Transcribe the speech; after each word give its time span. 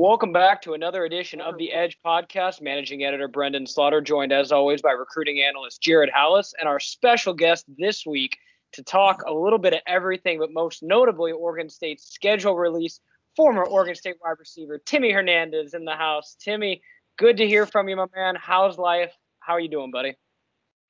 Welcome 0.00 0.32
back 0.32 0.62
to 0.62 0.72
another 0.72 1.04
edition 1.04 1.42
of 1.42 1.58
the 1.58 1.72
Edge 1.72 1.98
Podcast. 2.02 2.62
Managing 2.62 3.04
editor 3.04 3.28
Brenden 3.28 3.68
Slaughter, 3.68 4.00
joined 4.00 4.32
as 4.32 4.50
always 4.50 4.80
by 4.80 4.92
recruiting 4.92 5.42
analyst 5.42 5.82
Jared 5.82 6.08
Halus, 6.08 6.54
and 6.58 6.66
our 6.66 6.80
special 6.80 7.34
guest 7.34 7.66
this 7.76 8.06
week 8.06 8.38
to 8.72 8.82
talk 8.82 9.20
a 9.26 9.30
little 9.30 9.58
bit 9.58 9.74
of 9.74 9.80
everything, 9.86 10.38
but 10.38 10.54
most 10.54 10.82
notably 10.82 11.32
Oregon 11.32 11.68
State's 11.68 12.10
schedule 12.10 12.56
release. 12.56 13.00
Former 13.36 13.62
Oregon 13.62 13.94
State 13.94 14.16
wide 14.24 14.36
receiver 14.38 14.78
Timmy 14.78 15.12
Hernandez 15.12 15.74
in 15.74 15.84
the 15.84 15.92
house. 15.92 16.34
Timmy, 16.40 16.80
good 17.18 17.36
to 17.36 17.46
hear 17.46 17.66
from 17.66 17.90
you, 17.90 17.96
my 17.96 18.06
man. 18.16 18.36
How's 18.40 18.78
life? 18.78 19.12
How 19.40 19.52
are 19.52 19.60
you 19.60 19.68
doing, 19.68 19.90
buddy? 19.90 20.14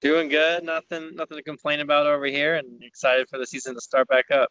Doing 0.02 0.28
good. 0.28 0.62
Nothing, 0.62 1.16
nothing 1.16 1.36
to 1.36 1.42
complain 1.42 1.80
about 1.80 2.06
over 2.06 2.26
here, 2.26 2.54
and 2.54 2.80
excited 2.84 3.28
for 3.28 3.40
the 3.40 3.46
season 3.48 3.74
to 3.74 3.80
start 3.80 4.06
back 4.06 4.30
up. 4.30 4.50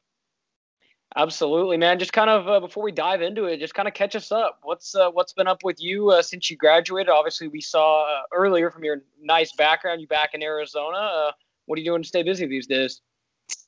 Absolutely, 1.16 1.77
man. 1.77 1.98
Just 1.98 2.13
kind 2.13 2.30
of 2.30 2.48
uh, 2.48 2.59
before 2.59 2.84
we 2.84 2.91
dive 2.91 3.22
into 3.22 3.45
it, 3.45 3.59
just 3.59 3.73
kind 3.73 3.88
of 3.88 3.95
catch 3.95 4.16
us 4.16 4.31
up. 4.31 4.59
What's 4.62 4.94
uh, 4.94 5.09
what's 5.09 5.34
been 5.34 5.48
up 5.48 5.63
with 5.63 5.81
you 5.81 6.12
uh, 6.12 6.22
since 6.22 6.52
you 6.52 6.58
graduated? 6.58 7.09
Obviously, 7.09 7.48
we 7.48 7.62
saw 7.62 8.04
uh, 8.04 8.22
earlier 8.31 8.70
from 8.70 8.84
your 8.84 9.02
nice 9.20 9.52
background, 9.53 10.02
you 10.02 10.08
back 10.08 10.36
in 10.36 10.44
Arizona. 10.44 10.98
Uh, 10.98 11.31
what 11.66 11.77
are 11.77 11.80
you 11.80 11.86
doing 11.86 12.03
to 12.03 12.08
stay 12.08 12.22
busy 12.22 12.45
these 12.45 12.67
days? 12.67 13.02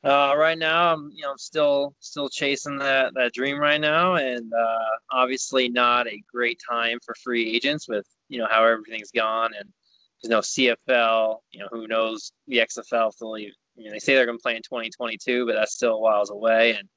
Uh, 0.03 0.35
right 0.37 0.57
now, 0.57 0.93
I'm 0.93 1.11
you 1.15 1.23
know 1.23 1.33
still 1.35 1.95
still 1.99 2.29
chasing 2.29 2.77
that 2.77 3.15
that 3.15 3.33
dream 3.33 3.57
right 3.57 3.81
now, 3.81 4.15
and 4.15 4.53
obviously 5.11 5.67
not 5.67 6.07
a 6.07 6.21
great 6.31 6.61
time 6.69 6.99
for 7.03 7.15
free 7.23 7.55
agents 7.55 7.89
with 7.89 8.05
you 8.29 8.37
know 8.37 8.47
how 8.47 8.63
everything's 8.63 9.11
gone 9.11 9.51
and 9.59 9.67
there's 10.21 10.29
no 10.29 10.41
CFL. 10.41 11.39
You 11.51 11.61
know 11.61 11.67
who 11.71 11.87
knows 11.87 12.31
the 12.47 12.57
XFL 12.57 13.11
mean, 13.81 13.91
they 13.91 13.99
say 13.99 14.15
they're 14.15 14.25
going 14.25 14.37
to 14.37 14.41
play 14.41 14.55
in 14.55 14.61
2022, 14.61 15.45
but 15.45 15.55
that's 15.55 15.73
still 15.73 15.93
a 15.93 15.99
whiles 15.99 16.29
away, 16.29 16.75
and 16.75 16.87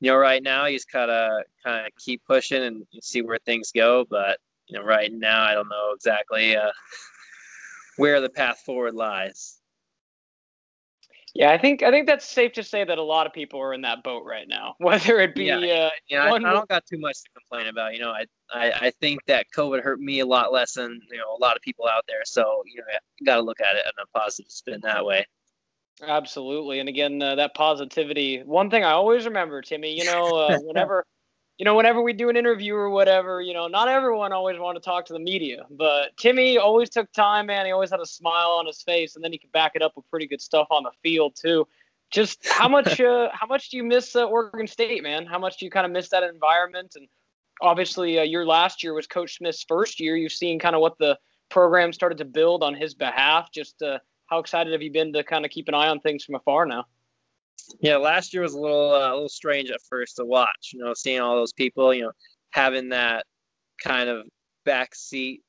you 0.00 0.10
know, 0.10 0.16
right 0.16 0.42
now 0.42 0.66
you 0.66 0.76
just 0.76 0.90
gotta 0.90 1.44
kind 1.64 1.86
of 1.86 1.92
keep 1.96 2.22
pushing 2.26 2.62
and 2.62 2.86
see 3.02 3.22
where 3.22 3.38
things 3.38 3.70
go. 3.72 4.06
But 4.08 4.38
you 4.66 4.78
know, 4.78 4.84
right 4.84 5.12
now 5.12 5.42
I 5.42 5.54
don't 5.54 5.68
know 5.68 5.92
exactly 5.94 6.56
uh, 6.56 6.70
where 7.96 8.20
the 8.20 8.30
path 8.30 8.60
forward 8.64 8.94
lies. 8.94 9.60
Yeah, 11.34 11.52
I 11.52 11.58
think 11.58 11.82
I 11.82 11.90
think 11.90 12.08
that's 12.08 12.24
safe 12.24 12.54
to 12.54 12.64
say 12.64 12.82
that 12.82 12.98
a 12.98 13.02
lot 13.02 13.26
of 13.26 13.32
people 13.32 13.60
are 13.60 13.72
in 13.72 13.82
that 13.82 14.02
boat 14.02 14.24
right 14.24 14.48
now. 14.48 14.74
Whether 14.78 15.20
it 15.20 15.34
be, 15.34 15.44
yeah, 15.44 15.56
uh, 15.56 15.90
yeah 16.08 16.24
I, 16.24 16.32
I, 16.32 16.38
don't 16.38 16.68
got 16.68 16.84
too 16.86 16.98
much 16.98 17.18
to 17.22 17.28
complain 17.38 17.68
about. 17.68 17.94
You 17.94 18.00
know, 18.00 18.10
I, 18.10 18.24
I 18.52 18.72
I 18.86 18.90
think 19.00 19.24
that 19.26 19.46
COVID 19.54 19.82
hurt 19.82 20.00
me 20.00 20.20
a 20.20 20.26
lot 20.26 20.52
less 20.52 20.72
than 20.72 21.00
you 21.10 21.18
know 21.18 21.36
a 21.36 21.40
lot 21.40 21.56
of 21.56 21.62
people 21.62 21.86
out 21.86 22.04
there. 22.08 22.24
So 22.24 22.64
you 22.66 22.80
know, 22.80 22.86
got 23.24 23.36
to 23.36 23.42
look 23.42 23.60
at 23.60 23.76
it 23.76 23.84
in 23.84 24.02
a 24.02 24.18
positive 24.18 24.50
spin 24.50 24.80
that 24.82 25.04
way. 25.04 25.26
Absolutely, 26.06 26.80
and 26.80 26.88
again, 26.88 27.20
uh, 27.22 27.34
that 27.34 27.54
positivity. 27.54 28.42
One 28.44 28.70
thing 28.70 28.84
I 28.84 28.92
always 28.92 29.24
remember, 29.24 29.60
Timmy. 29.60 29.96
You 29.96 30.04
know, 30.04 30.26
uh, 30.36 30.58
whenever, 30.62 31.04
you 31.58 31.64
know, 31.64 31.74
whenever 31.74 32.00
we 32.02 32.12
do 32.12 32.28
an 32.30 32.36
interview 32.36 32.74
or 32.74 32.90
whatever, 32.90 33.42
you 33.42 33.52
know, 33.52 33.66
not 33.66 33.88
everyone 33.88 34.32
always 34.32 34.58
wanted 34.58 34.80
to 34.80 34.84
talk 34.84 35.04
to 35.06 35.12
the 35.12 35.18
media, 35.18 35.64
but 35.70 36.16
Timmy 36.16 36.58
always 36.58 36.88
took 36.88 37.10
time, 37.12 37.46
man. 37.46 37.66
He 37.66 37.72
always 37.72 37.90
had 37.90 38.00
a 38.00 38.06
smile 38.06 38.56
on 38.58 38.66
his 38.66 38.82
face, 38.82 39.14
and 39.16 39.24
then 39.24 39.32
he 39.32 39.38
could 39.38 39.52
back 39.52 39.72
it 39.74 39.82
up 39.82 39.92
with 39.96 40.08
pretty 40.10 40.26
good 40.26 40.40
stuff 40.40 40.68
on 40.70 40.84
the 40.84 40.92
field 41.02 41.36
too. 41.40 41.66
Just 42.10 42.48
how 42.48 42.68
much, 42.76 43.00
uh, 43.00 43.28
how 43.32 43.46
much 43.46 43.70
do 43.70 43.76
you 43.76 43.84
miss 43.84 44.16
uh, 44.16 44.24
Oregon 44.24 44.66
State, 44.66 45.02
man? 45.02 45.26
How 45.26 45.38
much 45.38 45.58
do 45.58 45.66
you 45.66 45.70
kind 45.70 45.84
of 45.84 45.92
miss 45.92 46.08
that 46.10 46.22
environment? 46.22 46.94
And 46.96 47.06
obviously, 47.60 48.18
uh, 48.18 48.22
your 48.22 48.46
last 48.46 48.82
year 48.82 48.94
was 48.94 49.06
Coach 49.06 49.36
Smith's 49.36 49.64
first 49.68 50.00
year. 50.00 50.16
You've 50.16 50.32
seen 50.32 50.58
kind 50.58 50.74
of 50.74 50.80
what 50.80 50.96
the 50.98 51.18
program 51.50 51.92
started 51.92 52.18
to 52.18 52.24
build 52.24 52.62
on 52.62 52.74
his 52.74 52.94
behalf. 52.94 53.50
Just 53.52 53.82
uh, 53.82 53.98
how 54.30 54.38
excited 54.38 54.72
have 54.72 54.82
you 54.82 54.92
been 54.92 55.12
to 55.12 55.24
kind 55.24 55.44
of 55.44 55.50
keep 55.50 55.68
an 55.68 55.74
eye 55.74 55.88
on 55.88 56.00
things 56.00 56.24
from 56.24 56.36
afar 56.36 56.64
now? 56.64 56.84
Yeah, 57.80 57.96
last 57.96 58.32
year 58.32 58.42
was 58.42 58.54
a 58.54 58.60
little 58.60 58.92
uh, 58.92 59.10
a 59.10 59.14
little 59.14 59.28
strange 59.28 59.70
at 59.70 59.82
first 59.88 60.16
to 60.16 60.24
watch. 60.24 60.70
You 60.72 60.80
know, 60.80 60.94
seeing 60.94 61.20
all 61.20 61.36
those 61.36 61.52
people, 61.52 61.92
you 61.92 62.02
know, 62.02 62.12
having 62.50 62.90
that 62.90 63.26
kind 63.82 64.08
of 64.08 64.26
back 64.64 64.94
seat 64.94 65.42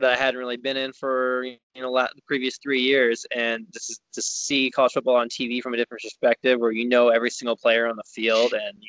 that 0.00 0.12
I 0.12 0.16
hadn't 0.16 0.38
really 0.38 0.56
been 0.56 0.76
in 0.76 0.92
for 0.92 1.44
you 1.44 1.58
know 1.76 1.92
the 1.92 2.22
previous 2.26 2.58
three 2.58 2.80
years, 2.80 3.26
and 3.34 3.66
just 3.72 4.00
to 4.14 4.22
see 4.22 4.70
college 4.70 4.92
football 4.92 5.16
on 5.16 5.28
TV 5.28 5.60
from 5.60 5.74
a 5.74 5.76
different 5.76 6.02
perspective, 6.02 6.60
where 6.60 6.72
you 6.72 6.88
know 6.88 7.08
every 7.08 7.30
single 7.30 7.56
player 7.56 7.86
on 7.86 7.96
the 7.96 8.04
field, 8.04 8.52
and 8.52 8.82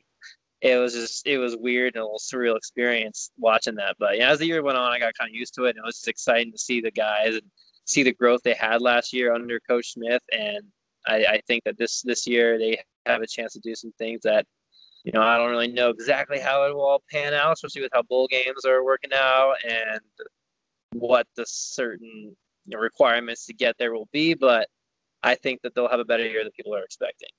it 0.61 0.77
was 0.77 0.93
just 0.93 1.27
it 1.27 1.37
was 1.37 1.57
weird 1.57 1.95
and 1.95 2.01
a 2.01 2.05
little 2.05 2.19
surreal 2.19 2.57
experience 2.57 3.31
watching 3.37 3.75
that. 3.75 3.95
But 3.99 4.17
yeah, 4.17 4.29
as 4.29 4.39
the 4.39 4.45
year 4.45 4.63
went 4.63 4.77
on, 4.77 4.91
I 4.91 4.99
got 4.99 5.13
kind 5.17 5.29
of 5.29 5.35
used 5.35 5.55
to 5.55 5.65
it, 5.65 5.71
and 5.71 5.79
it 5.79 5.85
was 5.85 5.95
just 5.95 6.07
exciting 6.07 6.51
to 6.51 6.57
see 6.57 6.81
the 6.81 6.91
guys 6.91 7.35
and 7.35 7.49
see 7.89 8.03
the 8.03 8.13
growth 8.13 8.41
they 8.43 8.53
had 8.53 8.81
last 8.81 9.13
year 9.13 9.33
under 9.33 9.59
Coach 9.59 9.93
Smith, 9.93 10.23
and 10.31 10.63
I, 11.07 11.25
I 11.25 11.41
think 11.47 11.63
that 11.65 11.77
this 11.77 12.01
this 12.01 12.27
year 12.27 12.57
they 12.57 12.79
have 13.05 13.21
a 13.21 13.27
chance 13.27 13.53
to 13.53 13.59
do 13.59 13.75
some 13.75 13.91
things 13.97 14.21
that 14.23 14.45
you 15.03 15.11
know 15.11 15.21
I 15.21 15.37
don't 15.37 15.51
really 15.51 15.71
know 15.71 15.89
exactly 15.89 16.39
how 16.39 16.65
it 16.65 16.73
will 16.73 16.85
all 16.85 17.03
pan 17.11 17.33
out, 17.33 17.53
especially 17.53 17.81
with 17.81 17.91
how 17.93 18.03
bowl 18.03 18.27
games 18.27 18.65
are 18.65 18.83
working 18.83 19.11
out 19.13 19.55
and 19.67 20.01
what 20.93 21.27
the 21.35 21.45
certain 21.47 22.35
you 22.65 22.77
know, 22.77 22.79
requirements 22.79 23.45
to 23.47 23.53
get 23.53 23.75
there 23.77 23.93
will 23.93 24.09
be. 24.11 24.33
But 24.33 24.67
I 25.23 25.35
think 25.35 25.61
that 25.63 25.75
they'll 25.75 25.89
have 25.89 25.99
a 25.99 26.05
better 26.05 26.27
year 26.27 26.43
than 26.43 26.51
people 26.51 26.75
are 26.75 26.83
expecting. 26.83 27.29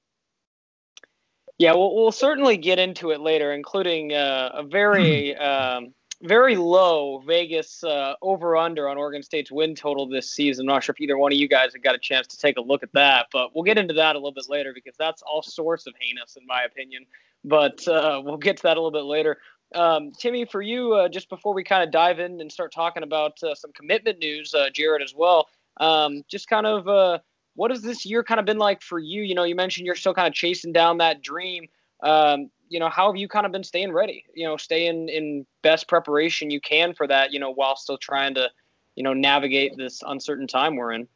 Yeah, 1.59 1.75
we'll, 1.75 1.95
we'll 1.95 2.13
certainly 2.13 2.57
get 2.57 2.79
into 2.79 3.11
it 3.11 3.21
later, 3.21 3.53
including 3.53 4.15
uh, 4.15 4.51
a 4.55 4.63
very 4.63 5.37
um, 5.37 5.93
very 6.23 6.57
low 6.57 7.19
Vegas 7.27 7.83
uh, 7.83 8.15
over 8.21 8.57
under 8.57 8.89
on 8.89 8.99
Oregon 8.99 9.23
State's 9.23 9.51
win 9.51 9.75
total 9.75 10.07
this 10.07 10.31
season. 10.31 10.65
I'm 10.65 10.75
not 10.75 10.85
sure 10.85 10.93
if 10.93 11.01
either 11.01 11.17
one 11.17 11.33
of 11.33 11.39
you 11.39 11.49
guys 11.49 11.73
have 11.73 11.83
got 11.83 11.95
a 11.95 11.99
chance 11.99 12.27
to 12.29 12.39
take 12.39 12.59
a 12.59 12.61
look 12.61 12.83
at 12.83 12.93
that, 12.93 13.27
but 13.33 13.55
we'll 13.55 13.65
get 13.65 13.79
into 13.79 13.95
that 13.95 14.17
a 14.17 14.19
little 14.19 14.33
bit 14.33 14.49
later 14.49 14.73
because 14.75 14.95
that's 14.99 15.23
all 15.23 15.43
sorts 15.43 15.87
of 15.87 15.95
heinous 15.99 16.37
in 16.37 16.47
my 16.47 16.63
opinion. 16.63 17.07
But 17.45 17.87
uh, 17.89 18.21
we'll 18.23 18.37
get 18.37 18.59
to 18.59 18.63
that 18.65 18.77
a 18.77 18.81
little 18.81 18.91
bit 18.91 19.05
later. 19.05 19.39
Um, 19.75 20.13
Timmy, 20.13 20.45
for 20.45 20.63
you, 20.63 20.95
uh, 20.95 21.09
just 21.09 21.29
before 21.29 21.55
we 21.55 21.65
kind 21.65 21.83
of 21.83 21.91
dive 21.91 22.19
in 22.19 22.41
and 22.41 22.51
start 22.51 22.73
talking 22.73 23.03
about 23.03 23.43
uh, 23.43 23.55
some 23.55 23.73
commitment 23.73 24.19
news, 24.19 24.53
uh, 24.53 24.69
Jared 24.73 25.03
as 25.03 25.15
well, 25.15 25.49
um, 25.79 26.23
just 26.29 26.49
kind 26.49 26.67
of 26.67 26.89
uh, 26.89 27.19
what 27.55 27.71
has 27.71 27.81
this 27.81 28.05
year 28.05 28.23
kind 28.23 28.41
of 28.41 28.47
been 28.47 28.59
like 28.59 28.83
for 28.83 28.99
you? 28.99 29.23
You 29.23 29.35
know, 29.35 29.45
you 29.45 29.55
mentioned 29.55 29.87
you're 29.87 29.95
still 29.95 30.15
kind 30.15 30.29
of 30.29 30.35
chasing 30.35 30.73
down 30.73 30.99
that 30.99 31.23
dream. 31.23 31.67
Um, 32.03 32.51
you 32.69 32.79
know, 32.79 32.89
how 32.89 33.07
have 33.09 33.17
you 33.17 33.29
kind 33.29 33.47
of 33.47 33.53
been 33.53 33.65
staying 33.65 33.93
ready? 33.93 34.25
You 34.35 34.47
know, 34.47 34.57
staying 34.57 35.09
in 35.09 35.45
best 35.63 35.89
preparation 35.89 36.51
you 36.51 36.61
can 36.61 36.95
for 36.95 37.07
that. 37.09 37.33
You 37.33 37.41
know, 37.41 37.53
while 37.53 37.77
still 37.77 37.99
trying 37.99 38.35
to, 38.35 38.49
you 38.95 39.03
know, 39.03 39.13
navigate 39.13 39.77
this 39.77 40.03
uncertain 40.07 40.47
time 40.47 40.77
we're 40.77 40.93
in. 40.93 41.09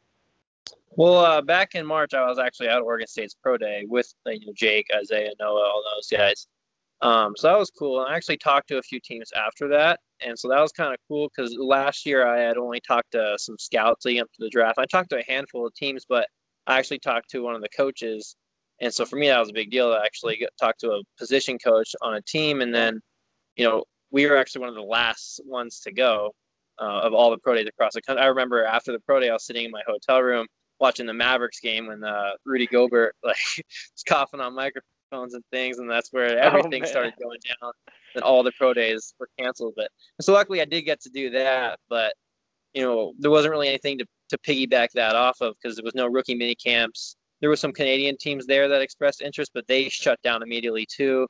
Well, 0.97 1.17
uh, 1.17 1.41
back 1.41 1.75
in 1.75 1.85
March, 1.85 2.13
I 2.13 2.25
was 2.27 2.39
actually 2.39 2.69
at 2.69 2.81
Oregon 2.81 3.07
State's 3.07 3.33
pro 3.33 3.57
day 3.57 3.85
with 3.87 4.13
you 4.27 4.47
know, 4.47 4.53
Jake, 4.55 4.87
Isaiah, 4.95 5.31
Noah, 5.39 5.69
all 5.69 5.83
those 5.95 6.07
guys. 6.07 6.47
Um, 7.01 7.33
so 7.35 7.49
that 7.49 7.59
was 7.59 7.69
cool. 7.69 8.01
And 8.01 8.11
I 8.11 8.15
actually 8.15 8.37
talked 8.37 8.69
to 8.69 8.77
a 8.77 8.81
few 8.81 8.99
teams 8.99 9.31
after 9.33 9.67
that, 9.69 9.99
and 10.21 10.39
so 10.39 10.47
that 10.49 10.61
was 10.61 10.71
kind 10.71 10.93
of 10.93 10.99
cool 11.07 11.29
because 11.29 11.55
last 11.57 12.05
year 12.05 12.25
I 12.25 12.39
had 12.39 12.57
only 12.57 12.79
talked 12.79 13.11
to 13.11 13.35
some 13.37 13.57
scouts 13.57 14.05
leading 14.05 14.21
up 14.21 14.31
to 14.33 14.43
the 14.43 14.49
draft. 14.49 14.79
I 14.79 14.85
talked 14.85 15.09
to 15.09 15.19
a 15.19 15.23
handful 15.23 15.67
of 15.67 15.73
teams, 15.73 16.05
but 16.07 16.27
I 16.67 16.79
actually 16.79 16.99
talked 16.99 17.29
to 17.31 17.43
one 17.43 17.55
of 17.55 17.61
the 17.61 17.69
coaches 17.69 18.35
and 18.81 18.93
so 18.93 19.05
for 19.05 19.15
me, 19.15 19.27
that 19.27 19.39
was 19.39 19.49
a 19.49 19.53
big 19.53 19.71
deal 19.71 19.91
to 19.91 20.01
actually 20.03 20.37
get, 20.37 20.49
talk 20.59 20.77
to 20.79 20.91
a 20.91 21.01
position 21.17 21.57
coach 21.57 21.95
on 22.01 22.15
a 22.15 22.21
team. 22.21 22.61
And 22.61 22.73
then, 22.73 23.01
you 23.55 23.65
know, 23.65 23.85
we 24.11 24.27
were 24.27 24.37
actually 24.37 24.61
one 24.61 24.69
of 24.69 24.75
the 24.75 24.81
last 24.81 25.41
ones 25.45 25.79
to 25.81 25.93
go 25.93 26.33
uh, 26.79 27.01
of 27.01 27.13
all 27.13 27.31
the 27.31 27.37
pro 27.37 27.55
days 27.55 27.67
across 27.67 27.93
the 27.93 28.01
country. 28.01 28.23
I 28.23 28.27
remember 28.27 28.63
after 28.65 28.91
the 28.91 28.99
pro 28.99 29.19
day, 29.19 29.29
I 29.29 29.33
was 29.33 29.45
sitting 29.45 29.65
in 29.65 29.71
my 29.71 29.83
hotel 29.87 30.21
room 30.21 30.47
watching 30.79 31.05
the 31.05 31.13
Mavericks 31.13 31.59
game 31.61 31.87
when 31.87 32.03
uh, 32.03 32.31
Rudy 32.45 32.67
Gobert 32.67 33.15
like 33.23 33.37
was 33.57 34.03
coughing 34.05 34.41
on 34.41 34.53
microphones 34.53 35.33
and 35.33 35.43
things, 35.51 35.79
and 35.79 35.89
that's 35.89 36.11
where 36.11 36.37
oh, 36.37 36.41
everything 36.41 36.83
oh, 36.83 36.85
started 36.85 37.13
going 37.21 37.39
down. 37.61 37.71
And 38.15 38.23
all 38.23 38.43
the 38.43 38.51
pro 38.57 38.73
days 38.73 39.13
were 39.19 39.29
canceled. 39.39 39.73
But 39.75 39.89
so 40.21 40.33
luckily, 40.33 40.61
I 40.61 40.65
did 40.65 40.83
get 40.83 41.01
to 41.01 41.09
do 41.09 41.29
that. 41.31 41.79
But 41.89 42.13
you 42.73 42.81
know, 42.81 43.13
there 43.19 43.31
wasn't 43.31 43.51
really 43.51 43.69
anything 43.69 43.99
to 43.99 44.05
to 44.29 44.37
piggyback 44.39 44.89
that 44.95 45.15
off 45.15 45.37
of 45.39 45.55
because 45.55 45.77
there 45.77 45.83
was 45.83 45.95
no 45.95 46.07
rookie 46.07 46.35
mini 46.35 46.55
camps 46.55 47.15
there 47.41 47.49
were 47.49 47.55
some 47.55 47.71
Canadian 47.71 48.17
teams 48.17 48.45
there 48.45 48.67
that 48.69 48.81
expressed 48.81 49.21
interest, 49.21 49.51
but 49.53 49.67
they 49.67 49.89
shut 49.89 50.21
down 50.21 50.41
immediately 50.41 50.85
too. 50.85 51.27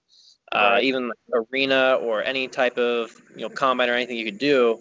Uh, 0.51 0.79
even 0.81 1.11
arena 1.33 1.95
or 2.01 2.23
any 2.23 2.47
type 2.47 2.77
of 2.77 3.11
you 3.35 3.41
know 3.41 3.49
combine 3.49 3.89
or 3.89 3.93
anything 3.93 4.15
you 4.15 4.25
could 4.25 4.37
do 4.37 4.79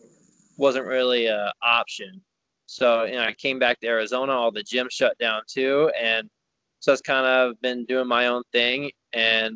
wasn't 0.59 0.85
really 0.85 1.26
an 1.26 1.50
option. 1.62 2.21
So 2.67 3.05
you 3.05 3.15
know, 3.15 3.23
I 3.25 3.32
came 3.32 3.59
back 3.59 3.81
to 3.81 3.87
Arizona, 3.87 4.32
all 4.32 4.53
the 4.53 4.62
gyms 4.62 4.93
shut 4.93 5.17
down 5.19 5.43
too, 5.49 5.91
and 6.00 6.29
so 6.81 6.93
I've 6.93 7.03
kind 7.03 7.27
of 7.27 7.61
been 7.62 7.87
doing 7.87 8.06
my 8.06 8.27
own 8.27 8.43
thing. 8.53 8.91
And 9.15 9.53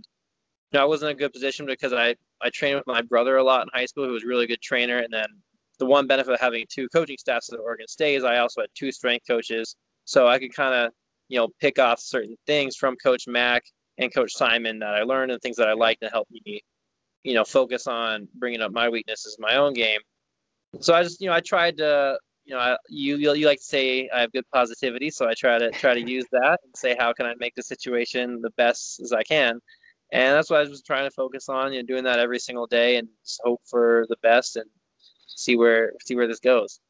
you 0.73 0.79
know, 0.79 0.83
I 0.83 0.87
wasn't 0.87 1.11
in 1.11 1.17
a 1.17 1.19
good 1.19 1.33
position 1.33 1.67
because 1.67 1.93
I 1.93 2.15
I 2.41 2.51
trained 2.51 2.77
with 2.77 2.87
my 2.87 3.03
brother 3.03 3.37
a 3.37 3.45
lot 3.45 3.63
in 3.63 3.69
high 3.73 3.87
school, 3.87 4.07
who 4.07 4.13
was 4.13 4.25
a 4.25 4.27
really 4.27 4.47
good 4.47 4.63
trainer. 4.63 4.99
And 4.99 5.13
then 5.13 5.27
the 5.79 5.87
one 5.87 6.07
benefit 6.07 6.33
of 6.33 6.41
having 6.41 6.65
two 6.71 6.89
coaching 6.89 7.19
staffs 7.19 7.53
at 7.53 7.61
Oregon 7.61 7.87
State 7.87 8.17
is 8.17 8.25
I 8.25 8.39
also 8.39 8.63
had 8.63 8.71
two 8.75 8.93
strength 8.93 9.27
coaches, 9.27 9.77
so 10.05 10.27
I 10.27 10.39
could 10.39 10.55
kind 10.55 10.75
of 10.75 10.93
you 11.29 11.39
know, 11.39 11.49
pick 11.61 11.79
off 11.79 12.01
certain 12.01 12.37
things 12.47 12.77
from 12.77 12.97
Coach 12.97 13.27
Mack 13.27 13.65
and 13.99 14.13
Coach 14.13 14.33
Simon 14.33 14.79
that 14.81 14.95
I 14.95 15.03
learned 15.03 15.31
and 15.31 15.41
things 15.41 15.57
that 15.57 15.69
I 15.69 15.75
liked 15.75 16.03
to 16.03 16.09
help 16.09 16.29
me, 16.31 16.63
you 17.23 17.35
know, 17.35 17.45
focus 17.45 17.87
on 17.87 18.29
bringing 18.35 18.61
up 18.61 18.73
my 18.73 18.89
weaknesses 18.89 19.37
in 19.39 19.43
my 19.43 19.57
own 19.57 19.75
game. 19.75 20.01
So 20.81 20.95
I 20.95 21.03
just, 21.03 21.21
you 21.21 21.29
know, 21.29 21.35
I 21.35 21.41
tried 21.41 21.79
to, 21.79 22.19
you 22.45 22.55
know, 22.55 22.61
I, 22.61 22.77
you 22.89 23.17
you 23.17 23.47
like 23.47 23.59
to 23.59 23.65
say 23.65 24.09
I 24.13 24.23
have 24.23 24.33
good 24.33 24.45
positivity, 24.53 25.11
so 25.11 25.29
I 25.29 25.35
try 25.35 25.59
to 25.59 25.71
try 25.71 25.95
to 25.95 26.01
use 26.01 26.25
that 26.33 26.61
and 26.65 26.75
say 26.75 26.97
how 26.99 27.13
can 27.13 27.27
I 27.27 27.35
make 27.39 27.55
the 27.55 27.63
situation 27.63 28.41
the 28.41 28.51
best 28.51 29.01
as 29.01 29.13
I 29.13 29.23
can. 29.23 29.61
And 30.11 30.35
that's 30.35 30.49
what 30.49 30.61
I 30.61 30.69
was 30.69 30.83
trying 30.83 31.05
to 31.05 31.11
focus 31.11 31.51
on, 31.51 31.73
you 31.73 31.81
know, 31.81 31.87
doing 31.87 32.05
that 32.05 32.19
every 32.19 32.39
single 32.39 32.67
day 32.67 32.97
and 32.97 33.09
hope 33.45 33.61
for 33.67 34.07
the 34.09 34.17
best 34.23 34.57
and 34.57 34.65
see 35.27 35.57
where 35.57 35.93
see 36.05 36.17
where 36.17 36.27
this 36.27 36.41
goes. 36.41 36.81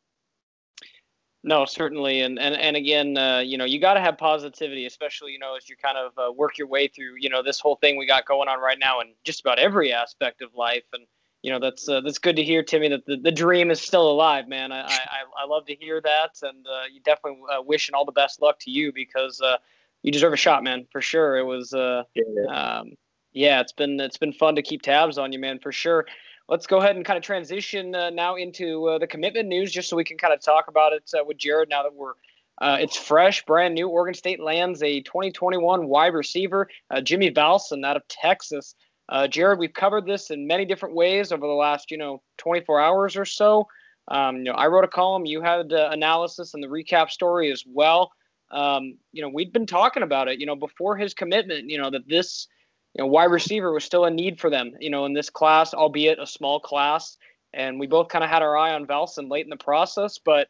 No, 1.48 1.64
certainly, 1.64 2.20
and 2.20 2.38
and 2.38 2.54
and 2.54 2.76
again, 2.76 3.16
uh, 3.16 3.38
you 3.38 3.56
know, 3.56 3.64
you 3.64 3.80
got 3.80 3.94
to 3.94 4.00
have 4.00 4.18
positivity, 4.18 4.84
especially 4.84 5.32
you 5.32 5.38
know 5.38 5.56
as 5.56 5.66
you 5.66 5.76
kind 5.76 5.96
of 5.96 6.12
uh, 6.18 6.30
work 6.30 6.58
your 6.58 6.66
way 6.66 6.88
through, 6.88 7.14
you 7.18 7.30
know, 7.30 7.42
this 7.42 7.58
whole 7.58 7.76
thing 7.76 7.96
we 7.96 8.06
got 8.06 8.26
going 8.26 8.50
on 8.50 8.60
right 8.60 8.78
now, 8.78 9.00
and 9.00 9.14
just 9.24 9.40
about 9.40 9.58
every 9.58 9.90
aspect 9.90 10.42
of 10.42 10.54
life, 10.54 10.84
and 10.92 11.06
you 11.40 11.50
know 11.50 11.58
that's 11.58 11.88
uh, 11.88 12.02
that's 12.02 12.18
good 12.18 12.36
to 12.36 12.44
hear, 12.44 12.62
Timmy, 12.62 12.88
that 12.90 13.06
the, 13.06 13.16
the 13.16 13.32
dream 13.32 13.70
is 13.70 13.80
still 13.80 14.10
alive, 14.10 14.46
man. 14.46 14.72
I 14.72 14.82
I, 14.82 15.42
I 15.42 15.46
love 15.46 15.64
to 15.68 15.74
hear 15.74 16.02
that, 16.02 16.32
and 16.42 16.66
uh, 16.66 16.82
you 16.92 17.00
definitely 17.00 17.40
uh, 17.50 17.62
wishing 17.62 17.94
all 17.94 18.04
the 18.04 18.12
best 18.12 18.42
luck 18.42 18.58
to 18.60 18.70
you 18.70 18.92
because 18.92 19.40
uh, 19.40 19.56
you 20.02 20.12
deserve 20.12 20.34
a 20.34 20.36
shot, 20.36 20.62
man, 20.62 20.86
for 20.92 21.00
sure. 21.00 21.38
It 21.38 21.44
was, 21.44 21.72
uh, 21.72 22.02
yeah. 22.14 22.80
Um, 22.80 22.92
yeah, 23.32 23.62
it's 23.62 23.72
been 23.72 23.98
it's 24.00 24.18
been 24.18 24.34
fun 24.34 24.56
to 24.56 24.62
keep 24.62 24.82
tabs 24.82 25.16
on 25.16 25.32
you, 25.32 25.38
man, 25.38 25.60
for 25.60 25.72
sure 25.72 26.04
let's 26.48 26.66
go 26.66 26.78
ahead 26.78 26.96
and 26.96 27.04
kind 27.04 27.16
of 27.16 27.22
transition 27.22 27.94
uh, 27.94 28.10
now 28.10 28.36
into 28.36 28.86
uh, 28.88 28.98
the 28.98 29.06
commitment 29.06 29.48
news, 29.48 29.70
just 29.70 29.88
so 29.88 29.96
we 29.96 30.04
can 30.04 30.18
kind 30.18 30.32
of 30.32 30.40
talk 30.40 30.68
about 30.68 30.92
it 30.92 31.10
uh, 31.18 31.24
with 31.24 31.36
Jared 31.36 31.68
now 31.68 31.82
that 31.82 31.94
we're. 31.94 32.14
Uh, 32.60 32.76
it's 32.80 32.96
fresh, 32.96 33.44
brand 33.44 33.74
new. 33.74 33.88
Oregon 33.88 34.14
State 34.14 34.40
lands 34.40 34.82
a 34.82 35.00
2021 35.02 35.86
wide 35.86 36.12
receiver, 36.12 36.68
uh, 36.90 37.00
Jimmy 37.00 37.30
Valsin, 37.30 37.86
out 37.86 37.96
of 37.96 38.02
Texas. 38.08 38.74
Uh, 39.08 39.28
Jared, 39.28 39.60
we've 39.60 39.72
covered 39.72 40.06
this 40.06 40.30
in 40.30 40.46
many 40.46 40.64
different 40.64 40.96
ways 40.96 41.30
over 41.30 41.46
the 41.46 41.52
last, 41.52 41.92
you 41.92 41.96
know, 41.96 42.20
24 42.38 42.80
hours 42.80 43.16
or 43.16 43.24
so. 43.24 43.68
Um, 44.08 44.38
you 44.38 44.44
know, 44.44 44.52
I 44.52 44.66
wrote 44.66 44.84
a 44.84 44.88
column. 44.88 45.24
You 45.24 45.40
had 45.40 45.70
analysis 45.70 46.54
and 46.54 46.62
the 46.62 46.66
recap 46.66 47.10
story 47.10 47.52
as 47.52 47.62
well. 47.64 48.10
Um, 48.50 48.98
you 49.12 49.22
know, 49.22 49.28
we'd 49.28 49.52
been 49.52 49.66
talking 49.66 50.02
about 50.02 50.26
it. 50.26 50.40
You 50.40 50.46
know, 50.46 50.56
before 50.56 50.96
his 50.96 51.14
commitment. 51.14 51.70
You 51.70 51.78
know 51.78 51.90
that 51.90 52.08
this 52.08 52.48
you 52.94 53.04
know, 53.04 53.06
wide 53.06 53.30
receiver 53.30 53.72
was 53.72 53.84
still 53.84 54.04
a 54.04 54.10
need 54.10 54.40
for 54.40 54.50
them, 54.50 54.72
you 54.80 54.90
know, 54.90 55.04
in 55.04 55.12
this 55.12 55.30
class, 55.30 55.74
albeit 55.74 56.18
a 56.18 56.26
small 56.26 56.60
class. 56.60 57.16
And 57.52 57.78
we 57.78 57.86
both 57.86 58.08
kind 58.08 58.24
of 58.24 58.30
had 58.30 58.42
our 58.42 58.56
eye 58.56 58.74
on 58.74 58.86
Valsin 58.86 59.30
late 59.30 59.46
in 59.46 59.50
the 59.50 59.56
process, 59.56 60.18
but 60.18 60.48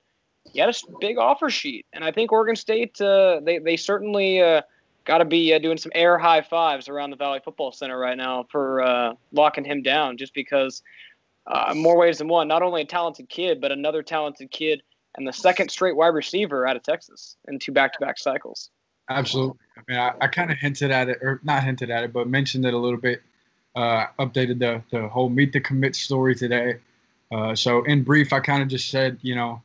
he 0.53 0.61
had 0.61 0.69
a 0.69 0.75
big 1.01 1.19
offer 1.19 1.51
sheet. 1.51 1.87
And 1.93 2.05
I 2.05 2.13
think 2.13 2.33
Oregon 2.33 2.57
State, 2.57 3.01
uh, 3.01 3.41
they, 3.45 3.59
they 3.59 3.77
certainly 3.77 4.41
uh, 4.41 4.63
got 5.05 5.19
to 5.19 5.25
be 5.25 5.53
uh, 5.53 5.59
doing 5.59 5.77
some 5.79 5.93
air 5.95 6.19
high 6.19 6.43
fives 6.43 6.89
around 6.89 7.11
the 7.11 7.17
Valley 7.17 7.41
Football 7.45 7.73
Center 7.73 7.99
right 7.99 8.17
now 8.17 8.47
for 8.51 8.83
uh, 8.83 9.15
locking 9.33 9.65
him 9.65 9.83
down, 9.83 10.17
just 10.17 10.35
because 10.35 10.83
uh, 11.47 11.75
more 11.75 11.97
ways 11.97 12.19
than 12.19 12.29
one, 12.29 12.49
not 12.49 12.63
only 12.63 12.83
a 12.83 12.87
talented 12.87 13.29
kid, 13.29 13.61
but 13.61 13.73
another 13.73 14.03
talented 14.03 14.51
kid 14.51 14.83
and 15.17 15.27
the 15.27 15.33
second 15.33 15.71
straight 15.71 15.97
wide 15.97 16.09
receiver 16.09 16.67
out 16.67 16.77
of 16.77 16.83
Texas 16.83 17.37
in 17.49 17.59
two 17.59 17.73
back 17.73 17.93
to 17.93 17.99
back 17.99 18.19
cycles. 18.19 18.71
Absolutely. 19.09 19.59
I 19.77 19.81
mean, 19.89 19.99
I, 19.99 20.13
I 20.21 20.27
kind 20.27 20.51
of 20.51 20.59
hinted 20.59 20.91
at 20.91 21.09
it, 21.09 21.19
or 21.23 21.41
not 21.43 21.65
hinted 21.65 21.91
at 21.91 22.05
it, 22.05 22.13
but 22.13 22.29
mentioned 22.29 22.65
it 22.67 22.75
a 22.75 22.79
little 22.79 23.01
bit. 23.01 23.23
Uh, 23.75 24.07
updated 24.19 24.59
the 24.59 24.83
the 24.91 25.07
whole 25.09 25.29
meet 25.29 25.53
the 25.53 25.61
commit 25.61 25.95
story 25.95 26.35
today. 26.35 26.77
Uh, 27.31 27.55
so 27.55 27.85
in 27.85 28.03
brief, 28.03 28.33
I 28.33 28.41
kind 28.41 28.63
of 28.63 28.69
just 28.69 28.91
said, 28.91 29.19
you 29.23 29.35
know, 29.35 29.63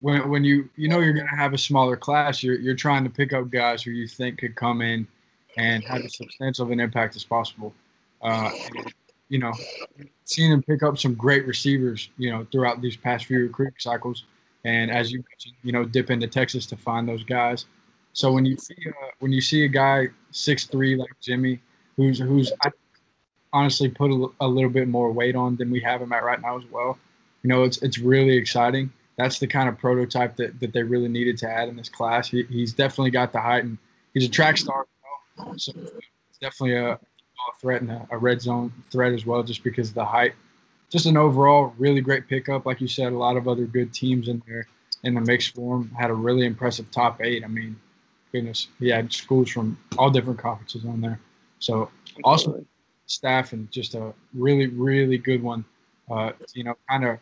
when 0.00 0.28
when 0.28 0.44
you 0.44 0.68
you 0.76 0.88
know 0.88 1.00
you're 1.00 1.12
going 1.12 1.28
to 1.28 1.36
have 1.36 1.52
a 1.52 1.58
smaller 1.58 1.96
class, 1.96 2.42
you're 2.42 2.58
you're 2.58 2.74
trying 2.74 3.04
to 3.04 3.10
pick 3.10 3.32
up 3.32 3.50
guys 3.50 3.82
who 3.82 3.90
you 3.90 4.08
think 4.08 4.38
could 4.38 4.54
come 4.54 4.80
in 4.80 5.06
and 5.56 5.84
have 5.84 6.02
as 6.02 6.16
substantial 6.16 6.64
of 6.64 6.70
an 6.70 6.80
impact 6.80 7.16
as 7.16 7.24
possible. 7.24 7.72
Uh, 8.22 8.50
you 9.28 9.38
know, 9.38 9.52
seeing 10.24 10.50
them 10.50 10.62
pick 10.62 10.82
up 10.82 10.98
some 10.98 11.14
great 11.14 11.46
receivers, 11.46 12.08
you 12.18 12.30
know, 12.30 12.46
throughout 12.50 12.80
these 12.80 12.96
past 12.96 13.26
few 13.26 13.40
recruiting 13.40 13.74
cycles, 13.78 14.24
and 14.64 14.90
as 14.90 15.12
you 15.12 15.22
mentioned, 15.30 15.54
you 15.62 15.72
know, 15.72 15.84
dip 15.84 16.10
into 16.10 16.26
Texas 16.26 16.66
to 16.66 16.76
find 16.76 17.08
those 17.08 17.24
guys. 17.24 17.66
So 18.14 18.32
when 18.32 18.46
you 18.46 18.56
see 18.56 18.76
a, 18.86 18.92
when 19.18 19.32
you 19.32 19.40
see 19.40 19.64
a 19.64 19.68
guy 19.68 20.08
six 20.30 20.64
three 20.64 20.96
like 20.96 21.10
Jimmy, 21.20 21.60
who's 21.96 22.20
who's 22.20 22.52
honestly 23.52 23.88
put 23.88 24.10
a, 24.10 24.28
a, 24.40 24.48
little 24.48 24.70
bit 24.70 24.88
more 24.88 25.12
weight 25.12 25.34
on 25.34 25.56
than 25.56 25.70
we 25.70 25.80
have 25.80 26.00
him 26.00 26.12
at 26.12 26.24
right 26.24 26.40
now 26.40 26.56
as 26.56 26.64
well, 26.70 26.96
you 27.42 27.48
know 27.48 27.64
it's 27.64 27.82
it's 27.82 27.98
really 27.98 28.36
exciting. 28.36 28.92
That's 29.16 29.40
the 29.40 29.48
kind 29.48 29.68
of 29.68 29.78
prototype 29.78 30.36
that, 30.36 30.58
that 30.60 30.72
they 30.72 30.82
really 30.82 31.08
needed 31.08 31.38
to 31.38 31.50
add 31.50 31.68
in 31.68 31.76
this 31.76 31.88
class. 31.88 32.28
He, 32.28 32.44
he's 32.44 32.72
definitely 32.72 33.10
got 33.10 33.32
the 33.32 33.40
height, 33.40 33.64
and 33.64 33.78
he's 34.12 34.24
a 34.24 34.30
track 34.30 34.58
star, 34.58 34.86
so 35.56 35.72
it's 36.30 36.38
definitely 36.40 36.76
a, 36.76 36.92
a 36.92 36.98
threat 37.60 37.82
and 37.82 37.90
a, 37.90 38.08
a 38.10 38.18
red 38.18 38.40
zone 38.40 38.72
threat 38.90 39.12
as 39.12 39.26
well, 39.26 39.42
just 39.42 39.64
because 39.64 39.88
of 39.88 39.94
the 39.94 40.04
height. 40.04 40.34
Just 40.88 41.06
an 41.06 41.16
overall 41.16 41.74
really 41.78 42.00
great 42.00 42.28
pickup, 42.28 42.64
like 42.64 42.80
you 42.80 42.86
said. 42.86 43.12
A 43.12 43.18
lot 43.18 43.36
of 43.36 43.48
other 43.48 43.64
good 43.64 43.92
teams 43.92 44.28
in 44.28 44.40
there 44.46 44.68
in 45.02 45.14
the 45.14 45.20
mix 45.20 45.48
for 45.48 45.78
him. 45.78 45.90
Had 45.90 46.10
a 46.10 46.14
really 46.14 46.46
impressive 46.46 46.90
top 46.92 47.20
eight. 47.20 47.44
I 47.44 47.48
mean, 47.48 47.76
goodness, 48.34 48.68
he 48.80 48.88
had 48.88 49.12
schools 49.12 49.50
from 49.50 49.78
all 49.96 50.10
different 50.10 50.38
conferences 50.38 50.84
on 50.84 51.00
there. 51.00 51.20
So 51.60 51.88
awesome 52.24 52.66
staff 53.06 53.52
and 53.52 53.70
just 53.70 53.94
a 53.94 54.12
really, 54.34 54.66
really 54.66 55.18
good 55.18 55.42
one. 55.42 55.64
Uh, 56.10 56.32
you 56.52 56.64
know, 56.64 56.74
kind 56.90 57.04
of 57.04 57.18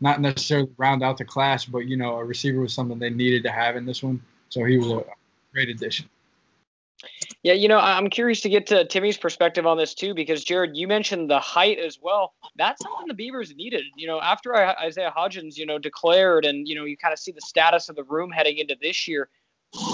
not 0.00 0.20
necessarily 0.20 0.68
round 0.76 1.02
out 1.02 1.16
the 1.18 1.24
class, 1.24 1.64
but 1.64 1.80
you 1.80 1.96
know, 1.96 2.16
a 2.16 2.24
receiver 2.24 2.60
was 2.60 2.74
something 2.74 2.98
they 2.98 3.10
needed 3.10 3.42
to 3.44 3.50
have 3.50 3.76
in 3.76 3.86
this 3.86 4.02
one. 4.02 4.20
So 4.48 4.64
he 4.64 4.76
was 4.76 4.90
a 4.90 5.04
great 5.52 5.68
addition. 5.68 6.08
Yeah, 7.42 7.52
you 7.52 7.68
know, 7.68 7.78
I'm 7.78 8.08
curious 8.08 8.40
to 8.40 8.48
get 8.48 8.66
to 8.68 8.84
Timmy's 8.86 9.18
perspective 9.18 9.66
on 9.66 9.76
this 9.76 9.94
too, 9.94 10.14
because 10.14 10.42
Jared, 10.42 10.76
you 10.76 10.88
mentioned 10.88 11.30
the 11.30 11.38
height 11.38 11.78
as 11.78 12.00
well. 12.02 12.34
That's 12.56 12.82
something 12.82 13.06
the 13.06 13.14
Beavers 13.14 13.54
needed. 13.54 13.84
You 13.96 14.06
know, 14.06 14.20
after 14.20 14.56
Isaiah 14.56 15.12
Hodgins, 15.16 15.56
you 15.56 15.66
know, 15.66 15.78
declared, 15.78 16.44
and 16.44 16.66
you 16.66 16.74
know, 16.74 16.84
you 16.84 16.96
kind 16.96 17.12
of 17.12 17.18
see 17.18 17.32
the 17.32 17.40
status 17.40 17.88
of 17.88 17.96
the 17.96 18.04
room 18.04 18.30
heading 18.30 18.58
into 18.58 18.76
this 18.80 19.06
year 19.06 19.28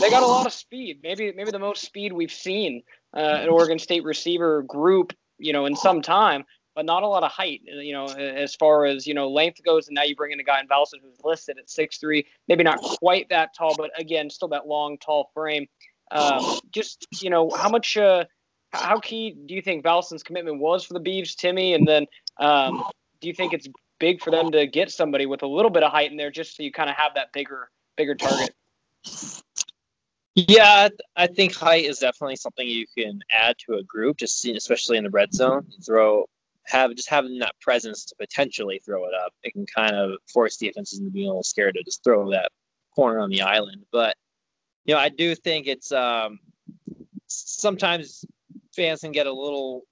they 0.01 0.11
got 0.11 0.23
a 0.23 0.27
lot 0.27 0.47
of 0.47 0.53
speed. 0.53 1.01
Maybe 1.03 1.33
maybe 1.33 1.51
the 1.51 1.59
most 1.59 1.83
speed 1.83 2.13
we've 2.13 2.33
seen 2.33 2.83
uh, 3.17 3.39
an 3.43 3.49
Oregon 3.49 3.79
State 3.79 4.05
receiver 4.05 4.63
group, 4.63 5.13
you 5.39 5.53
know, 5.53 5.67
in 5.67 5.77
some 5.77 6.03
time, 6.03 6.45
but 6.75 6.85
not 6.85 7.03
a 7.03 7.09
lot 7.09 7.23
of 7.23 7.31
height, 7.31 7.61
you 7.65 7.93
know, 7.93 8.07
as 8.07 8.55
far 8.55 8.85
as 8.85 9.07
you 9.07 9.15
know 9.15 9.31
length 9.31 9.63
goes. 9.65 9.89
And 9.89 9.95
now 9.95 10.03
you 10.03 10.17
bring 10.17 10.33
in 10.33 10.41
a 10.41 10.45
guy 10.45 10.61
in 10.61 10.69
Valsin 10.69 11.01
who's 11.03 11.19
listed 11.25 11.59
at 11.59 11.71
six 11.71 11.99
three, 11.99 12.27
maybe 12.49 12.65
not 12.65 12.81
quite 12.81 13.29
that 13.31 13.51
tall, 13.57 13.75
but 13.77 13.91
again, 13.99 14.31
still 14.31 14.49
that 14.49 14.67
long, 14.67 14.99
tall 14.99 15.31
frame. 15.35 15.67
Um, 16.11 16.59
just 16.71 17.07
you 17.21 17.31
know, 17.31 17.51
how 17.51 17.69
much, 17.69 17.97
uh, 17.97 18.25
how 18.73 19.01
key 19.01 19.35
do 19.47 19.55
you 19.55 19.63
think 19.63 19.85
Valsin's 19.85 20.23
commitment 20.23 20.59
was 20.59 20.85
for 20.85 20.95
the 20.95 21.01
Beavs, 21.01 21.35
Timmy? 21.35 21.75
And 21.75 21.89
then 21.89 22.07
um, 22.39 22.85
do 23.21 23.29
you 23.29 23.35
think 23.35 23.53
it's 23.53 23.69
big 23.99 24.23
for 24.23 24.31
them 24.31 24.51
to 24.51 24.67
get 24.67 24.91
somebody 24.91 25.27
with 25.27 25.43
a 25.43 25.47
little 25.47 25.71
bit 25.71 25.83
of 25.83 25.91
height 25.91 26.11
in 26.11 26.17
there, 26.17 26.31
just 26.31 26.57
so 26.57 26.63
you 26.63 26.73
kind 26.73 26.91
of 26.91 26.97
have 26.97 27.15
that 27.15 27.33
bigger, 27.33 27.71
bigger 27.97 28.15
target? 28.15 28.55
Yeah, 30.35 30.89
I 31.15 31.27
think 31.27 31.55
height 31.55 31.85
is 31.85 31.99
definitely 31.99 32.37
something 32.37 32.67
you 32.67 32.87
can 32.97 33.21
add 33.31 33.57
to 33.67 33.75
a 33.75 33.83
group, 33.83 34.17
just 34.17 34.45
especially 34.47 34.97
in 34.97 35.05
the 35.05 35.11
red 35.11 35.33
zone. 35.35 35.67
throw 35.85 36.27
have 36.67 36.95
just 36.95 37.11
having 37.11 37.39
that 37.41 37.55
presence 37.61 38.05
to 38.07 38.15
potentially 38.17 38.81
throw 38.85 39.05
it 39.07 39.15
up. 39.15 39.33
It 39.43 39.53
can 39.53 39.67
kind 39.67 39.95
of 39.95 40.13
force 40.33 40.57
defenses 40.57 41.01
into 41.01 41.11
being 41.11 41.27
a 41.27 41.31
little 41.31 41.43
scared 41.43 41.75
to 41.75 41.83
just 41.83 42.05
throw 42.05 42.31
that 42.31 42.51
corner 42.95 43.19
on 43.19 43.31
the 43.31 43.43
island. 43.43 43.85
But 43.91 44.17
you 44.85 44.95
know, 44.95 45.01
I 45.01 45.09
do 45.11 45.35
think 45.35 45.67
it's 45.67 45.93
um, 45.93 46.39
sometimes 47.27 48.25
fans 48.75 49.01
can 49.01 49.13
get 49.13 49.27
a 49.27 49.33
little 49.33 49.83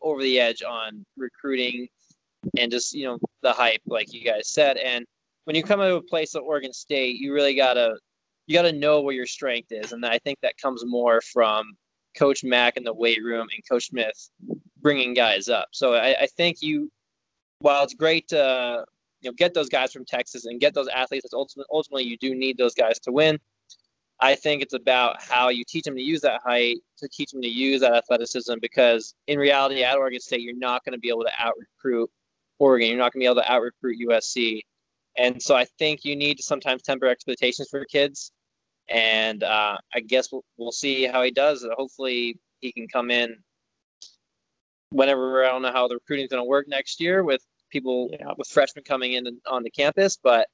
over 0.00 0.22
the 0.22 0.38
edge 0.38 0.62
on 0.62 1.04
recruiting 1.16 1.88
and 2.56 2.70
just 2.70 2.94
you 2.94 3.04
know 3.04 3.18
the 3.42 3.52
hype, 3.52 3.82
like 3.86 4.12
you 4.12 4.22
guys 4.22 4.48
said. 4.48 4.76
And 4.76 5.06
when 5.44 5.56
you 5.56 5.62
come 5.62 5.80
to 5.80 5.96
a 5.96 6.02
place 6.02 6.34
like 6.34 6.44
Oregon 6.44 6.72
State, 6.72 7.16
you 7.16 7.32
really 7.32 7.54
gotta 7.54 7.98
you 8.48 8.54
got 8.54 8.62
to 8.62 8.72
know 8.72 9.02
where 9.02 9.14
your 9.14 9.26
strength 9.26 9.68
is, 9.70 9.92
and 9.92 10.04
I 10.04 10.18
think 10.18 10.38
that 10.40 10.56
comes 10.56 10.82
more 10.84 11.20
from 11.20 11.74
Coach 12.16 12.42
Mack 12.42 12.78
in 12.78 12.82
the 12.82 12.94
weight 12.94 13.22
room 13.22 13.46
and 13.54 13.62
Coach 13.68 13.88
Smith 13.88 14.30
bringing 14.80 15.12
guys 15.12 15.50
up. 15.50 15.68
So 15.72 15.94
I, 15.94 16.22
I 16.22 16.26
think 16.26 16.62
you, 16.62 16.90
while 17.58 17.84
it's 17.84 17.92
great 17.92 18.26
to 18.28 18.86
you 19.20 19.30
know 19.30 19.34
get 19.36 19.52
those 19.52 19.68
guys 19.68 19.92
from 19.92 20.06
Texas 20.06 20.46
and 20.46 20.58
get 20.58 20.72
those 20.72 20.88
athletes, 20.88 21.26
ultimately, 21.30 21.68
ultimately 21.70 22.04
you 22.04 22.16
do 22.16 22.34
need 22.34 22.56
those 22.56 22.74
guys 22.74 22.98
to 23.00 23.12
win. 23.12 23.38
I 24.18 24.34
think 24.34 24.62
it's 24.62 24.74
about 24.74 25.22
how 25.22 25.50
you 25.50 25.62
teach 25.68 25.84
them 25.84 25.94
to 25.96 26.02
use 26.02 26.22
that 26.22 26.40
height, 26.42 26.78
to 27.00 27.08
teach 27.08 27.30
them 27.30 27.42
to 27.42 27.48
use 27.48 27.82
that 27.82 27.92
athleticism, 27.92 28.54
because 28.62 29.14
in 29.26 29.38
reality, 29.38 29.84
at 29.84 29.98
Oregon 29.98 30.20
State, 30.20 30.40
you're 30.40 30.56
not 30.56 30.86
going 30.86 30.94
to 30.94 30.98
be 30.98 31.10
able 31.10 31.24
to 31.24 31.32
out 31.38 31.52
recruit 31.58 32.10
Oregon. 32.58 32.88
You're 32.88 32.96
not 32.96 33.12
going 33.12 33.20
to 33.20 33.24
be 33.24 33.30
able 33.30 33.42
to 33.42 33.52
out 33.52 33.60
recruit 33.60 33.98
USC. 34.08 34.62
And 35.18 35.42
so 35.42 35.54
I 35.54 35.66
think 35.78 36.04
you 36.04 36.16
need 36.16 36.38
to 36.38 36.42
sometimes 36.42 36.82
temper 36.82 37.06
expectations 37.06 37.68
for 37.70 37.84
kids 37.84 38.32
and 38.88 39.42
uh, 39.42 39.76
I 39.94 40.00
guess 40.00 40.32
we'll, 40.32 40.44
we'll 40.56 40.72
see 40.72 41.06
how 41.06 41.22
he 41.22 41.30
does. 41.30 41.66
Hopefully, 41.76 42.38
he 42.60 42.72
can 42.72 42.88
come 42.88 43.10
in 43.10 43.36
whenever 44.90 45.44
I 45.44 45.48
don't 45.48 45.62
know 45.62 45.72
how 45.72 45.88
the 45.88 45.96
recruiting 45.96 46.24
is 46.24 46.30
going 46.30 46.42
to 46.42 46.48
work 46.48 46.66
next 46.68 47.00
year 47.00 47.22
with 47.22 47.42
people 47.70 48.08
yeah. 48.12 48.32
with 48.36 48.48
freshmen 48.48 48.84
coming 48.84 49.12
in 49.12 49.40
on 49.46 49.62
the 49.62 49.70
campus. 49.70 50.18
But 50.22 50.48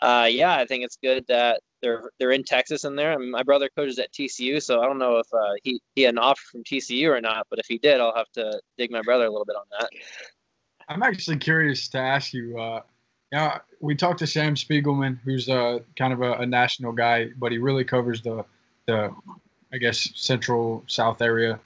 uh, 0.00 0.28
yeah, 0.30 0.56
I 0.56 0.66
think 0.66 0.84
it's 0.84 0.96
good 1.02 1.24
that 1.28 1.60
they're 1.82 2.10
they're 2.18 2.32
in 2.32 2.44
Texas 2.44 2.84
in 2.84 2.96
there. 2.96 3.12
I 3.12 3.16
mean, 3.16 3.30
my 3.30 3.42
brother 3.42 3.68
coaches 3.74 3.98
at 3.98 4.12
TCU, 4.12 4.62
so 4.62 4.80
I 4.80 4.86
don't 4.86 4.98
know 4.98 5.18
if 5.18 5.26
uh, 5.32 5.54
he 5.62 5.80
he 5.94 6.02
had 6.02 6.14
an 6.14 6.18
offer 6.18 6.42
from 6.50 6.64
TCU 6.64 7.08
or 7.08 7.20
not. 7.20 7.46
But 7.50 7.58
if 7.58 7.66
he 7.66 7.78
did, 7.78 8.00
I'll 8.00 8.14
have 8.14 8.30
to 8.32 8.60
dig 8.78 8.90
my 8.90 9.02
brother 9.02 9.26
a 9.26 9.30
little 9.30 9.44
bit 9.44 9.56
on 9.56 9.64
that. 9.78 9.90
I'm 10.88 11.02
actually 11.02 11.38
curious 11.38 11.88
to 11.88 11.98
ask 11.98 12.32
you. 12.32 12.58
Yeah, 13.32 13.58
we 13.80 13.94
talked 13.94 14.20
to 14.20 14.26
Sam 14.26 14.54
Spiegelman, 14.54 15.18
who's 15.24 15.48
uh, 15.48 15.80
kind 15.98 16.12
of 16.12 16.22
a, 16.22 16.34
a, 16.34 16.46
national 16.46 16.92
guy, 16.92 17.30
but 17.38 17.50
he 17.50 17.58
really 17.58 17.84
covers 17.84 18.22
the, 18.22 18.44
the 18.86 19.12
I 19.72 19.78
guess, 19.78 20.10
central 20.14 20.84
south 20.86 21.20
area. 21.20 21.58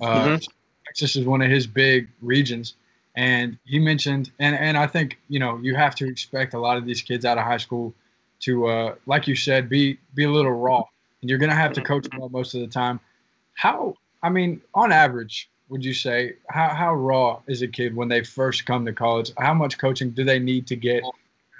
Uh, 0.00 0.06
mm-hmm. 0.06 0.44
Texas 0.86 1.16
is 1.16 1.26
one 1.26 1.42
of 1.42 1.50
his 1.50 1.66
big 1.66 2.08
regions. 2.20 2.74
And 3.14 3.58
he 3.64 3.78
mentioned, 3.78 4.30
and, 4.38 4.56
and 4.56 4.76
I 4.76 4.86
think, 4.86 5.18
you 5.28 5.38
know, 5.38 5.58
you 5.58 5.74
have 5.74 5.94
to 5.96 6.08
expect 6.08 6.54
a 6.54 6.58
lot 6.58 6.78
of 6.78 6.86
these 6.86 7.02
kids 7.02 7.24
out 7.24 7.36
of 7.36 7.44
high 7.44 7.58
school 7.58 7.94
to, 8.40 8.66
uh, 8.66 8.94
like 9.06 9.28
you 9.28 9.36
said, 9.36 9.68
be 9.68 9.98
be 10.14 10.24
a 10.24 10.30
little 10.30 10.52
raw. 10.52 10.82
And 11.20 11.28
you're 11.28 11.38
going 11.38 11.50
to 11.50 11.56
have 11.56 11.72
to 11.74 11.82
coach 11.82 12.08
them 12.08 12.20
most 12.32 12.54
of 12.54 12.60
the 12.60 12.66
time. 12.66 12.98
How, 13.54 13.94
I 14.22 14.30
mean, 14.30 14.62
on 14.74 14.92
average, 14.92 15.50
would 15.72 15.82
you 15.82 15.94
say, 15.94 16.34
how, 16.50 16.68
how 16.68 16.94
raw 16.94 17.40
is 17.46 17.62
a 17.62 17.66
kid 17.66 17.96
when 17.96 18.06
they 18.06 18.22
first 18.22 18.66
come 18.66 18.84
to 18.84 18.92
college? 18.92 19.32
How 19.38 19.54
much 19.54 19.78
coaching 19.78 20.10
do 20.10 20.22
they 20.22 20.38
need 20.38 20.66
to 20.66 20.76
get 20.76 21.02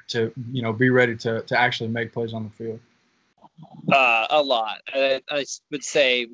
to, 0.09 0.31
you 0.53 0.61
know, 0.61 0.71
be 0.75 0.91
ready 0.91 1.17
to, 1.17 1.41
to 1.41 1.59
actually 1.59 1.89
make 1.89 2.13
plays 2.13 2.35
on 2.35 2.45
the 2.45 2.51
field? 2.51 2.79
Uh, 3.91 4.27
a 4.29 4.43
lot. 4.43 4.83
I, 4.93 5.23
I 5.31 5.47
would 5.71 5.83
say 5.83 6.27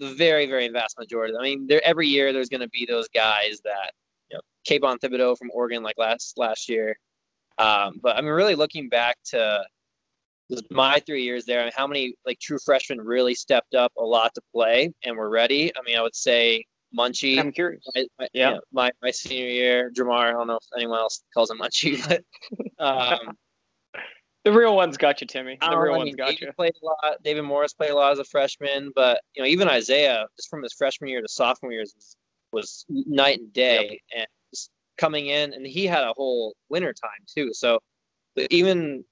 the 0.00 0.12
very, 0.12 0.46
very 0.46 0.66
vast 0.70 0.98
majority. 0.98 1.34
I 1.38 1.42
mean, 1.42 1.68
there 1.68 1.80
every 1.84 2.08
year 2.08 2.32
there's 2.32 2.48
going 2.48 2.62
to 2.62 2.68
be 2.68 2.84
those 2.84 3.06
guys 3.14 3.60
that, 3.62 3.92
you 4.28 4.36
know, 4.36 4.40
Kayvon 4.68 4.98
Thibodeaux 4.98 5.38
from 5.38 5.52
Oregon, 5.54 5.84
like 5.84 5.98
last 5.98 6.36
last 6.36 6.68
year. 6.68 6.98
Um, 7.58 8.00
but 8.02 8.16
I 8.16 8.22
mean, 8.22 8.30
really 8.30 8.56
looking 8.56 8.88
back 8.88 9.18
to 9.26 9.62
my 10.68 10.98
three 11.06 11.22
years 11.22 11.44
there, 11.44 11.60
I 11.60 11.64
mean, 11.64 11.72
how 11.76 11.86
many 11.86 12.14
like 12.26 12.40
true 12.40 12.58
freshmen 12.58 13.00
really 13.00 13.36
stepped 13.36 13.76
up 13.76 13.92
a 13.96 14.02
lot 14.02 14.34
to 14.34 14.40
play 14.52 14.92
and 15.04 15.16
were 15.16 15.30
ready? 15.30 15.70
I 15.76 15.82
mean, 15.86 15.96
I 15.96 16.02
would 16.02 16.16
say 16.16 16.64
Munchie. 16.96 17.38
I'm 17.38 17.52
curious. 17.52 17.84
My, 17.94 18.04
my, 18.18 18.28
yeah. 18.32 18.58
my, 18.72 18.90
my 19.02 19.10
senior 19.10 19.48
year, 19.48 19.90
Jermar. 19.90 20.28
I 20.28 20.32
don't 20.32 20.46
know 20.46 20.56
if 20.56 20.66
anyone 20.76 20.98
else 20.98 21.22
calls 21.32 21.50
him 21.50 21.58
Munchie, 21.58 22.06
but 22.78 22.84
um, 22.84 23.36
the 24.44 24.52
real 24.52 24.74
ones 24.74 24.96
got 24.96 25.20
you, 25.20 25.26
Timmy. 25.26 25.58
The 25.60 25.76
real 25.76 25.94
I 25.94 25.98
ones 25.98 26.06
mean, 26.06 26.16
got 26.16 26.30
David 26.30 26.40
you. 26.40 26.52
Played 26.52 26.74
a 26.82 26.84
lot. 26.84 27.22
David 27.22 27.42
Morris 27.42 27.74
played 27.74 27.90
a 27.90 27.94
lot 27.94 28.12
as 28.12 28.18
a 28.18 28.24
freshman, 28.24 28.92
but 28.94 29.20
you 29.34 29.42
know, 29.42 29.48
even 29.48 29.68
Isaiah, 29.68 30.26
just 30.36 30.48
from 30.48 30.62
his 30.62 30.72
freshman 30.72 31.10
year 31.10 31.22
to 31.22 31.28
sophomore 31.28 31.72
years, 31.72 31.92
was, 31.94 32.16
was 32.52 32.86
night 32.88 33.38
and 33.38 33.52
day, 33.52 34.00
and 34.16 34.26
just 34.52 34.70
coming 34.98 35.26
in, 35.26 35.52
and 35.52 35.66
he 35.66 35.86
had 35.86 36.02
a 36.02 36.12
whole 36.14 36.54
winter 36.68 36.92
time 36.92 37.24
too. 37.32 37.50
So 37.52 37.80
even 38.50 39.04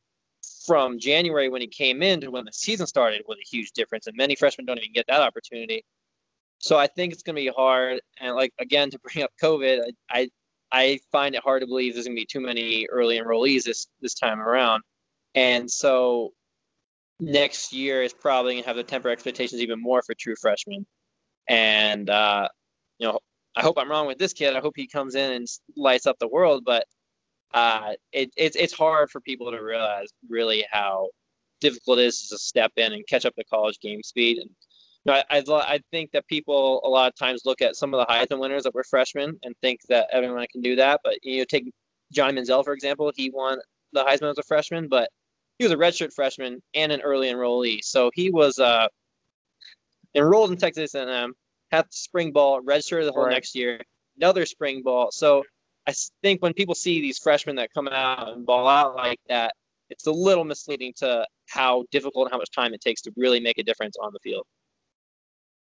from 0.67 0.99
January 0.99 1.49
when 1.49 1.61
he 1.61 1.67
came 1.67 2.03
in 2.03 2.21
to 2.21 2.31
when 2.31 2.45
the 2.45 2.53
season 2.53 2.87
started 2.87 3.23
was 3.27 3.39
a 3.39 3.49
huge 3.49 3.73
difference, 3.73 4.07
and 4.07 4.17
many 4.17 4.35
freshmen 4.35 4.67
don't 4.67 4.79
even 4.79 4.93
get 4.93 5.07
that 5.09 5.21
opportunity. 5.21 5.85
So 6.59 6.77
I 6.77 6.87
think 6.89 7.13
it's 7.13 7.23
going 7.23 7.37
to 7.37 7.43
be 7.43 7.53
hard, 7.55 8.01
and 8.21 8.35
like 8.35 8.53
again 8.59 8.91
to 8.91 8.99
bring 8.99 9.25
up 9.25 9.31
COVID, 9.43 9.81
I, 10.11 10.21
I 10.21 10.31
I 10.71 10.99
find 11.13 11.35
it 11.35 11.43
hard 11.43 11.63
to 11.63 11.67
believe 11.67 11.95
there's 11.95 12.07
going 12.07 12.17
to 12.17 12.21
be 12.21 12.27
too 12.27 12.41
many 12.41 12.87
early 12.91 13.19
enrollees 13.19 13.65
this 13.65 13.87
this 14.01 14.15
time 14.15 14.41
around. 14.41 14.83
And 15.35 15.71
so 15.71 16.33
next 17.21 17.73
year 17.73 18.03
is 18.03 18.13
probably 18.13 18.55
going 18.55 18.65
to 18.65 18.69
have 18.69 18.77
the 18.77 18.83
temper 18.83 19.09
expectations 19.09 19.61
even 19.61 19.81
more 19.81 20.03
for 20.03 20.15
true 20.15 20.35
freshmen. 20.41 20.87
And, 21.49 22.11
uh, 22.11 22.49
you 22.99 23.09
know, 23.09 23.21
I 23.57 23.63
hope 23.63 23.79
I'm 23.79 23.91
wrong 23.91 24.07
with 24.07 24.19
this 24.19 24.33
kid. 24.33 24.55
I 24.55 24.61
hope 24.61 24.75
he 24.77 24.87
comes 24.87 25.15
in 25.15 25.33
and 25.33 25.47
lights 25.77 26.07
up 26.07 26.19
the 26.19 26.29
world. 26.29 26.65
But 26.67 26.85
uh, 27.55 27.93
it, 28.13 28.31
it's 28.37 28.57
it's 28.57 28.73
hard 28.73 29.11
for 29.11 29.21
people 29.21 29.51
to 29.51 29.59
realize 29.59 30.09
really 30.29 30.67
how 30.71 31.09
difficult 31.61 31.99
it 31.99 32.07
is 32.07 32.29
to 32.29 32.39
step 32.39 32.73
in 32.77 32.93
and 32.93 33.07
catch 33.09 33.25
up 33.25 33.35
to 33.37 33.45
college 33.45 33.81
game 33.81 34.03
speed. 34.03 34.39
And 34.39 34.51
you 35.05 35.13
know, 35.13 35.23
I, 35.31 35.39
I, 35.39 35.75
I 35.75 35.81
think 35.91 36.13
that 36.13 36.27
people 36.27 36.81
a 36.85 36.89
lot 36.89 37.09
of 37.09 37.15
times 37.17 37.43
look 37.45 37.63
at 37.63 37.77
some 37.77 37.95
of 37.95 38.01
the 38.01 38.13
Heisman 38.13 38.41
winners 38.41 38.65
that 38.65 38.75
were 38.75 38.85
freshmen 38.85 39.39
and 39.43 39.55
think 39.63 39.81
that 39.89 40.09
everyone 40.13 40.47
can 40.51 40.61
do 40.61 40.77
that. 40.77 41.01
But 41.03 41.19
you 41.23 41.39
know, 41.39 41.45
take 41.45 41.73
Johnny 42.13 42.41
Manziel 42.41 42.65
for 42.65 42.73
example. 42.73 43.11
He 43.15 43.31
won 43.31 43.59
the 43.93 44.05
Heisman 44.05 44.31
as 44.31 44.39
a 44.39 44.43
freshman, 44.43 44.89
but 44.89 45.11
he 45.59 45.65
was 45.65 45.73
a 45.73 45.77
redshirt 45.77 46.13
freshman 46.15 46.63
and 46.75 46.93
an 46.93 47.01
early 47.01 47.29
enrollee. 47.29 47.83
So 47.83 48.11
he 48.15 48.31
was 48.31 48.59
uh, 48.59 48.87
enrolled 50.15 50.51
in 50.51 50.57
Texas 50.57 50.95
A&M, 50.95 51.35
had 51.71 51.87
spring 51.93 52.33
ball, 52.33 52.61
redshirt 52.63 53.05
the 53.05 53.13
whole 53.13 53.25
Right. 53.25 53.33
next 53.33 53.55
year, 53.55 53.81
another 54.17 54.47
spring 54.47 54.83
ball. 54.83 55.11
So 55.11 55.45
I 55.87 55.95
think 56.23 56.43
when 56.43 56.53
people 56.53 56.75
see 56.75 57.01
these 57.01 57.19
freshmen 57.19 57.57
that 57.57 57.73
come 57.73 57.89
out 57.89 58.35
and 58.35 58.47
ball 58.47 58.69
out 58.69 58.95
like 58.95 59.21
that, 59.29 59.55
it's 59.91 60.07
a 60.07 60.13
little 60.13 60.45
misleading 60.45 60.93
to 60.99 61.27
how 61.49 61.85
difficult 61.91 62.27
and 62.27 62.33
how 62.33 62.39
much 62.39 62.51
time 62.51 62.75
it 62.75 62.81
takes 62.81 63.03
to 63.03 63.13
really 63.17 63.41
make 63.41 63.59
a 63.59 63.63
difference 63.63 63.97
on 64.01 64.13
the 64.13 64.19
field. 64.21 64.45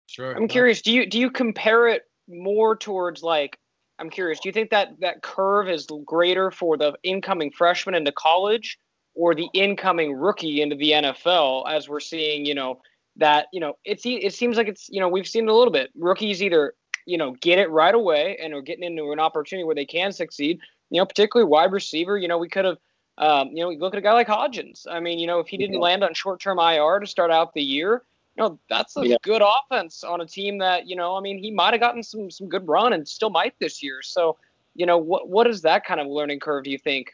Sure. 0.07 0.35
I'm 0.35 0.47
curious. 0.47 0.81
Do 0.81 0.91
you 0.91 1.05
do 1.05 1.19
you 1.19 1.29
compare 1.29 1.87
it 1.87 2.03
more 2.27 2.75
towards 2.75 3.21
like? 3.21 3.59
I'm 3.99 4.09
curious. 4.09 4.39
Do 4.39 4.49
you 4.49 4.53
think 4.53 4.69
that 4.69 4.99
that 5.01 5.21
curve 5.21 5.69
is 5.69 5.87
greater 6.05 6.49
for 6.51 6.77
the 6.77 6.93
incoming 7.03 7.51
freshman 7.51 7.95
into 7.95 8.11
college, 8.11 8.77
or 9.15 9.35
the 9.35 9.49
incoming 9.53 10.13
rookie 10.13 10.61
into 10.61 10.75
the 10.75 10.91
NFL? 10.91 11.69
As 11.69 11.89
we're 11.89 11.99
seeing, 11.99 12.45
you 12.45 12.55
know, 12.55 12.79
that 13.17 13.47
you 13.51 13.59
know, 13.59 13.73
it's 13.83 14.05
e- 14.05 14.23
it 14.23 14.33
seems 14.33 14.55
like 14.55 14.67
it's 14.67 14.87
you 14.89 14.99
know 14.99 15.09
we've 15.09 15.27
seen 15.27 15.43
it 15.43 15.51
a 15.51 15.55
little 15.55 15.73
bit. 15.73 15.91
Rookies 15.95 16.41
either 16.41 16.73
you 17.05 17.17
know 17.17 17.35
get 17.41 17.59
it 17.59 17.69
right 17.69 17.95
away 17.95 18.37
and 18.41 18.53
are 18.53 18.61
getting 18.61 18.83
into 18.83 19.11
an 19.11 19.19
opportunity 19.19 19.65
where 19.65 19.75
they 19.75 19.85
can 19.85 20.11
succeed. 20.11 20.59
You 20.89 21.01
know, 21.01 21.05
particularly 21.05 21.49
wide 21.49 21.73
receiver. 21.73 22.17
You 22.17 22.27
know, 22.27 22.37
we 22.37 22.49
could 22.49 22.65
have. 22.65 22.77
Um, 23.19 23.49
you 23.51 23.63
know, 23.63 23.71
you 23.71 23.79
look 23.79 23.95
at 23.95 23.97
a 23.97 24.01
guy 24.01 24.13
like 24.13 24.27
Hodgins. 24.27 24.85
I 24.87 24.99
mean, 24.99 25.17
you 25.17 25.25
know, 25.25 25.39
if 25.39 25.47
he 25.47 25.57
didn't 25.57 25.79
land 25.79 26.03
on 26.03 26.13
short-term 26.13 26.59
IR 26.59 26.99
to 26.99 27.07
start 27.07 27.31
out 27.31 27.51
the 27.55 27.63
year, 27.63 28.03
you 28.37 28.43
know, 28.43 28.59
that's 28.69 28.95
a 28.97 29.07
Yeah. 29.07 29.17
good 29.23 29.41
offense 29.41 30.03
on 30.03 30.21
a 30.21 30.25
team 30.25 30.59
that, 30.59 30.87
you 30.87 30.95
know, 30.95 31.15
I 31.17 31.21
mean, 31.21 31.39
he 31.39 31.49
might 31.49 31.73
have 31.73 31.81
gotten 31.81 32.03
some 32.03 32.29
some 32.29 32.47
good 32.47 32.67
run 32.67 32.93
and 32.93 33.07
still 33.07 33.31
might 33.31 33.55
this 33.59 33.81
year. 33.81 34.01
So, 34.03 34.37
you 34.75 34.85
know, 34.85 34.97
what 34.99 35.27
what 35.27 35.47
is 35.47 35.63
that 35.63 35.85
kind 35.85 35.99
of 35.99 36.07
learning 36.07 36.39
curve? 36.39 36.63
Do 36.63 36.69
you 36.71 36.77
think? 36.77 37.11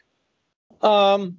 Um, 0.82 1.38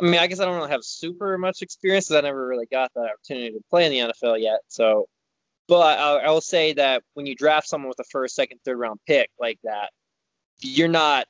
I 0.00 0.04
mean, 0.04 0.16
I 0.20 0.26
guess 0.26 0.40
I 0.40 0.44
don't 0.44 0.56
really 0.56 0.70
have 0.70 0.84
super 0.84 1.38
much 1.38 1.62
experience 1.62 2.08
because 2.08 2.18
I 2.18 2.26
never 2.26 2.46
really 2.46 2.66
got 2.66 2.92
that 2.94 3.10
opportunity 3.12 3.52
to 3.52 3.60
play 3.70 3.86
in 3.86 3.92
the 3.92 4.12
NFL 4.12 4.40
yet. 4.40 4.60
So, 4.66 5.08
but 5.68 5.98
I, 5.98 6.24
I 6.24 6.30
will 6.30 6.40
say 6.40 6.72
that 6.74 7.04
when 7.14 7.26
you 7.26 7.34
draft 7.36 7.68
someone 7.68 7.88
with 7.88 8.00
a 8.00 8.04
first, 8.10 8.34
second, 8.34 8.58
third 8.64 8.78
round 8.78 9.00
pick 9.06 9.30
like 9.38 9.60
that, 9.62 9.90
you're 10.60 10.88
not 10.88 11.26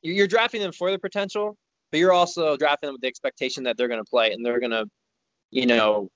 you're, 0.00 0.14
you're 0.14 0.26
drafting 0.26 0.62
them 0.62 0.72
for 0.72 0.90
the 0.90 0.98
potential, 0.98 1.58
but 1.90 2.00
you're 2.00 2.12
also 2.12 2.56
drafting 2.56 2.88
them 2.88 2.94
with 2.94 3.02
the 3.02 3.08
expectation 3.08 3.64
that 3.64 3.76
they're 3.76 3.88
going 3.88 4.02
to 4.02 4.08
play 4.10 4.32
and 4.32 4.44
they're 4.44 4.60
going 4.60 4.72
to, 4.72 4.86
you 5.50 5.66
know, 5.66 6.10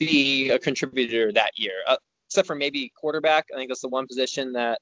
be 0.00 0.50
a 0.50 0.58
contributor 0.58 1.30
that 1.30 1.52
year. 1.56 1.74
Uh, 1.86 1.96
except 2.26 2.48
for 2.48 2.56
maybe 2.56 2.90
quarterback, 2.96 3.46
I 3.52 3.56
think 3.56 3.68
that's 3.70 3.82
the 3.82 3.88
one 3.88 4.08
position 4.08 4.52
that, 4.54 4.80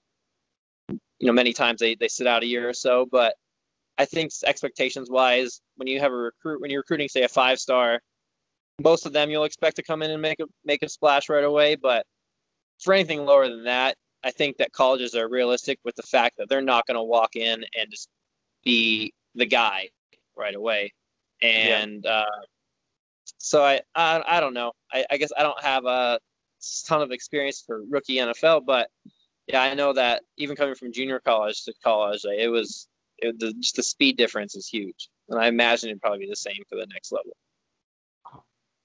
you 0.89 1.27
know, 1.27 1.33
many 1.33 1.53
times 1.53 1.81
they 1.81 1.95
they 1.97 2.09
sit 2.09 2.27
out 2.27 2.43
a 2.43 2.47
year 2.47 2.69
or 2.69 2.73
so, 2.73 3.07
but 3.11 3.35
I 3.99 4.05
think 4.05 4.31
expectations 4.47 5.11
wise, 5.11 5.61
when 5.77 5.89
you 5.89 5.99
have 6.01 6.13
a 6.13 6.17
recruit, 6.17 6.61
when 6.61 6.71
you're 6.71 6.81
recruiting, 6.81 7.09
say 7.09 7.25
a 7.25 7.29
five 7.29 7.59
star, 7.59 8.01
most 8.81 9.05
of 9.07 9.13
them 9.13 9.29
you'll 9.29 9.45
expect 9.45 9.77
to 9.77 9.83
come 9.83 10.03
in 10.03 10.11
and 10.13 10.23
make 10.23 10.39
a 10.41 10.47
make 10.65 10.83
a 10.83 10.89
splash 10.89 11.29
right 11.29 11.45
away. 11.45 11.75
But 11.75 12.07
for 12.81 12.95
anything 12.95 13.25
lower 13.25 13.49
than 13.49 13.65
that, 13.65 13.97
I 14.23 14.31
think 14.31 14.57
that 14.59 14.73
colleges 14.73 15.17
are 15.17 15.29
realistic 15.29 15.81
with 15.85 15.97
the 15.97 16.05
fact 16.05 16.37
that 16.39 16.49
they're 16.49 16.63
not 16.63 16.87
going 16.87 16.97
to 16.97 17.03
walk 17.03 17.35
in 17.35 17.65
and 17.77 17.91
just 17.91 18.09
be 18.65 19.13
the 19.35 19.47
guy 19.47 19.89
right 20.37 20.55
away. 20.55 20.93
And 21.43 22.07
uh, 22.07 22.25
so 23.39 23.63
I, 23.63 23.81
I 23.95 24.23
I 24.27 24.41
don't 24.41 24.55
know. 24.55 24.73
I, 24.93 25.05
I 25.11 25.17
guess 25.17 25.31
I 25.37 25.43
don't 25.43 25.63
have 25.63 25.85
a 25.85 26.19
ton 26.87 27.03
of 27.03 27.11
experience 27.11 27.63
for 27.65 27.83
rookie 27.89 28.17
NFL, 28.17 28.65
but 28.67 28.89
yeah, 29.47 29.63
I 29.63 29.75
know 29.75 29.93
that 29.93 30.23
even 30.37 30.57
coming 30.57 30.75
from 30.75 30.93
junior 30.93 31.21
college 31.21 31.65
to 31.65 31.73
college, 31.83 32.23
like, 32.25 32.39
it 32.39 32.49
was 32.49 32.89
it, 33.19 33.39
the, 33.39 33.53
just 33.55 33.77
the 33.77 33.83
speed 33.83 34.17
difference 34.17 34.55
is 34.55 34.69
huge, 34.69 35.09
and 35.29 35.41
I 35.41 35.49
imagine 35.49 35.91
it'd 35.91 36.01
probably 36.01 36.21
be 36.21 36.29
the 36.29 36.37
same 36.37 36.63
for 36.69 36.77
the 36.77 36.87
next 36.87 37.13
level. 37.13 37.37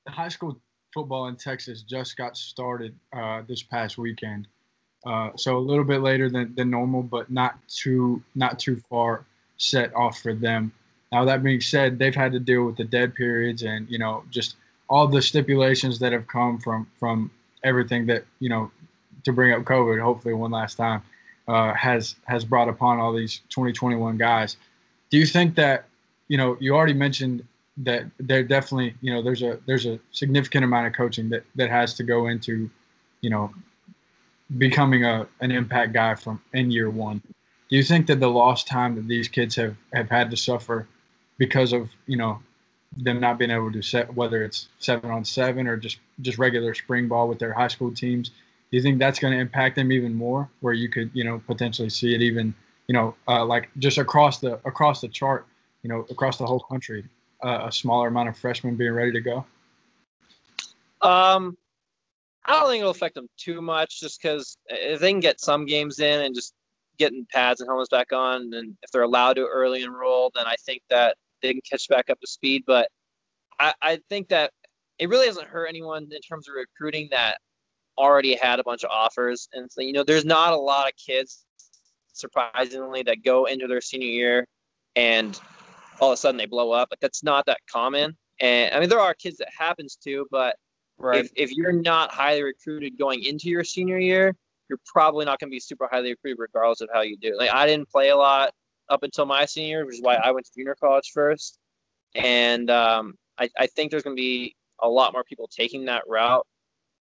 high 0.07 0.29
school 0.29 0.59
football 0.93 1.27
in 1.27 1.35
Texas 1.35 1.81
just 1.83 2.17
got 2.17 2.37
started 2.37 2.95
uh, 3.15 3.41
this 3.47 3.63
past 3.63 3.97
weekend, 3.97 4.47
uh, 5.05 5.29
so 5.35 5.57
a 5.57 5.59
little 5.59 5.83
bit 5.83 6.01
later 6.01 6.29
than, 6.29 6.53
than 6.55 6.69
normal, 6.69 7.03
but 7.03 7.31
not 7.31 7.57
too 7.67 8.23
not 8.35 8.59
too 8.59 8.77
far 8.89 9.25
set 9.57 9.95
off 9.95 10.19
for 10.19 10.33
them. 10.33 10.71
Now 11.13 11.25
that 11.25 11.43
being 11.43 11.61
said, 11.61 11.99
they've 11.99 12.15
had 12.15 12.31
to 12.31 12.39
deal 12.39 12.65
with 12.65 12.75
the 12.75 12.83
dead 12.83 13.13
periods 13.13 13.61
and 13.61 13.87
you 13.87 13.99
know 13.99 14.23
just 14.31 14.55
all 14.89 15.07
the 15.07 15.21
stipulations 15.21 15.99
that 15.99 16.11
have 16.11 16.27
come 16.27 16.57
from 16.57 16.87
from 16.99 17.29
everything 17.63 18.07
that 18.07 18.25
you 18.39 18.49
know 18.49 18.71
to 19.23 19.31
bring 19.31 19.53
up 19.53 19.61
COVID. 19.61 20.01
Hopefully, 20.01 20.33
one 20.33 20.49
last 20.49 20.73
time 20.75 21.03
uh, 21.47 21.71
has 21.75 22.15
has 22.25 22.43
brought 22.43 22.67
upon 22.67 22.99
all 22.99 23.13
these 23.13 23.41
2021 23.49 24.17
guys. 24.17 24.57
Do 25.11 25.19
you 25.19 25.27
think 25.27 25.53
that 25.55 25.85
you 26.29 26.37
know 26.37 26.57
you 26.59 26.73
already 26.73 26.95
mentioned 26.95 27.45
that 27.77 28.05
there 28.19 28.43
definitely 28.43 28.95
you 29.01 29.13
know 29.13 29.21
there's 29.21 29.43
a 29.43 29.59
there's 29.67 29.85
a 29.85 29.99
significant 30.11 30.63
amount 30.63 30.87
of 30.87 30.93
coaching 30.93 31.29
that 31.29 31.43
that 31.53 31.69
has 31.69 31.93
to 31.95 32.03
go 32.03 32.25
into 32.25 32.71
you 33.21 33.29
know 33.29 33.53
becoming 34.57 35.05
a 35.05 35.27
an 35.41 35.51
impact 35.51 35.93
guy 35.93 36.15
from 36.15 36.41
in 36.53 36.69
year 36.69 36.89
one 36.89 37.21
do 37.69 37.75
you 37.75 37.83
think 37.83 38.05
that 38.05 38.19
the 38.19 38.29
lost 38.29 38.67
time 38.67 38.93
that 38.95 39.07
these 39.07 39.27
kids 39.27 39.55
have 39.55 39.75
have 39.91 40.09
had 40.09 40.29
to 40.29 40.37
suffer 40.37 40.87
because 41.37 41.73
of 41.73 41.89
you 42.07 42.17
know 42.17 42.39
them 42.97 43.19
not 43.19 43.39
being 43.39 43.51
able 43.51 43.71
to 43.71 43.81
set 43.81 44.13
whether 44.13 44.43
it's 44.43 44.69
seven 44.79 45.09
on 45.09 45.25
seven 45.25 45.67
or 45.67 45.77
just 45.77 45.97
just 46.21 46.37
regular 46.37 46.73
spring 46.73 47.07
ball 47.07 47.27
with 47.27 47.39
their 47.39 47.53
high 47.53 47.67
school 47.67 47.91
teams 47.91 48.29
do 48.29 48.77
you 48.77 48.83
think 48.83 48.99
that's 48.99 49.19
going 49.19 49.33
to 49.33 49.39
impact 49.39 49.75
them 49.75 49.91
even 49.91 50.13
more 50.13 50.47
where 50.59 50.73
you 50.73 50.89
could 50.89 51.09
you 51.13 51.23
know 51.23 51.41
potentially 51.47 51.89
see 51.89 52.13
it 52.13 52.21
even 52.21 52.53
you 52.87 52.93
know 52.93 53.15
uh, 53.27 53.43
like 53.43 53.69
just 53.79 53.97
across 53.97 54.39
the 54.39 54.53
across 54.65 55.01
the 55.01 55.07
chart 55.07 55.47
you 55.81 55.89
know 55.89 56.05
across 56.11 56.37
the 56.37 56.45
whole 56.45 56.59
country 56.59 57.03
uh, 57.43 57.65
a 57.67 57.71
smaller 57.71 58.07
amount 58.07 58.29
of 58.29 58.37
freshmen 58.37 58.75
being 58.75 58.93
ready 58.93 59.11
to 59.11 59.21
go? 59.21 59.45
Um, 61.01 61.57
I 62.45 62.59
don't 62.59 62.69
think 62.69 62.79
it'll 62.79 62.91
affect 62.91 63.15
them 63.15 63.27
too 63.37 63.61
much, 63.61 63.99
just 63.99 64.21
because 64.21 64.57
if 64.67 64.99
they 64.99 65.11
can 65.11 65.19
get 65.19 65.41
some 65.41 65.65
games 65.65 65.99
in 65.99 66.21
and 66.21 66.33
just 66.33 66.53
getting 66.97 67.25
pads 67.31 67.59
and 67.59 67.67
helmets 67.67 67.89
back 67.89 68.13
on, 68.13 68.53
and 68.53 68.77
if 68.81 68.91
they're 68.91 69.03
allowed 69.03 69.33
to 69.33 69.45
early 69.45 69.83
enroll, 69.83 70.31
then 70.33 70.45
I 70.47 70.55
think 70.65 70.81
that 70.89 71.17
they 71.43 71.51
can 71.51 71.61
catch 71.69 71.87
back 71.87 72.09
up 72.09 72.19
to 72.19 72.27
speed. 72.27 72.63
But 72.65 72.89
I, 73.59 73.73
I 73.81 73.99
think 74.09 74.29
that 74.29 74.51
it 74.97 75.09
really 75.09 75.27
hasn't 75.27 75.47
hurt 75.47 75.67
anyone 75.67 76.07
in 76.11 76.21
terms 76.21 76.47
of 76.47 76.55
recruiting 76.55 77.09
that 77.11 77.37
already 77.97 78.35
had 78.35 78.59
a 78.59 78.63
bunch 78.63 78.83
of 78.83 78.89
offers. 78.89 79.47
And 79.53 79.71
so, 79.71 79.81
you 79.81 79.93
know, 79.93 80.03
there's 80.03 80.25
not 80.25 80.53
a 80.53 80.57
lot 80.57 80.87
of 80.87 80.93
kids, 80.95 81.45
surprisingly, 82.13 83.03
that 83.03 83.23
go 83.23 83.45
into 83.45 83.67
their 83.67 83.81
senior 83.81 84.07
year 84.07 84.47
and 84.95 85.39
all 85.99 86.09
of 86.09 86.13
a 86.13 86.17
sudden 86.17 86.37
they 86.37 86.45
blow 86.45 86.71
up. 86.71 86.89
Like 86.91 86.99
that's 86.99 87.23
not 87.23 87.45
that 87.45 87.59
common. 87.71 88.17
And 88.39 88.73
I 88.73 88.79
mean, 88.79 88.89
there 88.89 88.99
are 88.99 89.13
kids 89.13 89.37
that 89.37 89.49
happens 89.55 89.97
to, 90.03 90.25
but 90.31 90.55
right. 90.97 91.23
if, 91.23 91.31
if 91.35 91.51
you're 91.51 91.71
not 91.71 92.11
highly 92.11 92.43
recruited 92.43 92.97
going 92.97 93.23
into 93.23 93.49
your 93.49 93.63
senior 93.63 93.99
year, 93.99 94.35
you're 94.69 94.79
probably 94.85 95.25
not 95.25 95.39
going 95.39 95.49
to 95.49 95.53
be 95.53 95.59
super 95.59 95.87
highly 95.91 96.11
recruited 96.11 96.39
regardless 96.39 96.81
of 96.81 96.89
how 96.91 97.01
you 97.01 97.17
do. 97.17 97.35
Like 97.37 97.51
I 97.51 97.67
didn't 97.67 97.89
play 97.89 98.09
a 98.09 98.17
lot 98.17 98.53
up 98.89 99.03
until 99.03 99.25
my 99.25 99.45
senior 99.45 99.77
year, 99.77 99.85
which 99.85 99.95
is 99.95 100.01
why 100.01 100.15
I 100.15 100.31
went 100.31 100.45
to 100.45 100.51
junior 100.55 100.75
college 100.79 101.11
first. 101.13 101.57
And 102.15 102.69
um, 102.69 103.15
I, 103.37 103.49
I 103.57 103.67
think 103.67 103.91
there's 103.91 104.03
going 104.03 104.15
to 104.15 104.21
be 104.21 104.55
a 104.81 104.89
lot 104.89 105.13
more 105.13 105.23
people 105.23 105.47
taking 105.47 105.85
that 105.85 106.03
route. 106.07 106.45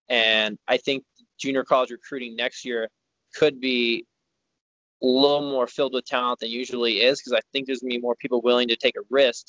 And 0.08 0.58
I 0.68 0.76
think 0.76 1.04
junior 1.38 1.64
college 1.64 1.90
recruiting 1.90 2.36
next 2.36 2.64
year 2.64 2.88
could 3.34 3.60
be 3.60 4.06
a 5.02 5.06
little 5.06 5.50
more 5.50 5.66
filled 5.66 5.94
with 5.94 6.04
talent 6.04 6.40
than 6.40 6.50
usually 6.50 7.00
is 7.00 7.20
because 7.20 7.32
I 7.32 7.40
think 7.52 7.66
there's 7.66 7.80
going 7.80 7.90
to 7.90 7.96
be 7.96 8.00
more 8.00 8.14
people 8.16 8.40
willing 8.40 8.68
to 8.68 8.76
take 8.76 8.96
a 8.96 9.02
risk 9.10 9.46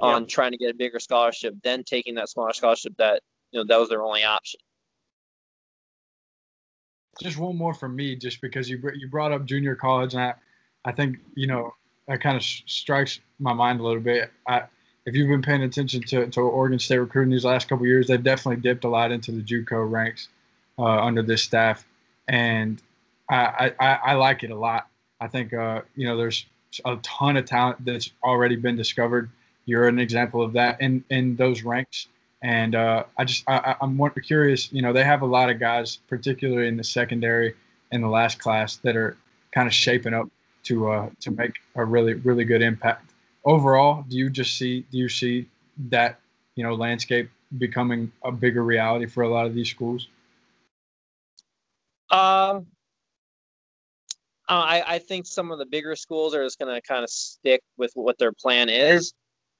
on 0.00 0.26
trying 0.26 0.50
to 0.50 0.58
get 0.58 0.70
a 0.70 0.74
bigger 0.74 0.98
scholarship 0.98 1.54
than 1.62 1.84
taking 1.84 2.16
that 2.16 2.28
smaller 2.28 2.52
scholarship 2.52 2.94
that 2.98 3.22
you 3.52 3.60
know 3.60 3.64
that 3.66 3.78
was 3.78 3.88
their 3.88 4.02
only 4.02 4.24
option. 4.24 4.60
Just 7.22 7.38
one 7.38 7.56
more 7.56 7.74
from 7.74 7.94
me, 7.94 8.16
just 8.16 8.40
because 8.40 8.68
you 8.68 8.82
you 8.96 9.08
brought 9.08 9.32
up 9.32 9.44
junior 9.44 9.76
college, 9.76 10.14
and 10.14 10.22
I, 10.22 10.34
I 10.84 10.92
think 10.92 11.18
you 11.34 11.46
know 11.46 11.74
that 12.08 12.20
kind 12.20 12.36
of 12.36 12.42
strikes 12.42 13.20
my 13.38 13.52
mind 13.52 13.80
a 13.80 13.82
little 13.82 14.00
bit. 14.00 14.30
I, 14.46 14.64
if 15.06 15.14
you've 15.14 15.28
been 15.28 15.42
paying 15.42 15.62
attention 15.62 16.02
to, 16.02 16.26
to 16.28 16.40
Oregon 16.40 16.78
State 16.78 16.98
recruiting 16.98 17.30
these 17.30 17.44
last 17.44 17.68
couple 17.68 17.86
years, 17.86 18.06
they've 18.06 18.22
definitely 18.22 18.62
dipped 18.62 18.84
a 18.84 18.88
lot 18.88 19.12
into 19.12 19.32
the 19.32 19.42
JUCO 19.42 19.90
ranks 19.90 20.28
uh, 20.78 20.84
under 20.84 21.22
this 21.22 21.42
staff, 21.42 21.86
and 22.28 22.82
I, 23.30 23.72
I, 23.78 23.92
I 23.92 24.14
like 24.14 24.42
it 24.42 24.50
a 24.50 24.56
lot. 24.56 24.88
I 25.20 25.28
think 25.28 25.52
uh, 25.52 25.82
you 25.94 26.06
know 26.06 26.16
there's 26.16 26.46
a 26.84 26.96
ton 26.96 27.36
of 27.36 27.44
talent 27.44 27.84
that's 27.84 28.10
already 28.22 28.56
been 28.56 28.76
discovered. 28.76 29.30
You're 29.66 29.88
an 29.88 29.98
example 29.98 30.42
of 30.42 30.54
that 30.54 30.80
in 30.80 31.04
in 31.10 31.36
those 31.36 31.62
ranks, 31.62 32.08
and 32.42 32.74
uh, 32.74 33.04
I 33.16 33.24
just 33.24 33.44
I, 33.48 33.76
I'm 33.80 33.96
more 33.96 34.10
curious. 34.10 34.72
You 34.72 34.82
know, 34.82 34.92
they 34.92 35.04
have 35.04 35.22
a 35.22 35.26
lot 35.26 35.50
of 35.50 35.58
guys, 35.58 35.98
particularly 36.08 36.68
in 36.68 36.76
the 36.76 36.84
secondary 36.84 37.54
in 37.90 38.00
the 38.00 38.08
last 38.08 38.38
class, 38.38 38.76
that 38.78 38.96
are 38.96 39.16
kind 39.52 39.66
of 39.66 39.74
shaping 39.74 40.14
up 40.14 40.28
to 40.64 40.90
uh, 40.90 41.10
to 41.20 41.30
make 41.30 41.54
a 41.74 41.84
really 41.84 42.14
really 42.14 42.44
good 42.44 42.62
impact 42.62 43.10
overall, 43.44 44.04
do 44.08 44.16
you 44.16 44.30
just 44.30 44.56
see 44.56 44.80
do 44.90 44.98
you 44.98 45.08
see 45.08 45.48
that 45.88 46.18
you 46.56 46.64
know 46.64 46.74
landscape 46.74 47.30
becoming 47.58 48.10
a 48.24 48.32
bigger 48.32 48.64
reality 48.64 49.06
for 49.06 49.22
a 49.22 49.28
lot 49.28 49.46
of 49.46 49.54
these 49.54 49.68
schools? 49.68 50.08
Um, 52.10 52.66
I, 54.46 54.84
I 54.86 54.98
think 54.98 55.26
some 55.26 55.50
of 55.50 55.58
the 55.58 55.66
bigger 55.66 55.96
schools 55.96 56.34
are 56.34 56.44
just 56.44 56.58
going 56.58 56.74
to 56.74 56.80
kind 56.82 57.02
of 57.02 57.10
stick 57.10 57.62
with 57.76 57.92
what 57.94 58.18
their 58.18 58.32
plan 58.32 58.68
is. 58.68 59.14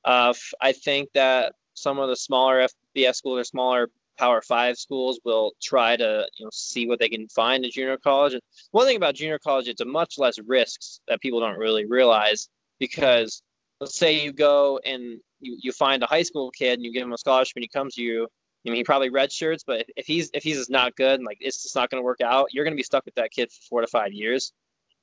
Uh, 0.05 0.35
I 0.61 0.73
think 0.73 1.09
that 1.15 1.55
some 1.75 1.99
of 1.99 2.09
the 2.09 2.17
smaller 2.17 2.67
FBS 2.97 3.17
schools 3.17 3.41
or 3.41 3.45
smaller 3.45 3.89
Power 4.19 4.43
Five 4.43 4.77
schools 4.77 5.21
will 5.25 5.53
try 5.63 5.97
to 5.97 6.27
you 6.39 6.45
know 6.45 6.51
see 6.53 6.87
what 6.87 6.99
they 6.99 7.09
can 7.09 7.29
find 7.29 7.65
in 7.65 7.71
junior 7.71 7.97
college. 7.97 8.35
And 8.35 8.43
one 8.71 8.87
thing 8.87 8.97
about 8.97 9.15
junior 9.15 9.39
college, 9.39 9.69
it's 9.69 9.81
a 9.81 9.87
much 9.87 10.19
less 10.19 10.39
risks 10.39 11.01
that 11.09 11.21
people 11.21 11.41
don't 11.41 11.59
really 11.59 11.87
realize 11.87 12.49
because 12.79 13.43
let's 13.81 13.99
say 13.99 14.25
you 14.25 14.33
go 14.33 14.81
and 14.85 15.21
you, 15.41 15.59
you 15.61 15.73
find 15.73 16.03
a 16.03 16.07
high 16.07 16.23
school 16.23 16.51
kid 16.51 16.75
and 16.75 16.85
you 16.85 16.93
give 16.93 17.03
him 17.03 17.13
a 17.13 17.19
scholarship 17.19 17.57
and 17.57 17.65
he 17.65 17.69
comes 17.69 17.95
to 17.95 18.03
you. 18.03 18.27
I 18.67 18.71
mean, 18.71 18.77
he 18.77 18.85
probably 18.85 19.11
redshirts, 19.11 19.61
but 19.67 19.87
if 19.95 20.07
he's 20.07 20.31
if 20.33 20.43
he's 20.43 20.71
not 20.71 20.97
good 20.97 21.17
and 21.17 21.25
like 21.25 21.39
it's 21.41 21.63
just 21.63 21.77
not 21.77 21.91
going 21.91 22.01
to 22.01 22.05
work 22.05 22.23
out, 22.23 22.49
you're 22.53 22.65
going 22.65 22.73
to 22.73 22.79
be 22.79 22.83
stuck 22.83 23.05
with 23.05 23.15
that 23.17 23.31
kid 23.31 23.53
for 23.53 23.61
four 23.69 23.81
to 23.83 23.87
five 23.87 24.13
years, 24.13 24.53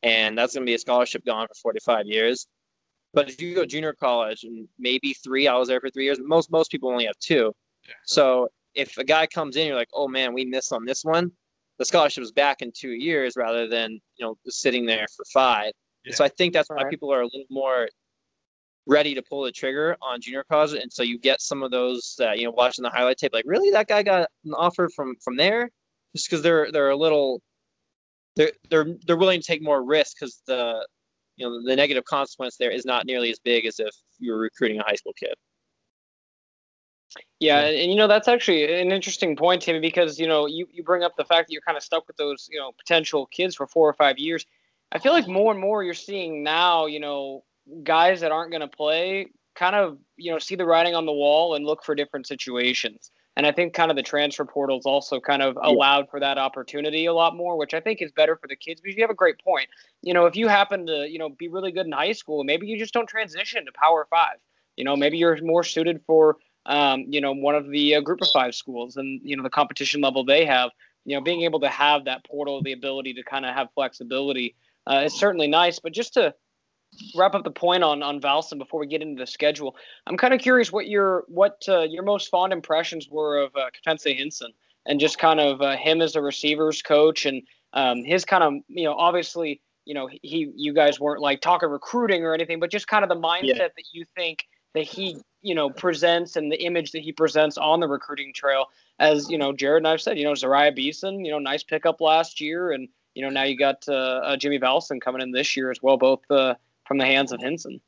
and 0.01 0.35
that's 0.35 0.55
going 0.55 0.65
to 0.65 0.69
be 0.69 0.73
a 0.73 0.79
scholarship 0.79 1.23
gone 1.23 1.47
for 1.47 1.53
four 1.53 1.73
to 1.73 1.79
five 1.79 2.07
years. 2.07 2.47
But 3.13 3.29
if 3.29 3.39
you 3.39 3.53
go 3.53 3.65
junior 3.65 3.93
college 3.93 4.45
and 4.45 4.67
maybe 4.79 5.13
three, 5.13 5.47
I 5.47 5.57
was 5.57 5.67
there 5.67 5.79
for 5.79 5.91
three 5.91 6.05
years. 6.05 6.17
Most 6.19 6.51
most 6.51 6.71
people 6.71 6.89
only 6.89 7.05
have 7.05 7.19
two. 7.19 7.53
So 8.05 8.49
if 8.75 8.97
a 8.97 9.03
guy 9.03 9.27
comes 9.27 9.55
in, 9.55 9.67
you're 9.67 9.75
like, 9.75 9.89
oh 9.93 10.07
man, 10.07 10.33
we 10.33 10.45
missed 10.45 10.73
on 10.73 10.85
this 10.85 11.03
one. 11.03 11.31
The 11.77 11.85
scholarship 11.85 12.23
is 12.23 12.31
back 12.31 12.61
in 12.61 12.71
two 12.75 12.91
years 12.91 13.33
rather 13.35 13.67
than 13.67 13.99
you 14.17 14.25
know 14.25 14.37
sitting 14.47 14.85
there 14.85 15.07
for 15.15 15.25
five. 15.33 15.71
Yeah. 16.05 16.15
So 16.15 16.23
I 16.23 16.29
think 16.29 16.53
that's 16.53 16.69
why 16.69 16.83
people 16.89 17.13
are 17.13 17.21
a 17.21 17.25
little 17.25 17.45
more 17.49 17.87
ready 18.87 19.13
to 19.15 19.21
pull 19.21 19.43
the 19.43 19.51
trigger 19.51 19.95
on 20.01 20.21
junior 20.21 20.43
college, 20.49 20.73
and 20.73 20.91
so 20.91 21.03
you 21.03 21.19
get 21.19 21.41
some 21.41 21.63
of 21.63 21.71
those 21.71 22.15
that 22.17 22.37
you 22.39 22.45
know 22.45 22.51
watching 22.51 22.83
the 22.83 22.89
highlight 22.89 23.17
tape, 23.17 23.33
like 23.33 23.45
really 23.47 23.71
that 23.71 23.87
guy 23.87 24.03
got 24.03 24.29
an 24.45 24.53
offer 24.53 24.89
from 24.95 25.15
from 25.23 25.37
there, 25.37 25.69
just 26.15 26.29
because 26.29 26.43
they're 26.43 26.71
they're 26.71 26.89
a 26.89 26.95
little 26.95 27.41
they're 28.35 28.51
they're 28.69 28.87
they're 29.05 29.17
willing 29.17 29.41
to 29.41 29.47
take 29.47 29.61
more 29.61 29.83
risk 29.83 30.17
because 30.19 30.41
the 30.47 30.85
you 31.37 31.47
know 31.47 31.63
the 31.63 31.75
negative 31.75 32.05
consequence 32.05 32.57
there 32.57 32.71
is 32.71 32.85
not 32.85 33.05
nearly 33.05 33.31
as 33.31 33.39
big 33.39 33.65
as 33.65 33.79
if 33.79 33.93
you 34.19 34.31
were 34.31 34.39
recruiting 34.39 34.79
a 34.79 34.83
high 34.83 34.95
school 34.95 35.13
kid. 35.13 35.33
Yeah, 37.39 37.59
and, 37.61 37.75
and, 37.75 37.91
you 37.91 37.97
know 37.97 38.07
that's 38.07 38.27
actually 38.27 38.81
an 38.81 38.91
interesting 38.91 39.35
point, 39.35 39.61
Timmy, 39.61 39.79
because 39.79 40.19
you 40.19 40.27
know 40.27 40.45
you, 40.45 40.67
you 40.71 40.83
bring 40.83 41.03
up 41.03 41.15
the 41.17 41.25
fact 41.25 41.47
that 41.47 41.53
you're 41.53 41.61
kind 41.61 41.77
of 41.77 41.83
stuck 41.83 42.07
with 42.07 42.17
those 42.17 42.47
you 42.51 42.59
know 42.59 42.71
potential 42.71 43.25
kids 43.27 43.55
for 43.55 43.67
four 43.67 43.89
or 43.89 43.93
five 43.93 44.17
years. 44.17 44.45
I 44.91 44.99
feel 44.99 45.13
like 45.13 45.27
more 45.27 45.51
and 45.51 45.59
more 45.59 45.83
you're 45.83 45.93
seeing 45.93 46.43
now, 46.43 46.85
you 46.85 46.99
know, 46.99 47.43
guys 47.83 48.21
that 48.21 48.31
aren't 48.31 48.51
going 48.51 48.61
to 48.61 48.67
play 48.67 49.31
kind 49.55 49.75
of 49.75 49.97
you 50.15 50.31
know 50.31 50.39
see 50.39 50.55
the 50.55 50.65
writing 50.65 50.95
on 50.95 51.05
the 51.05 51.11
wall 51.11 51.55
and 51.55 51.65
look 51.65 51.83
for 51.83 51.95
different 51.95 52.27
situations. 52.27 53.11
And 53.37 53.47
I 53.47 53.51
think 53.51 53.73
kind 53.73 53.89
of 53.89 53.95
the 53.95 54.03
transfer 54.03 54.43
portals 54.43 54.85
also 54.85 55.19
kind 55.19 55.41
of 55.41 55.57
allowed 55.61 56.09
for 56.09 56.19
that 56.19 56.37
opportunity 56.37 57.05
a 57.05 57.13
lot 57.13 57.35
more, 57.35 57.57
which 57.57 57.73
I 57.73 57.79
think 57.79 58.01
is 58.01 58.11
better 58.11 58.35
for 58.35 58.47
the 58.47 58.57
kids 58.57 58.81
because 58.81 58.97
you 58.97 59.03
have 59.03 59.09
a 59.09 59.15
great 59.15 59.41
point. 59.41 59.69
You 60.01 60.13
know, 60.13 60.25
if 60.25 60.35
you 60.35 60.49
happen 60.49 60.85
to, 60.87 61.07
you 61.09 61.17
know, 61.17 61.29
be 61.29 61.47
really 61.47 61.71
good 61.71 61.85
in 61.85 61.93
high 61.93 62.11
school, 62.11 62.43
maybe 62.43 62.67
you 62.67 62.77
just 62.77 62.93
don't 62.93 63.07
transition 63.07 63.65
to 63.65 63.71
Power 63.71 64.05
Five. 64.09 64.37
You 64.75 64.83
know, 64.83 64.97
maybe 64.97 65.17
you're 65.17 65.41
more 65.41 65.63
suited 65.63 66.01
for, 66.05 66.37
um, 66.65 67.05
you 67.07 67.21
know, 67.21 67.33
one 67.33 67.55
of 67.55 67.69
the 67.69 67.95
uh, 67.95 68.01
Group 68.01 68.21
of 68.21 68.27
Five 68.33 68.55
schools 68.55 68.97
and 68.97 69.21
you 69.23 69.35
know 69.35 69.43
the 69.43 69.49
competition 69.49 70.01
level 70.01 70.23
they 70.23 70.45
have. 70.45 70.69
You 71.05 71.15
know, 71.15 71.21
being 71.21 71.41
able 71.41 71.59
to 71.61 71.69
have 71.69 72.05
that 72.05 72.23
portal, 72.25 72.61
the 72.61 72.73
ability 72.73 73.15
to 73.15 73.23
kind 73.23 73.45
of 73.45 73.55
have 73.55 73.69
flexibility, 73.73 74.55
uh, 74.85 75.01
is 75.05 75.17
certainly 75.17 75.47
nice. 75.47 75.79
But 75.79 75.93
just 75.93 76.13
to 76.13 76.35
wrap 77.15 77.35
up 77.35 77.43
the 77.43 77.51
point 77.51 77.83
on 77.83 78.03
on 78.03 78.19
Valsin 78.19 78.57
before 78.57 78.79
we 78.79 78.87
get 78.87 79.01
into 79.01 79.19
the 79.19 79.27
schedule. 79.27 79.75
I'm 80.07 80.17
kind 80.17 80.33
of 80.33 80.39
curious 80.39 80.71
what 80.71 80.87
your 80.87 81.23
what 81.27 81.63
uh, 81.67 81.81
your 81.81 82.03
most 82.03 82.29
fond 82.29 82.53
impressions 82.53 83.09
were 83.09 83.39
of 83.39 83.55
uh, 83.55 83.69
Kefense 83.71 84.15
Hinson 84.15 84.51
and 84.85 84.99
just 84.99 85.17
kind 85.17 85.39
of 85.39 85.61
uh, 85.61 85.77
him 85.77 86.01
as 86.01 86.15
a 86.15 86.21
receivers 86.21 86.81
coach 86.81 87.25
and 87.25 87.43
um, 87.73 88.03
his 88.03 88.25
kind 88.25 88.43
of 88.43 88.53
you 88.67 88.83
know 88.83 88.93
obviously 88.93 89.61
you 89.85 89.93
know 89.93 90.09
he 90.21 90.51
you 90.55 90.73
guys 90.73 90.99
weren't 90.99 91.21
like 91.21 91.41
talking 91.41 91.69
recruiting 91.69 92.23
or 92.23 92.33
anything, 92.33 92.59
but 92.59 92.71
just 92.71 92.87
kind 92.87 93.03
of 93.03 93.09
the 93.09 93.15
mindset 93.15 93.43
yeah. 93.43 93.67
that 93.75 93.85
you 93.93 94.05
think 94.15 94.45
that 94.73 94.83
he 94.83 95.17
you 95.41 95.55
know 95.55 95.69
presents 95.69 96.35
and 96.35 96.51
the 96.51 96.63
image 96.63 96.91
that 96.91 97.01
he 97.01 97.11
presents 97.11 97.57
on 97.57 97.79
the 97.79 97.87
recruiting 97.87 98.33
trail. 98.33 98.67
As 98.99 99.29
you 99.29 99.37
know, 99.37 99.51
Jared 99.53 99.81
and 99.81 99.87
I've 99.87 100.01
said, 100.01 100.17
you 100.17 100.23
know, 100.23 100.33
Zeriah 100.33 100.75
Beason, 100.75 101.25
you 101.25 101.31
know, 101.31 101.39
nice 101.39 101.63
pickup 101.63 102.01
last 102.01 102.39
year, 102.39 102.71
and 102.71 102.87
you 103.15 103.23
know 103.23 103.29
now 103.29 103.43
you 103.43 103.57
got 103.57 103.83
uh, 103.87 104.21
uh, 104.23 104.37
Jimmy 104.37 104.59
Valsin 104.59 105.01
coming 105.01 105.21
in 105.21 105.31
this 105.31 105.55
year 105.57 105.71
as 105.71 105.81
well, 105.81 105.97
both 105.97 106.21
uh, 106.29 106.55
from 106.85 106.97
the 106.97 107.05
hands 107.05 107.31
of 107.31 107.41
Henson. 107.41 107.81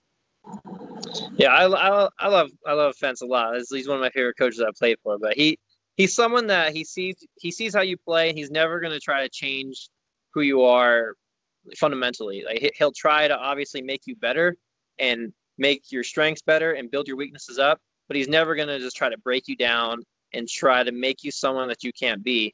Yeah, 1.36 1.50
I, 1.50 1.68
I, 1.68 2.10
I 2.20 2.28
love 2.28 2.50
I 2.66 2.74
love 2.74 2.96
Fence 2.96 3.22
a 3.22 3.26
lot. 3.26 3.56
He's 3.70 3.88
one 3.88 3.98
of 3.98 4.02
my 4.02 4.10
favorite 4.10 4.38
coaches 4.38 4.62
I've 4.62 4.76
played 4.76 4.98
for. 5.04 5.18
But 5.18 5.36
he 5.36 5.60
he's 5.96 6.14
someone 6.14 6.48
that 6.48 6.76
he 6.76 6.84
sees 6.84 7.16
he 7.40 7.52
sees 7.52 7.74
how 7.74 7.82
you 7.82 7.98
play. 7.98 8.30
and 8.30 8.38
He's 8.38 8.52
never 8.52 8.80
going 8.80 8.94
to 8.94 9.00
try 9.00 9.22
to 9.22 9.30
change 9.30 9.90
who 10.34 10.42
you 10.42 10.64
are 10.64 11.16
fundamentally. 11.78 12.44
Like 12.46 12.74
he'll 12.78 12.92
try 12.92 13.28
to 13.28 13.38
obviously 13.38 13.82
make 13.82 14.02
you 14.06 14.16
better 14.16 14.58
and 15.00 15.34
make 15.58 15.92
your 15.92 16.04
strengths 16.04 16.42
better 16.42 16.74
and 16.74 16.92
build 16.92 17.08
your 17.08 17.18
weaknesses 17.18 17.60
up. 17.60 17.80
But 18.08 18.18
he's 18.18 18.28
never 18.28 18.56
going 18.56 18.68
to 18.68 18.80
just 18.80 18.96
try 18.96 19.10
to 19.10 19.18
break 19.18 19.48
you 19.48 19.56
down 19.56 20.04
and 20.34 20.48
try 20.48 20.84
to 20.84 20.92
make 20.92 21.24
you 21.24 21.32
someone 21.32 21.70
that 21.70 21.84
you 21.84 21.92
can't 21.94 22.24
be. 22.24 22.54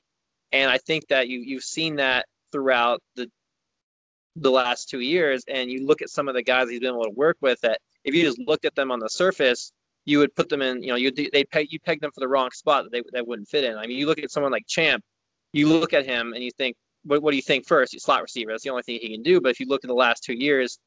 And 0.51 0.69
I 0.69 0.77
think 0.77 1.07
that 1.07 1.27
you 1.27 1.39
you've 1.39 1.63
seen 1.63 1.97
that 1.97 2.25
throughout 2.51 3.01
the 3.15 3.29
the 4.35 4.51
last 4.51 4.89
two 4.89 4.99
years, 4.99 5.43
and 5.47 5.69
you 5.71 5.85
look 5.85 6.01
at 6.01 6.09
some 6.09 6.27
of 6.27 6.35
the 6.35 6.43
guys 6.43 6.69
he's 6.69 6.79
been 6.79 6.89
able 6.89 7.03
to 7.03 7.09
work 7.09 7.37
with. 7.41 7.59
That 7.61 7.79
if 8.03 8.15
you 8.15 8.23
just 8.23 8.39
looked 8.39 8.65
at 8.65 8.75
them 8.75 8.91
on 8.91 8.99
the 8.99 9.09
surface, 9.09 9.71
you 10.05 10.19
would 10.19 10.35
put 10.35 10.49
them 10.49 10.61
in. 10.61 10.81
You 10.83 10.89
know, 10.89 10.95
you 10.95 11.11
they 11.11 11.43
peg 11.43 11.71
you 11.71 11.79
peg 11.79 12.01
them 12.01 12.11
for 12.11 12.19
the 12.19 12.27
wrong 12.27 12.51
spot 12.51 12.83
that 12.83 12.91
they 12.91 13.03
that 13.13 13.27
wouldn't 13.27 13.47
fit 13.47 13.63
in. 13.63 13.77
I 13.77 13.87
mean, 13.87 13.97
you 13.97 14.07
look 14.07 14.19
at 14.19 14.31
someone 14.31 14.51
like 14.51 14.67
Champ, 14.67 15.03
you 15.53 15.67
look 15.67 15.93
at 15.93 16.05
him 16.05 16.33
and 16.33 16.43
you 16.43 16.51
think, 16.51 16.75
what, 17.03 17.21
what 17.21 17.31
do 17.31 17.37
you 17.37 17.43
think 17.43 17.67
first? 17.67 17.99
Slot 17.99 18.21
receiver. 18.21 18.51
That's 18.51 18.63
the 18.63 18.69
only 18.69 18.83
thing 18.83 18.99
he 19.01 19.09
can 19.09 19.23
do. 19.23 19.41
But 19.41 19.49
if 19.49 19.59
you 19.59 19.67
look 19.67 19.83
at 19.83 19.87
the 19.87 19.93
last 19.93 20.23
two 20.23 20.33
years, 20.33 20.79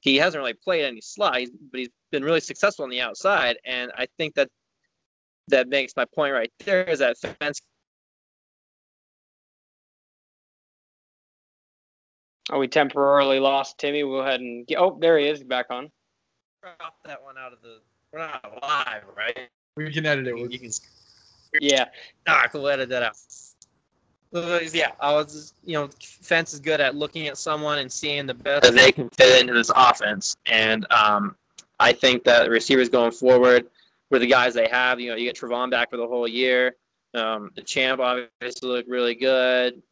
he 0.00 0.16
hasn't 0.16 0.40
really 0.40 0.54
played 0.54 0.84
any 0.84 1.00
slot, 1.00 1.40
but 1.70 1.80
he's 1.80 1.88
been 2.10 2.24
really 2.24 2.40
successful 2.40 2.84
on 2.84 2.90
the 2.90 3.00
outside. 3.00 3.58
And 3.64 3.90
I 3.96 4.06
think 4.16 4.34
that 4.34 4.48
that 5.48 5.68
makes 5.68 5.94
my 5.96 6.04
point 6.04 6.32
right 6.32 6.52
there 6.64 6.84
is 6.84 7.00
that 7.00 7.16
fence. 7.18 7.60
Oh, 12.50 12.58
we 12.58 12.68
temporarily 12.68 13.40
lost 13.40 13.78
Timmy. 13.78 14.04
We'll 14.04 14.20
go 14.20 14.26
ahead 14.26 14.40
and 14.40 14.66
get, 14.66 14.78
oh, 14.78 14.96
there 15.00 15.18
he 15.18 15.26
is 15.26 15.42
back 15.42 15.66
on. 15.70 15.90
Drop 16.62 16.94
that 17.04 17.22
one 17.22 17.36
out 17.36 17.52
of 17.52 17.60
the. 17.60 17.80
We're 18.12 18.20
not 18.20 18.42
live, 18.62 19.02
right? 19.14 19.50
We 19.76 19.92
can 19.92 20.06
edit 20.06 20.26
it. 20.26 20.34
Can, 20.34 20.70
ah, 20.70 21.58
yeah. 21.60 21.84
No, 22.26 22.40
We'll 22.54 22.68
edit 22.68 22.88
that 22.88 23.02
out. 23.02 23.16
Yeah, 24.32 24.92
I 25.00 25.12
was, 25.12 25.54
you 25.64 25.74
know, 25.74 25.88
Fence 26.00 26.52
is 26.52 26.60
good 26.60 26.80
at 26.80 26.94
looking 26.94 27.28
at 27.28 27.38
someone 27.38 27.78
and 27.78 27.90
seeing 27.90 28.26
the 28.26 28.34
best 28.34 28.72
they 28.74 28.92
can 28.92 29.08
fit 29.10 29.40
into 29.40 29.54
this 29.54 29.70
offense. 29.74 30.36
And 30.46 30.86
um, 30.92 31.36
I 31.80 31.92
think 31.92 32.24
that 32.24 32.50
receivers 32.50 32.88
going 32.88 33.12
forward 33.12 33.66
with 34.10 34.20
the 34.20 34.26
guys 34.26 34.54
they 34.54 34.68
have, 34.68 35.00
you 35.00 35.10
know, 35.10 35.16
you 35.16 35.24
get 35.24 35.36
Trevon 35.36 35.70
back 35.70 35.90
for 35.90 35.96
the 35.96 36.06
whole 36.06 36.28
year. 36.28 36.76
Um, 37.14 37.50
the 37.56 37.62
champ 37.62 38.00
obviously 38.00 38.68
looked 38.68 38.88
really 38.88 39.14
good. 39.14 39.82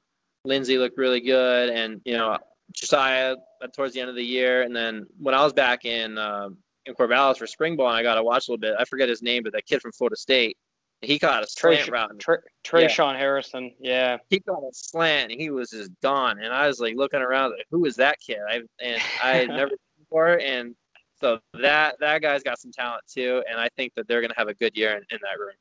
Lindsey 0.44 0.78
looked 0.78 0.98
really 0.98 1.20
good, 1.20 1.70
and 1.70 2.00
you 2.04 2.12
know, 2.12 2.38
Josiah 2.72 3.36
towards 3.74 3.94
the 3.94 4.00
end 4.00 4.10
of 4.10 4.16
the 4.16 4.24
year. 4.24 4.62
And 4.62 4.74
then 4.74 5.06
when 5.18 5.34
I 5.34 5.42
was 5.42 5.52
back 5.52 5.84
in 5.84 6.18
uh, 6.18 6.50
in 6.84 6.94
Corvallis 6.94 7.38
for 7.38 7.46
spring 7.46 7.76
ball, 7.76 7.88
and 7.88 7.96
I 7.96 8.02
got 8.02 8.14
to 8.14 8.22
watch 8.22 8.48
a 8.48 8.52
little 8.52 8.60
bit. 8.60 8.74
I 8.78 8.84
forget 8.84 9.08
his 9.08 9.22
name, 9.22 9.42
but 9.42 9.52
that 9.54 9.66
kid 9.66 9.82
from 9.82 9.92
Florida 9.92 10.16
State, 10.16 10.56
he 11.02 11.18
caught 11.18 11.42
a 11.42 11.54
Trey, 11.54 11.76
slant 11.76 11.90
route. 11.90 12.18
Trey, 12.18 12.38
Tre'Shaun 12.64 13.16
Harrison. 13.16 13.72
Yeah. 13.78 14.18
He 14.30 14.38
got 14.40 14.58
a 14.58 14.70
slant, 14.72 15.30
and 15.30 15.40
he 15.40 15.50
was 15.50 15.70
just 15.70 15.90
gone. 16.02 16.38
And 16.38 16.52
I 16.52 16.66
was 16.66 16.80
like 16.80 16.96
looking 16.96 17.20
around, 17.20 17.52
like, 17.52 17.66
who 17.70 17.84
is 17.84 17.96
that 17.96 18.18
kid? 18.20 18.38
I 18.48 18.62
and 18.80 19.02
I 19.22 19.36
had 19.36 19.48
never 19.48 19.70
seen 19.70 20.04
before, 20.04 20.40
and 20.40 20.74
so 21.20 21.38
that 21.60 21.96
that 22.00 22.22
guy's 22.22 22.42
got 22.42 22.58
some 22.58 22.72
talent 22.72 23.04
too. 23.08 23.42
And 23.48 23.60
I 23.60 23.68
think 23.76 23.94
that 23.96 24.08
they're 24.08 24.20
gonna 24.20 24.34
have 24.36 24.48
a 24.48 24.54
good 24.54 24.76
year 24.76 24.90
in, 24.96 25.02
in 25.10 25.18
that 25.22 25.38
room. 25.38 25.54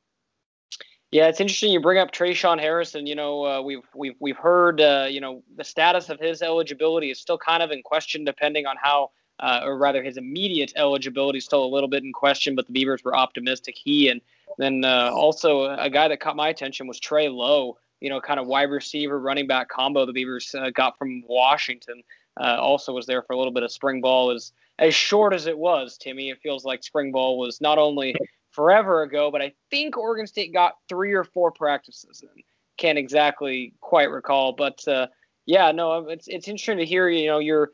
Yeah, 1.12 1.28
it's 1.28 1.40
interesting 1.40 1.72
you 1.72 1.80
bring 1.80 1.98
up 1.98 2.12
Tre'Shaun 2.12 2.58
Harrison. 2.58 3.06
You 3.06 3.14
know, 3.14 3.44
uh, 3.44 3.62
we've 3.62 3.86
we've 3.94 4.16
we've 4.20 4.36
heard 4.36 4.80
uh, 4.80 5.06
you 5.08 5.20
know 5.20 5.42
the 5.56 5.64
status 5.64 6.08
of 6.08 6.18
his 6.18 6.42
eligibility 6.42 7.10
is 7.10 7.20
still 7.20 7.38
kind 7.38 7.62
of 7.62 7.70
in 7.70 7.82
question, 7.82 8.24
depending 8.24 8.66
on 8.66 8.76
how, 8.80 9.10
uh, 9.38 9.60
or 9.64 9.78
rather, 9.78 10.02
his 10.02 10.16
immediate 10.16 10.72
eligibility 10.76 11.38
is 11.38 11.44
still 11.44 11.64
a 11.64 11.72
little 11.72 11.88
bit 11.88 12.02
in 12.02 12.12
question. 12.12 12.56
But 12.56 12.66
the 12.66 12.72
Beavers 12.72 13.04
were 13.04 13.14
optimistic. 13.14 13.76
He 13.76 14.08
and 14.08 14.20
then 14.58 14.84
uh, 14.84 15.10
also 15.12 15.64
a 15.64 15.90
guy 15.90 16.08
that 16.08 16.20
caught 16.20 16.36
my 16.36 16.48
attention 16.48 16.86
was 16.86 17.00
Trey 17.00 17.28
Lowe. 17.28 17.78
You 18.00 18.10
know, 18.10 18.20
kind 18.20 18.38
of 18.38 18.46
wide 18.46 18.70
receiver, 18.70 19.18
running 19.18 19.46
back 19.46 19.70
combo 19.70 20.04
the 20.04 20.12
Beavers 20.12 20.54
uh, 20.54 20.70
got 20.70 20.98
from 20.98 21.22
Washington. 21.26 22.02
Uh, 22.38 22.58
also 22.60 22.92
was 22.92 23.06
there 23.06 23.22
for 23.22 23.32
a 23.32 23.38
little 23.38 23.52
bit 23.52 23.62
of 23.62 23.72
spring 23.72 24.02
ball. 24.02 24.30
As 24.30 24.52
as 24.78 24.94
short 24.94 25.32
as 25.32 25.46
it 25.46 25.56
was, 25.56 25.96
Timmy, 25.96 26.28
it 26.30 26.40
feels 26.42 26.64
like 26.64 26.84
spring 26.84 27.10
ball 27.10 27.38
was 27.38 27.60
not 27.60 27.78
only 27.78 28.14
forever 28.50 29.02
ago, 29.02 29.30
but 29.30 29.40
I 29.40 29.52
think 29.70 29.96
Oregon 29.96 30.26
State 30.26 30.52
got 30.52 30.76
three 30.88 31.14
or 31.14 31.24
four 31.24 31.50
practices 31.50 32.22
in. 32.22 32.42
Can't 32.76 32.98
exactly 32.98 33.72
quite 33.80 34.10
recall, 34.10 34.52
but 34.52 34.86
uh, 34.86 35.06
yeah, 35.46 35.72
no, 35.72 36.08
it's 36.08 36.28
it's 36.28 36.48
interesting 36.48 36.78
to 36.78 36.84
hear 36.84 37.08
you 37.08 37.28
know 37.28 37.38
your 37.38 37.70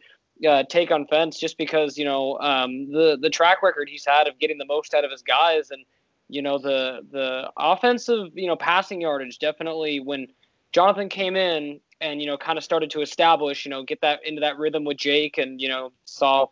uh, 0.49 0.63
take 0.69 0.93
on 0.93 1.07
Fence 1.07 1.39
just 1.39 1.59
because 1.59 1.99
you 1.99 2.05
know 2.05 2.39
um, 2.39 2.91
the 2.93 3.19
the 3.21 3.31
track 3.31 3.63
record 3.63 3.89
he's 3.89 4.05
had 4.07 4.29
of 4.29 4.39
getting 4.39 4.59
the 4.59 4.67
most 4.67 4.95
out 4.95 5.05
of 5.05 5.11
his 5.11 5.23
guys 5.23 5.73
and 5.73 5.85
you 6.33 6.43
know 6.43 6.59
the 6.59 7.07
the 7.11 7.51
offensive 7.57 8.29
you 8.35 8.47
know 8.47 8.57
passing 8.57 9.01
yardage 9.01 9.39
definitely 9.39 10.01
when 10.01 10.27
Jonathan 10.73 11.09
came 11.09 11.37
in 11.37 11.81
and 12.01 12.21
you 12.21 12.27
know 12.27 12.37
kind 12.37 12.59
of 12.59 12.65
started 12.65 12.91
to 12.91 13.01
establish 13.01 13.65
you 13.65 13.71
know 13.71 13.83
get 13.83 14.01
that 14.01 14.21
into 14.27 14.41
that 14.41 14.59
rhythm 14.59 14.85
with 14.85 14.97
Jake 14.97 15.39
and 15.39 15.61
you 15.61 15.69
know 15.69 15.93
saw 16.05 16.47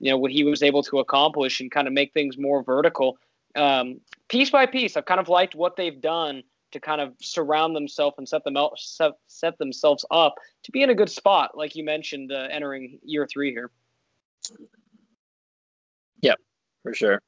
you 0.00 0.10
know 0.10 0.18
what 0.18 0.30
he 0.30 0.44
was 0.44 0.62
able 0.62 0.82
to 0.84 0.98
accomplish 0.98 1.60
and 1.60 1.70
kind 1.70 1.86
of 1.86 1.92
make 1.92 2.12
things 2.12 2.36
more 2.38 2.62
vertical 2.62 3.18
um, 3.56 4.00
piece 4.28 4.50
by 4.50 4.66
piece, 4.66 4.96
I've 4.96 5.06
kind 5.06 5.20
of 5.20 5.28
liked 5.28 5.54
what 5.54 5.76
they've 5.76 6.00
done 6.00 6.42
to 6.72 6.80
kind 6.80 7.00
of 7.00 7.14
surround 7.20 7.74
themselves 7.74 8.16
and 8.18 8.28
set 8.28 8.44
them 8.44 8.56
out, 8.56 8.78
set, 8.78 9.12
set 9.28 9.58
themselves 9.58 10.04
up 10.10 10.34
to 10.64 10.72
be 10.72 10.82
in 10.82 10.90
a 10.90 10.94
good 10.94 11.10
spot, 11.10 11.56
like 11.56 11.74
you 11.74 11.84
mentioned, 11.84 12.32
uh, 12.32 12.48
entering 12.50 12.98
year 13.02 13.26
three 13.26 13.50
here. 13.50 13.70
Yep, 16.22 16.38
for 16.82 16.94
sure. 16.94 17.22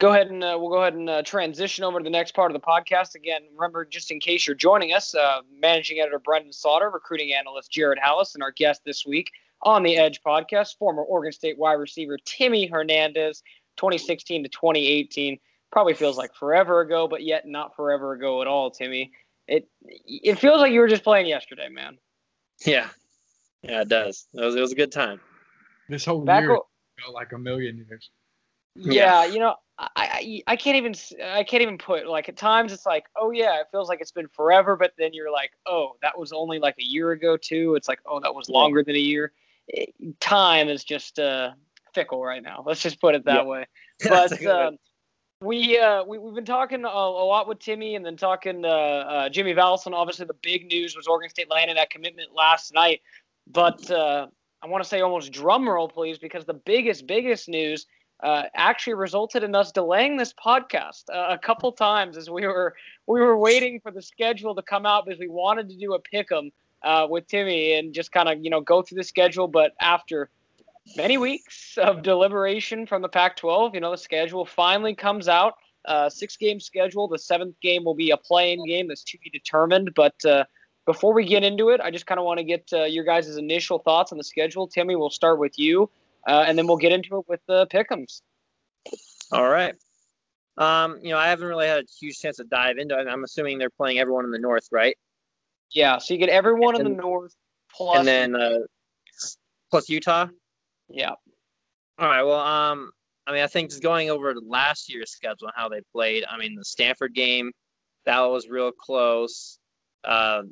Go 0.00 0.10
ahead 0.10 0.28
and 0.28 0.42
uh, 0.42 0.56
we'll 0.58 0.70
go 0.70 0.82
ahead 0.82 0.94
and 0.94 1.08
uh, 1.08 1.22
transition 1.22 1.84
over 1.84 1.98
to 1.98 2.04
the 2.04 2.10
next 2.10 2.34
part 2.34 2.50
of 2.50 2.60
the 2.60 2.66
podcast. 2.66 3.14
Again, 3.14 3.42
remember, 3.54 3.84
just 3.84 4.10
in 4.10 4.18
case 4.18 4.46
you're 4.46 4.56
joining 4.56 4.92
us, 4.92 5.14
uh, 5.14 5.40
managing 5.60 6.00
editor 6.00 6.18
Brenden 6.18 6.52
Slaughter, 6.52 6.90
recruiting 6.90 7.32
analyst 7.32 7.70
Jared 7.70 7.98
Halus, 8.04 8.34
and 8.34 8.42
our 8.42 8.50
guest 8.50 8.82
this 8.84 9.06
week 9.06 9.30
on 9.62 9.82
the 9.82 9.96
Edge 9.96 10.20
podcast, 10.26 10.76
former 10.78 11.02
Oregon 11.02 11.32
State 11.32 11.58
wide 11.58 11.74
receiver 11.74 12.18
Timmy 12.24 12.66
Hernandez. 12.66 13.42
2016 13.76 14.44
to 14.44 14.48
2018 14.48 15.38
probably 15.72 15.94
feels 15.94 16.16
like 16.16 16.34
forever 16.34 16.80
ago, 16.80 17.08
but 17.08 17.22
yet 17.24 17.46
not 17.46 17.74
forever 17.74 18.12
ago 18.12 18.40
at 18.40 18.46
all, 18.46 18.70
Timmy. 18.70 19.12
It 19.46 19.68
it 19.82 20.38
feels 20.38 20.60
like 20.60 20.72
you 20.72 20.80
were 20.80 20.88
just 20.88 21.04
playing 21.04 21.26
yesterday, 21.26 21.68
man. 21.68 21.98
Yeah, 22.64 22.88
yeah, 23.62 23.82
it 23.82 23.88
does. 23.88 24.26
It 24.32 24.44
was 24.44 24.54
it 24.54 24.60
was 24.60 24.72
a 24.72 24.76
good 24.76 24.92
time. 24.92 25.20
This 25.88 26.04
whole 26.04 26.24
Back 26.24 26.42
year 26.42 26.52
o- 26.52 26.66
felt 27.02 27.14
like 27.14 27.32
a 27.32 27.38
million 27.38 27.76
years. 27.76 28.10
Yeah, 28.76 29.24
you 29.26 29.38
know, 29.40 29.56
I, 29.78 30.42
I 30.46 30.56
can't 30.56 30.76
even 30.76 30.94
I 31.24 31.42
can't 31.42 31.62
even 31.62 31.78
put 31.78 32.06
like 32.06 32.28
at 32.28 32.36
times 32.36 32.72
it's 32.72 32.86
like 32.86 33.06
oh 33.16 33.32
yeah 33.32 33.60
it 33.60 33.66
feels 33.72 33.88
like 33.88 34.00
it's 34.00 34.12
been 34.12 34.28
forever, 34.28 34.76
but 34.76 34.92
then 34.98 35.12
you're 35.12 35.32
like 35.32 35.50
oh 35.66 35.96
that 36.02 36.16
was 36.16 36.32
only 36.32 36.60
like 36.60 36.76
a 36.78 36.84
year 36.84 37.10
ago 37.10 37.36
too. 37.36 37.74
It's 37.74 37.88
like 37.88 37.98
oh 38.06 38.20
that 38.20 38.34
was 38.34 38.48
longer 38.48 38.84
than 38.84 38.94
a 38.94 39.00
year. 39.00 39.32
It, 39.66 40.20
time 40.20 40.68
is 40.68 40.84
just 40.84 41.18
uh 41.18 41.52
fickle 41.92 42.24
right 42.24 42.42
now. 42.42 42.62
Let's 42.64 42.82
just 42.82 43.00
put 43.00 43.14
it 43.14 43.24
that 43.24 43.44
Yeah. 43.44 43.50
way. 43.50 43.66
But 44.08 44.44
um, 44.46 44.78
we 45.40 45.78
uh 45.78 46.04
we, 46.04 46.18
we've 46.18 46.34
been 46.34 46.44
talking 46.44 46.84
a, 46.84 46.88
a 46.88 47.26
lot 47.26 47.48
with 47.48 47.58
Timmy 47.58 47.96
and 47.96 48.06
then 48.06 48.16
talking 48.16 48.64
uh, 48.64 48.68
uh 48.68 49.28
Jimmy 49.28 49.54
Valsin. 49.54 49.92
Obviously 49.92 50.26
the 50.26 50.34
big 50.34 50.66
news 50.66 50.96
was 50.96 51.08
Oregon 51.08 51.30
State 51.30 51.50
landing 51.50 51.76
that 51.76 51.90
commitment 51.90 52.32
last 52.32 52.72
night, 52.74 53.00
but 53.48 53.90
uh, 53.90 54.28
I 54.62 54.66
want 54.68 54.84
to 54.84 54.88
say 54.88 55.00
almost 55.00 55.32
drum 55.32 55.68
roll 55.68 55.88
please 55.88 56.18
because 56.18 56.44
the 56.44 56.54
biggest 56.54 57.08
biggest 57.08 57.48
news 57.48 57.86
uh, 58.22 58.44
actually 58.54 58.94
resulted 58.94 59.42
in 59.42 59.54
us 59.54 59.72
delaying 59.72 60.16
this 60.16 60.32
podcast 60.32 61.04
uh, 61.12 61.26
a 61.30 61.38
couple 61.38 61.72
times 61.72 62.16
as 62.16 62.30
we 62.30 62.46
were 62.46 62.74
we 63.06 63.20
were 63.20 63.36
waiting 63.36 63.80
for 63.80 63.90
the 63.90 64.02
schedule 64.02 64.54
to 64.54 64.62
come 64.62 64.86
out 64.86 65.04
because 65.04 65.20
we 65.20 65.28
wanted 65.28 65.68
to 65.68 65.76
do 65.76 65.94
a 65.94 66.00
pick'em 66.00 66.50
uh, 66.82 67.06
with 67.08 67.26
Timmy 67.26 67.74
and 67.74 67.92
just 67.92 68.12
kind 68.12 68.28
of 68.28 68.42
you 68.42 68.50
know 68.50 68.60
go 68.60 68.82
through 68.82 68.96
the 68.96 69.04
schedule, 69.04 69.48
but 69.48 69.72
after 69.80 70.30
many 70.96 71.16
weeks 71.16 71.78
of 71.78 72.02
deliberation 72.02 72.86
from 72.86 73.02
the 73.02 73.08
Pac-12, 73.08 73.74
you 73.74 73.80
know 73.80 73.90
the 73.90 73.98
schedule 73.98 74.44
finally 74.44 74.94
comes 74.94 75.28
out. 75.28 75.54
Uh, 75.86 76.08
six-game 76.08 76.60
schedule. 76.60 77.08
The 77.08 77.18
seventh 77.18 77.60
game 77.60 77.84
will 77.84 77.94
be 77.94 78.10
a 78.10 78.16
playing 78.16 78.64
game 78.64 78.88
that's 78.88 79.04
to 79.04 79.18
be 79.18 79.28
determined. 79.28 79.92
But 79.94 80.24
uh, 80.24 80.44
before 80.86 81.12
we 81.12 81.26
get 81.26 81.42
into 81.42 81.68
it, 81.70 81.80
I 81.82 81.90
just 81.90 82.06
kind 82.06 82.18
of 82.18 82.24
want 82.24 82.38
to 82.38 82.44
get 82.44 82.70
uh, 82.72 82.84
your 82.84 83.04
guys' 83.04 83.36
initial 83.36 83.78
thoughts 83.78 84.10
on 84.10 84.16
the 84.16 84.24
schedule. 84.24 84.66
Timmy, 84.66 84.96
we'll 84.96 85.10
start 85.10 85.38
with 85.38 85.58
you, 85.58 85.90
uh, 86.26 86.44
and 86.46 86.56
then 86.58 86.66
we'll 86.66 86.76
get 86.76 86.92
into 86.92 87.18
it 87.18 87.24
with 87.28 87.40
the 87.48 87.66
pickums. 87.68 88.20
All 89.32 89.48
right. 89.48 89.74
Um, 90.56 90.98
you 91.02 91.10
know, 91.10 91.18
I 91.18 91.28
haven't 91.28 91.46
really 91.48 91.66
had 91.66 91.78
a 91.80 91.86
huge 92.00 92.18
chance 92.20 92.36
to 92.36 92.44
dive 92.44 92.78
into 92.78 92.96
it. 92.98 93.08
I'm 93.08 93.24
assuming 93.24 93.58
they're 93.58 93.70
playing 93.70 93.98
everyone 93.98 94.24
in 94.24 94.30
the 94.30 94.38
north, 94.38 94.68
right? 94.70 94.96
Yeah, 95.72 95.98
so 95.98 96.14
you 96.14 96.20
get 96.20 96.28
everyone 96.28 96.76
in 96.76 96.86
And- 96.86 96.96
the 96.98 97.02
north 97.02 97.34
plus. 97.72 97.98
and 97.98 98.06
then 98.06 98.36
uh, 98.36 98.58
plus 99.70 99.88
Utah. 99.88 100.28
yeah, 100.88 101.10
All 101.98 102.08
right. 102.08 102.22
Well, 102.22 102.38
um, 102.38 102.92
I 103.26 103.32
mean, 103.32 103.42
I 103.42 103.46
think 103.48 103.70
just 103.70 103.82
going 103.82 104.10
over 104.10 104.34
last 104.40 104.92
year's 104.92 105.10
schedule 105.10 105.48
and 105.48 105.54
how 105.56 105.68
they 105.68 105.80
played. 105.92 106.24
I 106.28 106.36
mean, 106.36 106.54
the 106.54 106.64
Stanford 106.64 107.14
game, 107.14 107.50
that 108.04 108.20
was 108.20 108.48
real 108.48 108.70
close. 108.70 109.58
Uh, 110.04 110.42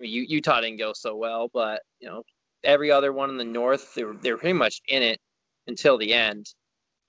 U- 0.00 0.26
Utah 0.28 0.60
didn't 0.62 0.78
go 0.78 0.92
so 0.94 1.14
well, 1.14 1.48
but 1.52 1.82
you 2.00 2.08
know, 2.08 2.22
every 2.64 2.90
other 2.90 3.12
one 3.12 3.30
in 3.30 3.36
the 3.36 3.44
North, 3.44 3.94
they 3.94 4.04
were 4.04 4.14
they 4.14 4.32
were 4.32 4.38
pretty 4.38 4.52
much 4.54 4.80
in 4.88 5.02
it 5.02 5.20
until 5.66 5.98
the 5.98 6.12
end. 6.14 6.46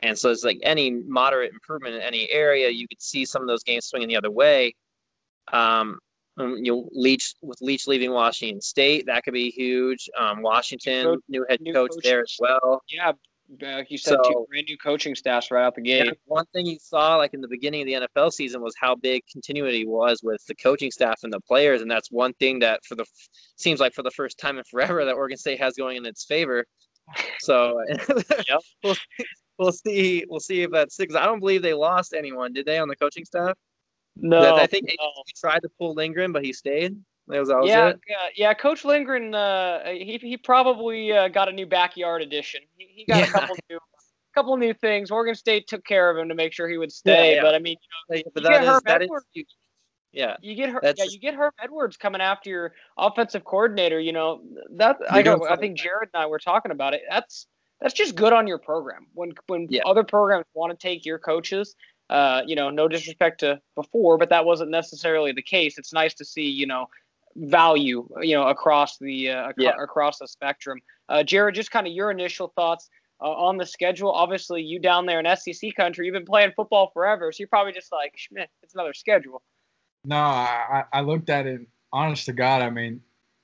And 0.01 0.17
so 0.17 0.31
it's 0.31 0.43
like 0.43 0.59
any 0.63 0.91
moderate 0.91 1.53
improvement 1.53 1.95
in 1.95 2.01
any 2.01 2.29
area, 2.29 2.69
you 2.69 2.87
could 2.87 3.01
see 3.01 3.25
some 3.25 3.41
of 3.41 3.47
those 3.47 3.63
games 3.63 3.85
swinging 3.85 4.09
the 4.09 4.17
other 4.17 4.31
way. 4.31 4.75
Um, 5.51 5.99
you 6.37 6.71
know, 6.71 6.89
Leach 6.91 7.35
with 7.41 7.59
Leach 7.61 7.87
leaving 7.87 8.11
Washington 8.11 8.59
State, 8.61 9.05
that 9.05 9.23
could 9.23 9.33
be 9.33 9.49
huge. 9.51 10.09
Um, 10.17 10.41
Washington, 10.41 11.05
Coach- 11.05 11.19
new 11.29 11.45
head 11.47 11.61
new 11.61 11.73
coach 11.73 11.91
coach. 11.91 12.03
there 12.03 12.21
as 12.21 12.35
well. 12.39 12.81
yeah. 12.89 13.11
Uh, 13.61 13.77
Like 13.77 13.91
you 13.91 13.97
said, 13.97 14.17
two 14.25 14.45
brand 14.49 14.65
new 14.67 14.77
coaching 14.77 15.15
staffs 15.15 15.51
right 15.51 15.63
out 15.63 15.75
the 15.75 15.81
gate. 15.81 16.05
Yeah, 16.05 16.11
one 16.25 16.45
thing 16.53 16.65
you 16.65 16.77
saw 16.79 17.17
like 17.17 17.33
in 17.33 17.41
the 17.41 17.47
beginning 17.47 17.81
of 17.81 17.87
the 18.01 18.07
NFL 18.07 18.31
season 18.31 18.61
was 18.61 18.73
how 18.79 18.95
big 18.95 19.23
continuity 19.31 19.85
was 19.85 20.21
with 20.23 20.43
the 20.47 20.55
coaching 20.55 20.91
staff 20.91 21.19
and 21.23 21.31
the 21.31 21.41
players, 21.41 21.81
and 21.81 21.89
that's 21.89 22.11
one 22.11 22.33
thing 22.33 22.59
that 22.59 22.83
for 22.85 22.95
the 22.95 23.05
seems 23.57 23.79
like 23.79 23.93
for 23.93 24.03
the 24.03 24.11
first 24.11 24.37
time 24.39 24.57
in 24.57 24.63
forever 24.63 25.05
that 25.05 25.15
Oregon 25.15 25.37
State 25.37 25.59
has 25.59 25.75
going 25.75 25.97
in 25.97 26.05
its 26.05 26.25
favor. 26.25 26.65
So 27.39 27.79
we'll, 28.83 28.95
we'll 29.57 29.71
see 29.71 30.25
we'll 30.29 30.39
see 30.39 30.61
if 30.63 30.71
that's 30.71 30.95
six. 30.95 31.15
I 31.15 31.25
don't 31.25 31.39
believe 31.39 31.61
they 31.61 31.73
lost 31.73 32.13
anyone, 32.13 32.53
did 32.53 32.65
they, 32.65 32.79
on 32.79 32.87
the 32.87 32.95
coaching 32.95 33.25
staff? 33.25 33.57
No, 34.15 34.55
I 34.55 34.67
think 34.67 34.85
no. 34.85 35.11
he 35.25 35.33
tried 35.35 35.61
to 35.63 35.69
pull 35.79 35.95
Lindgren, 35.95 36.31
but 36.31 36.45
he 36.45 36.53
stayed. 36.53 36.95
That 37.27 37.39
was, 37.39 37.47
that 37.49 37.57
was 37.59 37.69
yeah, 37.69 37.93
yeah, 38.07 38.15
yeah. 38.35 38.53
Coach 38.53 38.83
Lindgren, 38.83 39.33
uh, 39.33 39.79
he 39.85 40.17
he 40.21 40.37
probably 40.37 41.11
uh, 41.13 41.29
got 41.29 41.47
a 41.47 41.51
new 41.53 41.65
backyard 41.65 42.21
edition. 42.21 42.61
He, 42.77 42.87
he 42.93 43.05
got 43.05 43.19
Yeah. 43.19 43.25
a 43.27 43.31
couple 43.31 43.55
new, 43.69 43.79
couple 44.35 44.57
new 44.57 44.73
things. 44.73 45.09
Oregon 45.09 45.35
State 45.35 45.67
took 45.67 45.85
care 45.85 46.09
of 46.09 46.17
him 46.17 46.27
to 46.29 46.35
make 46.35 46.51
sure 46.51 46.67
he 46.67 46.77
would 46.77 46.91
stay. 46.91 47.35
yeah. 47.35 47.41
But 47.41 47.55
I 47.55 47.59
mean, 47.59 47.77
you 48.09 48.23
that 48.35 48.43
get 48.43 48.61
is 48.63 48.67
Herm 48.67 48.81
that 48.85 49.01
is 49.01 49.05
Edwards. 49.05 49.25
huge. 49.33 49.47
Yeah. 50.11 50.35
You 50.41 50.53
get 50.55 50.69
her. 50.69 50.81
Yeah, 50.83 50.93
you 51.09 51.19
get 51.19 51.33
Herm 51.33 51.51
Edwards 51.63 51.95
coming 51.97 52.21
after 52.21 52.49
your 52.49 52.73
offensive 52.97 53.45
coordinator. 53.45 53.99
You 53.99 54.11
know 54.13 54.41
that 54.71 54.97
I 55.09 55.21
know. 55.21 55.47
I 55.49 55.55
think 55.55 55.77
Jared 55.77 56.09
and 56.13 56.21
I 56.21 56.25
were 56.27 56.39
talking 56.39 56.71
about 56.71 56.93
it. 56.93 57.03
That's 57.09 57.47
that's 57.79 57.93
just 57.93 58.15
good 58.15 58.33
on 58.33 58.47
your 58.47 58.59
program. 58.59 59.07
When 59.13 59.33
when 59.47 59.67
yeah. 59.69 59.81
other 59.85 60.03
programs 60.03 60.45
want 60.53 60.77
to 60.77 60.87
take 60.87 61.05
your 61.05 61.19
coaches, 61.19 61.75
uh, 62.09 62.41
you 62.45 62.55
know, 62.55 62.69
no 62.69 62.87
disrespect 62.87 63.39
to 63.39 63.59
before, 63.75 64.17
but 64.17 64.29
that 64.29 64.45
wasn't 64.45 64.71
necessarily 64.71 65.31
the 65.31 65.41
case. 65.41 65.77
It's 65.77 65.93
nice 65.93 66.13
to 66.15 66.25
see, 66.25 66.47
you 66.47 66.67
know, 66.67 66.87
value, 67.35 68.07
you 68.21 68.35
know, 68.35 68.47
across 68.47 68.97
the 68.97 69.29
uh, 69.29 69.49
ac- 69.49 69.55
yeah. 69.57 69.71
across 69.79 70.19
the 70.19 70.27
spectrum. 70.27 70.79
Uh, 71.09 71.23
Jared, 71.23 71.55
just 71.55 71.71
kind 71.71 71.87
of 71.87 71.93
your 71.93 72.11
initial 72.11 72.51
thoughts 72.55 72.89
uh, 73.21 73.29
on 73.29 73.57
the 73.57 73.65
schedule. 73.65 74.11
Obviously, 74.11 74.61
you 74.61 74.79
down 74.79 75.05
there 75.05 75.19
in 75.19 75.35
SEC 75.35 75.75
country, 75.75 76.05
you've 76.05 76.13
been 76.13 76.25
playing 76.25 76.51
football 76.55 76.91
forever, 76.93 77.31
so 77.31 77.39
you're 77.39 77.47
probably 77.47 77.73
just 77.73 77.91
like, 77.91 78.13
Schmidt, 78.15 78.49
it's 78.61 78.73
another 78.73 78.93
schedule. 78.93 79.41
No, 80.05 80.17
I, 80.17 80.83
I 80.91 81.01
looked 81.01 81.29
at 81.29 81.45
it. 81.45 81.61
Honest 81.91 82.25
to 82.25 82.33
God, 82.33 82.61
I 82.61 82.69
mean, 82.69 83.01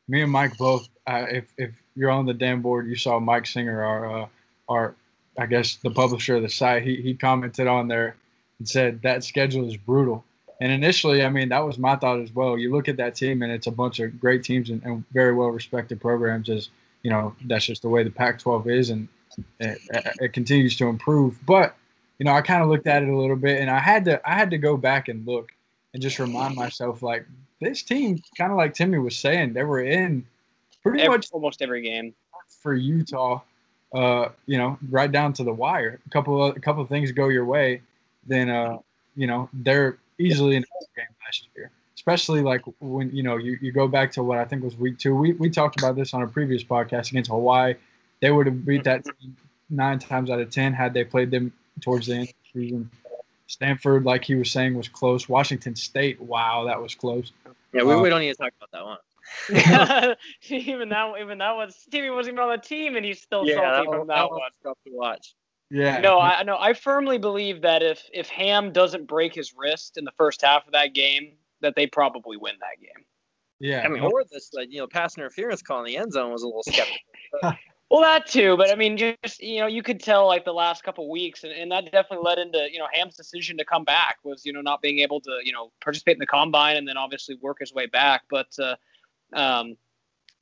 me 0.07 0.23
and 0.23 0.31
Mike 0.31 0.57
both. 0.57 0.89
Uh, 1.07 1.25
if 1.29 1.45
if 1.57 1.71
you're 1.95 2.09
on 2.09 2.25
the 2.25 2.33
damn 2.33 2.61
board, 2.61 2.87
you 2.87 2.95
saw 2.95 3.19
Mike 3.19 3.45
Singer, 3.45 3.83
our 3.83 4.21
uh, 4.21 4.27
our 4.67 4.95
I 5.37 5.45
guess 5.45 5.75
the 5.75 5.91
publisher 5.91 6.35
of 6.35 6.41
the 6.41 6.49
site. 6.49 6.83
He 6.83 6.97
he 6.97 7.13
commented 7.13 7.67
on 7.67 7.87
there 7.87 8.15
and 8.57 8.67
said 8.67 9.03
that 9.03 9.23
schedule 9.23 9.67
is 9.67 9.77
brutal. 9.77 10.25
And 10.61 10.71
initially, 10.71 11.23
I 11.23 11.29
mean, 11.29 11.49
that 11.49 11.65
was 11.65 11.77
my 11.77 11.95
thought 11.95 12.19
as 12.19 12.33
well. 12.33 12.57
You 12.57 12.71
look 12.71 12.89
at 12.89 12.97
that 12.97 13.15
team, 13.15 13.41
and 13.41 13.51
it's 13.51 13.67
a 13.67 13.71
bunch 13.71 13.99
of 13.99 14.19
great 14.19 14.43
teams 14.43 14.69
and, 14.69 14.83
and 14.83 15.05
very 15.13 15.33
well 15.33 15.49
respected 15.49 16.01
programs. 16.01 16.49
As 16.49 16.69
you 17.03 17.09
know, 17.09 17.33
that's 17.45 17.65
just 17.65 17.81
the 17.81 17.89
way 17.89 18.03
the 18.03 18.09
Pac-12 18.09 18.67
is, 18.67 18.89
and 18.89 19.07
it, 19.59 19.79
it 20.19 20.33
continues 20.33 20.75
to 20.77 20.87
improve. 20.87 21.39
But 21.45 21.75
you 22.17 22.25
know, 22.25 22.33
I 22.33 22.41
kind 22.41 22.61
of 22.61 22.69
looked 22.69 22.87
at 22.87 23.03
it 23.03 23.09
a 23.09 23.17
little 23.17 23.37
bit, 23.37 23.61
and 23.61 23.69
I 23.69 23.79
had 23.79 24.03
to 24.05 24.21
I 24.29 24.33
had 24.33 24.49
to 24.51 24.57
go 24.57 24.75
back 24.75 25.07
and 25.07 25.25
look 25.25 25.51
and 25.93 26.03
just 26.03 26.19
remind 26.19 26.55
myself, 26.55 27.01
like 27.01 27.25
this 27.61 27.81
team, 27.81 28.21
kind 28.37 28.51
of 28.51 28.57
like 28.57 28.73
Timmy 28.73 28.99
was 28.99 29.17
saying, 29.17 29.53
they 29.53 29.63
were 29.63 29.81
in 29.81 30.25
pretty 30.83 31.01
every, 31.01 31.17
much 31.17 31.27
almost 31.31 31.61
every 31.61 31.81
game 31.81 32.13
for 32.61 32.73
Utah. 32.73 33.41
Uh, 33.93 34.29
you 34.45 34.57
know, 34.57 34.77
right 34.89 35.11
down 35.11 35.33
to 35.33 35.43
the 35.43 35.53
wire. 35.53 35.99
A 36.05 36.09
couple 36.09 36.43
of 36.43 36.55
a 36.55 36.59
couple 36.59 36.83
of 36.83 36.89
things 36.89 37.11
go 37.11 37.29
your 37.29 37.45
way, 37.45 37.81
then 38.27 38.49
uh, 38.49 38.77
you 39.15 39.25
know 39.25 39.49
they're 39.51 39.97
easily 40.19 40.55
in 40.55 40.61
the 40.61 40.87
game 40.95 41.07
last 41.25 41.47
year. 41.55 41.71
Especially 41.95 42.41
like 42.41 42.61
when 42.79 43.11
you 43.11 43.23
know 43.23 43.37
you, 43.37 43.57
you 43.61 43.71
go 43.71 43.87
back 43.87 44.11
to 44.13 44.23
what 44.23 44.37
I 44.37 44.45
think 44.45 44.63
was 44.63 44.75
week 44.77 44.97
two. 44.97 45.15
We 45.15 45.33
we 45.33 45.49
talked 45.49 45.79
about 45.79 45.95
this 45.95 46.13
on 46.13 46.21
a 46.21 46.27
previous 46.27 46.63
podcast 46.63 47.11
against 47.11 47.29
Hawaii. 47.29 47.75
They 48.21 48.31
would 48.31 48.45
have 48.45 48.65
beat 48.65 48.83
that 48.85 49.03
team 49.03 49.35
nine 49.69 49.99
times 49.99 50.29
out 50.29 50.39
of 50.39 50.49
ten 50.49 50.73
had 50.73 50.93
they 50.93 51.03
played 51.03 51.31
them 51.31 51.51
towards 51.81 52.07
the 52.07 52.15
end 52.15 52.29
of 52.29 52.33
the 52.53 52.61
season. 52.61 52.91
Stanford, 53.47 54.05
like 54.05 54.23
he 54.23 54.35
was 54.35 54.51
saying, 54.51 54.75
was 54.75 54.87
close. 54.87 55.27
Washington 55.27 55.75
State, 55.75 56.21
wow, 56.21 56.65
that 56.65 56.79
was 56.79 56.93
close. 56.93 57.31
Yeah, 57.73 57.83
we, 57.83 57.93
uh, 57.93 57.99
we 57.99 58.09
don't 58.09 58.21
need 58.21 58.31
to 58.31 58.37
talk 58.37 58.53
about 58.61 58.71
that 58.71 58.85
one. 58.85 58.97
even 60.49 60.89
that, 60.89 61.13
even 61.19 61.37
that 61.39 61.55
was 61.55 61.75
Stevie 61.75 62.11
wasn't 62.11 62.35
even 62.35 62.43
on 62.43 62.55
the 62.55 62.61
team, 62.61 62.95
and 62.95 63.05
he's 63.05 63.21
still 63.21 63.45
yeah, 63.45 63.55
salty 63.55 63.89
that 63.89 63.97
from 63.97 64.07
that, 64.07 64.15
that 64.15 64.29
one. 64.29 64.41
Tough 64.63 64.77
to 64.85 64.91
watch. 64.93 65.35
Yeah. 65.71 65.99
No, 65.99 66.19
I 66.19 66.43
no, 66.43 66.57
I 66.57 66.73
firmly 66.73 67.17
believe 67.17 67.61
that 67.61 67.83
if 67.83 68.03
if 68.13 68.27
Ham 68.29 68.71
doesn't 68.71 69.07
break 69.07 69.35
his 69.35 69.53
wrist 69.55 69.97
in 69.97 70.03
the 70.03 70.11
first 70.17 70.41
half 70.41 70.65
of 70.65 70.73
that 70.73 70.93
game, 70.93 71.33
that 71.61 71.75
they 71.75 71.85
probably 71.85 72.37
win 72.37 72.55
that 72.59 72.81
game. 72.81 73.05
Yeah. 73.59 73.83
I 73.83 73.89
mean, 73.89 74.01
or 74.01 74.23
this, 74.31 74.51
like, 74.53 74.71
you 74.71 74.79
know, 74.79 74.87
pass 74.87 75.17
interference 75.17 75.61
call 75.61 75.79
in 75.79 75.85
the 75.85 75.97
end 75.97 76.13
zone 76.13 76.31
was 76.31 76.43
a 76.43 76.47
little 76.47 76.63
skeptical. 76.63 76.97
well, 77.91 78.01
that 78.01 78.25
too, 78.25 78.55
but 78.55 78.71
I 78.71 78.75
mean, 78.75 78.97
just 78.97 79.41
you 79.41 79.59
know, 79.59 79.67
you 79.67 79.83
could 79.83 79.99
tell 80.01 80.25
like 80.25 80.45
the 80.45 80.53
last 80.53 80.83
couple 80.83 81.09
weeks, 81.09 81.43
and, 81.43 81.51
and 81.51 81.71
that 81.71 81.91
definitely 81.91 82.25
led 82.25 82.39
into 82.39 82.67
you 82.71 82.79
know 82.79 82.87
Ham's 82.93 83.15
decision 83.15 83.57
to 83.57 83.65
come 83.65 83.83
back 83.83 84.17
was 84.23 84.45
you 84.45 84.53
know 84.53 84.61
not 84.61 84.81
being 84.81 84.99
able 84.99 85.21
to 85.21 85.39
you 85.43 85.51
know 85.51 85.71
participate 85.81 86.15
in 86.15 86.19
the 86.19 86.25
combine 86.25 86.77
and 86.77 86.87
then 86.87 86.97
obviously 86.97 87.35
work 87.41 87.57
his 87.59 87.73
way 87.73 87.85
back, 87.85 88.23
but. 88.29 88.47
uh 88.59 88.75
um, 89.33 89.75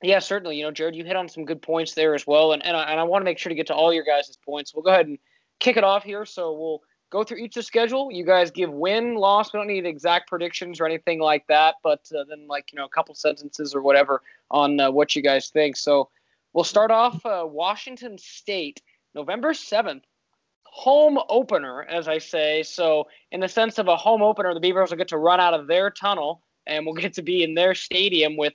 yeah, 0.02 0.18
certainly. 0.18 0.56
You 0.56 0.64
know, 0.64 0.70
Jared, 0.70 0.94
you 0.94 1.04
hit 1.04 1.16
on 1.16 1.28
some 1.28 1.44
good 1.44 1.60
points 1.60 1.94
there 1.94 2.14
as 2.14 2.26
well, 2.26 2.52
and 2.52 2.64
and 2.64 2.76
I, 2.76 2.84
and 2.84 3.00
I 3.00 3.04
want 3.04 3.22
to 3.22 3.24
make 3.24 3.38
sure 3.38 3.50
to 3.50 3.56
get 3.56 3.66
to 3.68 3.74
all 3.74 3.92
your 3.92 4.04
guys' 4.04 4.36
points. 4.44 4.74
We'll 4.74 4.84
go 4.84 4.90
ahead 4.90 5.06
and 5.06 5.18
kick 5.58 5.76
it 5.76 5.84
off 5.84 6.04
here. 6.04 6.24
So 6.24 6.52
we'll 6.52 6.82
go 7.10 7.24
through 7.24 7.38
each 7.38 7.56
of 7.56 7.60
the 7.60 7.62
schedule. 7.64 8.12
You 8.12 8.24
guys 8.24 8.50
give 8.50 8.70
win, 8.70 9.16
loss. 9.16 9.52
We 9.52 9.58
don't 9.58 9.66
need 9.66 9.86
exact 9.86 10.28
predictions 10.28 10.80
or 10.80 10.86
anything 10.86 11.20
like 11.20 11.46
that, 11.48 11.76
but 11.82 12.08
uh, 12.16 12.24
then 12.28 12.46
like 12.46 12.72
you 12.72 12.76
know 12.78 12.84
a 12.84 12.90
couple 12.90 13.14
sentences 13.14 13.74
or 13.74 13.82
whatever 13.82 14.22
on 14.50 14.78
uh, 14.78 14.90
what 14.90 15.16
you 15.16 15.22
guys 15.22 15.48
think. 15.48 15.76
So 15.76 16.10
we'll 16.52 16.64
start 16.64 16.90
off 16.90 17.24
uh, 17.26 17.44
Washington 17.44 18.18
State, 18.18 18.80
November 19.14 19.52
seventh, 19.52 20.04
home 20.64 21.18
opener, 21.28 21.82
as 21.82 22.06
I 22.06 22.18
say. 22.18 22.62
So 22.62 23.08
in 23.32 23.40
the 23.40 23.48
sense 23.48 23.78
of 23.78 23.88
a 23.88 23.96
home 23.96 24.22
opener, 24.22 24.54
the 24.54 24.60
Beavers 24.60 24.90
will 24.90 24.96
get 24.96 25.08
to 25.08 25.18
run 25.18 25.40
out 25.40 25.54
of 25.54 25.66
their 25.66 25.90
tunnel 25.90 26.42
and 26.68 26.84
we'll 26.84 26.94
get 26.94 27.14
to 27.14 27.22
be 27.22 27.42
in 27.42 27.54
their 27.54 27.74
stadium 27.74 28.36
with 28.36 28.52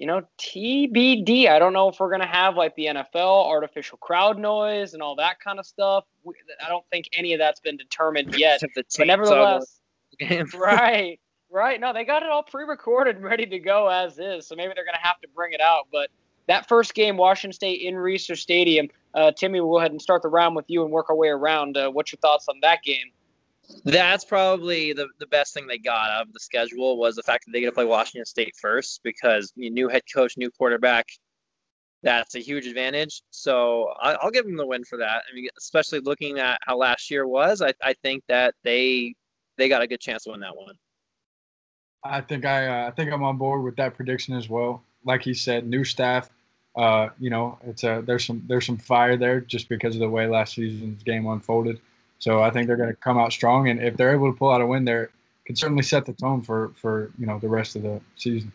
you 0.00 0.06
know, 0.06 0.22
TBD. 0.38 1.50
I 1.50 1.58
don't 1.58 1.74
know 1.74 1.90
if 1.90 2.00
we're 2.00 2.08
going 2.08 2.22
to 2.22 2.26
have 2.26 2.56
like 2.56 2.74
the 2.74 2.86
NFL 2.86 3.46
artificial 3.46 3.98
crowd 3.98 4.38
noise 4.38 4.94
and 4.94 5.02
all 5.02 5.14
that 5.16 5.40
kind 5.40 5.58
of 5.58 5.66
stuff. 5.66 6.06
I 6.26 6.70
don't 6.70 6.86
think 6.90 7.10
any 7.12 7.34
of 7.34 7.38
that's 7.38 7.60
been 7.60 7.76
determined 7.76 8.34
yet. 8.34 8.62
but 8.74 8.86
nevertheless, 8.98 9.78
right, 10.54 11.20
right. 11.50 11.78
No, 11.78 11.92
they 11.92 12.06
got 12.06 12.22
it 12.22 12.30
all 12.30 12.42
pre-recorded 12.42 13.16
and 13.16 13.24
ready 13.26 13.44
to 13.44 13.58
go 13.58 13.88
as 13.88 14.18
is. 14.18 14.46
So 14.46 14.56
maybe 14.56 14.72
they're 14.74 14.86
going 14.86 14.94
to 14.94 15.06
have 15.06 15.20
to 15.20 15.28
bring 15.34 15.52
it 15.52 15.60
out. 15.60 15.88
But 15.92 16.08
that 16.46 16.66
first 16.66 16.94
game, 16.94 17.18
Washington 17.18 17.52
State 17.52 17.82
in 17.82 17.94
Reser 17.94 18.38
Stadium. 18.38 18.88
Uh, 19.12 19.32
Timmy, 19.32 19.60
we'll 19.60 19.72
go 19.72 19.78
ahead 19.80 19.90
and 19.90 20.00
start 20.00 20.22
the 20.22 20.28
round 20.28 20.56
with 20.56 20.64
you 20.68 20.82
and 20.82 20.90
work 20.90 21.10
our 21.10 21.16
way 21.16 21.28
around. 21.28 21.76
Uh, 21.76 21.90
what's 21.90 22.10
your 22.10 22.20
thoughts 22.20 22.48
on 22.48 22.56
that 22.62 22.82
game? 22.82 23.12
That's 23.84 24.24
probably 24.24 24.92
the, 24.92 25.08
the 25.18 25.26
best 25.26 25.54
thing 25.54 25.66
they 25.66 25.78
got 25.78 26.10
out 26.10 26.26
of 26.26 26.32
the 26.32 26.40
schedule 26.40 26.98
was 26.98 27.16
the 27.16 27.22
fact 27.22 27.46
that 27.46 27.52
they 27.52 27.60
get 27.60 27.66
to 27.66 27.72
play 27.72 27.84
Washington 27.84 28.26
State 28.26 28.54
first 28.60 29.00
because 29.02 29.52
new 29.56 29.88
head 29.88 30.02
coach, 30.12 30.36
new 30.36 30.50
quarterback. 30.50 31.06
That's 32.02 32.34
a 32.34 32.38
huge 32.38 32.66
advantage. 32.66 33.22
So 33.30 33.92
I, 34.00 34.16
will 34.22 34.30
give 34.30 34.46
them 34.46 34.56
the 34.56 34.66
win 34.66 34.84
for 34.84 34.98
that. 34.98 35.22
I 35.30 35.34
mean, 35.34 35.48
especially 35.58 36.00
looking 36.00 36.38
at 36.38 36.58
how 36.62 36.78
last 36.78 37.10
year 37.10 37.26
was, 37.26 37.60
I, 37.60 37.74
I 37.82 37.94
think 38.02 38.24
that 38.28 38.54
they 38.64 39.14
they 39.58 39.68
got 39.68 39.82
a 39.82 39.86
good 39.86 40.00
chance 40.00 40.24
to 40.24 40.30
win 40.30 40.40
that 40.40 40.56
one. 40.56 40.74
I 42.02 42.22
think 42.22 42.46
I 42.46 42.66
uh, 42.66 42.88
I 42.88 42.90
think 42.92 43.12
I'm 43.12 43.22
on 43.22 43.36
board 43.36 43.62
with 43.62 43.76
that 43.76 43.94
prediction 43.94 44.34
as 44.34 44.48
well. 44.48 44.82
Like 45.04 45.22
he 45.22 45.34
said, 45.34 45.66
new 45.66 45.84
staff. 45.84 46.30
Uh, 46.74 47.08
you 47.18 47.28
know, 47.28 47.58
it's 47.66 47.84
a 47.84 48.02
there's 48.06 48.24
some 48.24 48.42
there's 48.46 48.64
some 48.64 48.78
fire 48.78 49.16
there 49.16 49.40
just 49.40 49.68
because 49.68 49.94
of 49.94 50.00
the 50.00 50.08
way 50.08 50.26
last 50.26 50.54
season's 50.54 51.02
game 51.02 51.26
unfolded. 51.26 51.80
So 52.20 52.42
I 52.42 52.50
think 52.50 52.68
they're 52.68 52.76
going 52.76 52.90
to 52.90 52.96
come 52.96 53.18
out 53.18 53.32
strong, 53.32 53.68
and 53.68 53.82
if 53.82 53.96
they're 53.96 54.12
able 54.14 54.32
to 54.32 54.38
pull 54.38 54.50
out 54.50 54.60
a 54.60 54.66
win, 54.66 54.84
they 54.84 55.06
can 55.44 55.56
certainly 55.56 55.82
set 55.82 56.06
the 56.06 56.12
tone 56.12 56.42
for 56.42 56.72
for 56.76 57.10
you 57.18 57.26
know 57.26 57.38
the 57.38 57.48
rest 57.48 57.76
of 57.76 57.82
the 57.82 58.00
season. 58.16 58.52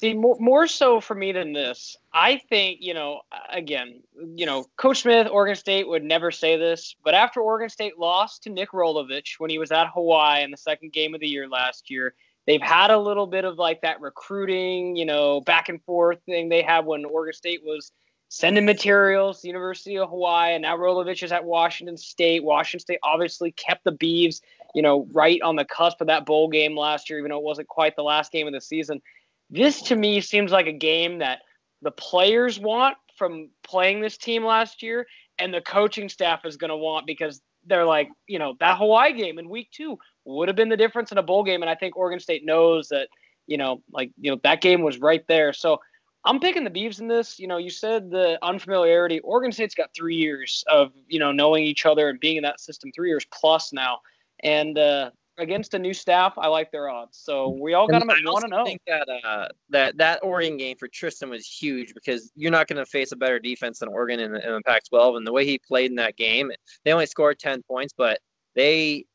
See, 0.00 0.14
more, 0.14 0.36
more 0.40 0.66
so 0.66 0.98
for 0.98 1.14
me 1.14 1.30
than 1.30 1.52
this, 1.52 1.98
I 2.10 2.38
think, 2.48 2.78
you 2.80 2.94
know, 2.94 3.20
again, 3.50 4.00
you 4.34 4.46
know, 4.46 4.64
Coach 4.78 5.02
Smith, 5.02 5.28
Oregon 5.30 5.56
State 5.56 5.86
would 5.86 6.02
never 6.02 6.30
say 6.30 6.56
this, 6.56 6.96
but 7.04 7.12
after 7.12 7.42
Oregon 7.42 7.68
State 7.68 7.98
lost 7.98 8.44
to 8.44 8.50
Nick 8.50 8.70
Rolovich 8.70 9.34
when 9.36 9.50
he 9.50 9.58
was 9.58 9.70
at 9.70 9.88
Hawaii 9.88 10.42
in 10.42 10.50
the 10.50 10.56
second 10.56 10.94
game 10.94 11.14
of 11.14 11.20
the 11.20 11.28
year 11.28 11.46
last 11.46 11.90
year, 11.90 12.14
they've 12.46 12.62
had 12.62 12.90
a 12.90 12.98
little 12.98 13.26
bit 13.26 13.44
of 13.44 13.58
like 13.58 13.82
that 13.82 14.00
recruiting, 14.00 14.96
you 14.96 15.04
know, 15.04 15.42
back 15.42 15.68
and 15.68 15.82
forth 15.82 16.18
thing 16.24 16.48
they 16.48 16.62
had 16.62 16.86
when 16.86 17.04
Oregon 17.04 17.34
State 17.34 17.60
was 17.62 17.92
sending 18.30 18.64
materials 18.64 19.44
University 19.44 19.98
of 19.98 20.08
Hawaii, 20.08 20.54
and 20.54 20.62
now 20.62 20.76
Rolovich 20.76 21.24
is 21.24 21.32
at 21.32 21.44
Washington 21.44 21.96
State. 21.96 22.44
Washington 22.44 22.80
State 22.80 23.00
obviously 23.02 23.50
kept 23.50 23.82
the 23.82 23.92
Beavs, 23.92 24.40
you 24.72 24.82
know, 24.82 25.08
right 25.12 25.42
on 25.42 25.56
the 25.56 25.64
cusp 25.64 26.00
of 26.00 26.06
that 26.06 26.24
bowl 26.24 26.48
game 26.48 26.76
last 26.76 27.10
year, 27.10 27.18
even 27.18 27.30
though 27.30 27.38
it 27.38 27.44
wasn't 27.44 27.66
quite 27.66 27.96
the 27.96 28.04
last 28.04 28.30
game 28.30 28.46
of 28.46 28.52
the 28.52 28.60
season. 28.60 29.02
This 29.50 29.82
to 29.82 29.96
me 29.96 30.20
seems 30.20 30.52
like 30.52 30.68
a 30.68 30.72
game 30.72 31.18
that 31.18 31.40
the 31.82 31.90
players 31.90 32.58
want 32.60 32.96
from 33.16 33.50
playing 33.64 34.00
this 34.00 34.16
team 34.16 34.44
last 34.44 34.80
year, 34.80 35.08
and 35.40 35.52
the 35.52 35.60
coaching 35.60 36.08
staff 36.08 36.44
is 36.44 36.56
going 36.56 36.70
to 36.70 36.76
want 36.76 37.08
because 37.08 37.42
they're 37.66 37.84
like, 37.84 38.10
you 38.28 38.38
know, 38.38 38.54
that 38.60 38.78
Hawaii 38.78 39.12
game 39.12 39.40
in 39.40 39.48
week 39.48 39.70
two 39.72 39.98
would 40.24 40.46
have 40.46 40.56
been 40.56 40.68
the 40.68 40.76
difference 40.76 41.10
in 41.10 41.18
a 41.18 41.22
bowl 41.22 41.42
game, 41.42 41.62
and 41.62 41.70
I 41.70 41.74
think 41.74 41.96
Oregon 41.96 42.20
State 42.20 42.46
knows 42.46 42.90
that, 42.90 43.08
you 43.48 43.56
know, 43.56 43.82
like 43.92 44.12
you 44.20 44.30
know 44.30 44.38
that 44.44 44.60
game 44.60 44.82
was 44.82 45.00
right 45.00 45.26
there. 45.26 45.52
So 45.52 45.80
I'm 46.24 46.38
picking 46.38 46.64
the 46.64 46.70
Beavs 46.70 47.00
in 47.00 47.08
this. 47.08 47.38
You 47.38 47.46
know, 47.46 47.56
you 47.56 47.70
said 47.70 48.10
the 48.10 48.38
unfamiliarity. 48.42 49.20
Oregon 49.20 49.52
State's 49.52 49.74
got 49.74 49.90
three 49.94 50.16
years 50.16 50.64
of 50.68 50.92
you 51.08 51.18
know 51.18 51.32
knowing 51.32 51.64
each 51.64 51.86
other 51.86 52.08
and 52.08 52.20
being 52.20 52.36
in 52.36 52.42
that 52.42 52.60
system, 52.60 52.90
three 52.94 53.08
years 53.08 53.26
plus 53.32 53.72
now. 53.72 54.00
And 54.42 54.78
uh, 54.78 55.10
against 55.38 55.74
a 55.74 55.78
new 55.78 55.94
staff, 55.94 56.34
I 56.36 56.48
like 56.48 56.70
their 56.70 56.88
odds. 56.88 57.18
So 57.18 57.48
we 57.48 57.74
all 57.74 57.88
got 57.88 58.00
them 58.00 58.10
at 58.10 58.18
one 58.24 58.44
and 58.44 58.50
zero. 58.50 58.58
I 58.58 58.62
oh. 58.62 58.64
think 58.64 58.80
that 58.86 59.08
uh, 59.24 59.48
that 59.70 59.96
that 59.96 60.20
Oregon 60.22 60.56
game 60.56 60.76
for 60.76 60.88
Tristan 60.88 61.30
was 61.30 61.46
huge 61.46 61.94
because 61.94 62.30
you're 62.36 62.50
not 62.50 62.68
going 62.68 62.78
to 62.78 62.86
face 62.86 63.12
a 63.12 63.16
better 63.16 63.38
defense 63.38 63.78
than 63.78 63.88
Oregon 63.88 64.20
in, 64.20 64.36
in 64.36 64.52
the 64.52 64.62
Pac-12. 64.66 65.16
And 65.16 65.26
the 65.26 65.32
way 65.32 65.44
he 65.44 65.58
played 65.58 65.90
in 65.90 65.96
that 65.96 66.16
game, 66.16 66.50
they 66.84 66.92
only 66.92 67.06
scored 67.06 67.38
10 67.38 67.62
points, 67.62 67.94
but 67.96 68.18
they 68.54 69.06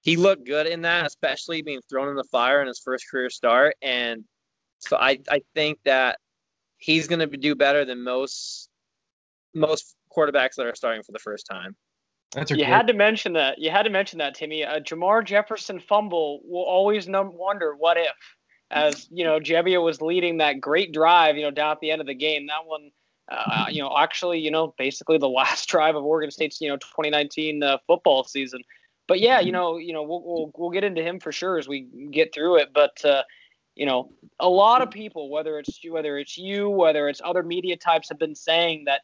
he 0.00 0.16
looked 0.16 0.46
good 0.46 0.66
in 0.66 0.82
that, 0.82 1.06
especially 1.06 1.62
being 1.62 1.80
thrown 1.88 2.08
in 2.08 2.16
the 2.16 2.24
fire 2.24 2.60
in 2.60 2.66
his 2.66 2.80
first 2.80 3.08
career 3.08 3.30
start. 3.30 3.76
And 3.82 4.24
so 4.78 4.96
I, 4.96 5.18
I 5.30 5.42
think 5.54 5.78
that 5.84 6.18
he's 6.82 7.06
going 7.06 7.20
to 7.20 7.36
do 7.36 7.54
better 7.54 7.84
than 7.84 8.02
most 8.02 8.68
most 9.54 9.94
quarterbacks 10.14 10.56
that 10.56 10.66
are 10.66 10.74
starting 10.74 11.02
for 11.02 11.12
the 11.12 11.18
first 11.18 11.46
time. 11.46 11.76
That's 12.32 12.50
a 12.50 12.54
you 12.54 12.64
great, 12.64 12.72
had 12.72 12.86
to 12.88 12.94
mention 12.94 13.34
that. 13.34 13.58
You 13.58 13.70
had 13.70 13.82
to 13.82 13.90
mention 13.90 14.18
that, 14.18 14.34
Timmy. 14.34 14.62
A 14.62 14.80
Jermar 14.80 15.24
Jefferson 15.24 15.78
fumble 15.78 16.40
will 16.44 16.64
always 16.64 17.06
num- 17.06 17.36
wonder 17.36 17.74
what 17.76 17.98
if, 17.98 18.16
as 18.70 19.06
you 19.10 19.24
know, 19.24 19.38
Gebbia 19.38 19.82
was 19.82 20.00
leading 20.00 20.38
that 20.38 20.60
great 20.60 20.92
drive, 20.92 21.36
you 21.36 21.42
know, 21.42 21.50
down 21.50 21.72
at 21.72 21.80
the 21.80 21.90
end 21.90 22.00
of 22.00 22.06
the 22.06 22.14
game. 22.14 22.46
That 22.46 22.64
one, 22.66 22.90
uh, 23.30 23.66
you 23.70 23.82
know, 23.82 23.94
actually, 23.96 24.40
you 24.40 24.50
know, 24.50 24.74
basically 24.78 25.18
the 25.18 25.28
last 25.40 25.68
drive 25.68 25.94
of 25.94 26.04
Oregon 26.04 26.30
State's, 26.30 26.60
you 26.60 26.68
know, 26.68 26.76
2019 26.76 27.62
uh, 27.62 27.78
football 27.86 28.24
season. 28.24 28.62
But 29.06 29.20
yeah, 29.20 29.40
you 29.40 29.52
know, 29.52 29.76
you 29.76 29.92
know, 29.92 30.02
we'll, 30.02 30.22
we'll 30.24 30.52
we'll 30.56 30.70
get 30.70 30.84
into 30.84 31.02
him 31.02 31.20
for 31.20 31.32
sure 31.32 31.58
as 31.58 31.68
we 31.68 31.82
get 32.10 32.32
through 32.34 32.56
it. 32.56 32.70
But 32.72 33.04
uh, 33.04 33.22
you 33.74 33.86
know, 33.86 34.12
a 34.38 34.48
lot 34.48 34.82
of 34.82 34.90
people, 34.90 35.30
whether 35.30 35.58
it's 35.58 35.82
you 35.82 35.92
whether 35.92 36.18
it's 36.18 36.36
you, 36.36 36.68
whether 36.68 37.08
it's 37.08 37.20
other 37.24 37.42
media 37.42 37.76
types, 37.76 38.08
have 38.08 38.18
been 38.18 38.34
saying 38.34 38.84
that 38.86 39.02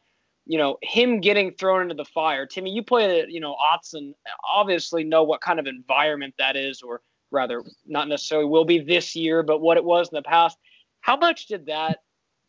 you 0.49 0.57
know, 0.57 0.79
him 0.81 1.21
getting 1.21 1.53
thrown 1.53 1.83
into 1.83 1.93
the 1.93 2.03
fire. 2.03 2.47
Timmy, 2.47 2.71
you 2.71 2.81
played 2.81 3.23
at, 3.23 3.29
you 3.29 3.39
know, 3.39 3.55
Autzen, 3.55 4.13
obviously 4.51 5.03
know 5.03 5.21
what 5.21 5.41
kind 5.41 5.59
of 5.59 5.67
environment 5.67 6.33
that 6.39 6.55
is, 6.55 6.81
or 6.81 7.01
rather, 7.29 7.61
not 7.85 8.07
necessarily 8.07 8.47
will 8.47 8.65
be 8.65 8.79
this 8.79 9.15
year, 9.15 9.43
but 9.43 9.61
what 9.61 9.77
it 9.77 9.83
was 9.83 10.09
in 10.09 10.15
the 10.15 10.23
past. 10.23 10.57
How 11.01 11.15
much 11.15 11.45
did 11.45 11.67
that 11.67 11.99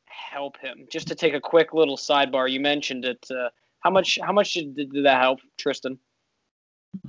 help 0.06 0.56
him? 0.58 0.86
Just 0.90 1.08
to 1.08 1.14
take 1.14 1.34
a 1.34 1.40
quick 1.42 1.74
little 1.74 1.98
sidebar, 1.98 2.50
you 2.50 2.58
mentioned 2.58 3.04
it. 3.04 3.26
Uh, 3.30 3.50
how 3.80 3.90
much? 3.90 4.18
How 4.22 4.32
much 4.32 4.54
did, 4.54 4.74
did 4.74 5.04
that 5.04 5.20
help, 5.20 5.40
Tristan? 5.58 5.98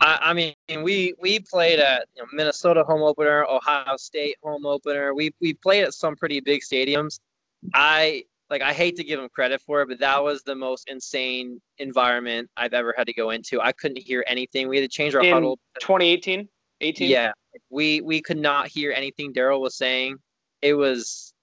I, 0.02 0.20
I 0.22 0.34
mean, 0.34 0.56
we 0.78 1.14
we 1.20 1.40
played 1.40 1.80
at 1.80 2.08
you 2.16 2.24
know, 2.24 2.28
Minnesota 2.34 2.84
home 2.84 3.02
opener, 3.02 3.46
Ohio 3.46 3.98
State 3.98 4.38
home 4.44 4.66
opener. 4.66 5.14
We 5.14 5.34
we 5.42 5.54
played 5.54 5.84
at 5.84 5.94
some 5.94 6.16
pretty 6.16 6.40
big 6.40 6.62
stadiums. 6.62 7.20
I 7.74 8.26
like 8.50 8.62
I 8.62 8.74
hate 8.74 8.98
to 8.98 9.04
give 9.04 9.20
him 9.20 9.30
credit 9.30 9.62
for 9.62 9.82
it, 9.82 9.88
but 9.88 10.00
that 10.00 10.24
was 10.24 10.44
the 10.44 10.56
most 10.56 10.90
insane 10.90 11.62
environment 11.78 12.50
I've 12.58 12.74
ever 12.74 12.94
had 12.98 13.08
to 13.08 13.14
go 13.14 13.30
into. 13.30 13.62
I 13.62 13.72
couldn't 13.72 13.98
hear 13.98 14.24
anything. 14.28 14.68
We 14.68 14.78
had 14.78 14.90
to 14.90 14.94
change 14.94 15.16
our 15.16 15.22
In 15.24 15.34
huddle. 15.34 15.58
2018, 15.80 16.48
18. 16.82 17.10
Yeah, 17.10 17.32
we 17.70 18.02
we 18.02 18.22
could 18.22 18.38
not 18.38 18.68
hear 18.68 18.92
anything 18.92 19.32
Darell 19.32 19.62
was 19.62 19.76
saying. 19.76 20.18
It 20.62 20.74
was 20.74 21.34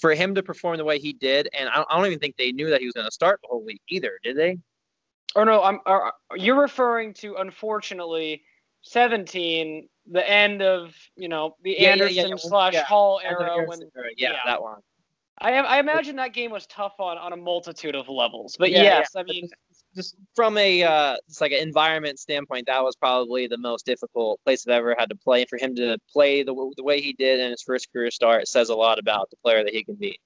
for 0.00 0.14
him 0.14 0.34
to 0.34 0.42
perform 0.42 0.76
the 0.76 0.84
way 0.84 0.98
he 0.98 1.12
did, 1.12 1.48
and 1.52 1.68
I, 1.68 1.84
I 1.88 1.96
don't 1.96 2.06
even 2.06 2.18
think 2.18 2.36
they 2.36 2.52
knew 2.52 2.70
that 2.70 2.80
he 2.80 2.86
was 2.86 2.94
going 2.94 3.06
to 3.06 3.12
start 3.12 3.40
the 3.42 3.48
whole 3.50 3.64
week 3.64 3.80
either, 3.88 4.18
did 4.22 4.36
they? 4.36 4.58
Or 5.34 5.44
no, 5.44 5.62
I'm. 5.62 5.80
Or, 5.86 6.12
you're 6.36 6.60
referring 6.60 7.14
to 7.14 7.36
unfortunately 7.36 8.42
17, 8.82 9.88
the 10.10 10.30
end 10.30 10.62
of 10.62 10.94
you 11.16 11.28
know 11.28 11.56
the 11.62 11.76
Yeah, 11.78 11.90
Andersen 11.90 12.14
yeah, 12.14 12.26
yeah. 12.28 12.34
slash. 12.36 12.74
Hall 12.76 13.20
era 13.24 13.64
when 13.66 13.80
yeah, 14.16 14.36
that 14.46 14.62
one. 14.62 14.78
I 15.38 15.52
I 15.54 15.78
imagine 15.80 16.16
that 16.16 16.32
game 16.32 16.50
was 16.50 16.66
tough 16.66 16.94
on 16.98 17.18
on 17.18 17.32
a 17.32 17.36
multitude 17.36 17.94
of 17.94 18.08
levels. 18.08 18.56
But 18.58 18.70
yes. 18.70 19.10
I 19.16 19.22
mean 19.24 19.48
just 19.94 20.16
from 20.34 20.58
a 20.58 20.82
uh, 20.82 21.16
just 21.28 21.40
like 21.40 21.52
an 21.52 21.60
environment 21.60 22.18
standpoint, 22.18 22.66
that 22.66 22.82
was 22.82 22.96
probably 22.96 23.46
the 23.46 23.58
most 23.58 23.86
difficult 23.86 24.40
place 24.44 24.66
I've 24.66 24.74
ever 24.74 24.94
had 24.98 25.08
to 25.10 25.16
play. 25.16 25.40
And 25.42 25.48
For 25.48 25.58
him 25.58 25.74
to 25.76 25.98
play 26.12 26.42
the, 26.42 26.54
the 26.76 26.82
way 26.82 27.00
he 27.00 27.12
did 27.12 27.40
in 27.40 27.50
his 27.50 27.62
first 27.62 27.92
career 27.92 28.10
start 28.10 28.48
says 28.48 28.68
a 28.68 28.74
lot 28.74 28.98
about 28.98 29.30
the 29.30 29.36
player 29.36 29.62
that 29.64 29.72
he 29.72 29.84
can 29.84 29.94
be. 29.94 30.18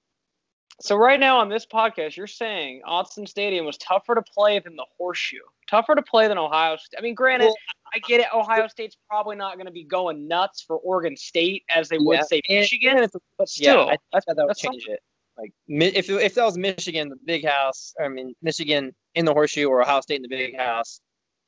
So 0.81 0.95
right 0.95 1.19
now 1.19 1.39
on 1.39 1.49
this 1.49 1.65
podcast, 1.65 2.15
you're 2.15 2.27
saying 2.27 2.81
Autzen 2.87 3.27
Stadium 3.27 3.65
was 3.65 3.77
tougher 3.77 4.15
to 4.15 4.21
play 4.21 4.59
than 4.59 4.75
the 4.77 4.85
Horseshoe, 4.97 5.37
tougher 5.69 5.93
to 5.93 6.01
play 6.01 6.27
than 6.27 6.37
Ohio 6.37 6.77
State. 6.77 6.97
I 6.97 7.01
mean, 7.01 7.15
granted, 7.15 7.47
Well, 7.47 7.55
I 7.93 7.99
get 7.99 8.21
it. 8.21 8.27
Ohio 8.33 8.67
State's 8.67 8.95
probably 9.09 9.35
not 9.35 9.55
going 9.55 9.65
to 9.65 9.73
be 9.73 9.83
going 9.83 10.27
nuts 10.27 10.61
for 10.61 10.77
Oregon 10.77 11.17
State 11.17 11.63
as 11.69 11.89
they 11.89 11.97
would 11.97 12.15
Yeah, 12.15 12.23
say 12.23 12.41
Michigan, 12.47 12.97
and 12.97 13.11
but 13.37 13.49
yeah, 13.57 13.71
still, 13.71 13.87
I 13.87 13.89
think 13.89 14.01
that's, 14.13 14.25
that, 14.27 14.37
would 14.37 14.49
that's 14.49 14.61
change 14.61 14.87
it. 14.87 15.01
Like 15.37 15.53
if 15.67 16.09
if 16.09 16.35
that 16.35 16.45
was 16.45 16.57
Michigan, 16.57 17.09
the 17.09 17.17
big 17.25 17.45
house, 17.45 17.93
I 18.01 18.07
mean 18.07 18.33
Michigan 18.41 18.93
in 19.15 19.25
the 19.25 19.33
horseshoe 19.33 19.67
or 19.67 19.81
Ohio 19.81 20.01
State 20.01 20.17
in 20.17 20.21
the 20.21 20.27
big 20.29 20.57
house, 20.57 21.01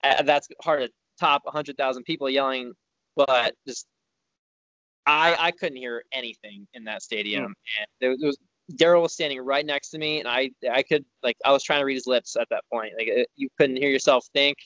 uh, 0.03 0.23
that's 0.23 0.47
hard 0.61 0.81
to 0.81 0.89
top 1.19 1.43
100,000 1.45 2.03
people 2.03 2.29
yelling. 2.29 2.73
But 3.15 3.53
just 3.67 3.85
I 5.05 5.35
I 5.39 5.51
couldn't 5.51 5.77
hear 5.77 6.03
anything 6.11 6.67
in 6.73 6.85
that 6.85 7.01
stadium, 7.01 7.45
and 7.45 7.87
there 7.99 8.15
there 8.17 8.27
was 8.27 8.37
Darell 8.71 9.01
was 9.01 9.13
standing 9.13 9.39
right 9.41 9.65
next 9.65 9.89
to 9.91 9.97
me, 9.97 10.19
and 10.19 10.27
I 10.27 10.51
I 10.71 10.84
could 10.84 11.05
like 11.23 11.38
I 11.45 11.51
was 11.51 11.63
trying 11.63 11.79
to 11.81 11.86
read 11.86 11.95
his 11.95 12.07
lips 12.07 12.36
at 12.36 12.47
that 12.49 12.63
point. 12.71 12.93
Like 12.97 13.07
it, 13.07 13.27
you 13.36 13.49
couldn't 13.57 13.77
hear 13.77 13.89
yourself 13.89 14.25
think. 14.34 14.57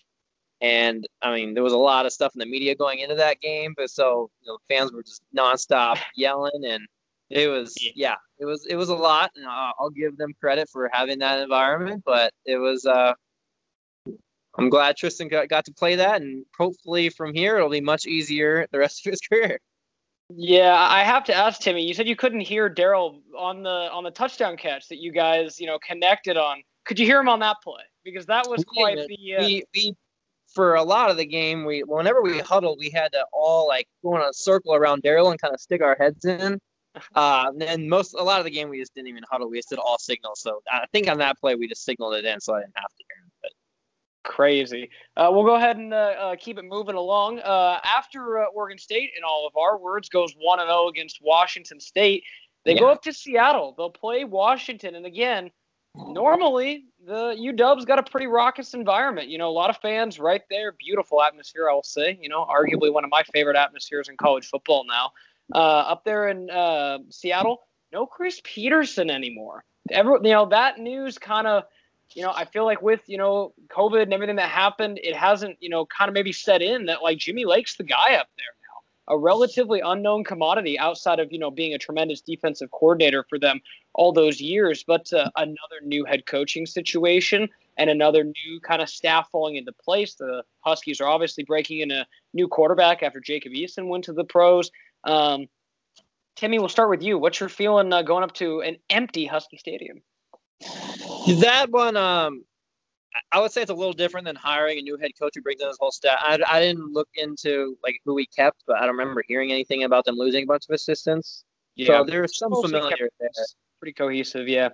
And 0.61 1.05
I 1.21 1.33
mean, 1.33 1.53
there 1.53 1.63
was 1.63 1.73
a 1.73 1.77
lot 1.77 2.05
of 2.05 2.13
stuff 2.13 2.33
in 2.33 2.39
the 2.39 2.45
media 2.45 2.75
going 2.75 2.99
into 2.99 3.15
that 3.15 3.41
game, 3.41 3.73
but 3.75 3.89
so 3.89 4.29
you 4.41 4.51
know, 4.51 4.57
fans 4.69 4.91
were 4.91 5.03
just 5.03 5.21
nonstop 5.35 5.97
yelling, 6.15 6.63
and 6.65 6.87
it 7.29 7.47
was 7.47 7.75
Yeah. 7.95 8.15
it 8.39 8.45
was 8.45 8.65
it 8.65 8.75
was 8.75 8.89
a 8.89 8.95
lot, 8.95 9.31
and 9.35 9.45
I'll, 9.45 9.73
I'll 9.79 9.89
give 9.89 10.17
them 10.17 10.33
credit 10.39 10.69
for 10.69 10.89
having 10.93 11.19
that 11.19 11.41
environment. 11.41 12.03
But 12.05 12.31
it 12.45 12.57
was 12.57 12.85
uh, 12.85 13.13
I'm 14.57 14.69
glad 14.69 14.95
Tristan 14.95 15.27
got, 15.27 15.49
got 15.49 15.65
to 15.65 15.73
play 15.73 15.95
that, 15.95 16.21
and 16.21 16.45
hopefully 16.57 17.09
from 17.09 17.33
here 17.33 17.57
it'll 17.57 17.69
be 17.69 17.81
much 17.81 18.05
easier 18.05 18.67
the 18.71 18.79
rest 18.79 19.05
of 19.05 19.11
his 19.11 19.19
career. 19.29 19.59
Yeah, 20.29 20.75
I 20.75 21.03
have 21.03 21.23
to 21.25 21.35
ask 21.35 21.61
Timmy. 21.61 21.85
You 21.85 21.93
said 21.93 22.07
you 22.07 22.15
couldn't 22.15 22.41
hear 22.41 22.67
Darell 22.67 23.21
on 23.37 23.61
the 23.63 23.91
on 23.91 24.03
the 24.03 24.11
touchdown 24.11 24.57
catch 24.57 24.87
that 24.87 24.97
you 24.97 25.11
guys 25.11 25.59
you 25.59 25.67
know 25.67 25.77
connected 25.79 26.35
on. 26.37 26.63
Could 26.85 26.99
you 26.99 27.05
hear 27.05 27.19
him 27.19 27.29
on 27.29 27.39
that 27.39 27.57
play? 27.63 27.83
Because 28.03 28.25
that 28.25 28.47
was 28.49 28.63
quite 28.63 28.97
the. 29.07 29.35
Uh, 29.35 29.41
We 29.41 29.63
we 29.75 29.95
for 30.55 30.75
a 30.75 30.83
lot 30.83 31.11
of 31.11 31.17
the 31.17 31.25
game, 31.25 31.65
we 31.65 31.81
whenever 31.81 32.21
we 32.21 32.39
huddled, 32.39 32.79
we 32.79 32.89
had 32.89 33.11
to 33.11 33.25
all 33.33 33.67
like 33.67 33.87
go 34.01 34.15
in 34.15 34.21
a 34.21 34.33
circle 34.33 34.73
around 34.73 35.03
Darell 35.03 35.29
and 35.29 35.39
kind 35.39 35.53
of 35.53 35.59
stick 35.59 35.81
our 35.81 35.95
heads 35.99 36.25
in. 36.25 36.59
Uh, 37.13 37.51
and 37.59 37.89
most 37.89 38.13
a 38.13 38.23
lot 38.23 38.39
of 38.39 38.45
the 38.45 38.49
game 38.49 38.69
we 38.69 38.79
just 38.79 38.95
didn't 38.95 39.09
even 39.09 39.21
huddle. 39.29 39.49
We 39.49 39.57
just 39.57 39.67
did 39.67 39.79
all 39.79 39.97
signals. 39.99 40.39
So 40.39 40.61
I 40.71 40.85
think 40.93 41.09
on 41.09 41.17
that 41.17 41.37
play 41.41 41.55
we 41.55 41.67
just 41.67 41.83
signaled 41.83 42.13
it 42.13 42.23
in, 42.23 42.39
so 42.39 42.55
I 42.55 42.61
didn't 42.61 42.77
have 42.77 42.87
to 42.87 43.03
hear 43.04 43.04
him. 43.04 43.04
But 43.04 43.04
Crazy. 44.25 44.89
Uh, 45.15 45.29
we'll 45.31 45.45
go 45.45 45.55
ahead 45.55 45.77
and 45.77 45.93
uh, 45.93 45.97
uh, 45.97 46.35
keep 46.35 46.57
it 46.57 46.65
moving 46.65 46.95
along. 46.95 47.39
Uh, 47.39 47.79
after 47.83 48.39
uh, 48.39 48.45
Oregon 48.47 48.79
State, 48.79 49.11
in 49.15 49.23
all 49.23 49.45
of 49.47 49.55
our 49.55 49.77
words, 49.77 50.09
goes 50.09 50.33
1 50.39 50.59
0 50.59 50.87
against 50.87 51.19
Washington 51.21 51.79
State, 51.79 52.23
they 52.65 52.75
go 52.75 52.89
up 52.89 53.03
to 53.03 53.13
Seattle. 53.13 53.75
They'll 53.77 53.91
play 53.91 54.23
Washington. 54.23 54.95
And 54.95 55.05
again, 55.05 55.51
normally 55.95 56.85
the 57.05 57.35
UW's 57.35 57.85
got 57.85 57.99
a 57.99 58.03
pretty 58.03 58.25
raucous 58.25 58.73
environment. 58.73 59.29
You 59.29 59.37
know, 59.37 59.47
a 59.47 59.53
lot 59.53 59.69
of 59.69 59.77
fans 59.77 60.19
right 60.19 60.41
there. 60.49 60.71
Beautiful 60.71 61.21
atmosphere, 61.21 61.69
I 61.69 61.73
will 61.73 61.83
say. 61.83 62.17
You 62.19 62.27
know, 62.27 62.45
arguably 62.45 62.91
one 62.91 63.03
of 63.03 63.11
my 63.11 63.21
favorite 63.31 63.55
atmospheres 63.55 64.09
in 64.09 64.17
college 64.17 64.47
football 64.47 64.85
now. 64.87 65.11
Uh, 65.53 65.59
up 65.59 66.03
there 66.03 66.29
in 66.29 66.49
uh, 66.49 66.97
Seattle, 67.11 67.61
no 67.93 68.07
Chris 68.07 68.41
Petersen 68.43 69.11
anymore. 69.11 69.63
Every, 69.91 70.13
you 70.23 70.31
know, 70.31 70.47
that 70.47 70.79
news 70.79 71.19
kind 71.19 71.45
of 71.45 71.65
you 72.13 72.23
know, 72.23 72.31
I 72.33 72.45
feel 72.45 72.65
like 72.65 72.81
with, 72.81 73.01
you 73.07 73.17
know, 73.17 73.53
COVID 73.69 74.03
and 74.03 74.13
everything 74.13 74.37
that 74.37 74.49
happened, 74.49 74.99
it 75.03 75.15
hasn't, 75.15 75.57
you 75.59 75.69
know, 75.69 75.85
kind 75.85 76.07
of 76.07 76.13
maybe 76.13 76.31
set 76.31 76.61
in 76.61 76.85
that 76.85 77.03
like 77.03 77.17
Jimmy 77.17 77.45
Lake's 77.45 77.75
the 77.75 77.83
guy 77.83 78.15
up 78.15 78.29
there 78.37 78.53
now. 78.61 79.15
A 79.15 79.17
relatively 79.17 79.81
unknown 79.83 80.23
commodity 80.23 80.79
outside 80.79 81.19
of, 81.19 81.31
you 81.31 81.39
know, 81.39 81.51
being 81.51 81.73
a 81.73 81.77
tremendous 81.77 82.21
defensive 82.21 82.71
coordinator 82.71 83.25
for 83.29 83.37
them 83.37 83.59
all 83.93 84.11
those 84.11 84.39
years, 84.39 84.83
but 84.83 85.11
uh, 85.13 85.29
another 85.35 85.81
new 85.83 86.05
head 86.05 86.25
coaching 86.25 86.65
situation 86.65 87.49
and 87.77 87.89
another 87.89 88.23
new 88.23 88.59
kind 88.61 88.81
of 88.81 88.89
staff 88.89 89.29
falling 89.31 89.55
into 89.57 89.73
place. 89.73 90.15
The 90.15 90.43
Huskies 90.61 91.01
are 91.01 91.07
obviously 91.07 91.43
breaking 91.43 91.81
in 91.81 91.91
a 91.91 92.07
new 92.33 92.47
quarterback 92.47 93.03
after 93.03 93.19
Jacob 93.19 93.51
Eason 93.53 93.87
went 93.87 94.05
to 94.05 94.13
the 94.13 94.23
pros. 94.23 94.71
Um, 95.03 95.47
Timmy, 96.35 96.59
we'll 96.59 96.69
start 96.69 96.89
with 96.89 97.01
you. 97.01 97.17
What's 97.17 97.39
your 97.39 97.49
feeling 97.49 97.91
uh, 97.93 98.01
going 98.01 98.23
up 98.23 98.33
to 98.35 98.61
an 98.61 98.77
empty 98.89 99.25
Husky 99.25 99.57
Stadium? 99.57 100.01
That 100.61 101.67
one, 101.69 101.97
um, 101.97 102.43
I 103.31 103.39
would 103.39 103.51
say 103.51 103.61
it's 103.61 103.71
a 103.71 103.75
little 103.75 103.93
different 103.93 104.25
than 104.25 104.35
hiring 104.35 104.79
a 104.79 104.81
new 104.81 104.97
head 104.97 105.11
coach 105.19 105.33
who 105.35 105.41
brings 105.41 105.61
in 105.61 105.67
his 105.67 105.77
whole 105.79 105.91
staff. 105.91 106.19
I, 106.21 106.37
I 106.47 106.59
didn't 106.59 106.91
look 106.91 107.09
into 107.15 107.77
like 107.83 107.99
who 108.05 108.13
we 108.13 108.25
kept, 108.25 108.63
but 108.67 108.77
I 108.77 108.81
don't 108.81 108.97
remember 108.97 109.23
hearing 109.27 109.51
anything 109.51 109.83
about 109.83 110.05
them 110.05 110.15
losing 110.15 110.43
a 110.43 110.47
bunch 110.47 110.65
of 110.69 110.73
assistants. 110.73 111.43
So 111.85 112.03
there's 112.03 112.37
some 112.37 112.51
familiar 112.51 113.09
there. 113.19 113.29
pretty 113.79 113.93
cohesive, 113.93 114.47
yeah. 114.47 114.69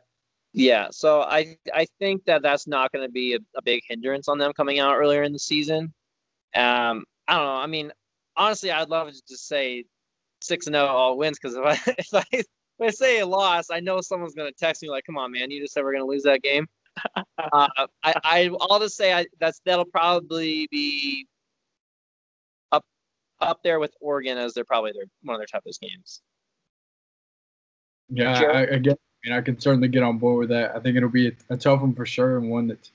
Yeah, 0.54 0.90
so 0.92 1.22
I 1.22 1.58
I 1.74 1.88
think 2.00 2.26
that 2.26 2.42
that's 2.42 2.68
not 2.68 2.92
going 2.92 3.08
to 3.08 3.12
be 3.12 3.36
a, 3.36 3.40
a 3.56 3.62
big 3.62 3.82
hindrance 3.88 4.28
on 4.28 4.38
them 4.38 4.52
coming 4.54 4.80
out 4.80 4.98
earlier 4.98 5.24
in 5.24 5.32
the 5.32 5.40
season. 5.40 5.94
Um, 6.54 7.06
I 7.28 7.36
don't 7.38 7.46
know. 7.46 7.54
I 7.54 7.68
mean, 7.68 7.94
honestly, 8.36 8.70
I'd 8.70 8.90
love 8.90 9.08
to 9.08 9.22
just 9.28 9.48
say 9.48 9.86
six 10.42 10.68
and 10.68 10.76
zero 10.76 10.88
all 10.88 11.18
wins 11.18 11.40
because 11.42 11.56
if 11.56 11.64
I 11.64 11.94
if 11.98 12.14
I 12.14 12.44
if 12.82 12.88
I 12.88 12.92
say 12.92 13.20
a 13.20 13.26
loss, 13.26 13.70
I 13.72 13.80
know 13.80 14.02
someone's 14.02 14.34
going 14.34 14.52
to 14.52 14.58
text 14.58 14.82
me 14.82 14.90
like, 14.90 15.06
"Come 15.06 15.18
on, 15.18 15.32
man, 15.32 15.52
you 15.52 15.62
just 15.62 15.74
said 15.74 15.84
we're 15.84 15.94
going 15.94 16.04
to 16.04 16.10
lose 16.10 16.24
that 16.24 16.42
game." 16.42 16.68
uh, 17.16 17.24
I 17.54 17.88
I 18.04 18.52
I'll 18.60 18.80
just 18.80 18.98
say 18.98 19.14
I 19.14 19.26
that's 19.40 19.62
that'll 19.66 19.86
probably 19.86 20.68
be 20.70 21.28
up 22.72 22.86
up 23.40 23.62
there 23.64 23.80
with 23.80 23.94
Oregon 24.02 24.38
as 24.38 24.54
they're 24.54 24.66
probably 24.66 24.92
their 24.94 25.06
one 25.24 25.36
of 25.36 25.40
their 25.40 25.48
toughest 25.48 25.80
games. 25.82 26.22
Yeah, 28.10 28.38
Sure. 28.38 28.54
I, 28.54 28.62
again, 28.64 28.98
I 29.24 29.30
mean, 29.30 29.38
I 29.38 29.42
can 29.42 29.60
certainly 29.60 29.88
get 29.88 30.04
on 30.04 30.18
board 30.18 30.40
with 30.40 30.50
that. 30.50 30.76
I 30.76 30.80
think 30.80 30.98
it'll 30.98 31.10
be 31.10 31.30
a, 31.30 31.32
a 31.50 31.58
tough 31.58 31.82
one 31.82 31.94
for 31.94 32.06
sure, 32.06 32.38
and 32.38 32.50
one 32.50 32.68
that's 32.68 32.92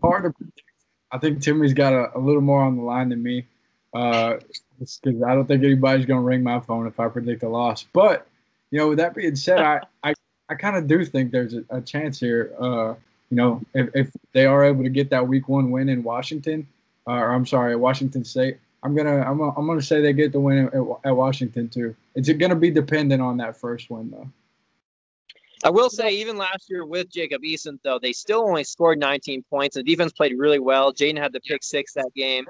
hard 0.00 0.24
to 0.24 0.30
predict. 0.30 0.62
I 1.10 1.18
think 1.18 1.42
Timmy's 1.42 1.74
got 1.74 1.92
a, 1.92 2.16
a 2.16 2.20
little 2.20 2.40
more 2.40 2.62
on 2.62 2.76
the 2.76 2.82
line 2.82 3.08
than 3.08 3.22
me, 3.22 3.46
because 3.92 5.22
I 5.22 5.34
don't 5.34 5.46
think 5.46 5.64
anybody's 5.64 6.06
going 6.06 6.20
to 6.20 6.24
ring 6.24 6.42
my 6.42 6.60
phone 6.60 6.86
if 6.86 7.00
I 7.00 7.08
predict 7.08 7.42
a 7.42 7.48
loss. 7.48 7.84
But 7.92 8.26
you 8.72 8.78
know, 8.78 8.88
with 8.88 8.98
that 8.98 9.14
being 9.14 9.36
said, 9.36 9.60
I 9.60 9.80
I, 10.02 10.14
I 10.48 10.54
kind 10.56 10.76
of 10.76 10.88
do 10.88 11.04
think 11.04 11.30
there's 11.30 11.54
a, 11.54 11.62
a 11.70 11.80
chance 11.80 12.18
here. 12.18 12.52
Uh, 12.58 12.94
you 13.30 13.36
know, 13.36 13.62
if, 13.74 13.90
if 13.94 14.10
they 14.32 14.46
are 14.46 14.64
able 14.64 14.82
to 14.82 14.90
get 14.90 15.10
that 15.10 15.28
week 15.28 15.48
one 15.48 15.70
win 15.70 15.88
in 15.88 16.02
Washington, 16.02 16.66
uh, 17.06 17.12
or 17.12 17.32
I'm 17.32 17.46
sorry, 17.46 17.76
Washington 17.76 18.24
State, 18.24 18.58
I'm 18.82 18.96
gonna 18.96 19.20
I'm 19.20 19.38
gonna, 19.38 19.52
I'm 19.56 19.66
gonna 19.66 19.82
say 19.82 20.00
they 20.00 20.14
get 20.14 20.32
the 20.32 20.40
win 20.40 20.66
at, 20.68 21.08
at 21.08 21.16
Washington 21.16 21.68
too. 21.68 21.94
It's 22.14 22.32
gonna 22.32 22.56
be 22.56 22.70
dependent 22.70 23.22
on 23.22 23.36
that 23.36 23.58
first 23.58 23.90
win 23.90 24.10
though. 24.10 24.28
I 25.64 25.70
will 25.70 25.90
say, 25.90 26.10
even 26.10 26.36
last 26.36 26.68
year 26.68 26.84
with 26.84 27.08
Jacob 27.08 27.42
Eason, 27.42 27.78
though, 27.84 28.00
they 28.00 28.12
still 28.12 28.40
only 28.40 28.64
scored 28.64 28.98
19 28.98 29.44
points. 29.48 29.76
The 29.76 29.84
defense 29.84 30.10
played 30.10 30.36
really 30.36 30.58
well. 30.58 30.92
Jaydon 30.92 31.18
had 31.18 31.32
the 31.32 31.40
pick 31.40 31.62
six 31.62 31.92
that 31.92 32.10
game. 32.16 32.46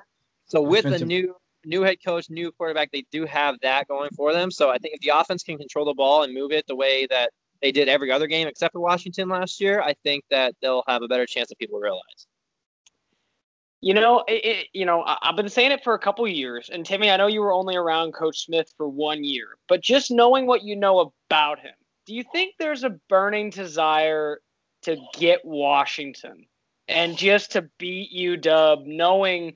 So 0.47 0.63
with 0.63 0.85
the 0.85 1.05
new 1.05 1.37
new 1.65 1.83
head 1.83 1.99
coach, 2.05 2.31
new 2.31 2.53
quarterback, 2.53 2.91
they 2.93 3.05
do 3.11 3.25
have 3.27 3.57
that 3.63 3.89
going 3.89 4.11
for 4.17 4.33
them. 4.33 4.51
So 4.51 4.71
I 4.71 4.79
think 4.79 4.95
if 4.95 5.01
the 5.01 5.17
offense 5.17 5.43
can 5.43 5.59
control 5.59 5.85
the 5.85 5.95
ball 5.95 6.23
and 6.23 6.35
move 6.35 6.53
it 6.53 6.67
the 6.67 6.77
way 6.77 7.07
that 7.11 7.31
they 7.61 7.73
did 7.73 7.89
every 7.89 8.11
other 8.11 8.27
game 8.27 8.49
except 8.49 8.73
for 8.73 8.81
Washington 8.81 9.29
last 9.29 9.61
year, 9.61 9.81
I 9.81 9.95
think 10.03 10.25
that 10.31 10.55
they'll 10.61 10.85
have 10.89 11.03
a 11.03 11.09
better 11.09 11.27
chance 11.27 11.49
than 11.49 11.57
people 11.57 11.79
realize. 11.79 12.27
You 13.81 13.95
know, 13.95 14.23
it, 14.29 14.45
it, 14.45 14.67
you 14.73 14.87
know, 14.87 15.03
I've 15.05 15.35
been 15.35 15.49
saying 15.49 15.73
it 15.73 15.83
for 15.83 15.95
a 15.95 15.99
couple 15.99 16.27
years, 16.29 16.71
and 16.73 16.87
Timmy, 16.87 17.11
I 17.11 17.17
know 17.17 17.27
you 17.27 17.41
were 17.41 17.53
only 17.53 17.75
around 17.75 18.13
Coach 18.13 18.45
Smith 18.45 18.73
for 18.77 18.89
one 18.89 19.25
year, 19.25 19.57
but 19.69 19.81
just 19.81 20.13
knowing 20.13 20.47
what 20.47 20.63
you 20.63 20.77
know 20.77 21.13
about 21.29 21.59
him, 21.59 21.75
do 22.07 22.15
you 22.15 22.23
think 22.33 22.55
there's 22.59 22.85
a 22.85 22.97
burning 23.09 23.51
desire 23.51 24.39
to 24.83 24.97
get 25.15 25.45
Washington 25.45 26.47
and 26.89 27.17
just 27.17 27.53
to 27.53 27.69
beat 27.79 28.13
UW, 28.13 28.87
knowing 28.87 29.55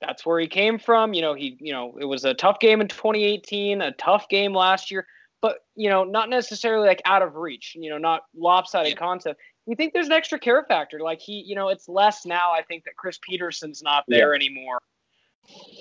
that's 0.00 0.26
where 0.26 0.40
he 0.40 0.46
came 0.46 0.78
from? 0.78 1.14
You 1.14 1.22
know, 1.22 1.34
he, 1.34 1.56
you 1.60 1.72
know, 1.72 1.96
it 2.00 2.04
was 2.04 2.24
a 2.24 2.34
tough 2.34 2.58
game 2.60 2.80
in 2.80 2.88
2018, 2.88 3.80
a 3.80 3.92
tough 3.92 4.28
game 4.28 4.54
last 4.54 4.90
year, 4.90 5.06
but 5.40 5.58
you 5.74 5.88
know, 5.88 6.04
not 6.04 6.30
necessarily 6.30 6.86
like 6.86 7.02
out 7.04 7.22
of 7.22 7.36
reach. 7.36 7.76
You 7.78 7.90
know, 7.90 7.98
not 7.98 8.22
lopsided 8.36 8.96
concept. 8.96 9.40
You 9.66 9.76
think 9.76 9.92
there's 9.92 10.06
an 10.06 10.12
extra 10.12 10.38
care 10.38 10.64
factor? 10.68 11.00
Like 11.00 11.20
he, 11.20 11.42
you 11.46 11.54
know, 11.54 11.68
it's 11.68 11.88
less 11.88 12.26
now. 12.26 12.52
I 12.52 12.62
think 12.62 12.84
that 12.84 12.96
Chris 12.96 13.18
Petersen's 13.22 13.82
not 13.82 14.04
there 14.08 14.32
yeah. 14.32 14.36
anymore. 14.36 14.78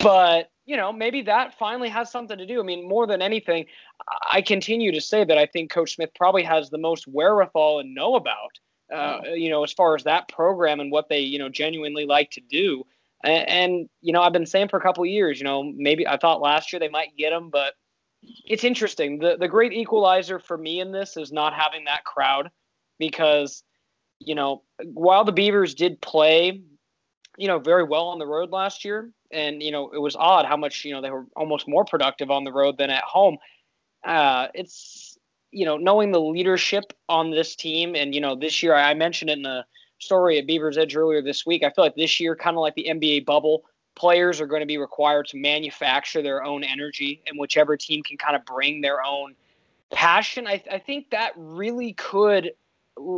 But 0.01 0.49
you 0.65 0.77
know, 0.77 0.93
maybe 0.93 1.21
that 1.23 1.57
finally 1.57 1.89
has 1.89 2.11
something 2.11 2.37
to 2.37 2.45
do. 2.45 2.59
I 2.59 2.63
mean, 2.63 2.87
more 2.87 3.05
than 3.05 3.21
anything, 3.21 3.65
I 4.31 4.41
continue 4.41 4.91
to 4.93 5.01
say 5.01 5.25
that 5.25 5.37
I 5.37 5.45
think 5.45 5.71
Coach 5.71 5.95
Smith 5.95 6.11
probably 6.15 6.43
has 6.43 6.69
the 6.69 6.77
most 6.77 7.05
wherewithal 7.07 7.79
and 7.79 7.93
know 7.93 8.15
about, 8.15 8.59
uh, 8.93 9.19
you 9.33 9.49
know, 9.49 9.63
as 9.63 9.73
far 9.73 9.95
as 9.95 10.03
that 10.03 10.29
program 10.29 10.79
and 10.79 10.91
what 10.91 11.09
they, 11.09 11.19
you 11.19 11.37
know, 11.37 11.49
genuinely 11.49 12.05
like 12.05 12.31
to 12.31 12.41
do. 12.41 12.85
And, 13.23 13.89
you 14.01 14.11
know, 14.11 14.21
I've 14.21 14.33
been 14.33 14.45
saying 14.45 14.69
for 14.69 14.77
a 14.77 14.81
couple 14.81 15.05
years, 15.05 15.39
you 15.39 15.45
know, 15.45 15.63
maybe 15.63 16.07
I 16.07 16.17
thought 16.17 16.41
last 16.41 16.73
year 16.73 16.79
they 16.79 16.89
might 16.89 17.15
get 17.17 17.31
him, 17.31 17.49
but 17.49 17.73
it's 18.45 18.63
interesting. 18.63 19.19
The 19.19 19.37
the 19.37 19.47
great 19.47 19.73
equalizer 19.73 20.39
for 20.39 20.57
me 20.57 20.79
in 20.79 20.91
this 20.91 21.17
is 21.17 21.31
not 21.31 21.53
having 21.53 21.85
that 21.85 22.03
crowd 22.03 22.49
because, 22.99 23.63
you 24.19 24.35
know, 24.35 24.63
while 24.85 25.25
the 25.25 25.31
Beavers 25.31 25.73
did 25.73 26.01
play, 26.01 26.61
you 27.37 27.47
know, 27.47 27.59
very 27.59 27.83
well 27.83 28.07
on 28.07 28.19
the 28.19 28.27
road 28.27 28.51
last 28.51 28.85
year, 28.85 29.11
and 29.31 29.61
you 29.61 29.71
know 29.71 29.89
it 29.91 29.99
was 29.99 30.15
odd 30.15 30.45
how 30.45 30.55
much 30.55 30.85
you 30.85 30.93
know 30.93 31.01
they 31.01 31.09
were 31.09 31.25
almost 31.35 31.67
more 31.67 31.83
productive 31.83 32.31
on 32.31 32.43
the 32.43 32.53
road 32.53 32.77
than 32.77 32.89
at 32.89 33.03
home. 33.03 33.37
Uh, 34.05 34.47
it's 34.53 35.17
you 35.51 35.65
know 35.65 35.77
knowing 35.77 36.11
the 36.11 36.21
leadership 36.21 36.93
on 37.09 37.31
this 37.31 37.55
team, 37.55 37.95
and 37.95 38.13
you 38.13 38.21
know 38.21 38.35
this 38.35 38.63
year 38.63 38.75
I 38.75 38.93
mentioned 38.93 39.31
it 39.31 39.37
in 39.37 39.43
the 39.43 39.65
story 40.03 40.37
at 40.37 40.47
Beavers 40.47 40.77
Edge 40.77 40.95
earlier 40.95 41.21
this 41.21 41.45
week. 41.45 41.63
I 41.63 41.69
feel 41.71 41.83
like 41.83 41.95
this 41.95 42.19
year, 42.19 42.35
kind 42.35 42.55
of 42.55 42.61
like 42.61 42.75
the 42.75 42.87
NBA 42.89 43.25
bubble, 43.25 43.63
players 43.95 44.41
are 44.41 44.47
going 44.47 44.61
to 44.61 44.67
be 44.67 44.77
required 44.77 45.27
to 45.27 45.37
manufacture 45.37 46.21
their 46.21 46.43
own 46.43 46.63
energy, 46.63 47.21
and 47.27 47.37
whichever 47.39 47.77
team 47.77 48.03
can 48.03 48.17
kind 48.17 48.35
of 48.35 48.45
bring 48.45 48.81
their 48.81 49.03
own 49.03 49.35
passion. 49.91 50.47
I, 50.47 50.63
I 50.71 50.79
think 50.79 51.09
that 51.11 51.33
really 51.35 51.93
could 51.93 52.51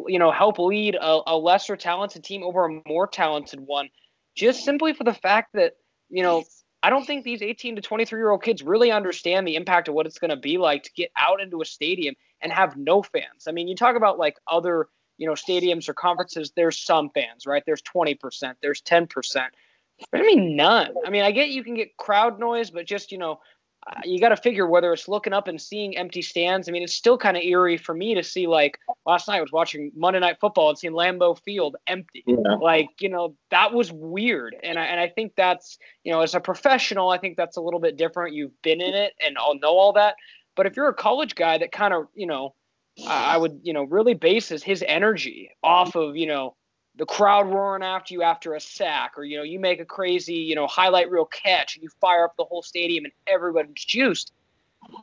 you 0.08 0.20
know 0.20 0.32
help 0.32 0.58
lead 0.58 0.96
a, 0.96 1.20
a 1.28 1.36
lesser 1.36 1.76
talented 1.76 2.24
team 2.24 2.44
over 2.44 2.66
a 2.66 2.82
more 2.88 3.08
talented 3.08 3.60
one 3.60 3.90
just 4.34 4.64
simply 4.64 4.94
for 4.94 5.04
the 5.04 5.14
fact 5.14 5.52
that 5.54 5.74
you 6.10 6.24
know, 6.24 6.44
I 6.84 6.90
don't 6.90 7.06
think 7.06 7.24
these 7.24 7.42
18 7.42 7.78
to 7.78 7.82
23 7.82 8.20
year 8.20 8.30
old 8.30 8.44
kids 8.44 8.62
really 8.62 8.92
understand 8.92 9.48
the 9.48 9.56
impact 9.56 9.88
of 9.88 9.96
what 9.96 10.06
it's 10.06 10.20
going 10.20 10.30
to 10.30 10.38
be 10.38 10.58
like 10.58 10.84
to 10.84 10.92
get 10.94 11.12
out 11.18 11.42
into 11.42 11.62
a 11.62 11.66
stadium 11.66 12.16
and 12.42 12.52
have 12.52 12.78
no 12.78 13.02
fans. 13.02 13.48
I 13.48 13.52
mean, 13.52 13.68
you 13.68 13.76
talk 13.76 13.96
about 13.96 14.20
like 14.20 14.38
other, 14.48 14.88
you 15.18 15.28
know, 15.28 15.34
stadiums 15.34 15.90
or 15.90 15.94
conferences, 15.94 16.52
there's 16.56 16.78
some 16.78 17.10
fans, 17.10 17.46
right? 17.46 17.64
There's 17.66 17.82
20%, 17.82 18.56
there's 18.62 18.82
10%. 18.82 19.48
But 20.12 20.22
I 20.22 20.24
mean, 20.24 20.56
none. 20.56 20.94
I 21.06 21.10
mean, 21.10 21.24
I 21.24 21.32
get 21.32 21.50
you 21.50 21.64
can 21.64 21.76
get 21.76 21.96
crowd 21.98 22.40
noise, 22.40 22.70
but 22.70 22.86
just, 22.86 23.12
you 23.12 23.18
know, 23.18 23.40
uh, 23.88 24.02
you 24.04 24.20
got 24.20 24.30
to 24.30 24.38
figure 24.38 24.68
whether 24.68 24.92
it's 24.94 25.08
looking 25.08 25.34
up 25.34 25.48
and 25.48 25.62
seeing 25.62 25.96
empty 25.96 26.22
stands. 26.22 26.68
I 26.68 26.72
mean, 26.72 26.82
it's 26.82 26.96
still 26.96 27.18
kind 27.20 27.38
of 27.38 27.44
eerie 27.44 27.78
for 27.78 27.94
me 27.94 28.16
to 28.16 28.24
see. 28.24 28.48
Like 28.48 28.80
last 29.06 29.28
night, 29.28 29.38
I 29.38 29.42
was 29.42 29.52
watching 29.52 29.92
Monday 29.96 30.20
Night 30.20 30.40
Football 30.40 30.70
and 30.70 30.78
seeing 30.78 30.94
Lambeau 30.94 31.40
Field 31.44 31.76
empty. 31.86 32.24
Yeah. 32.26 32.56
Like 32.60 32.90
you 33.00 33.10
know, 33.10 33.36
that 33.52 33.74
was 33.74 33.92
weird. 33.92 34.56
And 34.64 34.80
I 34.80 34.86
and 34.86 35.00
I 35.00 35.08
think 35.08 35.34
that's 35.38 35.78
you 36.04 36.12
know, 36.12 36.22
as 36.22 36.34
a 36.34 36.40
professional, 36.40 37.10
I 37.10 37.20
think 37.20 37.38
that's 37.38 37.58
a 37.58 37.62
little 37.62 37.80
bit 37.80 37.96
different. 37.96 38.34
You've 38.34 38.60
been 38.64 38.82
in 38.82 38.96
it 38.96 39.14
and 39.24 39.38
I'll 39.38 39.60
know 39.60 39.78
all 39.78 39.94
that. 39.94 40.16
But 40.56 40.66
if 40.66 40.76
you're 40.76 40.90
a 40.90 40.94
college 40.94 41.36
guy 41.36 41.60
that 41.60 41.72
kind 41.72 41.94
of 41.94 42.08
you 42.16 42.26
know, 42.26 42.56
I 43.08 43.38
would 43.38 43.60
you 43.64 43.74
know 43.74 43.84
really 43.84 44.14
bases 44.14 44.64
his 44.64 44.84
energy 44.88 45.52
off 45.64 45.96
of 45.96 46.16
you 46.16 46.28
know 46.28 46.56
the 46.98 47.06
crowd 47.06 47.48
roaring 47.48 47.84
after 47.84 48.14
you 48.14 48.24
after 48.24 48.54
a 48.54 48.60
sack, 48.60 49.14
or 49.18 49.24
you 49.24 49.38
know, 49.38 49.44
you 49.44 49.60
make 49.60 49.80
a 49.80 49.86
crazy, 49.86 50.36
you 50.36 50.56
know, 50.56 50.68
highlight 50.68 51.10
reel 51.10 51.26
catch 51.26 51.76
and 51.76 51.84
you 51.84 51.90
fire 52.00 52.26
up 52.26 52.36
the 52.38 52.46
whole 52.46 52.62
stadium 52.62 53.06
and 53.06 53.14
everybody's 53.28 53.74
juiced. 53.76 54.32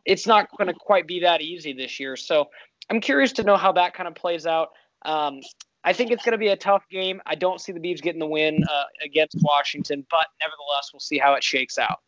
It's 0.05 0.27
not 0.27 0.49
going 0.57 0.69
to 0.69 0.75
quite 0.75 1.07
be 1.07 1.21
that 1.21 1.43
easy 1.43 1.73
this 1.73 2.01
year. 2.01 2.17
So 2.17 2.49
I'm 2.89 3.01
curious 3.01 3.33
to 3.33 3.43
know 3.43 3.57
how 3.57 3.73
that 3.73 3.95
kind 3.95 4.09
of 4.09 4.15
plays 4.15 4.47
out. 4.47 4.71
Um, 5.05 5.41
I 5.85 5.93
think 5.93 6.13
it's 6.13 6.25
going 6.25 6.33
to 6.33 6.39
be 6.39 6.49
a 6.49 6.57
tough 6.57 6.85
game. 6.89 7.21
I 7.27 7.35
don't 7.35 7.61
see 7.61 7.73
the 7.73 7.81
Beavs 7.81 8.01
getting 8.01 8.21
the 8.21 8.27
win 8.27 8.65
uh, 8.71 8.85
against 9.05 9.37
Washington, 9.41 10.07
but 10.11 10.27
nevertheless, 10.41 10.91
we'll 10.93 11.01
see 11.01 11.19
how 11.19 11.35
it 11.35 11.43
shakes 11.43 11.77
out. 11.77 11.99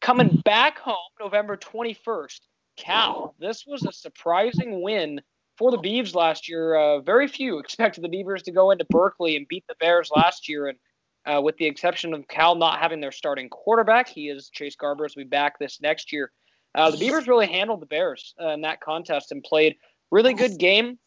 Coming 0.00 0.42
back 0.44 0.78
home, 0.78 0.96
November 1.20 1.56
21st, 1.56 2.40
Cal. 2.76 3.34
This 3.38 3.66
was 3.66 3.84
a 3.84 3.92
surprising 3.92 4.82
win 4.82 5.20
for 5.58 5.70
the 5.70 5.78
Beavs 5.78 6.14
last 6.14 6.48
year, 6.48 6.74
uh, 6.74 7.00
very 7.00 7.28
few 7.28 7.58
expected 7.60 8.02
the 8.02 8.08
Beavers 8.08 8.42
to 8.44 8.52
go 8.52 8.70
into 8.70 8.84
Berkeley 8.90 9.36
and 9.36 9.46
beat 9.48 9.64
the 9.68 9.76
Bears 9.80 10.10
last 10.14 10.48
year. 10.48 10.68
And 10.68 10.78
uh, 11.24 11.40
with 11.40 11.56
the 11.56 11.66
exception 11.66 12.14
of 12.14 12.26
Cal 12.28 12.54
not 12.54 12.80
having 12.80 13.00
their 13.00 13.12
starting 13.12 13.48
quarterback, 13.48 14.08
he 14.08 14.28
is 14.28 14.50
Chase 14.50 14.76
Garbers 14.76 15.14
will 15.14 15.24
be 15.24 15.28
back 15.28 15.58
this 15.58 15.80
next 15.80 16.12
year. 16.12 16.32
Uh, 16.74 16.90
the 16.90 16.96
Beavers 16.96 17.28
really 17.28 17.46
handled 17.46 17.80
the 17.80 17.86
Bears 17.86 18.34
uh, 18.40 18.48
in 18.48 18.62
that 18.62 18.80
contest 18.80 19.30
and 19.30 19.42
played 19.44 19.76
really 20.10 20.34
good 20.34 20.58
game. 20.58 20.98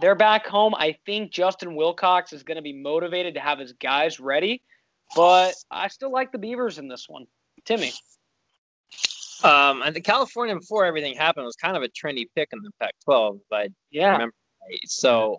They're 0.00 0.14
back 0.14 0.46
home. 0.46 0.74
I 0.74 0.96
think 1.04 1.32
Justin 1.32 1.74
Wilcox 1.74 2.32
is 2.32 2.42
going 2.42 2.56
to 2.56 2.62
be 2.62 2.72
motivated 2.72 3.34
to 3.34 3.40
have 3.40 3.58
his 3.58 3.72
guys 3.74 4.18
ready, 4.18 4.62
but 5.14 5.54
I 5.70 5.88
still 5.88 6.10
like 6.10 6.32
the 6.32 6.38
Beavers 6.38 6.78
in 6.78 6.88
this 6.88 7.06
one. 7.08 7.26
Timmy. 7.64 7.92
Um, 9.42 9.82
and 9.82 9.94
the 9.94 10.00
California 10.00 10.54
before 10.54 10.84
everything 10.84 11.16
happened 11.16 11.46
was 11.46 11.56
kind 11.56 11.76
of 11.76 11.82
a 11.82 11.88
trendy 11.88 12.26
pick 12.34 12.48
in 12.52 12.60
the 12.62 12.70
Pac-12, 12.80 13.40
but 13.50 13.68
yeah, 13.90 14.12
remember 14.12 14.34
right. 14.62 14.80
So, 14.86 15.38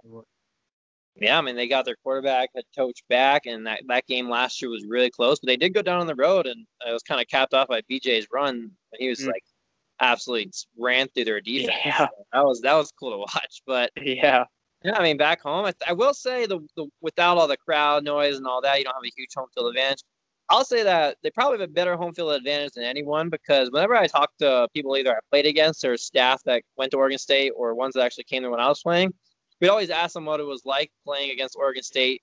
yeah, 1.16 1.38
I 1.38 1.42
mean 1.42 1.56
they 1.56 1.68
got 1.68 1.86
their 1.86 1.96
quarterback, 2.04 2.50
head 2.56 2.66
coach 2.78 3.00
back, 3.10 3.46
and 3.46 3.66
that 3.66 3.82
that 3.88 4.06
game 4.08 4.30
last 4.30 4.62
year 4.62 4.70
was 4.70 4.86
really 4.88 5.10
close. 5.10 5.40
But 5.40 5.48
they 5.48 5.58
did 5.58 5.74
go 5.74 5.82
down 5.82 6.00
on 6.00 6.08
the 6.08 6.16
road, 6.16 6.48
and 6.48 6.66
it 6.88 6.94
was 6.94 7.04
kind 7.04 7.22
of 7.22 7.28
capped 7.28 7.54
off 7.54 7.68
by 7.68 7.82
BJ's 7.90 8.28
run, 8.32 8.56
and 8.56 8.72
he 9.00 9.10
was 9.10 9.22
mm. 9.22 9.28
like 9.28 9.44
absolutely 10.00 10.52
ran 10.78 11.08
through 11.10 11.26
their 11.26 11.42
defense. 11.42 11.78
Yeah. 11.84 11.98
So 11.98 12.08
that 12.34 12.46
was 12.46 12.62
that 12.62 12.74
was 12.74 12.92
cool 13.00 13.12
to 13.12 13.18
watch. 13.18 13.62
But 13.66 13.92
yeah. 14.02 14.46
Yeah, 14.84 14.96
I 14.96 15.02
mean, 15.02 15.18
back 15.18 15.42
home, 15.42 15.66
I, 15.66 15.74
I 15.88 15.94
will 15.94 16.14
say 16.14 16.46
the, 16.46 16.60
the 16.76 16.86
without 17.02 17.38
all 17.38 17.48
the 17.48 17.58
crowd 17.58 18.04
noise 18.04 18.38
and 18.38 18.46
all 18.46 18.62
that, 18.62 18.78
you 18.78 18.84
don't 18.84 18.94
have 18.94 19.04
a 19.04 19.12
huge 19.18 19.32
home 19.36 19.48
field 19.56 19.70
advantage. 19.70 20.04
I'll 20.50 20.64
say 20.64 20.84
that 20.84 21.18
they 21.24 21.30
probably 21.30 21.60
have 21.60 21.70
a 21.70 21.74
better 21.74 21.98
home 21.98 22.14
field 22.14 22.32
advantage 22.32 22.74
than 22.74 22.86
anyone 22.86 23.30
because 23.30 23.70
whenever 23.70 23.96
I 23.96 24.08
talk 24.08 24.32
to 24.40 24.68
people 24.74 24.96
either 24.96 25.12
I 25.12 25.20
played 25.30 25.46
against 25.46 25.84
or 25.84 25.98
staff 25.98 26.42
that 26.46 26.64
went 26.78 26.92
to 26.92 26.98
Oregon 26.98 27.18
State 27.18 27.52
or 27.56 27.76
ones 27.76 27.96
that 27.96 28.04
actually 28.04 28.24
came 28.26 28.44
there 28.44 28.52
when 28.52 28.62
I 28.62 28.70
was 28.70 28.82
playing, 28.82 29.14
we'd 29.60 29.68
always 29.68 29.90
ask 29.90 30.14
them 30.14 30.26
what 30.26 30.40
it 30.40 30.46
was 30.46 30.62
like 30.64 30.90
playing 31.06 31.32
against 31.32 31.58
Oregon 31.58 31.84
State 31.84 32.22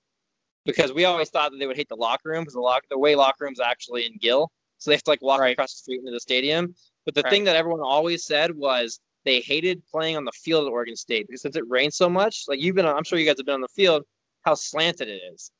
because 0.65 0.91
we 0.91 1.05
always 1.05 1.29
thought 1.29 1.51
that 1.51 1.57
they 1.59 1.67
would 1.67 1.77
hate 1.77 1.89
the 1.89 1.95
locker 1.95 2.29
room 2.29 2.41
because 2.41 2.55
the 2.55 2.59
lock 2.59 2.81
the 2.89 2.97
way 2.97 3.15
locker 3.15 3.45
rooms 3.45 3.59
actually 3.59 4.05
in 4.05 4.17
Gill, 4.19 4.51
so 4.79 4.89
they 4.89 4.95
have 4.95 5.03
to 5.03 5.11
like 5.11 5.21
walk 5.21 5.39
right. 5.39 5.53
across 5.53 5.73
the 5.73 5.77
street 5.77 5.99
into 5.99 6.11
the 6.11 6.19
stadium. 6.19 6.73
But 7.05 7.13
the 7.13 7.21
right. 7.21 7.29
thing 7.29 7.43
that 7.43 7.55
everyone 7.55 7.81
always 7.81 8.25
said 8.25 8.55
was 8.55 8.99
they 9.25 9.41
hated 9.41 9.83
playing 9.91 10.17
on 10.17 10.25
the 10.25 10.31
field 10.31 10.65
at 10.65 10.71
Oregon 10.71 10.95
State 10.95 11.27
because 11.27 11.41
since 11.41 11.55
it 11.55 11.63
rained 11.67 11.93
so 11.93 12.09
much, 12.09 12.45
like 12.47 12.59
you've 12.59 12.75
been, 12.75 12.85
on, 12.85 12.95
I'm 12.95 13.03
sure 13.03 13.19
you 13.19 13.25
guys 13.25 13.35
have 13.37 13.45
been 13.45 13.55
on 13.55 13.61
the 13.61 13.67
field, 13.67 14.03
how 14.43 14.55
slanted 14.55 15.07
it 15.07 15.21
is. 15.33 15.51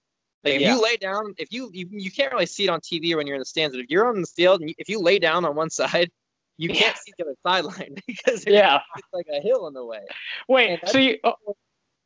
Like 0.45 0.55
if 0.55 0.61
yeah. 0.61 0.75
you 0.75 0.83
lay 0.83 0.95
down, 0.97 1.33
if 1.37 1.51
you, 1.51 1.71
you 1.73 1.87
you 1.89 2.11
can't 2.11 2.31
really 2.31 2.45
see 2.45 2.65
it 2.65 2.69
on 2.69 2.79
TV 2.79 3.15
when 3.15 3.25
you're 3.25 3.35
in 3.35 3.39
the 3.39 3.45
stands, 3.45 3.75
but 3.75 3.83
if 3.83 3.89
you're 3.89 4.07
on 4.07 4.21
the 4.21 4.27
field 4.27 4.61
and 4.61 4.69
you, 4.69 4.75
if 4.77 4.87
you 4.87 4.99
lay 4.99 5.17
down 5.17 5.43
on 5.43 5.55
one 5.55 5.69
side, 5.71 6.11
you 6.57 6.69
yeah. 6.69 6.81
can't 6.81 6.97
see 6.97 7.13
the 7.17 7.25
other 7.25 7.35
sideline 7.43 7.95
because 8.07 8.45
yeah, 8.45 8.79
it's 8.95 9.07
like 9.11 9.25
a 9.33 9.41
hill 9.41 9.67
in 9.67 9.73
the 9.73 9.83
way. 9.83 10.01
Wait, 10.47 10.79
so 10.87 10.99
you? 10.99 11.17
Oh, 11.23 11.33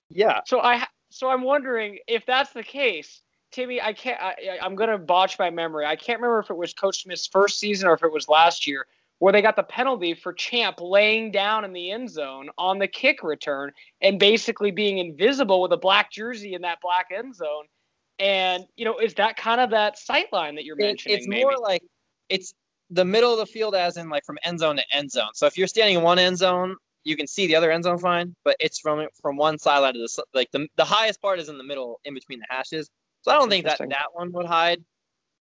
yeah. 0.10 0.40
So 0.46 0.62
I 0.62 0.88
so 1.10 1.30
I'm 1.30 1.42
wondering 1.42 2.00
if 2.08 2.26
that's 2.26 2.54
the 2.54 2.64
case, 2.64 3.22
Timmy. 3.52 3.82
I 3.82 3.92
can't. 3.92 4.22
I, 4.22 4.58
I'm 4.62 4.76
gonna 4.76 4.98
botch 4.98 5.38
my 5.38 5.50
memory. 5.50 5.86
I 5.86 5.98
can't 5.98 6.22
remember 6.22 6.40
if 6.40 6.50
it 6.50 6.56
was 6.56 6.74
Coach 6.74 7.04
Smith's 7.04 7.28
first 7.28 7.60
season 7.60 7.90
or 7.90 7.94
if 7.94 8.04
it 8.04 8.12
was 8.12 8.30
last 8.30 8.68
year. 8.68 8.86
where 9.20 9.34
they 9.34 9.42
got 9.42 9.58
the 9.58 9.64
penalty 9.64 10.14
for 10.14 10.32
Champ 10.32 10.80
laying 10.80 11.30
down 11.30 11.66
in 11.66 11.74
the 11.74 11.92
end 11.92 12.10
zone 12.10 12.50
on 12.58 12.80
the 12.80 12.88
kick 12.88 13.22
return 13.22 13.74
and 14.02 14.18
basically 14.18 14.72
being 14.72 15.00
invisible 15.00 15.62
with 15.62 15.74
a 15.74 15.78
black 15.78 16.10
jersey 16.10 16.54
in 16.54 16.62
that 16.62 16.80
black 16.82 17.08
end 17.14 17.36
zone. 17.36 17.66
And 18.20 18.66
you 18.76 18.86
know, 18.86 18.98
is 18.98 19.14
that 19.16 19.38
kind 19.38 19.62
of 19.62 19.70
that 19.72 19.98
sight 19.98 20.32
line 20.34 20.56
that 20.56 20.66
you're 20.66 20.76
mentioning? 20.76 21.18
It's 21.18 21.28
maybe? 21.28 21.44
more 21.44 21.58
like 21.58 21.84
it's 22.28 22.54
the 22.90 23.06
middle 23.06 23.32
of 23.32 23.40
the 23.40 23.46
field, 23.46 23.76
as 23.76 23.98
in 23.98 24.10
like 24.10 24.26
from 24.26 24.38
end 24.44 24.60
zone 24.60 24.78
to 24.78 24.84
end 24.94 25.12
zone. 25.12 25.30
So 25.34 25.46
if 25.46 25.58
you're 25.58 25.68
standing 25.68 25.98
in 25.98 26.04
one 26.04 26.20
end 26.20 26.38
zone, 26.38 26.76
you 27.04 27.16
can 27.16 27.28
see 27.28 27.48
the 27.48 27.56
other 27.56 27.72
end 27.72 27.84
zone 27.84 27.98
fine, 27.98 28.36
but 28.44 28.56
it's 28.60 28.80
from 28.80 29.08
from 29.22 29.38
one 29.38 29.58
sideline 29.58 29.94
to 29.94 30.00
the 30.00 30.24
like 30.34 30.52
the 30.52 30.68
the 30.76 30.86
highest 30.86 31.22
part 31.22 31.40
is 31.40 31.50
in 31.50 31.58
the 31.58 31.64
middle, 31.64 32.00
in 32.04 32.14
between 32.14 32.40
the 32.40 32.46
hashes. 32.50 32.90
So 33.22 33.32
I 33.32 33.36
don't 33.36 33.50
think 33.50 33.66
that 33.66 33.80
that 33.80 34.08
one 34.14 34.32
would 34.34 34.46
hide. 34.46 34.84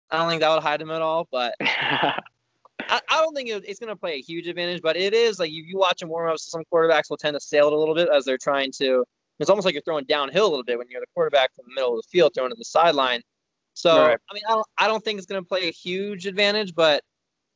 I 0.10 0.18
don't 0.18 0.30
think 0.30 0.42
that 0.42 0.54
would 0.54 0.64
hide 0.64 0.82
him 0.82 0.92
at 0.92 1.02
all, 1.02 1.28
but 1.32 1.56
I, 1.62 3.02
I, 3.10 3.22
don't 3.22 3.34
think 3.34 3.50
it, 3.50 3.64
it's 3.68 3.80
going 3.80 3.90
to 3.90 3.96
play 3.96 4.14
a 4.14 4.22
huge 4.22 4.48
advantage. 4.48 4.82
But 4.84 4.98
it 4.98 5.14
is 5.14 5.40
like 5.40 5.52
you, 5.52 5.64
you 5.64 5.78
watch 5.78 6.00
them 6.00 6.10
warm 6.10 6.30
ups. 6.30 6.50
Some 6.50 6.64
quarterbacks 6.72 7.10
will 7.10 7.18
tend 7.18 7.34
to 7.34 7.40
sail 7.40 7.68
it 7.68 7.74
a 7.74 7.78
little 7.78 7.96
bit 7.96 8.10
as 8.10 8.26
they're 8.26 8.38
trying 8.38 8.72
to. 8.74 9.04
It's 9.40 9.50
almost 9.50 9.66
like 9.66 9.74
you're 9.74 9.84
throwing 9.84 10.06
downhill 10.06 10.48
a 10.48 10.50
little 10.50 10.64
bit 10.64 10.78
when 10.78 10.88
you're 10.90 11.02
the 11.02 11.08
quarterback 11.14 11.54
from 11.56 11.66
the 11.68 11.76
middle 11.76 11.98
of 11.98 12.04
the 12.04 12.08
field 12.10 12.34
throwing 12.34 12.52
to 12.52 12.56
the 12.56 12.66
sideline. 12.66 13.22
So 13.74 14.08
right. 14.08 14.18
I 14.30 14.34
mean, 14.34 14.44
I 14.48 14.52
don't, 14.52 14.68
I 14.78 14.88
don't 14.88 15.04
think 15.04 15.18
it's 15.18 15.28
going 15.28 15.42
to 15.42 15.48
play 15.48 15.68
a 15.68 15.72
huge 15.72 16.26
advantage, 16.26 16.74
but 16.74 17.04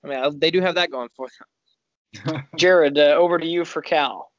I 0.03 0.07
mean, 0.07 0.39
they 0.39 0.51
do 0.51 0.61
have 0.61 0.75
that 0.75 0.91
going 0.91 1.09
for 1.15 1.27
them. 1.27 2.43
Jared, 2.57 2.97
uh, 2.97 3.13
over 3.17 3.37
to 3.37 3.45
you 3.45 3.63
for 3.63 3.81
Cal. 3.81 4.31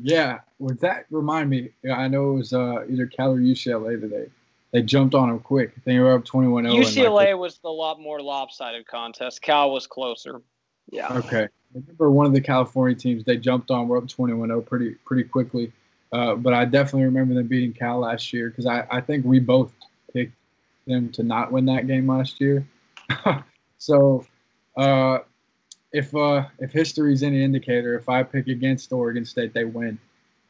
Yeah, 0.00 0.40
would 0.58 0.80
that 0.80 1.06
remind 1.10 1.50
me? 1.50 1.70
I 1.92 2.08
know 2.08 2.30
it 2.30 2.34
was 2.34 2.52
uh, 2.52 2.84
either 2.88 3.06
Cal 3.06 3.32
or 3.32 3.38
UCLA 3.38 4.00
today 4.00 4.28
they 4.72 4.82
jumped 4.82 5.14
on 5.14 5.28
them 5.28 5.38
quick. 5.38 5.72
They 5.84 5.98
were 5.98 6.14
up 6.14 6.24
21 6.24 6.64
0. 6.64 6.74
UCLA 6.74 7.10
like 7.10 7.36
was 7.36 7.58
the 7.58 7.68
lot 7.68 8.00
more 8.00 8.20
lopsided 8.20 8.86
contest. 8.86 9.42
Cal 9.42 9.70
was 9.70 9.86
closer. 9.86 10.40
Yeah. 10.90 11.12
Okay. 11.12 11.44
I 11.44 11.48
remember 11.74 12.10
one 12.10 12.26
of 12.26 12.32
the 12.32 12.40
California 12.40 12.96
teams 12.96 13.22
they 13.24 13.36
jumped 13.36 13.70
on. 13.70 13.86
We're 13.86 13.98
up 13.98 14.08
21 14.08 14.48
0 14.48 14.60
pretty 14.62 14.94
pretty 15.04 15.24
quickly. 15.24 15.72
Uh, 16.12 16.34
but 16.34 16.52
I 16.52 16.64
definitely 16.64 17.04
remember 17.04 17.34
them 17.34 17.46
beating 17.46 17.72
Cal 17.72 18.00
last 18.00 18.32
year 18.32 18.50
because 18.50 18.66
I, 18.66 18.86
I 18.90 19.00
think 19.00 19.24
we 19.24 19.40
both 19.40 19.72
picked 20.12 20.34
them 20.86 21.10
to 21.12 21.22
not 21.22 21.52
win 21.52 21.64
that 21.66 21.86
game 21.86 22.06
last 22.06 22.40
year. 22.40 22.66
so 23.78 24.26
uh, 24.76 25.20
if 25.92 26.14
uh, 26.14 26.44
if 26.58 26.72
history's 26.72 27.22
any 27.22 27.42
indicator, 27.42 27.96
if 27.96 28.08
I 28.08 28.22
pick 28.22 28.48
against 28.48 28.92
Oregon 28.92 29.24
State, 29.24 29.54
they 29.54 29.64
win. 29.64 29.98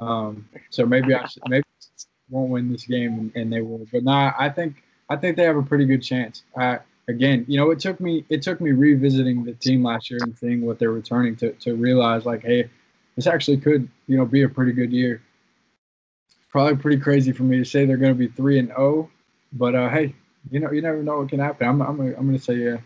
Um, 0.01 0.49
so 0.71 0.85
maybe 0.85 1.15
I 1.15 1.27
should, 1.27 1.43
maybe 1.49 1.65
won't 2.29 2.51
win 2.51 2.73
this 2.73 2.87
game, 2.87 3.31
and, 3.35 3.53
they 3.53 3.61
will. 3.61 3.87
But 3.93 4.05
nah, 4.05 4.33
I 4.39 4.49
think 4.49 4.83
I 5.09 5.17
think 5.17 5.37
they 5.37 5.45
have 5.45 5.57
a 5.57 5.63
pretty 5.63 5.85
good 5.85 6.03
chance. 6.03 6.43
Uh, 6.57 6.79
again, 7.09 7.45
you 7.47 7.57
know, 7.57 7.71
it 7.71 7.79
took 7.79 8.01
me 8.01 8.25
it 8.29 8.43
took 8.43 8.61
me 8.61 8.73
revisiting 8.73 9.45
the 9.45 9.53
team 9.53 9.85
last 9.85 10.11
year 10.11 10.19
and 10.23 10.37
seeing 10.37 10.63
what 10.63 10.79
they're 10.79 10.93
returning 10.93 11.37
to 11.37 11.53
to 11.53 11.75
realize 11.75 12.25
like, 12.25 12.43
hey, 12.43 12.69
this 13.17 13.27
actually 13.27 13.59
could 13.59 13.89
you 14.09 14.17
know 14.17 14.25
be 14.25 14.43
a 14.43 14.49
pretty 14.49 14.73
good 14.73 14.93
year. 14.93 15.23
Probably 16.53 16.77
pretty 16.77 17.01
crazy 17.01 17.33
for 17.33 17.43
me 17.45 17.57
to 17.57 17.65
say 17.65 17.87
they're 17.87 17.97
going 17.97 18.13
to 18.13 18.19
be 18.19 18.29
three 18.29 18.59
and 18.59 18.69
zero, 18.69 18.79
oh, 18.79 19.11
but 19.55 19.75
uh, 19.75 19.89
hey, 19.89 20.15
you 20.51 20.61
know, 20.61 20.71
you 20.71 20.83
never 20.83 21.03
know 21.03 21.19
what 21.19 21.31
can 21.31 21.41
happen. 21.41 21.67
I'm 21.67 21.81
I'm 21.81 21.99
I'm 21.99 22.15
going 22.15 22.33
to 22.33 22.39
say 22.39 22.57
yeah. 22.57 22.77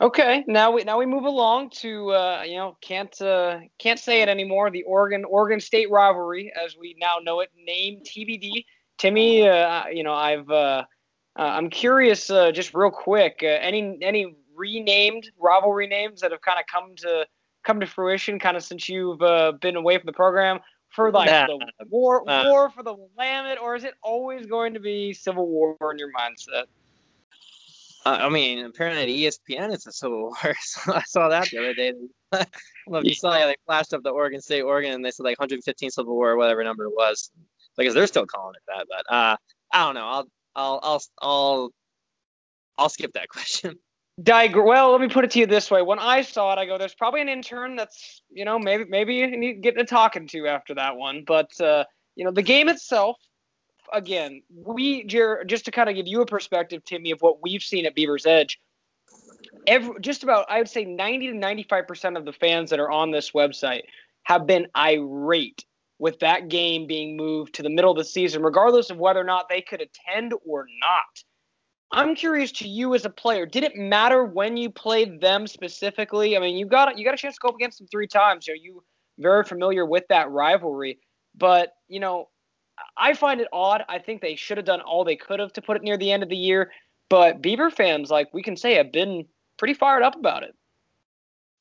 Okay, 0.00 0.44
now 0.46 0.70
we 0.70 0.82
now 0.82 0.98
we 0.98 1.04
move 1.04 1.24
along 1.24 1.68
to 1.80 2.10
uh, 2.12 2.42
you 2.46 2.56
know 2.56 2.78
can't 2.80 3.20
uh, 3.20 3.58
can't 3.78 3.98
say 3.98 4.22
it 4.22 4.30
anymore. 4.30 4.70
The 4.70 4.82
Oregon 4.84 5.24
Oregon 5.26 5.60
State 5.60 5.90
rivalry, 5.90 6.50
as 6.58 6.74
we 6.78 6.96
now 6.98 7.16
know 7.22 7.40
it, 7.40 7.50
named 7.62 8.06
TBD. 8.06 8.64
Timmy, 8.96 9.46
uh, 9.46 9.88
you 9.88 10.02
know 10.02 10.14
I've 10.14 10.48
uh, 10.48 10.84
uh, 11.38 11.42
I'm 11.42 11.68
curious, 11.68 12.30
uh, 12.30 12.50
just 12.52 12.72
real 12.72 12.90
quick, 12.90 13.42
any 13.42 13.98
any 14.00 14.34
renamed 14.56 15.30
rivalry 15.38 15.86
names 15.86 16.22
that 16.22 16.30
have 16.30 16.40
kind 16.40 16.58
of 16.58 16.64
come 16.72 16.94
to 16.96 17.26
come 17.64 17.80
to 17.80 17.86
fruition, 17.86 18.38
kind 18.38 18.56
of 18.56 18.64
since 18.64 18.88
you've 18.88 19.18
been 19.60 19.76
away 19.76 19.98
from 19.98 20.06
the 20.06 20.14
program 20.14 20.60
for 20.90 21.10
like 21.12 21.30
nah, 21.30 21.46
the 21.46 21.86
war 21.88 22.22
war 22.24 22.70
for 22.70 22.82
the 22.82 22.94
Willamette, 22.94 23.58
or 23.60 23.76
is 23.76 23.84
it 23.84 23.94
always 24.02 24.46
going 24.46 24.74
to 24.74 24.80
be 24.80 25.12
Civil 25.12 25.46
War 25.46 25.76
in 25.92 25.98
your 25.98 26.10
mindset? 26.12 26.64
Uh, 28.04 28.18
I 28.22 28.28
mean, 28.30 28.64
apparently 28.64 29.26
at 29.26 29.32
ESPN 29.32 29.72
it's 29.72 29.86
a 29.86 29.92
Civil 29.92 30.20
War. 30.42 30.54
So 30.60 30.94
I 30.94 31.02
saw 31.02 31.28
that 31.28 31.50
the 31.50 31.58
other 31.58 31.74
day. 31.74 31.92
I 32.32 32.46
if 32.88 33.04
you 33.04 33.14
saw 33.14 33.32
it. 33.34 33.46
They 33.46 33.56
flashed 33.66 33.92
up 33.92 34.02
the 34.02 34.10
Oregon 34.10 34.40
State, 34.40 34.62
Oregon, 34.62 34.92
and 34.92 35.04
they 35.04 35.10
said 35.10 35.24
like 35.24 35.38
115 35.38 35.90
Civil 35.90 36.14
War, 36.14 36.36
whatever 36.36 36.64
number 36.64 36.84
it 36.84 36.94
was. 36.94 37.30
Because 37.76 37.94
they're 37.94 38.06
still 38.06 38.26
calling 38.26 38.54
it 38.56 38.62
that, 38.66 38.86
but 38.88 39.14
uh, 39.14 39.36
I 39.72 39.86
don't 39.86 39.94
know. 39.94 40.06
I'll, 40.06 40.28
I'll, 40.54 40.80
I'll, 40.82 41.02
I'll, 41.22 41.70
I'll 42.76 42.88
skip 42.88 43.12
that 43.12 43.28
question. 43.30 43.78
Digre- 44.22 44.64
well, 44.64 44.92
let 44.92 45.00
me 45.00 45.08
put 45.08 45.24
it 45.24 45.30
to 45.32 45.38
you 45.38 45.46
this 45.46 45.70
way. 45.70 45.82
When 45.82 45.98
I 45.98 46.22
saw 46.22 46.52
it, 46.52 46.58
I 46.58 46.66
go, 46.66 46.76
"There's 46.76 46.94
probably 46.94 47.20
an 47.20 47.28
intern 47.28 47.76
that's, 47.76 48.22
you 48.30 48.44
know, 48.44 48.58
maybe 48.58 48.84
maybe 48.84 49.14
you 49.14 49.36
need 49.36 49.62
getting 49.62 49.80
a 49.80 49.84
talking 49.84 50.26
to 50.28 50.46
after 50.46 50.74
that 50.74 50.96
one." 50.96 51.24
But 51.26 51.58
uh, 51.60 51.84
you 52.16 52.24
know, 52.24 52.30
the 52.30 52.42
game 52.42 52.68
itself, 52.68 53.16
again, 53.92 54.42
we 54.50 55.04
just 55.04 55.64
to 55.64 55.70
kind 55.70 55.88
of 55.88 55.94
give 55.94 56.06
you 56.06 56.20
a 56.20 56.26
perspective, 56.26 56.84
Timmy, 56.84 57.12
of 57.12 57.20
what 57.20 57.42
we've 57.42 57.62
seen 57.62 57.86
at 57.86 57.94
Beaver's 57.94 58.26
Edge. 58.26 58.58
Every, 59.66 59.94
just 60.00 60.22
about, 60.22 60.46
I 60.50 60.58
would 60.58 60.68
say, 60.68 60.84
90 60.84 61.28
to 61.28 61.34
95 61.34 61.86
percent 61.86 62.16
of 62.16 62.24
the 62.24 62.32
fans 62.32 62.70
that 62.70 62.80
are 62.80 62.90
on 62.90 63.10
this 63.10 63.30
website 63.30 63.82
have 64.24 64.46
been 64.46 64.66
irate 64.76 65.64
with 65.98 66.18
that 66.20 66.48
game 66.48 66.86
being 66.86 67.16
moved 67.16 67.54
to 67.54 67.62
the 67.62 67.70
middle 67.70 67.90
of 67.90 67.96
the 67.96 68.04
season, 68.04 68.42
regardless 68.42 68.90
of 68.90 68.98
whether 68.98 69.20
or 69.20 69.24
not 69.24 69.48
they 69.48 69.60
could 69.60 69.80
attend 69.80 70.34
or 70.46 70.66
not. 70.80 71.24
I'm 71.92 72.14
curious 72.14 72.52
to 72.52 72.68
you 72.68 72.94
as 72.94 73.04
a 73.04 73.10
player. 73.10 73.46
Did 73.46 73.64
it 73.64 73.76
matter 73.76 74.24
when 74.24 74.56
you 74.56 74.70
played 74.70 75.20
them 75.20 75.46
specifically? 75.46 76.36
I 76.36 76.40
mean, 76.40 76.56
you 76.56 76.66
got 76.66 76.96
you 76.96 77.04
got 77.04 77.14
a 77.14 77.16
chance 77.16 77.34
to 77.34 77.40
go 77.40 77.48
up 77.48 77.56
against 77.56 77.78
them 77.78 77.88
three 77.88 78.06
times. 78.06 78.48
Are 78.48 78.54
you 78.54 78.82
very 79.18 79.44
familiar 79.44 79.84
with 79.84 80.04
that 80.08 80.30
rivalry? 80.30 80.98
But 81.36 81.72
you 81.88 82.00
know, 82.00 82.28
I 82.96 83.14
find 83.14 83.40
it 83.40 83.48
odd. 83.52 83.84
I 83.88 83.98
think 83.98 84.20
they 84.20 84.36
should 84.36 84.56
have 84.56 84.66
done 84.66 84.80
all 84.80 85.04
they 85.04 85.16
could 85.16 85.40
have 85.40 85.52
to 85.54 85.62
put 85.62 85.76
it 85.76 85.82
near 85.82 85.96
the 85.96 86.12
end 86.12 86.22
of 86.22 86.28
the 86.28 86.36
year. 86.36 86.70
But 87.08 87.42
Beaver 87.42 87.70
fans, 87.70 88.10
like 88.10 88.32
we 88.32 88.42
can 88.42 88.56
say, 88.56 88.74
have 88.74 88.92
been 88.92 89.26
pretty 89.56 89.74
fired 89.74 90.02
up 90.02 90.14
about 90.14 90.44
it. 90.44 90.54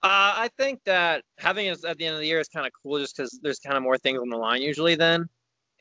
Uh, 0.01 0.31
I 0.37 0.49
think 0.57 0.79
that 0.85 1.23
having 1.39 1.65
it 1.65 1.83
at 1.83 1.97
the 1.97 2.05
end 2.05 2.15
of 2.15 2.21
the 2.21 2.27
year 2.27 2.39
is 2.39 2.47
kind 2.47 2.65
of 2.65 2.71
cool, 2.81 2.99
just 2.99 3.17
because 3.17 3.37
there's 3.41 3.59
kind 3.59 3.75
of 3.75 3.83
more 3.83 3.97
things 3.97 4.19
on 4.19 4.29
the 4.29 4.37
line 4.37 4.61
usually 4.61 4.95
then, 4.95 5.27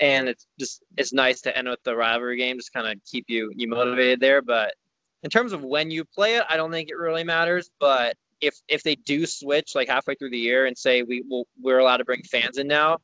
and 0.00 0.28
it's 0.28 0.46
just 0.58 0.82
it's 0.96 1.12
nice 1.12 1.42
to 1.42 1.56
end 1.56 1.68
with 1.68 1.82
the 1.82 1.96
rivalry 1.96 2.36
game, 2.36 2.56
just 2.58 2.72
kind 2.72 2.86
of 2.86 2.98
keep 3.04 3.26
you 3.28 3.50
you 3.54 3.68
motivated 3.68 4.20
there. 4.20 4.42
But 4.42 4.74
in 5.22 5.30
terms 5.30 5.52
of 5.52 5.62
when 5.62 5.90
you 5.90 6.04
play 6.04 6.36
it, 6.36 6.44
I 6.48 6.56
don't 6.56 6.70
think 6.70 6.90
it 6.90 6.96
really 6.96 7.24
matters. 7.24 7.70
But 7.80 8.16
if 8.40 8.56
if 8.68 8.82
they 8.82 8.94
do 8.94 9.26
switch 9.26 9.74
like 9.74 9.88
halfway 9.88 10.14
through 10.14 10.30
the 10.30 10.38
year 10.38 10.66
and 10.66 10.76
say 10.76 11.02
we 11.02 11.22
will 11.28 11.46
we're 11.60 11.78
allowed 11.78 11.98
to 11.98 12.04
bring 12.04 12.22
fans 12.22 12.58
in 12.58 12.68
now, 12.68 12.98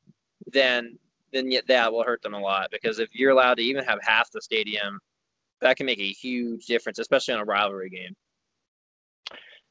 then 0.47 0.99
then 1.33 1.51
that 1.67 1.93
will 1.93 2.05
hurt 2.05 2.23
them 2.23 2.35
a 2.35 2.41
lot 2.41 2.71
because 2.71 3.01
if 3.01 3.09
you're 3.13 3.33
allowed 3.33 3.57
to 3.57 3.63
even 3.63 3.85
have 3.85 3.99
half 4.03 4.31
the 4.31 4.41
stadium, 4.41 5.01
that 5.61 5.77
can 5.77 5.87
make 5.87 5.99
a 5.99 6.13
huge 6.13 6.67
difference, 6.67 6.99
especially 6.99 7.35
on 7.35 7.41
a 7.41 7.45
rivalry 7.45 7.91
game. 7.91 8.15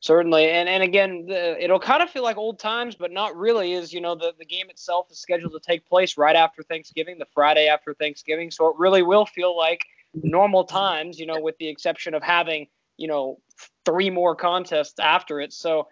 Certainly, 0.04 0.50
and 0.50 0.68
and 0.68 0.84
again, 0.84 1.28
the, 1.28 1.64
it'll 1.64 1.80
kind 1.80 2.04
of 2.04 2.10
feel 2.10 2.24
like 2.24 2.36
old 2.36 2.60
times, 2.60 2.94
but 2.94 3.10
not 3.10 3.38
really. 3.38 3.72
Is 3.72 3.94
you 3.94 4.02
know 4.02 4.16
the 4.16 4.34
the 4.38 4.44
game 4.44 4.70
itself 4.70 5.10
is 5.10 5.18
scheduled 5.18 5.54
to 5.54 5.62
take 5.62 5.88
place 5.88 6.18
right 6.18 6.36
after 6.36 6.62
Thanksgiving, 6.62 7.18
the 7.18 7.28
Friday 7.34 7.68
after 7.68 7.94
Thanksgiving, 7.94 8.52
so 8.52 8.68
it 8.68 8.76
really 8.78 9.02
will 9.02 9.26
feel 9.26 9.56
like 9.56 9.86
normal 10.14 10.66
times. 10.66 11.18
You 11.18 11.26
know, 11.26 11.40
with 11.40 11.58
the 11.58 11.70
exception 11.70 12.14
of 12.14 12.22
having 12.22 12.68
you 12.98 13.08
know 13.08 13.40
three 13.86 14.10
more 14.10 14.36
contests 14.36 15.00
after 15.00 15.40
it. 15.40 15.54
So, 15.54 15.88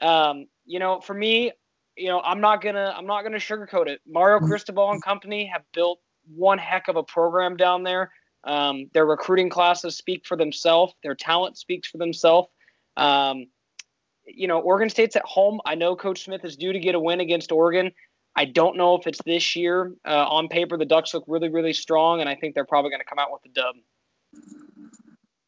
um, 0.00 0.46
you 0.64 0.78
know, 0.78 1.00
for 1.00 1.14
me, 1.14 1.50
you 1.96 2.06
know, 2.06 2.20
I'm 2.20 2.40
not 2.40 2.62
gonna 2.62 2.94
I'm 2.96 3.06
not 3.06 3.24
gonna 3.24 3.38
sugarcoat 3.38 3.88
it. 3.88 4.00
Mario 4.06 4.38
mm-hmm. 4.38 4.46
Cristobal 4.46 4.92
and 4.92 5.02
company 5.02 5.44
have 5.46 5.64
built 5.74 5.98
one 6.36 6.58
heck 6.58 6.86
of 6.86 6.94
a 6.94 7.02
program 7.02 7.56
down 7.56 7.82
there. 7.82 8.12
Um, 8.44 8.90
their 8.94 9.06
recruiting 9.06 9.50
classes 9.50 9.96
speak 9.96 10.24
for 10.24 10.36
themselves. 10.36 10.94
Their 11.02 11.16
talent 11.16 11.58
speaks 11.58 11.88
for 11.88 11.98
themselves. 11.98 12.48
Um, 12.96 13.48
you 14.26 14.48
know, 14.48 14.60
Oregon 14.60 14.88
State's 14.90 15.16
at 15.16 15.24
home. 15.24 15.60
I 15.64 15.74
know 15.74 15.96
Coach 15.96 16.24
Smith 16.24 16.44
is 16.44 16.56
due 16.56 16.72
to 16.72 16.78
get 16.78 16.94
a 16.94 17.00
win 17.00 17.20
against 17.20 17.52
Oregon. 17.52 17.92
I 18.34 18.44
don't 18.44 18.76
know 18.76 18.94
if 18.96 19.06
it's 19.06 19.20
this 19.24 19.56
year. 19.56 19.94
Uh, 20.04 20.26
on 20.28 20.48
paper, 20.48 20.76
the 20.76 20.84
Ducks 20.84 21.14
look 21.14 21.24
really, 21.26 21.48
really 21.48 21.72
strong, 21.72 22.20
and 22.20 22.28
I 22.28 22.34
think 22.34 22.54
they're 22.54 22.66
probably 22.66 22.90
going 22.90 23.00
to 23.00 23.06
come 23.06 23.18
out 23.18 23.32
with 23.32 23.42
the 23.42 23.48
dub. 23.48 23.76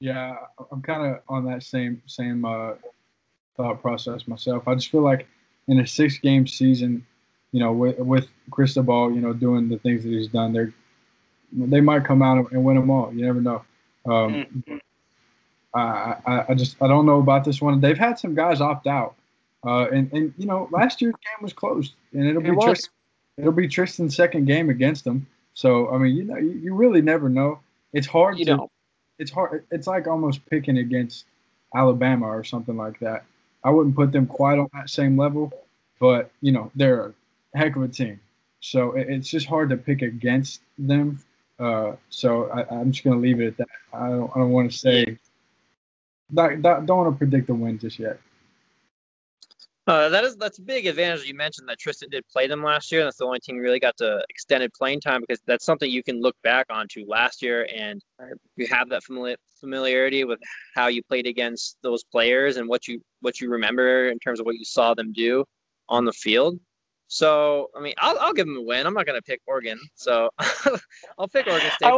Yeah, 0.01 0.37
I'm 0.73 0.81
kind 0.81 1.15
of 1.15 1.21
on 1.29 1.45
that 1.47 1.63
same 1.63 2.03
same 2.07 2.45
uh, 2.45 2.75
thought 3.57 3.83
process 3.83 4.27
myself. 4.27 4.67
I 4.67 4.75
just 4.75 4.91
feel 4.91 5.03
like 5.03 5.27
in 5.67 5.81
a 5.81 5.87
six 5.87 6.19
game 6.19 6.47
season, 6.47 7.05
you 7.53 7.61
know, 7.61 7.73
with 7.73 7.99
with 7.99 8.29
Cristobal, 8.51 9.13
you 9.13 9.21
know, 9.21 9.33
doing 9.33 9.69
the 9.69 9.79
things 9.79 10.05
that 10.05 10.11
he's 10.11 10.29
done, 10.29 10.53
they 10.53 10.73
they 11.53 11.81
might 11.81 12.05
come 12.05 12.23
out 12.23 12.53
and 12.53 12.65
win 12.65 12.77
them 12.77 12.91
all. 12.91 13.13
You 13.13 13.27
never 13.27 13.41
know. 13.41 13.65
Um, 14.07 14.35
mm-hmm. 14.35 14.77
I, 15.75 16.17
I, 16.27 16.45
I 16.49 16.55
just 16.55 16.81
I 16.83 16.89
don't 16.89 17.07
know 17.07 17.19
about 17.19 17.45
this 17.45 17.61
one. 17.61 17.81
They've 17.81 17.99
had 17.99 18.19
some 18.19 18.35
guys 18.35 18.61
opt 18.61 18.87
out, 18.87 19.15
uh, 19.65 19.89
and 19.91 20.13
and 20.13 20.35
you 20.39 20.47
know 20.47 20.69
last 20.71 21.01
year's 21.03 21.15
game 21.15 21.43
was 21.43 21.53
closed, 21.53 21.95
and 22.13 22.27
it'll 22.27 22.43
it 22.43 22.51
be 22.51 22.57
Tristan, 22.57 22.93
it'll 23.37 23.53
be 23.53 23.69
Tristan's 23.69 24.17
second 24.17 24.47
game 24.47 24.71
against 24.71 25.05
them. 25.05 25.27
So 25.55 25.91
I 25.91 25.99
mean, 25.99 26.17
you 26.17 26.25
know, 26.25 26.37
you, 26.37 26.53
you 26.53 26.75
really 26.75 27.03
never 27.03 27.29
know. 27.29 27.61
It's 27.93 28.07
hard 28.07 28.39
you 28.39 28.45
to. 28.47 28.57
Don't. 28.57 28.73
It's 29.19 29.31
hard. 29.31 29.65
It's 29.71 29.87
like 29.87 30.07
almost 30.07 30.45
picking 30.47 30.79
against 30.79 31.27
Alabama 31.75 32.27
or 32.27 32.45
something 32.45 32.77
like 32.77 32.99
that. 33.01 33.25
I 33.65 33.71
wouldn't 33.71 33.97
put 33.97 34.13
them 34.13 34.27
quite 34.27 34.59
on 34.59 34.69
that 34.73 34.89
same 34.89 35.19
level, 35.19 35.53
but 36.01 36.31
you 36.41 36.53
know 36.53 36.71
they're 36.75 37.07
a 37.55 37.59
heck 37.59 37.77
of 37.77 37.83
a 37.83 37.89
team. 37.89 38.21
So 38.61 38.93
it, 38.93 39.09
it's 39.09 39.29
just 39.29 39.47
hard 39.47 39.71
to 39.71 39.77
pick 39.77 40.03
against 40.03 40.61
them. 40.79 41.19
Uh, 41.59 41.93
so 42.09 42.49
I, 42.51 42.81
am 42.81 42.93
just 42.93 43.05
gonna 43.05 43.19
leave 43.19 43.41
it 43.41 43.49
at 43.49 43.57
that. 43.59 43.69
I 43.93 44.09
don't 44.09 44.31
I 44.35 44.39
don't 44.39 44.51
want 44.51 44.71
to 44.71 44.79
say. 44.79 45.19
Not, 46.31 46.59
not, 46.59 46.87
don't 46.87 46.99
want 46.99 47.15
to 47.15 47.19
predict 47.19 47.51
a 47.51 47.55
win 47.55 47.79
just 47.79 47.99
yet. 47.99 48.19
Uh, 49.89 50.11
that 50.11 50.23
is 50.23 50.37
that's 50.37 50.59
a 50.59 50.63
big 50.63 50.85
advantage. 50.87 51.25
You 51.25 51.35
mentioned 51.35 51.67
that 51.71 51.79
Tristan 51.79 52.11
did 52.11 52.23
play 52.29 52.47
them 52.47 52.63
last 52.63 52.93
year. 52.93 53.03
That's 53.05 53.17
the 53.17 53.25
only 53.25 53.41
team 53.41 53.57
who 53.57 53.63
really 53.63 53.81
got 53.81 53.97
to 53.97 54.23
extended 54.29 54.71
playing 54.75 55.01
time 55.01 55.23
because 55.23 55.41
that's 55.47 55.65
something 55.65 55.91
you 55.91 56.03
can 56.03 56.21
look 56.21 56.37
back 56.43 56.67
onto 56.69 57.07
last 57.09 57.41
year, 57.41 57.67
and 57.75 58.03
you 58.57 58.67
have 58.67 58.91
that 58.91 59.03
familiarity 59.59 60.25
with 60.25 60.41
how 60.75 60.89
you 60.89 61.03
played 61.03 61.27
against 61.27 61.79
those 61.83 62.05
players 62.05 62.59
and 62.59 62.69
what 62.69 62.87
you 62.87 63.01
what 63.23 63.41
you 63.41 63.49
remember 63.49 64.11
in 64.11 64.19
terms 64.19 64.41
of 64.41 64.45
what 64.45 64.57
you 64.57 64.65
saw 64.67 64.93
them 64.93 65.15
do 65.15 65.47
on 65.89 66.05
the 66.05 66.13
field. 66.13 66.61
So 67.07 67.71
I 67.75 67.81
mean, 67.81 67.95
I'll, 67.97 68.19
I'll 68.19 68.35
give 68.35 68.47
them 68.47 68.59
a 68.59 68.63
win. 68.63 68.87
I'm 68.87 68.93
not 68.93 69.07
going 69.07 69.19
to 69.19 69.25
pick 69.25 69.41
Oregon, 69.47 69.81
so 69.95 70.29
I'll 71.19 71.29
pick 71.29 71.47
Oregon 71.47 71.71
State. 71.77 71.91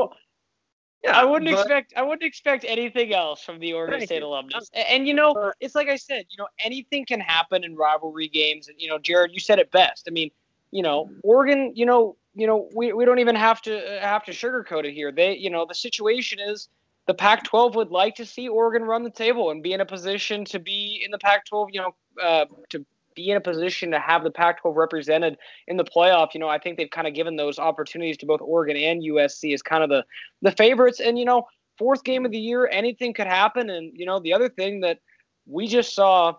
Yeah, 1.02 1.18
I 1.18 1.24
wouldn't 1.24 1.50
but, 1.50 1.60
expect 1.60 1.94
I 1.96 2.02
wouldn't 2.02 2.22
expect 2.22 2.64
anything 2.68 3.14
else 3.14 3.42
from 3.42 3.58
the 3.58 3.72
Oregon 3.72 4.02
State 4.02 4.22
alumnus. 4.22 4.70
And, 4.74 4.86
and, 4.88 5.08
you 5.08 5.14
know, 5.14 5.52
it's 5.58 5.74
like 5.74 5.88
I 5.88 5.96
said, 5.96 6.26
you 6.28 6.36
know, 6.36 6.46
anything 6.62 7.06
can 7.06 7.20
happen 7.20 7.64
in 7.64 7.74
rivalry 7.74 8.28
games. 8.28 8.68
And 8.68 8.78
you 8.78 8.88
know, 8.88 8.98
Jared, 8.98 9.32
you 9.32 9.40
said 9.40 9.58
it 9.58 9.70
best. 9.70 10.06
I 10.08 10.10
mean, 10.10 10.30
you 10.70 10.82
know, 10.82 11.10
Oregon, 11.22 11.72
you 11.74 11.86
know, 11.86 12.16
you 12.34 12.46
know, 12.46 12.68
we, 12.74 12.92
we 12.92 13.04
don't 13.04 13.18
even 13.18 13.34
have 13.34 13.62
to 13.62 13.98
uh, 13.98 14.00
have 14.00 14.24
to 14.24 14.32
sugarcoat 14.32 14.84
it 14.84 14.92
here. 14.92 15.10
They, 15.10 15.36
you 15.36 15.50
know, 15.50 15.64
the 15.66 15.74
situation 15.74 16.38
is 16.38 16.68
the 17.06 17.14
Pac-12 17.14 17.74
would 17.74 17.90
like 17.90 18.14
to 18.16 18.26
see 18.26 18.48
Oregon 18.48 18.82
run 18.84 19.02
the 19.02 19.10
table 19.10 19.50
and 19.50 19.62
be 19.62 19.72
in 19.72 19.80
a 19.80 19.86
position 19.86 20.44
to 20.46 20.58
be 20.58 21.02
in 21.04 21.10
the 21.10 21.18
Pac-12, 21.18 21.68
you 21.72 21.80
know, 21.80 21.94
uh, 22.22 22.44
to 22.68 22.84
be 23.14 23.30
in 23.30 23.36
a 23.36 23.40
position 23.40 23.90
to 23.90 23.98
have 23.98 24.24
the 24.24 24.30
Pac-12 24.30 24.74
represented 24.74 25.36
in 25.66 25.76
the 25.76 25.84
playoff. 25.84 26.34
You 26.34 26.40
know, 26.40 26.48
I 26.48 26.58
think 26.58 26.76
they've 26.76 26.90
kind 26.90 27.06
of 27.06 27.14
given 27.14 27.36
those 27.36 27.58
opportunities 27.58 28.16
to 28.18 28.26
both 28.26 28.40
Oregon 28.40 28.76
and 28.76 29.02
USC 29.02 29.52
as 29.54 29.62
kind 29.62 29.82
of 29.82 29.90
the 29.90 30.04
the 30.42 30.52
favorites. 30.52 31.00
And 31.00 31.18
you 31.18 31.24
know, 31.24 31.46
fourth 31.78 32.04
game 32.04 32.24
of 32.24 32.30
the 32.30 32.38
year, 32.38 32.68
anything 32.70 33.12
could 33.14 33.26
happen. 33.26 33.70
And 33.70 33.92
you 33.94 34.06
know, 34.06 34.20
the 34.20 34.32
other 34.32 34.48
thing 34.48 34.80
that 34.80 34.98
we 35.46 35.66
just 35.66 35.94
saw 35.94 36.34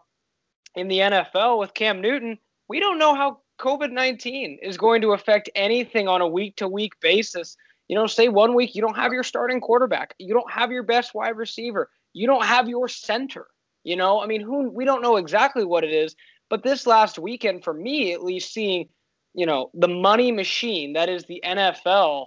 in 0.76 0.88
the 0.88 1.00
NFL 1.00 1.60
with 1.60 1.74
Cam 1.74 2.02
Newton, 2.02 2.38
we 2.68 2.80
don't 2.80 3.00
know 3.00 3.14
how 3.14 3.40
COVID 3.60 3.92
19 3.92 4.60
is 4.62 4.78
going 4.78 5.02
to 5.02 5.14
affect 5.14 5.50
anything 5.56 6.08
on 6.08 6.22
a 6.22 6.28
week 6.28 6.56
to 6.58 6.68
week 6.68 6.94
basis. 7.00 7.58
You 7.88 7.96
know, 7.96 8.08
say 8.08 8.30
one 8.30 8.56
week 8.56 8.74
you 8.74 8.82
don't 8.82 8.96
have 8.96 9.12
your 9.12 9.24
starting 9.24 9.60
quarterback, 9.60 10.16
you 10.18 10.34
don't 10.34 10.50
have 10.52 10.72
your 10.72 10.84
best 10.84 11.14
wide 11.14 11.36
receiver, 11.36 11.90
you 12.14 12.26
don't 12.26 12.46
have 12.46 12.70
your 12.70 12.88
center. 12.88 13.48
You 13.84 13.96
know, 13.96 14.22
I 14.22 14.28
mean, 14.28 14.42
who 14.42 14.70
we 14.70 14.86
don't 14.86 15.02
know 15.02 15.18
exactly 15.18 15.66
what 15.66 15.84
it 15.84 15.92
is, 15.92 16.16
but 16.52 16.64
this 16.64 16.86
last 16.86 17.18
weekend, 17.18 17.64
for 17.64 17.74
me 17.74 18.12
at 18.12 18.24
least, 18.24 18.54
seeing, 18.54 18.89
you 19.34 19.45
know, 19.45 19.72
the 19.74 19.88
money 19.88 20.34
machine 20.34 20.93
that 20.93 21.08
is 21.08 21.24
the 21.24 21.41
NFL, 21.45 22.26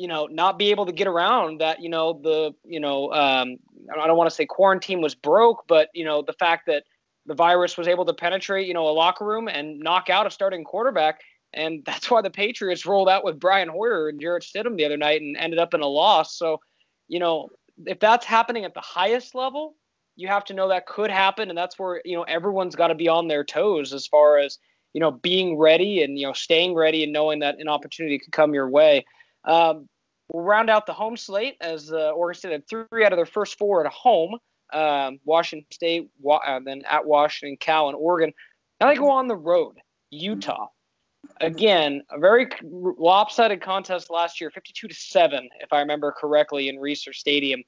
you 0.00 0.08
know, 0.08 0.26
not 0.26 0.58
be 0.58 0.70
able 0.70 0.86
to 0.86 0.92
get 0.92 1.06
around 1.06 1.60
that, 1.60 1.82
you 1.82 1.90
know, 1.90 2.18
the, 2.22 2.52
you 2.64 2.80
know, 2.80 3.12
um, 3.12 3.58
I 3.94 4.06
don't 4.06 4.16
want 4.16 4.30
to 4.30 4.34
say 4.34 4.46
quarantine 4.46 5.02
was 5.02 5.14
broke, 5.14 5.64
but, 5.68 5.90
you 5.92 6.06
know, 6.06 6.22
the 6.22 6.32
fact 6.32 6.64
that 6.66 6.84
the 7.26 7.34
virus 7.34 7.76
was 7.76 7.88
able 7.88 8.06
to 8.06 8.14
penetrate, 8.14 8.66
you 8.66 8.72
know, 8.72 8.88
a 8.88 8.90
locker 8.90 9.26
room 9.26 9.48
and 9.48 9.78
knock 9.80 10.08
out 10.08 10.26
a 10.26 10.30
starting 10.30 10.64
quarterback. 10.64 11.20
And 11.52 11.82
that's 11.86 12.10
why 12.10 12.22
the 12.22 12.30
Patriots 12.30 12.86
rolled 12.86 13.10
out 13.10 13.22
with 13.22 13.38
Brian 13.38 13.68
Hoyer 13.68 14.08
and 14.08 14.18
Jarrett 14.18 14.44
Stidham 14.44 14.78
the 14.78 14.86
other 14.86 14.96
night 14.96 15.20
and 15.20 15.36
ended 15.36 15.58
up 15.58 15.74
in 15.74 15.82
a 15.82 15.86
loss. 15.86 16.38
So, 16.38 16.60
you 17.06 17.18
know, 17.18 17.50
if 17.84 18.00
that's 18.00 18.24
happening 18.24 18.64
at 18.64 18.72
the 18.72 18.80
highest 18.80 19.34
level, 19.34 19.74
you 20.18 20.26
have 20.26 20.44
to 20.46 20.52
know 20.52 20.68
that 20.68 20.86
could 20.86 21.12
happen, 21.12 21.48
and 21.48 21.56
that's 21.56 21.78
where 21.78 22.02
you 22.04 22.16
know 22.16 22.24
everyone's 22.24 22.74
got 22.74 22.88
to 22.88 22.94
be 22.96 23.08
on 23.08 23.28
their 23.28 23.44
toes 23.44 23.92
as 23.92 24.08
far 24.08 24.36
as 24.36 24.58
you 24.92 25.00
know 25.00 25.12
being 25.12 25.56
ready 25.56 26.02
and 26.02 26.18
you 26.18 26.26
know 26.26 26.32
staying 26.32 26.74
ready 26.74 27.04
and 27.04 27.12
knowing 27.12 27.38
that 27.38 27.60
an 27.60 27.68
opportunity 27.68 28.18
could 28.18 28.32
come 28.32 28.52
your 28.52 28.68
way. 28.68 29.06
Um, 29.44 29.88
we'll 30.28 30.42
round 30.42 30.70
out 30.70 30.86
the 30.86 30.92
home 30.92 31.16
slate 31.16 31.54
as 31.60 31.92
uh, 31.92 32.10
Oregon 32.10 32.38
State 32.38 32.52
had 32.52 32.68
three 32.68 33.04
out 33.04 33.12
of 33.12 33.16
their 33.16 33.26
first 33.26 33.56
four 33.58 33.86
at 33.86 33.92
home. 33.92 34.36
Um, 34.72 35.20
Washington 35.24 35.66
State, 35.70 36.10
wa- 36.18 36.42
uh, 36.44 36.58
then 36.64 36.82
at 36.90 37.06
Washington, 37.06 37.56
Cal, 37.56 37.88
and 37.88 37.96
Oregon. 37.96 38.34
Now 38.80 38.88
they 38.88 38.96
go 38.96 39.10
on 39.10 39.28
the 39.28 39.36
road, 39.36 39.76
Utah. 40.10 40.66
Again, 41.40 42.02
a 42.10 42.18
very 42.18 42.48
lopsided 42.62 43.62
contest 43.62 44.10
last 44.10 44.40
year, 44.40 44.50
52 44.50 44.88
to 44.88 44.94
seven, 44.94 45.48
if 45.60 45.72
I 45.72 45.78
remember 45.78 46.12
correctly, 46.12 46.68
in 46.68 46.76
Reser 46.76 47.14
Stadium. 47.14 47.62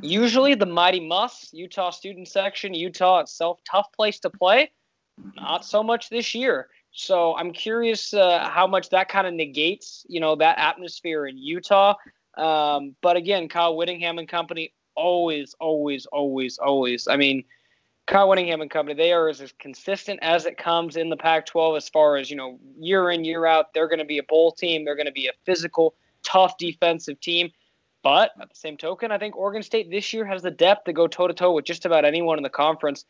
Usually, 0.00 0.54
the 0.54 0.66
Mighty 0.66 1.00
Muss, 1.00 1.48
Utah 1.52 1.90
student 1.90 2.28
section, 2.28 2.74
Utah 2.74 3.20
itself, 3.20 3.60
tough 3.70 3.92
place 3.92 4.20
to 4.20 4.30
play. 4.30 4.70
Not 5.36 5.64
so 5.64 5.82
much 5.82 6.10
this 6.10 6.34
year. 6.34 6.68
So 6.92 7.34
I'm 7.36 7.52
curious 7.52 8.14
uh, 8.14 8.48
how 8.50 8.66
much 8.66 8.90
that 8.90 9.08
kind 9.08 9.26
of 9.26 9.34
negates, 9.34 10.06
you 10.08 10.20
know, 10.20 10.36
that 10.36 10.58
atmosphere 10.58 11.26
in 11.26 11.36
Utah. 11.36 11.94
Um, 12.36 12.94
but 13.00 13.16
again, 13.16 13.48
Kyle 13.48 13.76
Whittingham 13.76 14.18
and 14.18 14.28
company 14.28 14.72
always, 14.94 15.54
always, 15.58 16.06
always, 16.06 16.58
always. 16.58 17.08
I 17.08 17.16
mean, 17.16 17.44
Kyle 18.06 18.28
Whittingham 18.28 18.60
and 18.60 18.70
company, 18.70 18.94
they 18.94 19.12
are 19.12 19.28
as, 19.28 19.40
as 19.40 19.52
consistent 19.58 20.20
as 20.22 20.46
it 20.46 20.58
comes 20.58 20.96
in 20.96 21.08
the 21.08 21.16
Pac-12 21.16 21.76
as 21.76 21.88
far 21.88 22.16
as 22.16 22.30
you 22.30 22.36
know, 22.36 22.58
year 22.78 23.10
in 23.10 23.24
year 23.24 23.46
out. 23.46 23.72
They're 23.74 23.88
going 23.88 23.98
to 23.98 24.04
be 24.04 24.18
a 24.18 24.24
bowl 24.24 24.52
team. 24.52 24.84
They're 24.84 24.96
going 24.96 25.06
to 25.06 25.12
be 25.12 25.26
a 25.26 25.32
physical, 25.44 25.94
tough 26.22 26.58
defensive 26.58 27.18
team. 27.20 27.50
But 28.04 28.32
at 28.40 28.50
the 28.50 28.54
same 28.54 28.76
token, 28.76 29.10
I 29.10 29.18
think 29.18 29.34
Oregon 29.34 29.62
State 29.62 29.90
this 29.90 30.12
year 30.12 30.26
has 30.26 30.42
the 30.42 30.50
depth 30.50 30.84
to 30.84 30.92
go 30.92 31.06
toe 31.08 31.26
to 31.26 31.32
toe 31.34 31.52
with 31.52 31.64
just 31.64 31.86
about 31.86 32.04
anyone 32.04 32.38
in 32.38 32.42
the 32.42 32.50
conference. 32.50 33.06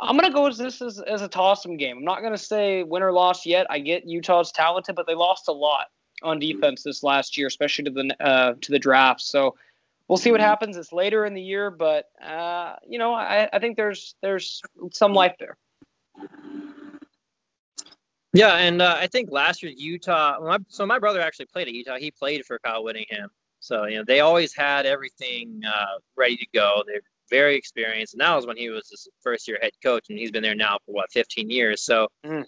I'm 0.00 0.18
going 0.18 0.30
to 0.30 0.34
go 0.34 0.46
as 0.46 0.58
this 0.58 0.82
as, 0.82 1.00
as 1.00 1.22
a 1.22 1.28
toss 1.28 1.64
'em 1.64 1.78
game. 1.78 1.96
I'm 1.96 2.04
not 2.04 2.20
going 2.20 2.32
to 2.32 2.38
say 2.38 2.82
win 2.82 3.02
or 3.02 3.10
loss 3.10 3.46
yet. 3.46 3.66
I 3.70 3.78
get 3.78 4.06
Utah's 4.06 4.52
talented, 4.52 4.96
but 4.96 5.06
they 5.06 5.14
lost 5.14 5.48
a 5.48 5.52
lot 5.52 5.86
on 6.22 6.38
defense 6.38 6.82
this 6.82 7.02
last 7.02 7.38
year, 7.38 7.46
especially 7.46 7.84
to 7.84 7.90
the 7.90 8.16
uh, 8.20 8.54
to 8.60 8.70
the 8.70 8.78
draft. 8.78 9.22
So 9.22 9.56
we'll 10.08 10.18
see 10.18 10.30
what 10.30 10.40
happens. 10.40 10.76
It's 10.76 10.92
later 10.92 11.24
in 11.24 11.32
the 11.32 11.42
year, 11.42 11.70
but 11.70 12.10
uh, 12.22 12.76
you 12.86 12.98
know, 12.98 13.14
I, 13.14 13.48
I 13.50 13.58
think 13.58 13.78
there's 13.78 14.14
there's 14.20 14.60
some 14.92 15.14
life 15.14 15.36
there. 15.38 15.56
Yeah, 18.34 18.56
and 18.56 18.82
uh, 18.82 18.96
I 18.98 19.06
think 19.06 19.30
last 19.30 19.62
year 19.62 19.72
Utah. 19.74 20.38
My, 20.40 20.58
so 20.68 20.84
my 20.84 20.98
brother 20.98 21.20
actually 21.20 21.46
played 21.46 21.68
at 21.68 21.74
Utah. 21.74 21.96
He 21.96 22.10
played 22.10 22.44
for 22.44 22.58
Kyle 22.58 22.84
Whittingham, 22.84 23.30
so 23.64 23.86
you 23.86 23.96
know 23.96 24.04
they 24.06 24.20
always 24.20 24.54
had 24.54 24.84
everything 24.84 25.62
uh, 25.66 25.98
ready 26.16 26.36
to 26.36 26.46
go. 26.52 26.82
They're 26.86 27.00
very 27.30 27.56
experienced, 27.56 28.12
and 28.12 28.20
that 28.20 28.34
was 28.34 28.46
when 28.46 28.58
he 28.58 28.68
was 28.68 28.88
his 28.90 29.08
first 29.22 29.48
year 29.48 29.58
head 29.62 29.72
coach, 29.82 30.06
and 30.10 30.18
he's 30.18 30.30
been 30.30 30.42
there 30.42 30.54
now 30.54 30.78
for 30.84 30.92
what 30.92 31.10
15 31.12 31.48
years. 31.48 31.82
So 31.82 32.08
mm. 32.26 32.44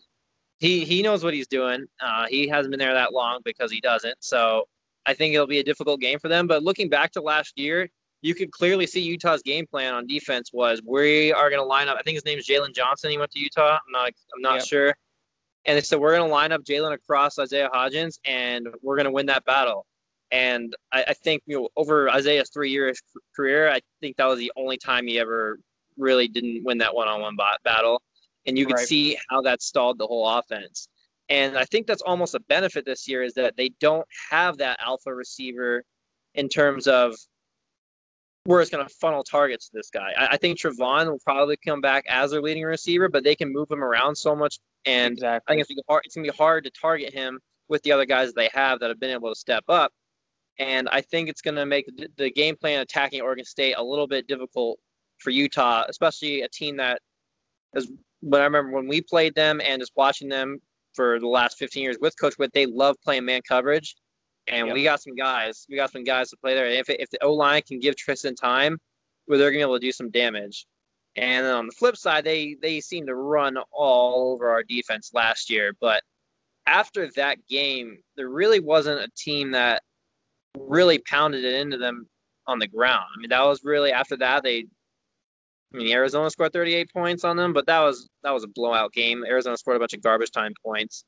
he 0.59 0.85
he 0.85 1.03
knows 1.03 1.25
what 1.25 1.33
he's 1.33 1.47
doing. 1.47 1.87
Uh, 2.01 2.27
he 2.29 2.49
hasn't 2.49 2.71
been 2.71 2.79
there 2.79 2.93
that 2.93 3.15
long 3.15 3.41
because 3.45 3.73
he 3.73 3.81
doesn't. 3.81 4.17
So 4.21 4.65
I 5.07 5.15
think 5.15 5.35
it'll 5.35 5.47
be 5.47 5.61
a 5.61 5.65
difficult 5.65 6.01
game 6.01 6.19
for 6.19 6.29
them. 6.29 6.47
But 6.47 6.63
looking 6.63 6.91
back 6.91 7.13
to 7.13 7.23
last 7.23 7.59
year, 7.59 7.89
you 8.21 8.35
could 8.35 8.51
clearly 8.51 8.87
see 8.87 9.01
Utah's 9.01 9.43
game 9.43 9.67
plan 9.67 9.95
on 9.95 10.07
defense 10.07 10.51
was 10.53 10.83
we 10.85 11.33
are 11.33 11.49
going 11.49 11.63
to 11.63 11.67
line 11.67 11.89
up. 11.89 11.97
I 11.99 12.03
think 12.03 12.17
his 12.17 12.27
name 12.27 12.39
is 12.39 12.47
Jaylon 12.47 12.75
Johnson. 12.75 13.11
He 13.11 13.17
went 13.17 13.31
to 13.31 13.41
Utah. 13.41 13.79
I'm 13.87 13.93
not 13.93 14.13
I'm 14.35 14.43
not 14.43 14.57
yep. 14.57 14.65
sure. 14.67 14.95
And 15.65 15.79
they 15.79 15.81
said 15.81 15.99
we're 15.99 16.15
going 16.15 16.29
to 16.29 16.33
line 16.33 16.53
up 16.53 16.63
Jaylon 16.63 16.93
across 16.93 17.39
Isaiah 17.39 17.71
Hodgins, 17.73 18.19
and 18.25 18.69
we're 18.83 18.97
going 18.97 19.07
to 19.07 19.11
win 19.11 19.27
that 19.27 19.45
battle. 19.47 19.87
And 20.31 20.75
I, 20.93 21.05
I 21.09 21.15
think 21.15 21.43
you 21.47 21.61
know 21.61 21.69
over 21.77 22.11
Isaiah's 22.11 22.51
three 22.53 22.71
years 22.71 23.01
career, 23.35 23.71
I 23.71 23.81
think 24.01 24.17
that 24.17 24.27
was 24.27 24.39
the 24.39 24.53
only 24.57 24.77
time 24.77 25.07
he 25.07 25.19
ever 25.19 25.59
really 25.97 26.29
didn't 26.29 26.65
win 26.65 26.79
that 26.79 26.95
one-on-one 26.95 27.37
battle. 27.65 28.03
And 28.47 28.59
you 28.59 28.67
could 28.67 28.77
right. 28.77 28.87
see 28.87 29.19
how 29.29 29.43
that 29.43 29.63
stalled 29.63 29.99
the 29.99 30.07
whole 30.07 30.29
offense. 30.29 30.89
And 31.29 31.59
I 31.59 31.65
think 31.65 31.87
that's 31.87 32.03
almost 32.03 32.35
a 32.35 32.41
benefit 32.41 32.85
this 32.85 33.09
year 33.09 33.23
is 33.23 33.35
that 33.35 33.57
they 33.57 33.71
don't 33.81 34.07
have 34.31 34.59
that 34.59 34.79
alpha 34.85 35.13
receiver 35.13 35.83
in 36.35 36.49
terms 36.49 36.87
of 36.87 37.17
where 38.45 38.61
it's 38.61 38.71
going 38.71 38.87
to 38.87 38.95
funnel 38.95 39.25
targets 39.25 39.69
to 39.69 39.73
this 39.75 39.91
guy. 39.91 40.13
I, 40.17 40.27
I, 40.33 40.37
think 40.37 40.59
Trevon 40.59 41.11
will 41.11 41.19
probably 41.25 41.57
come 41.57 41.81
back 41.81 42.05
as 42.09 42.31
their 42.31 42.41
leading 42.41 42.63
receiver, 42.63 43.09
but 43.09 43.25
they 43.25 43.35
can 43.35 43.53
move 43.53 43.69
him 43.69 43.83
around 43.83 44.15
so 44.15 44.37
much, 44.37 44.61
and 44.85 45.15
exactly. 45.15 45.53
I 45.53 45.57
think 45.57 45.69
it's 45.69 45.85
going, 45.89 46.03
to 46.09 46.23
be 46.23 46.37
hard 46.37 46.63
to 46.65 46.71
target 46.71 47.13
him 47.13 47.41
with 47.69 47.83
the 47.83 47.91
other 47.91 48.05
guys 48.05 48.33
they 48.33 48.49
have 48.55 48.79
that 48.81 48.89
have 48.89 49.01
been 49.01 49.11
able 49.11 49.31
to 49.31 49.39
step 49.39 49.65
up 49.69 49.93
and 50.59 50.89
I 50.91 51.01
think 51.01 51.29
it's 51.29 51.43
going 51.43 51.57
to 51.57 51.67
make 51.67 51.87
the 52.17 52.31
game 52.31 52.57
plan 52.57 52.81
attacking 52.81 53.21
Oregon 53.21 53.45
State 53.45 53.75
a 53.77 53.83
little 53.83 54.07
bit 54.07 54.27
difficult 54.27 54.79
for 55.19 55.31
Utah, 55.31 55.85
especially 55.89 56.43
a 56.43 56.49
team 56.49 56.77
that 56.79 57.01
is. 57.75 57.91
But 58.23 58.41
I 58.41 58.45
remember 58.45 58.73
when 58.73 58.89
we 58.89 59.01
played 59.03 59.35
them 59.35 59.61
and 59.63 59.81
just 59.81 59.93
watching 59.97 60.29
them 60.29 60.59
for 60.95 61.21
the 61.21 61.29
last 61.29 61.59
15 61.59 61.83
years 61.83 61.99
with 62.01 62.19
Coach 62.19 62.39
Witt, 62.39 62.53
they 62.55 62.67
love 62.67 62.97
playing 63.05 63.27
man 63.27 63.43
coverage, 63.47 63.95
and 64.47 64.69
yep. 64.69 64.75
we 64.75 64.83
got 64.83 65.03
some 65.03 65.15
guys. 65.15 65.67
We 65.69 65.77
got 65.77 65.93
some 65.93 66.05
guys 66.05 66.31
to 66.31 66.37
play 66.39 66.55
there. 66.55 66.67
If 66.67 66.89
if 66.89 67.11
the 67.11 67.23
O 67.23 67.33
line 67.33 67.63
can 67.67 67.79
give 67.79 67.97
Tristan 67.97 68.35
time, 68.35 68.79
where 69.27 69.39
they're 69.39 69.51
going 69.51 69.61
to 69.61 69.67
be 69.67 69.71
able 69.71 69.81
to 69.81 69.87
do 69.87 69.93
some 69.93 70.11
damage. 70.11 70.67
And 71.17 71.47
then 71.47 71.55
on 71.55 71.67
the 71.67 71.73
flip 71.73 71.97
side, 71.97 72.25
they 72.25 72.57
they 72.61 72.81
seem 72.81 73.07
to 73.07 73.15
run 73.15 73.57
all 73.73 74.33
over 74.33 74.49
our 74.49 74.63
defense 74.63 75.11
last 75.15 75.51
year, 75.51 75.73
but 75.81 76.03
after 76.67 77.09
that 77.13 77.47
game, 77.47 77.99
there 78.17 78.29
really 78.29 78.61
wasn't 78.61 79.01
a 79.01 79.09
team 79.17 79.53
that 79.53 79.83
really 80.57 80.99
pounded 80.99 81.45
it 81.45 81.55
into 81.55 81.79
them 81.79 82.09
on 82.47 82.59
the 82.59 82.67
ground. 82.67 83.05
I 83.17 83.21
mean, 83.21 83.31
that 83.31 83.45
was 83.45 83.63
really 83.65 83.93
after 83.93 84.17
that 84.19 84.43
they 84.43 84.67
I 85.75 85.79
mean, 85.79 85.93
Arizona 85.93 86.31
scored 86.31 86.53
38 86.53 86.93
points 86.93 87.25
on 87.25 87.37
them, 87.37 87.53
but 87.53 87.67
that 87.67 87.81
was 87.81 88.09
that 88.23 88.33
was 88.33 88.45
a 88.45 88.49
blowout 88.49 88.93
game. 88.93 89.25
Arizona 89.25 89.57
scored 89.57 89.77
a 89.77 89.81
bunch 89.81 89.95
of 89.95 90.03
garbage 90.03 90.31
time 90.31 90.53
points. 90.65 91.05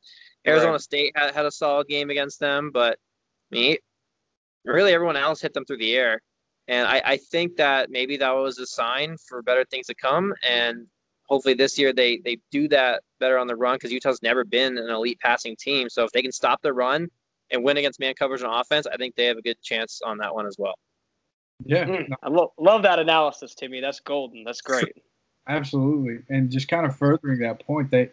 Arizona 0.46 0.72
right. 0.72 0.80
State 0.80 1.12
had, 1.16 1.34
had 1.34 1.46
a 1.46 1.51
solid 1.51 1.86
game 1.88 2.11
against 2.11 2.40
them, 2.40 2.70
but 2.72 2.99
I 3.53 3.55
mean, 3.55 3.76
really 4.64 4.92
everyone 4.92 5.16
else 5.16 5.40
hit 5.40 5.55
them 5.55 5.64
through 5.64 5.78
the 5.78 5.94
air. 5.94 6.20
And 6.66 6.86
I, 6.86 7.01
I 7.05 7.16
think 7.16 7.57
that 7.57 7.90
maybe 7.90 8.18
that 8.18 8.34
was 8.34 8.59
a 8.59 8.66
sign 8.66 9.16
for 9.28 9.42
better 9.42 9.64
things 9.64 9.86
to 9.86 9.94
come. 9.94 10.34
And 10.46 10.86
hopefully 11.28 11.55
this 11.55 11.78
year 11.78 11.92
they 11.92 12.18
they 12.24 12.38
do 12.51 12.68
that 12.68 13.03
better 13.20 13.38
on 13.38 13.46
the 13.46 13.57
run 13.57 13.76
because 13.76 13.92
Utah's 13.92 14.22
never 14.22 14.44
been 14.44 14.76
an 14.76 14.90
elite 14.90 15.20
passing 15.20 15.57
team. 15.57 15.88
So 15.88 16.05
if 16.05 16.12
they 16.12 16.22
can 16.22 16.32
stop 16.32 16.61
the 16.62 16.72
run 16.72 17.09
and 17.51 17.62
win 17.64 17.76
against 17.76 18.01
man 18.01 18.14
coverage 18.14 18.42
on 18.42 18.55
offense, 18.55 18.86
I 18.86 18.96
think 18.96 19.14
they 19.14 19.26
have 19.26 19.38
a 19.38 19.42
good 19.42 19.61
chance 19.62 20.01
on 20.05 20.18
that 20.18 20.34
one 20.34 20.46
as 20.46 20.57
well. 20.59 20.74
Yeah, 21.64 21.84
mm, 21.84 22.09
I 22.22 22.28
lo- 22.28 22.53
love 22.59 22.82
that 22.82 22.99
analysis, 22.99 23.55
Timmy. 23.55 23.80
That's 23.80 24.01
golden. 24.01 24.44
That's 24.44 24.61
great. 24.61 25.03
Absolutely, 25.49 26.18
and 26.28 26.51
just 26.51 26.68
kind 26.68 26.84
of 26.84 26.96
furthering 26.96 27.40
that 27.40 27.64
point, 27.66 27.90
they 27.90 28.11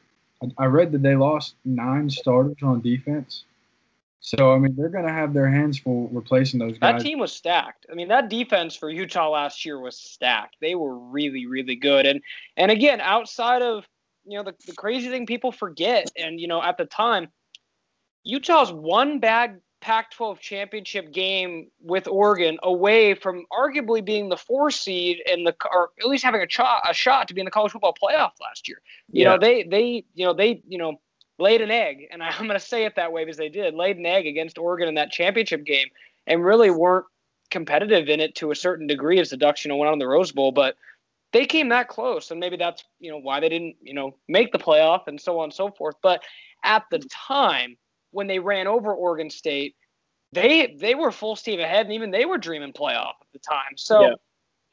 I 0.58 0.66
read 0.66 0.92
that 0.94 1.02
they 1.02 1.16
lost 1.16 1.56
nine 1.64 2.10
starters 2.10 2.58
on 2.62 2.82
defense. 2.82 3.44
So 4.26 4.54
I 4.54 4.58
mean, 4.58 4.76
they're 4.76 4.90
going 4.90 5.06
to 5.06 5.14
have 5.14 5.34
their 5.34 5.48
hands 5.48 5.78
full 5.78 6.08
replacing 6.08 6.60
those 6.60 6.80
guys. 6.80 7.00
That 7.00 7.02
team 7.02 7.20
was 7.20 7.32
stacked. 7.32 7.86
I 7.92 7.94
mean, 7.94 8.08
that 8.08 8.30
defense 8.30 8.76
for 8.76 8.90
Utah 8.90 9.30
last 9.30 9.66
year 9.66 9.80
was 9.80 9.98
stacked. 9.98 10.56
They 10.62 10.74
were 10.74 10.98
really, 10.98 11.46
really 11.46 11.76
good. 11.76 12.06
And 12.08 12.22
and 12.58 12.72
again, 12.72 13.02
outside 13.02 13.62
of 13.62 13.88
you 14.26 14.38
know 14.38 14.44
the, 14.44 14.56
the 14.66 14.74
crazy 14.74 15.10
thing 15.10 15.26
people 15.26 15.52
forget, 15.52 16.10
and 16.18 16.40
you 16.40 16.48
know 16.48 16.62
at 16.62 16.78
the 16.78 16.86
time, 16.86 17.28
Utah's 18.26 18.72
one 18.72 19.20
bad 19.20 19.62
Pac-12 19.86 20.40
championship 20.40 21.14
game 21.14 21.68
with 21.80 22.08
Oregon 22.08 22.58
away 22.64 23.14
from 23.14 23.46
arguably 23.52 24.04
being 24.04 24.30
the 24.30 24.38
four 24.38 24.72
seed 24.72 25.22
and 25.32 25.46
the 25.46 25.56
or 25.72 25.92
at 26.00 26.08
least 26.08 26.24
having 26.24 26.42
a, 26.42 26.48
ch- 26.48 26.60
a 26.60 26.92
shot 26.92 27.28
to 27.28 27.36
be 27.36 27.42
in 27.42 27.46
the 27.46 27.52
college 27.52 27.72
football 27.72 27.94
playoff 27.94 28.32
last 28.42 28.68
year. 28.68 28.82
You 29.12 29.24
yeah. 29.24 29.30
know, 29.30 29.38
they 29.40 29.62
they 29.62 30.04
you 30.16 30.26
know 30.26 30.34
they 30.34 30.64
you 30.68 30.80
know 30.80 31.00
laid 31.38 31.62
an 31.62 31.70
egg, 31.70 32.08
and 32.12 32.24
I'm 32.24 32.48
going 32.48 32.60
to 32.60 32.66
say 32.66 32.86
it 32.86 32.96
that 32.96 33.12
way 33.12 33.26
because 33.26 33.38
they 33.38 33.50
did 33.50 33.76
laid 33.76 33.98
an 33.98 34.08
egg 34.08 34.26
against 34.26 34.58
Oregon 34.58 34.88
in 34.88 34.96
that 34.96 35.12
championship 35.12 35.64
game, 35.64 35.90
and 36.26 36.44
really 36.44 36.72
weren't 36.72 37.06
competitive 37.52 38.10
in 38.10 38.20
it 38.20 38.34
to 38.36 38.50
a 38.50 38.56
certain 38.56 38.88
degree 38.88 39.20
as 39.20 39.30
the 39.30 39.38
Ducks 39.38 39.64
you 39.64 39.70
know 39.70 39.78
went 39.78 39.92
on 39.92 40.00
the 40.00 40.08
Rose 40.08 40.32
Bowl, 40.32 40.52
but 40.52 40.78
they 41.32 41.46
came 41.46 41.70
that 41.70 41.90
close, 41.90 42.32
and 42.32 42.40
maybe 42.40 42.58
that's 42.58 42.84
you 43.00 43.12
know 43.12 43.20
why 43.20 43.40
they 43.40 43.50
didn't 43.50 43.76
you 43.84 43.94
know 43.94 44.16
make 44.28 44.52
the 44.52 44.58
playoff 44.58 45.06
and 45.06 45.22
so 45.22 45.38
on 45.38 45.44
and 45.44 45.54
so 45.54 45.70
forth. 45.70 45.96
But 46.02 46.24
at 46.64 46.86
the 46.90 47.08
time 47.28 47.78
when 48.16 48.28
they 48.28 48.40
ran 48.40 48.68
over 48.68 48.94
Oregon 48.94 49.30
State, 49.30 49.76
they 50.32 50.76
they 50.80 50.96
were 50.96 51.12
full 51.12 51.36
steam 51.36 51.60
ahead, 51.60 51.86
and 51.86 51.94
even 51.94 52.12
they 52.12 52.26
were 52.26 52.38
dreaming 52.38 52.74
playoff 52.74 53.14
at 53.22 53.32
the 53.34 53.40
time. 53.40 53.78
So. 53.78 54.02
Yeah. 54.02 54.14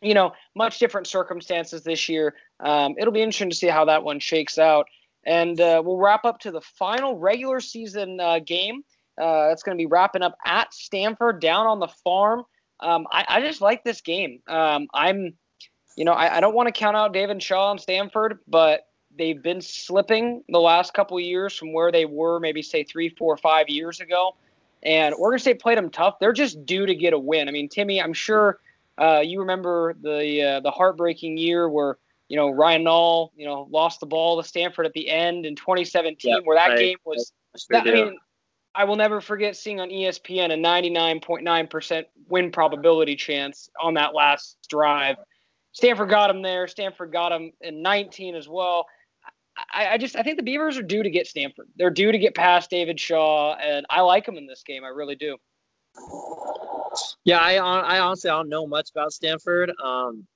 You 0.05 0.15
know, 0.15 0.33
much 0.57 0.81
different 0.81 1.07
circumstances 1.07 1.85
this 1.85 2.09
year. 2.09 2.35
Um, 2.59 2.97
it'll 2.99 3.13
be 3.13 3.23
interesting 3.23 3.51
to 3.51 3.55
see 3.55 3.69
how 3.69 3.85
that 3.85 4.03
one 4.03 4.19
shakes 4.19 4.59
out. 4.59 4.89
And 5.25 5.61
uh, 5.61 5.81
we'll 5.85 5.99
wrap 5.99 6.25
up 6.25 6.41
to 6.41 6.51
the 6.51 6.61
final 6.61 7.17
regular 7.19 7.61
season 7.61 8.19
uh, 8.19 8.41
game. 8.41 8.83
Uh, 9.21 9.51
it's 9.53 9.63
going 9.63 9.77
to 9.77 9.81
be 9.81 9.87
wrapping 9.87 10.23
up 10.23 10.35
at 10.45 10.73
Stanford 10.75 11.41
down 11.41 11.67
on 11.67 11.79
the 11.79 11.89
farm. 12.03 12.43
Um, 12.81 13.07
I, 13.13 13.25
I, 13.29 13.41
just 13.41 13.61
like 13.61 13.85
this 13.85 14.01
game. 14.01 14.41
Um, 14.49 14.89
I'm, 14.93 15.35
you 15.97 16.05
know, 16.05 16.13
I, 16.13 16.39
I 16.39 16.41
don't 16.41 16.55
want 16.55 16.67
to 16.67 16.73
count 16.73 16.97
out 16.97 17.13
David 17.13 17.41
Shaw 17.41 17.71
and 17.71 17.81
Stanford, 17.81 18.41
but 18.49 18.81
they've 19.19 19.43
been 19.43 19.61
slipping 19.61 20.43
the 20.49 20.61
last 20.61 20.95
couple 20.95 21.19
years 21.21 21.57
from 21.57 21.73
where 21.73 21.93
they 21.93 22.05
were 22.05 22.41
maybe 22.41 22.63
say 22.63 22.85
three, 22.85 23.09
four, 23.11 23.37
five 23.37 23.69
years 23.69 24.01
ago. 24.01 24.37
And 24.83 25.15
Oregon 25.15 25.39
State 25.39 25.61
played 25.61 25.79
them 25.79 25.91
tough. 25.91 26.19
They're 26.19 26.33
just 26.33 26.67
due 26.67 26.87
to 26.87 26.95
get 26.95 27.13
a 27.13 27.19
win. 27.19 27.49
I 27.49 27.53
mean, 27.53 27.69
Timmy, 27.69 28.03
I'm 28.03 28.13
sure 28.13 28.59
uh, 28.99 29.21
you 29.21 29.41
remember 29.41 29.95
the 30.01 30.43
uh, 30.43 30.61
the 30.61 30.71
heartbreaking 30.71 31.39
year 31.39 31.69
where 31.69 31.99
you 32.29 32.37
know 32.37 32.51
Ryan 32.51 32.85
Nall, 32.85 33.31
you 33.37 33.47
know, 33.47 33.69
lost 33.71 34.01
the 34.01 34.07
ball 34.07 34.43
to 34.43 34.49
Stanford 34.49 34.87
at 34.87 34.93
the 34.93 35.09
end 35.09 35.47
in 35.47 35.55
2017, 35.55 36.31
yep, 36.31 36.41
where 36.45 36.57
that 36.57 36.77
game 36.77 36.99
was. 37.05 37.33
I, 37.55 37.59
that, 37.71 37.87
I 37.87 37.93
mean, 37.93 38.19
I 38.75 38.85
will 38.85 38.97
never 38.97 39.21
forget 39.21 39.57
seeing 39.57 39.81
on 39.81 39.91
ESPN 39.91 40.53
a 40.53 40.57
99.9% 40.57 42.05
win 42.29 42.51
probability 42.51 43.17
chance 43.17 43.69
on 43.81 43.95
that 43.95 44.15
last 44.15 44.57
drive. 44.69 45.17
Stanford 45.73 46.09
got 46.11 46.31
him 46.31 46.43
there. 46.43 46.67
Stanford 46.67 47.13
got 47.13 47.33
him 47.33 47.53
in 47.61 47.83
19 47.83 48.35
as 48.35 48.49
well. 48.49 48.87
I, 49.57 49.89
I, 49.89 49.99
just 49.99 50.17
I 50.17 50.23
think 50.23 50.39
the 50.39 50.43
Beavers 50.43 50.79
are 50.79 50.83
due 50.83 51.03
to 51.03 51.11
get 51.11 51.27
Stanford. 51.27 51.69
They're 51.77 51.91
due 51.91 52.11
to 52.11 52.19
get 52.19 52.35
past 52.35 52.71
David 52.71 52.99
Shaw, 52.99 53.55
and 53.55 53.85
I 53.91 54.01
like 54.01 54.25
them 54.27 54.37
in 54.37 54.47
this 54.47 54.63
game. 54.63 54.85
I 54.85 54.89
really 54.89 55.15
do. 55.15 55.37
Yeah, 57.25 57.39
I 57.39 57.57
I 57.57 58.01
honestly 58.01 58.31
I 58.31 58.35
don't 58.35 58.49
know 58.49 58.67
much 58.67 58.91
about 58.91 59.13
Stanford. 59.13 59.73
Um, 59.83 60.27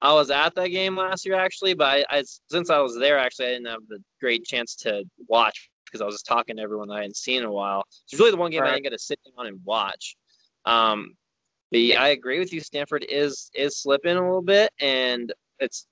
I 0.00 0.12
was 0.14 0.30
at 0.30 0.54
that 0.56 0.68
game 0.68 0.96
last 0.96 1.26
year 1.26 1.36
actually, 1.36 1.74
but 1.74 1.86
I, 1.86 2.18
I 2.18 2.24
since 2.50 2.70
I 2.70 2.78
was 2.78 2.96
there 2.98 3.18
actually 3.18 3.46
I 3.46 3.50
didn't 3.50 3.68
have 3.68 3.86
the 3.88 3.98
great 4.20 4.44
chance 4.44 4.76
to 4.76 5.04
watch 5.28 5.70
because 5.84 6.00
I 6.00 6.04
was 6.04 6.14
just 6.14 6.26
talking 6.26 6.56
to 6.56 6.62
everyone 6.62 6.88
that 6.88 6.94
I 6.94 7.00
hadn't 7.00 7.16
seen 7.16 7.40
in 7.40 7.46
a 7.46 7.52
while. 7.52 7.84
It's 8.04 8.18
really 8.18 8.30
the 8.30 8.36
one 8.36 8.50
game 8.50 8.62
right. 8.62 8.70
I 8.70 8.72
didn't 8.72 8.84
get 8.84 8.90
to 8.90 8.98
sit 8.98 9.20
down 9.36 9.46
and 9.46 9.60
watch. 9.64 10.16
Um, 10.64 11.14
but 11.70 11.80
yeah, 11.80 12.02
I 12.02 12.08
agree 12.08 12.38
with 12.38 12.52
you. 12.52 12.60
Stanford 12.60 13.06
is 13.08 13.50
is 13.54 13.78
slipping 13.78 14.16
a 14.16 14.22
little 14.22 14.42
bit, 14.42 14.72
and 14.80 15.32
it's 15.58 15.86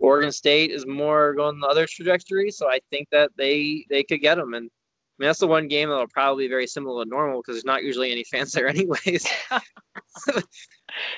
Oregon 0.00 0.32
State 0.32 0.70
is 0.70 0.86
more 0.86 1.34
going 1.34 1.60
the 1.60 1.66
other 1.66 1.86
trajectory. 1.86 2.50
So 2.50 2.68
I 2.68 2.80
think 2.90 3.08
that 3.12 3.30
they 3.36 3.84
they 3.88 4.02
could 4.02 4.20
get 4.20 4.36
them, 4.36 4.54
and 4.54 4.64
I 4.64 5.16
mean 5.18 5.28
that's 5.28 5.38
the 5.38 5.46
one 5.46 5.68
game 5.68 5.90
that'll 5.90 6.08
probably 6.08 6.44
be 6.44 6.48
very 6.48 6.66
similar 6.66 7.04
to 7.04 7.10
normal 7.10 7.40
because 7.40 7.56
there's 7.56 7.64
not 7.64 7.84
usually 7.84 8.10
any 8.10 8.24
fans 8.24 8.52
there 8.52 8.66
anyways. 8.68 9.26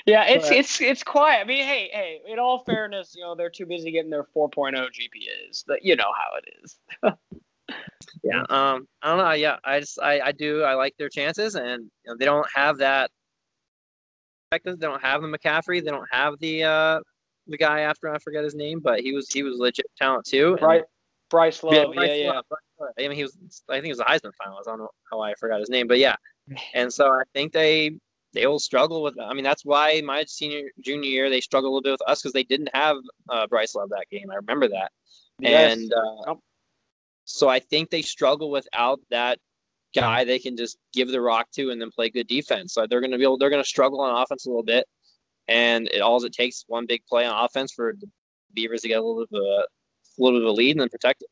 yeah, 0.04 0.24
it's 0.24 0.48
but, 0.48 0.58
it's 0.58 0.80
it's 0.80 1.02
quiet. 1.04 1.40
I 1.40 1.44
mean, 1.44 1.64
hey, 1.64 1.90
hey, 1.92 2.20
in 2.28 2.40
all 2.40 2.64
fairness, 2.64 3.14
you 3.16 3.22
know, 3.22 3.36
they're 3.36 3.50
too 3.50 3.66
busy 3.66 3.92
getting 3.92 4.10
their 4.10 4.26
4.0 4.36 4.74
GPAs. 4.74 5.64
But 5.66 5.84
you 5.84 5.94
know 5.94 6.12
how 6.16 6.36
it 6.38 6.54
is. 6.62 6.76
yeah. 8.24 8.42
Um. 8.48 8.88
I 9.00 9.08
don't 9.08 9.18
know. 9.18 9.32
Yeah. 9.32 9.56
I 9.64 9.78
just 9.80 10.00
I 10.00 10.20
I 10.20 10.32
do 10.32 10.62
I 10.62 10.74
like 10.74 10.96
their 10.98 11.08
chances, 11.08 11.54
and 11.54 11.84
you 12.04 12.10
know, 12.10 12.16
they 12.18 12.24
don't 12.24 12.46
have 12.52 12.78
that. 12.78 13.12
They 14.50 14.58
don't 14.76 15.00
have 15.00 15.22
the 15.22 15.28
McCaffrey. 15.28 15.82
They 15.82 15.90
don't 15.90 16.08
have 16.10 16.38
the 16.40 16.64
uh 16.64 17.00
the 17.46 17.56
guy 17.56 17.80
after 17.80 18.12
I 18.12 18.18
forget 18.18 18.44
his 18.44 18.54
name, 18.54 18.80
but 18.80 19.00
he 19.00 19.12
was 19.12 19.28
he 19.30 19.42
was 19.42 19.58
legit 19.58 19.86
talent 19.96 20.26
too. 20.26 20.56
Right. 20.60 20.84
Bryce 21.30 21.62
Love. 21.62 21.74
Yeah, 21.74 21.84
Bryce 21.94 22.10
yeah, 22.18 22.30
Love. 22.30 22.44
yeah. 22.50 23.04
I 23.04 23.08
mean, 23.08 23.16
he 23.16 23.22
was. 23.22 23.62
I 23.68 23.74
think 23.74 23.86
he 23.86 23.90
was 23.90 24.00
a 24.00 24.04
Heisman 24.04 24.32
finalist. 24.40 24.66
I 24.66 24.72
don't 24.72 24.80
know 24.80 24.90
how 25.10 25.20
I 25.20 25.34
forgot 25.34 25.60
his 25.60 25.70
name, 25.70 25.88
but 25.88 25.98
yeah. 25.98 26.16
And 26.74 26.92
so 26.92 27.06
I 27.06 27.22
think 27.32 27.52
they 27.52 27.92
they 28.34 28.46
will 28.46 28.58
struggle 28.58 29.02
with. 29.02 29.14
I 29.18 29.32
mean, 29.32 29.44
that's 29.44 29.64
why 29.64 30.02
my 30.04 30.24
senior 30.26 30.68
junior 30.80 31.08
year 31.08 31.30
they 31.30 31.40
struggled 31.40 31.70
a 31.70 31.72
little 31.72 31.82
bit 31.82 31.92
with 31.92 32.10
us 32.10 32.20
because 32.20 32.32
they 32.32 32.42
didn't 32.42 32.70
have 32.74 32.96
uh, 33.28 33.46
Bryce 33.46 33.74
Love 33.74 33.90
that 33.90 34.06
game. 34.10 34.30
I 34.30 34.36
remember 34.36 34.68
that. 34.68 34.90
Yes. 35.38 35.78
And 35.78 35.92
uh, 35.92 36.34
so 37.24 37.48
I 37.48 37.60
think 37.60 37.90
they 37.90 38.02
struggle 38.02 38.50
without 38.50 39.00
that 39.10 39.38
guy 39.94 40.24
they 40.24 40.38
can 40.38 40.56
just 40.56 40.78
give 40.92 41.08
the 41.08 41.20
rock 41.20 41.48
to 41.52 41.70
and 41.70 41.80
then 41.80 41.90
play 41.90 42.10
good 42.10 42.26
defense. 42.26 42.74
So 42.74 42.86
they're 42.86 43.00
going 43.00 43.12
to 43.12 43.18
be 43.18 43.24
able. 43.24 43.38
They're 43.38 43.50
going 43.50 43.62
to 43.62 43.68
struggle 43.68 44.00
on 44.00 44.22
offense 44.22 44.46
a 44.46 44.48
little 44.48 44.64
bit, 44.64 44.86
and 45.48 45.88
it 45.88 46.00
all 46.00 46.22
it 46.24 46.32
takes 46.32 46.64
one 46.68 46.86
big 46.86 47.04
play 47.06 47.24
on 47.24 47.44
offense 47.44 47.72
for 47.72 47.94
the 47.98 48.08
Beavers 48.54 48.82
to 48.82 48.88
get 48.88 48.98
a 48.98 49.02
little 49.02 49.26
bit 49.30 49.38
of 49.38 49.44
a, 49.44 49.62
a 49.62 50.18
little 50.18 50.38
bit 50.38 50.46
of 50.46 50.50
a 50.50 50.52
lead 50.52 50.72
and 50.72 50.80
then 50.80 50.88
protect 50.88 51.22
it. 51.22 51.28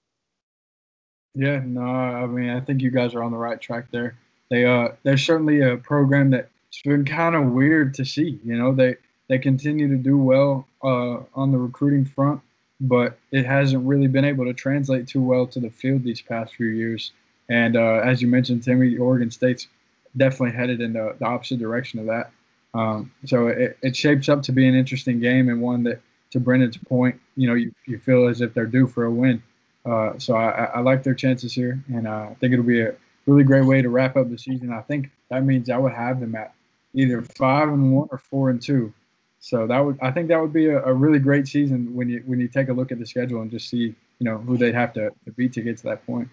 Yeah, 1.35 1.61
no, 1.65 1.83
I 1.83 2.27
mean 2.27 2.51
I 2.51 2.61
think 2.61 2.83
you 2.83 2.91
guys 2.91 3.15
are 3.15 3.23
on 3.23 3.33
the 3.33 3.39
right 3.39 3.61
track 3.61 3.87
there. 3.91 4.17
They 4.51 4.65
uh, 4.65 4.89
they're 5.03 5.17
certainly 5.17 5.61
a 5.61 5.77
program 5.77 6.31
that 6.31 6.49
it's 6.69 6.83
been 6.83 7.05
kind 7.05 7.35
of 7.35 7.53
weird 7.53 7.95
to 7.95 8.05
see. 8.05 8.41
You 8.45 8.57
know, 8.57 8.73
they 8.73 8.97
they 9.29 9.39
continue 9.39 9.89
to 9.89 9.97
do 9.97 10.19
well 10.19 10.67
uh, 10.83 11.19
on 11.35 11.53
the 11.53 11.59
recruiting 11.59 12.05
front, 12.05 12.41
but 12.81 13.19
it 13.31 13.47
hasn't 13.47 13.87
really 13.87 14.09
been 14.09 14.25
able 14.25 14.45
to 14.45 14.55
translate 14.55 15.07
too 15.07 15.23
well 15.23 15.47
to 15.49 15.61
the 15.61 15.71
field 15.71 16.03
these 16.03 16.21
past 16.21 16.55
few 16.55 16.67
years. 16.67 17.13
And 17.49 17.77
uh, 17.77 18.01
as 18.05 18.23
you 18.23 18.29
mentioned, 18.29 18.63
Timmy, 18.65 18.97
Oregon 18.97 19.31
State's 19.31 19.69
definitely 20.17 20.57
headed 20.57 20.81
in 20.81 20.93
the, 20.93 21.15
the 21.19 21.27
opposite 21.27 21.59
direction 21.59 22.01
of 22.01 22.07
that. 22.07 22.31
Um, 22.75 23.13
so 23.25 23.49
it, 23.49 23.79
it 23.83 23.97
shapes 23.97 24.29
up 24.29 24.43
to 24.43 24.53
be 24.53 24.69
an 24.69 24.75
interesting 24.75 25.21
game 25.21 25.49
and 25.49 25.61
one 25.61 25.83
that, 25.85 26.01
to 26.31 26.39
Brenden's 26.39 26.77
point, 26.77 27.21
you 27.37 27.49
know, 27.49 27.55
you, 27.55 27.75
you 27.87 27.99
feel 27.99 28.29
as 28.29 28.41
if 28.41 28.55
they're 28.55 28.67
due 28.67 28.87
for 28.87 29.05
a 29.05 29.11
win. 29.11 29.43
Uh, 29.85 30.17
so 30.19 30.37
I, 30.37 30.65
I, 30.65 30.81
like 30.81 31.03
their 31.03 31.15
chances 31.15 31.53
here, 31.53 31.83
and 31.89 32.07
uh, 32.07 32.29
I 32.31 32.37
think 32.39 32.53
it'll 32.53 32.65
be 32.65 32.83
a 32.83 32.95
really 33.27 33.45
great 33.45 33.65
way 33.65 33.81
to 33.81 33.89
wrap 33.89 34.17
up 34.17 34.29
the 34.29 34.39
season. 34.39 34.73
I 34.73 34.83
think 34.83 35.11
that 35.31 35.43
means 35.43 35.71
I 35.71 35.79
would 35.79 35.93
have 35.93 36.21
them 36.21 36.35
at 36.35 36.53
either 36.95 37.23
five 37.23 37.69
and 37.69 37.93
one 37.93 38.09
or 38.11 38.19
four 38.19 38.51
and 38.51 38.61
two. 38.61 38.93
So 39.41 39.67
that 39.67 39.79
would 39.79 39.99
I 40.03 40.11
think 40.11 40.29
that 40.29 40.41
would 40.41 40.53
be 40.53 40.67
a, 40.67 40.85
a, 40.85 40.93
really 40.93 41.19
great 41.19 41.49
season 41.49 41.95
when 41.95 42.11
you 42.11 42.23
when 42.27 42.41
you 42.41 42.47
take 42.47 42.69
a 42.69 42.75
look 42.75 42.93
at 42.93 42.99
the 42.99 43.07
schedule 43.07 43.41
and 43.41 43.51
just 43.51 43.71
see 43.71 43.79
you 43.79 43.95
know 44.21 44.37
who 44.37 44.59
they'd 44.59 44.75
have 44.75 44.93
to, 44.95 45.11
to 45.25 45.33
beat 45.33 45.55
to 45.55 45.63
get 45.63 45.79
to 45.79 45.85
that 45.85 46.05
point. 46.05 46.29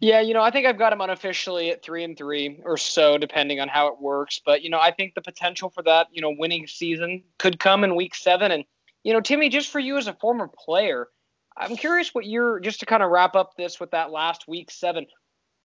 Yeah, 0.00 0.20
you 0.20 0.32
know, 0.32 0.42
I 0.42 0.50
think 0.52 0.66
I've 0.66 0.78
got 0.78 0.90
them 0.90 1.00
unofficially 1.00 1.70
at 1.70 1.82
three 1.82 2.04
and 2.04 2.16
three 2.16 2.60
or 2.64 2.76
so, 2.76 3.18
depending 3.18 3.58
on 3.58 3.66
how 3.66 3.88
it 3.88 4.00
works. 4.00 4.40
But 4.44 4.62
you 4.62 4.70
know, 4.70 4.78
I 4.80 4.92
think 4.92 5.14
the 5.14 5.22
potential 5.22 5.70
for 5.70 5.82
that, 5.82 6.06
you 6.12 6.22
know, 6.22 6.34
winning 6.36 6.66
season 6.66 7.24
could 7.38 7.58
come 7.58 7.82
in 7.82 7.96
week 7.96 8.14
seven. 8.14 8.52
And 8.52 8.64
you 9.02 9.12
know, 9.12 9.20
Timmy, 9.20 9.48
just 9.48 9.70
for 9.70 9.80
you 9.80 9.96
as 9.96 10.06
a 10.06 10.14
former 10.14 10.48
player, 10.48 11.08
I'm 11.56 11.76
curious 11.76 12.14
what 12.14 12.26
you're 12.26 12.60
just 12.60 12.80
to 12.80 12.86
kind 12.86 13.02
of 13.02 13.10
wrap 13.10 13.34
up 13.34 13.56
this 13.56 13.80
with 13.80 13.90
that 13.90 14.12
last 14.12 14.46
week 14.46 14.70
seven 14.70 15.06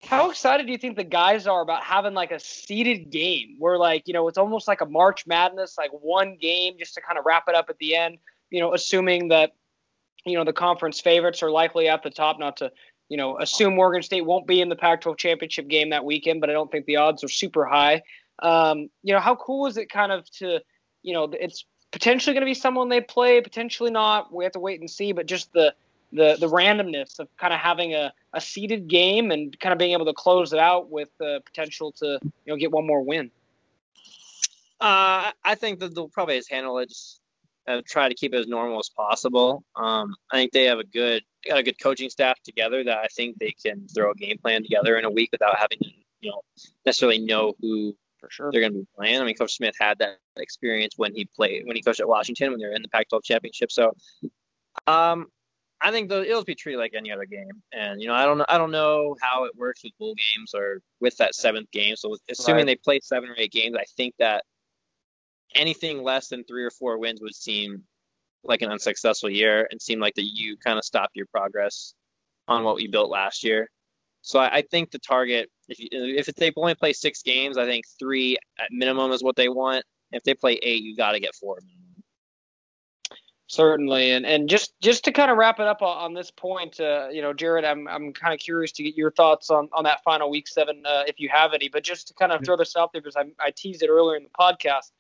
how 0.03 0.31
excited 0.31 0.67
do 0.67 0.73
you 0.73 0.79
think 0.79 0.97
the 0.97 1.05
guys 1.05 1.47
are 1.47 1.61
about 1.61 1.83
having 1.83 2.15
like 2.15 2.31
a 2.31 2.41
seeded 2.41 3.11
game 3.11 3.57
where 3.59 3.77
like 3.77 4.05
you 4.07 4.15
know 4.15 4.29
it's 4.29 4.39
almost 4.39 4.67
like 4.67 4.81
a 4.81 4.87
March 4.87 5.27
Madness, 5.27 5.77
like 5.77 5.91
one 5.93 6.39
game 6.41 6.75
just 6.79 6.95
to 6.95 7.01
kind 7.01 7.19
of 7.19 7.27
wrap 7.27 7.45
it 7.49 7.55
up 7.55 7.67
at 7.69 7.79
the 7.79 7.97
end? 7.97 8.19
You 8.51 8.61
know, 8.61 8.73
assuming 8.73 9.29
that 9.29 9.53
you 10.25 10.37
know 10.37 10.45
the 10.45 10.53
conference 10.53 11.01
favorites 11.01 11.43
are 11.43 11.51
likely 11.51 11.89
at 11.89 12.03
the 12.03 12.11
top. 12.11 12.39
Not 12.39 12.59
to 12.59 12.73
you 13.11 13.19
know 13.19 13.39
assume 13.39 13.79
Oregon 13.79 14.03
State 14.03 14.25
won't 14.25 14.47
be 14.47 14.63
in 14.63 14.71
the 14.71 14.77
Pac-12 14.77 15.19
championship 15.19 15.69
game 15.69 15.91
that 15.91 16.07
weekend, 16.07 16.41
but 16.41 16.49
I 16.49 16.55
don't 16.55 16.71
think 16.71 16.87
the 16.87 16.97
odds 16.97 17.23
are 17.23 17.29
super 17.29 17.67
high. 17.67 18.03
Um, 18.39 18.89
you 19.03 19.13
know, 19.13 19.21
how 19.21 19.35
cool 19.35 19.67
is 19.67 19.77
it 19.77 19.91
kind 19.91 20.13
of 20.13 20.31
to 20.39 20.61
you 21.03 21.13
know 21.13 21.25
it's 21.39 21.67
potentially 21.91 22.33
going 22.33 22.43
to 22.43 22.47
be 22.47 22.55
someone 22.55 22.89
they 22.89 23.01
play, 23.01 23.41
potentially 23.41 23.91
not. 23.91 24.33
We 24.33 24.45
have 24.45 24.53
to 24.55 24.61
wait 24.61 24.81
and 24.81 24.89
see, 24.89 25.13
but 25.13 25.27
just 25.27 25.53
the 25.53 25.75
the 26.13 26.37
the 26.39 26.49
randomness 26.49 27.19
of 27.19 27.29
kind 27.37 27.53
of 27.53 27.61
having 27.61 27.95
a, 27.95 28.13
a 28.33 28.41
seeded 28.41 28.89
game 28.89 29.31
and 29.31 29.59
kind 29.61 29.73
of 29.73 29.79
being 29.79 29.93
able 29.93 30.07
to 30.07 30.15
close 30.15 30.53
it 30.53 30.59
out 30.59 30.91
with 30.91 31.09
the 31.19 31.43
potential 31.45 31.93
to 31.93 32.19
you 32.23 32.33
know 32.47 32.57
get 32.57 32.73
one 32.73 32.87
more 32.87 33.03
win. 33.03 33.31
Uh, 34.81 35.31
I 35.45 35.57
think 35.57 35.81
that 35.81 35.95
they'll 35.95 36.09
probably 36.09 36.39
just 36.39 36.51
handle 36.51 36.79
it, 36.79 36.89
just 36.89 37.21
uh, 37.69 37.83
try 37.87 38.09
to 38.09 38.15
keep 38.15 38.33
it 38.33 38.39
as 38.39 38.47
normal 38.47 38.79
as 38.79 38.89
possible. 38.89 39.63
Um, 39.77 40.15
I 40.33 40.37
think 40.37 40.53
they 40.53 40.65
have 40.65 40.79
a 40.79 40.85
good 40.85 41.23
got 41.47 41.59
a 41.59 41.63
good 41.63 41.81
coaching 41.81 42.11
staff 42.11 42.39
together 42.43 42.85
that 42.85 42.99
I 42.99 43.07
think 43.07 43.39
they 43.39 43.53
can 43.65 43.87
throw 43.89 44.11
a 44.11 44.15
game 44.15 44.39
plan 44.39 44.63
together 44.63 44.97
in 44.97 45.05
a 45.05 45.11
week 45.11 45.31
without 45.33 45.59
having 45.59 45.79
to 45.79 45.91
you 46.21 46.31
know 46.31 46.43
necessarily 46.85 47.19
know 47.19 47.55
who 47.61 47.97
for 48.19 48.31
sure 48.31 48.51
they're 48.53 48.61
going 48.61 48.73
to 48.73 48.81
be 48.81 48.87
playing. 48.95 49.21
I 49.21 49.25
mean, 49.25 49.35
Coach 49.35 49.57
Smith 49.57 49.75
had 49.81 49.99
that 49.99 50.19
experience 50.37 50.95
when 50.97 51.15
he 51.15 51.25
played 51.25 51.67
when 51.67 51.77
he 51.77 51.83
coached 51.83 52.01
at 52.01 52.09
Washington 52.09 52.51
when 52.51 52.61
they 52.61 52.67
were 52.67 52.75
in 52.75 52.83
the 52.83 52.89
Pac-12 52.89 53.25
championship. 53.25 53.73
So, 53.73 53.95
um, 54.87 55.27
I 55.81 55.91
think 55.91 56.11
the, 56.11 56.23
it'll 56.23 56.45
be 56.45 56.55
treated 56.55 56.79
like 56.79 56.93
any 56.95 57.11
other 57.11 57.25
game. 57.25 57.63
And 57.73 58.01
you 58.01 58.09
know, 58.09 58.15
I 58.15 58.27
don't 58.27 58.39
know, 58.39 58.45
I 58.49 58.59
don't 58.59 58.71
know 58.71 59.17
how 59.21 59.45
it 59.45 59.53
works 59.57 59.83
with 59.83 59.97
bowl 59.99 60.15
games 60.15 60.55
or 60.55 60.83
with 61.01 61.17
that 61.17 61.35
seventh 61.35 61.71
game. 61.71 61.97
So, 61.97 62.17
assuming 62.29 62.67
right. 62.67 62.67
they 62.67 62.77
play 62.77 63.01
seven 63.03 63.31
or 63.31 63.35
eight 63.39 63.53
games, 63.53 63.77
I 63.79 63.85
think 63.97 64.15
that 64.19 64.45
anything 65.55 66.03
less 66.03 66.29
than 66.29 66.45
three 66.45 66.65
or 66.65 66.71
four 66.71 66.99
wins 66.99 67.21
would 67.23 67.35
seem 67.35 67.85
like 68.45 68.63
an 68.63 68.71
unsuccessful 68.71 69.31
year 69.31 69.69
and 69.71 69.81
seem 69.81 70.01
like 70.01 70.15
that 70.15 70.25
you 70.25 70.57
kind 70.57 70.79
of 70.79 70.85
stopped 70.85 71.17
your 71.17 71.27
progress 71.27 71.95
on 72.49 72.65
what 72.65 72.77
we 72.77 72.89
built 72.89 73.11
last 73.11 73.45
year. 73.45 73.69
So 74.23 74.39
I, 74.39 74.57
I 74.57 74.63
think 74.63 74.91
the 74.91 74.99
target, 74.99 75.51
if 75.69 75.79
you, 75.79 75.89
if 75.93 76.27
they 76.27 76.53
only 76.57 76.75
play 76.75 76.93
six 76.93 77.23
games, 77.23 77.57
I 77.57 77.65
think 77.65 77.85
three 77.99 78.37
at 78.59 78.71
minimum 78.71 79.13
is 79.13 79.23
what 79.23 79.37
they 79.37 79.49
want. 79.49 79.85
If 80.13 80.25
they 80.25 80.35
play 80.35 80.55
eight, 80.63 80.83
you 80.83 80.97
got 80.97 81.13
to 81.13 81.21
get 81.21 81.35
four. 81.35 81.59
Certainly, 83.47 84.13
and 84.13 84.25
and 84.25 84.49
just 84.49 84.75
just 84.81 85.05
to 85.05 85.13
kind 85.13 85.29
of 85.29 85.37
wrap 85.37 85.59
it 85.59 85.67
up 85.67 85.83
on, 85.83 85.97
on 85.99 86.15
this 86.15 86.31
point, 86.31 86.79
uh, 86.79 87.09
you 87.11 87.21
know, 87.21 87.33
Jared, 87.33 87.65
I'm 87.65 87.89
I'm 87.89 88.13
kind 88.13 88.33
of 88.33 88.39
curious 88.39 88.71
to 88.73 88.85
get 88.85 88.97
your 88.97 89.11
thoughts 89.11 89.51
on 89.51 89.69
on 89.73 89.83
that 89.85 90.05
final 90.05 90.31
week 90.31 90.47
seven, 90.47 90.85
uh, 90.87 91.03
if 91.09 91.19
you 91.19 91.29
have 91.31 91.53
any. 91.53 91.69
But 91.69 91.83
just 91.83 92.07
to 92.09 92.15
kind 92.15 92.31
of 92.31 92.45
throw 92.45 92.57
this 92.57 92.77
out 92.77 92.93
there 92.93 93.03
because 93.03 93.17
I, 93.17 93.25
I 93.45 93.51
teased 93.51 93.83
it 93.83 93.89
earlier 93.89 94.17
in 94.17 94.23
the 94.23 94.31
podcast, 94.31 94.93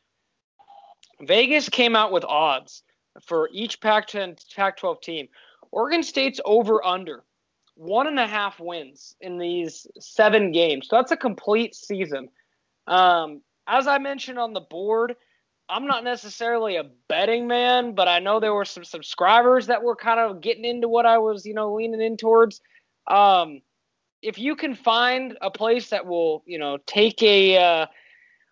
Vegas 1.20 1.68
came 1.68 1.94
out 1.94 2.10
with 2.10 2.24
odds 2.24 2.82
for 3.22 3.48
each 3.52 3.80
Pac-10 3.80 4.38
Pac-12 4.54 5.02
team. 5.02 5.28
Oregon 5.72 6.02
State's 6.02 6.40
over 6.44 6.84
under 6.84 7.24
one 7.74 8.06
and 8.06 8.18
a 8.18 8.26
half 8.26 8.60
wins 8.60 9.14
in 9.20 9.38
these 9.38 9.86
seven 9.98 10.52
games. 10.52 10.88
So 10.88 10.96
that's 10.96 11.12
a 11.12 11.16
complete 11.16 11.74
season. 11.74 12.28
Um, 12.86 13.40
as 13.66 13.86
I 13.86 13.98
mentioned 13.98 14.38
on 14.38 14.52
the 14.52 14.60
board 14.60 15.16
I'm 15.70 15.86
not 15.86 16.04
necessarily 16.04 16.76
a 16.76 16.84
betting 17.08 17.46
man, 17.46 17.94
but 17.94 18.08
I 18.08 18.18
know 18.18 18.40
there 18.40 18.52
were 18.52 18.64
some 18.64 18.84
subscribers 18.84 19.68
that 19.68 19.82
were 19.82 19.94
kind 19.94 20.18
of 20.18 20.40
getting 20.40 20.64
into 20.64 20.88
what 20.88 21.06
I 21.06 21.18
was, 21.18 21.46
you 21.46 21.54
know, 21.54 21.74
leaning 21.74 22.00
in 22.00 22.16
towards. 22.16 22.60
Um, 23.06 23.62
if 24.20 24.38
you 24.38 24.56
can 24.56 24.74
find 24.74 25.38
a 25.40 25.50
place 25.50 25.90
that 25.90 26.06
will, 26.06 26.42
you 26.44 26.58
know, 26.58 26.78
take 26.86 27.22
a 27.22 27.56
uh, 27.56 27.86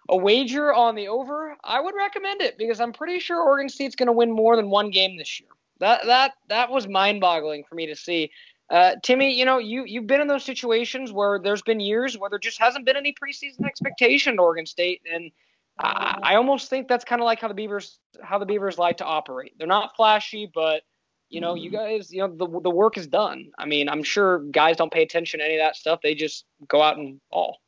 a 0.08 0.16
wager 0.16 0.72
on 0.72 0.94
the 0.94 1.08
over, 1.08 1.56
I 1.62 1.80
would 1.80 1.94
recommend 1.94 2.40
it 2.40 2.56
because 2.56 2.80
I'm 2.80 2.92
pretty 2.92 3.18
sure 3.18 3.42
Oregon 3.42 3.68
State's 3.68 3.96
going 3.96 4.06
to 4.06 4.12
win 4.12 4.30
more 4.30 4.56
than 4.56 4.70
one 4.70 4.90
game 4.90 5.16
this 5.16 5.40
year. 5.40 5.50
That 5.80 6.06
that 6.06 6.32
that 6.48 6.70
was 6.70 6.88
mind-boggling 6.88 7.64
for 7.64 7.74
me 7.74 7.86
to 7.86 7.96
see. 7.96 8.30
Uh, 8.70 8.96
Timmy, 9.02 9.32
you 9.32 9.44
know, 9.44 9.58
you 9.58 9.84
you've 9.86 10.06
been 10.06 10.20
in 10.20 10.28
those 10.28 10.44
situations 10.44 11.12
where 11.12 11.38
there's 11.38 11.62
been 11.62 11.80
years 11.80 12.18
where 12.18 12.30
there 12.30 12.38
just 12.38 12.60
hasn't 12.60 12.84
been 12.84 12.96
any 12.96 13.14
preseason 13.14 13.64
expectation 13.64 14.36
to 14.36 14.42
Oregon 14.42 14.66
State, 14.66 15.02
and 15.10 15.30
I, 15.78 16.18
I 16.22 16.34
almost 16.34 16.68
think 16.68 16.88
that's 16.88 17.04
kind 17.04 17.20
of 17.20 17.26
like 17.26 17.40
how 17.40 17.48
the 17.48 17.54
Beavers 17.54 17.98
how 18.22 18.38
the 18.38 18.46
Beavers 18.46 18.78
like 18.78 18.98
to 18.98 19.04
operate. 19.04 19.54
They're 19.58 19.66
not 19.66 19.94
flashy, 19.94 20.50
but 20.52 20.82
you 21.30 21.40
know, 21.40 21.54
you 21.54 21.70
guys, 21.70 22.12
you 22.12 22.20
know, 22.20 22.28
the 22.28 22.60
the 22.60 22.70
work 22.70 22.98
is 22.98 23.06
done. 23.06 23.50
I 23.58 23.66
mean, 23.66 23.88
I'm 23.88 24.02
sure 24.02 24.40
guys 24.40 24.76
don't 24.76 24.92
pay 24.92 25.02
attention 25.02 25.40
to 25.40 25.46
any 25.46 25.56
of 25.56 25.60
that 25.60 25.76
stuff. 25.76 26.00
They 26.02 26.14
just 26.14 26.44
go 26.66 26.82
out 26.82 26.96
and 26.96 27.20
ball. 27.30 27.58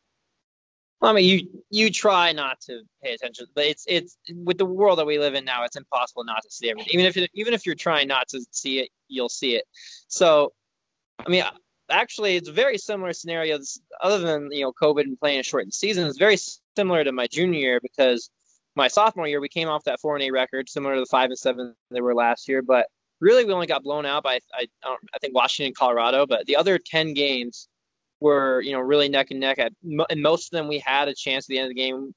I 1.03 1.12
mean, 1.14 1.24
you 1.24 1.62
you 1.70 1.90
try 1.90 2.32
not 2.32 2.61
to 2.62 2.82
pay 3.03 3.14
attention, 3.14 3.46
but 3.55 3.64
it's 3.64 3.84
it's 3.88 4.18
with 4.34 4.59
the 4.59 4.66
world 4.66 4.98
that 4.98 5.07
we 5.07 5.18
live 5.18 5.34
in 5.34 5.44
now, 5.44 5.64
it's 5.64 5.76
impossible 5.76 6.24
not 6.24 6.42
to 6.42 6.51
see 6.51 6.70
everything. 6.70 6.92
Even 6.92 7.07
if 7.07 7.30
even 7.34 7.55
if 7.55 7.64
you're 7.64 7.74
trying 7.74 8.09
not 8.09 8.28
to 8.28 8.40
see 8.51 8.80
it, 8.80 8.90
you'll 9.09 9.30
see 9.30 9.57
it. 9.57 9.64
So, 10.09 10.53
I 11.18 11.30
mean, 11.30 11.44
actually, 11.90 12.36
it's 12.36 12.51
a 12.51 12.53
very 12.53 12.76
similar 12.76 13.14
scenario. 13.14 13.59
Other 14.03 14.18
than 14.18 14.51
you 14.53 14.62
know 14.62 14.72
COVID 14.72 15.03
and 15.05 15.18
playing 15.18 15.40
a 15.40 15.42
shortened 15.42 15.72
season, 15.72 16.07
it's 16.07 16.18
very 16.18 16.36
similar 16.76 17.03
to 17.03 17.12
my 17.12 17.26
junior 17.26 17.59
year 17.59 17.80
because 17.80 18.30
my 18.76 18.88
sophomore 18.88 19.26
year 19.26 19.40
we 19.40 19.48
came 19.48 19.68
off 19.68 19.84
that 19.84 20.01
four 20.01 20.16
and 20.16 20.22
eight 20.22 20.32
record, 20.32 20.68
similar 20.68 20.94
to 20.96 21.01
the 21.01 21.07
five 21.07 21.30
and 21.30 21.38
seven 21.38 21.74
they 21.90 22.03
were 22.03 22.14
last 22.14 22.46
year. 22.46 22.61
But 22.61 22.88
really, 23.20 23.46
we 23.46 23.55
only 23.55 23.66
got 23.66 23.82
blown 23.82 24.05
out 24.05 24.22
by 24.22 24.40
I 24.53 24.66
I 24.84 25.18
think 25.18 25.34
Washington, 25.34 25.72
Colorado. 25.74 26.26
But 26.26 26.44
the 26.44 26.57
other 26.57 26.78
ten 26.78 27.14
games 27.14 27.68
were 28.21 28.61
you 28.61 28.73
know 28.73 28.81
really 28.81 29.09
neck 29.09 29.31
and 29.31 29.41
neck. 29.41 29.59
At, 29.59 29.73
and 29.83 30.23
most 30.23 30.53
of 30.53 30.57
them 30.57 30.68
we 30.68 30.79
had 30.79 31.09
a 31.09 31.14
chance 31.14 31.45
at 31.47 31.49
the 31.49 31.59
end 31.59 31.66
of 31.66 31.71
the 31.71 31.81
game 31.81 32.14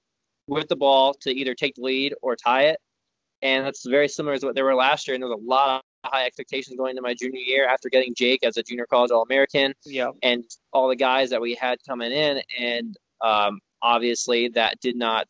with 0.47 0.67
the 0.67 0.75
ball 0.75 1.13
to 1.21 1.31
either 1.31 1.55
take 1.55 1.75
the 1.75 1.81
lead 1.81 2.13
or 2.21 2.35
tie 2.35 2.63
it. 2.63 2.79
And 3.41 3.65
that's 3.65 3.85
very 3.85 4.07
similar 4.07 4.37
to 4.37 4.45
what 4.45 4.55
they 4.55 4.61
were 4.61 4.75
last 4.75 5.07
year. 5.07 5.15
And 5.15 5.21
there 5.21 5.29
was 5.29 5.39
a 5.41 5.49
lot 5.49 5.83
of 6.03 6.11
high 6.11 6.25
expectations 6.25 6.77
going 6.77 6.91
into 6.91 7.01
my 7.01 7.13
junior 7.13 7.39
year 7.39 7.67
after 7.67 7.89
getting 7.89 8.13
Jake 8.15 8.43
as 8.43 8.57
a 8.57 8.63
junior 8.63 8.85
college 8.85 9.11
All 9.11 9.23
American. 9.23 9.73
Yeah. 9.85 10.11
And 10.21 10.45
all 10.71 10.87
the 10.87 10.95
guys 10.95 11.29
that 11.31 11.41
we 11.41 11.55
had 11.55 11.77
coming 11.87 12.11
in. 12.11 12.41
And 12.57 12.95
um, 13.21 13.59
obviously 13.81 14.49
that 14.49 14.79
did 14.79 14.95
not 14.95 15.27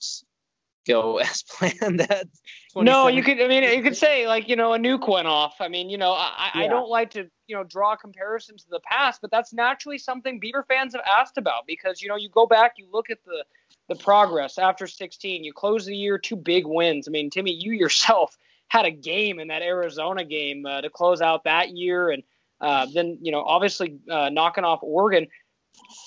go 0.87 1.17
as 1.19 1.43
planned. 1.43 1.99
That 1.99 2.27
no, 2.75 3.07
you 3.07 3.23
could. 3.23 3.41
I 3.41 3.47
mean, 3.47 3.63
you 3.63 3.83
could 3.83 3.97
say 3.97 4.27
like 4.27 4.47
you 4.47 4.55
know 4.55 4.73
a 4.73 4.77
nuke 4.77 5.07
went 5.07 5.27
off. 5.27 5.55
I 5.59 5.67
mean, 5.67 5.89
you 5.89 5.97
know, 5.97 6.11
I, 6.11 6.51
yeah. 6.55 6.61
I 6.61 6.67
don't 6.67 6.89
like 6.89 7.11
to 7.11 7.29
you 7.47 7.55
know 7.55 7.63
draw 7.63 7.95
comparisons 7.95 8.63
to 8.63 8.69
the 8.69 8.79
past, 8.81 9.21
but 9.21 9.31
that's 9.31 9.53
naturally 9.53 9.97
something 9.97 10.39
Beaver 10.39 10.65
fans 10.67 10.93
have 10.93 11.03
asked 11.05 11.37
about 11.37 11.65
because 11.67 12.01
you 12.01 12.09
know 12.09 12.15
you 12.15 12.29
go 12.29 12.45
back, 12.45 12.73
you 12.77 12.87
look 12.91 13.09
at 13.09 13.23
the 13.25 13.43
the 13.89 13.95
progress 13.95 14.57
after 14.57 14.87
16. 14.87 15.43
You 15.43 15.53
close 15.53 15.85
the 15.85 15.95
year 15.95 16.17
two 16.17 16.35
big 16.35 16.65
wins. 16.65 17.07
I 17.07 17.11
mean, 17.11 17.29
Timmy, 17.29 17.51
you 17.51 17.73
yourself 17.73 18.37
had 18.67 18.85
a 18.85 18.91
game 18.91 19.39
in 19.39 19.49
that 19.49 19.61
Arizona 19.61 20.23
game 20.23 20.65
uh, 20.65 20.81
to 20.81 20.89
close 20.89 21.21
out 21.21 21.43
that 21.43 21.75
year, 21.75 22.09
and 22.09 22.23
uh, 22.61 22.87
then 22.93 23.17
you 23.21 23.31
know 23.31 23.43
obviously 23.43 23.99
uh, 24.09 24.29
knocking 24.29 24.63
off 24.63 24.79
Oregon. 24.81 25.27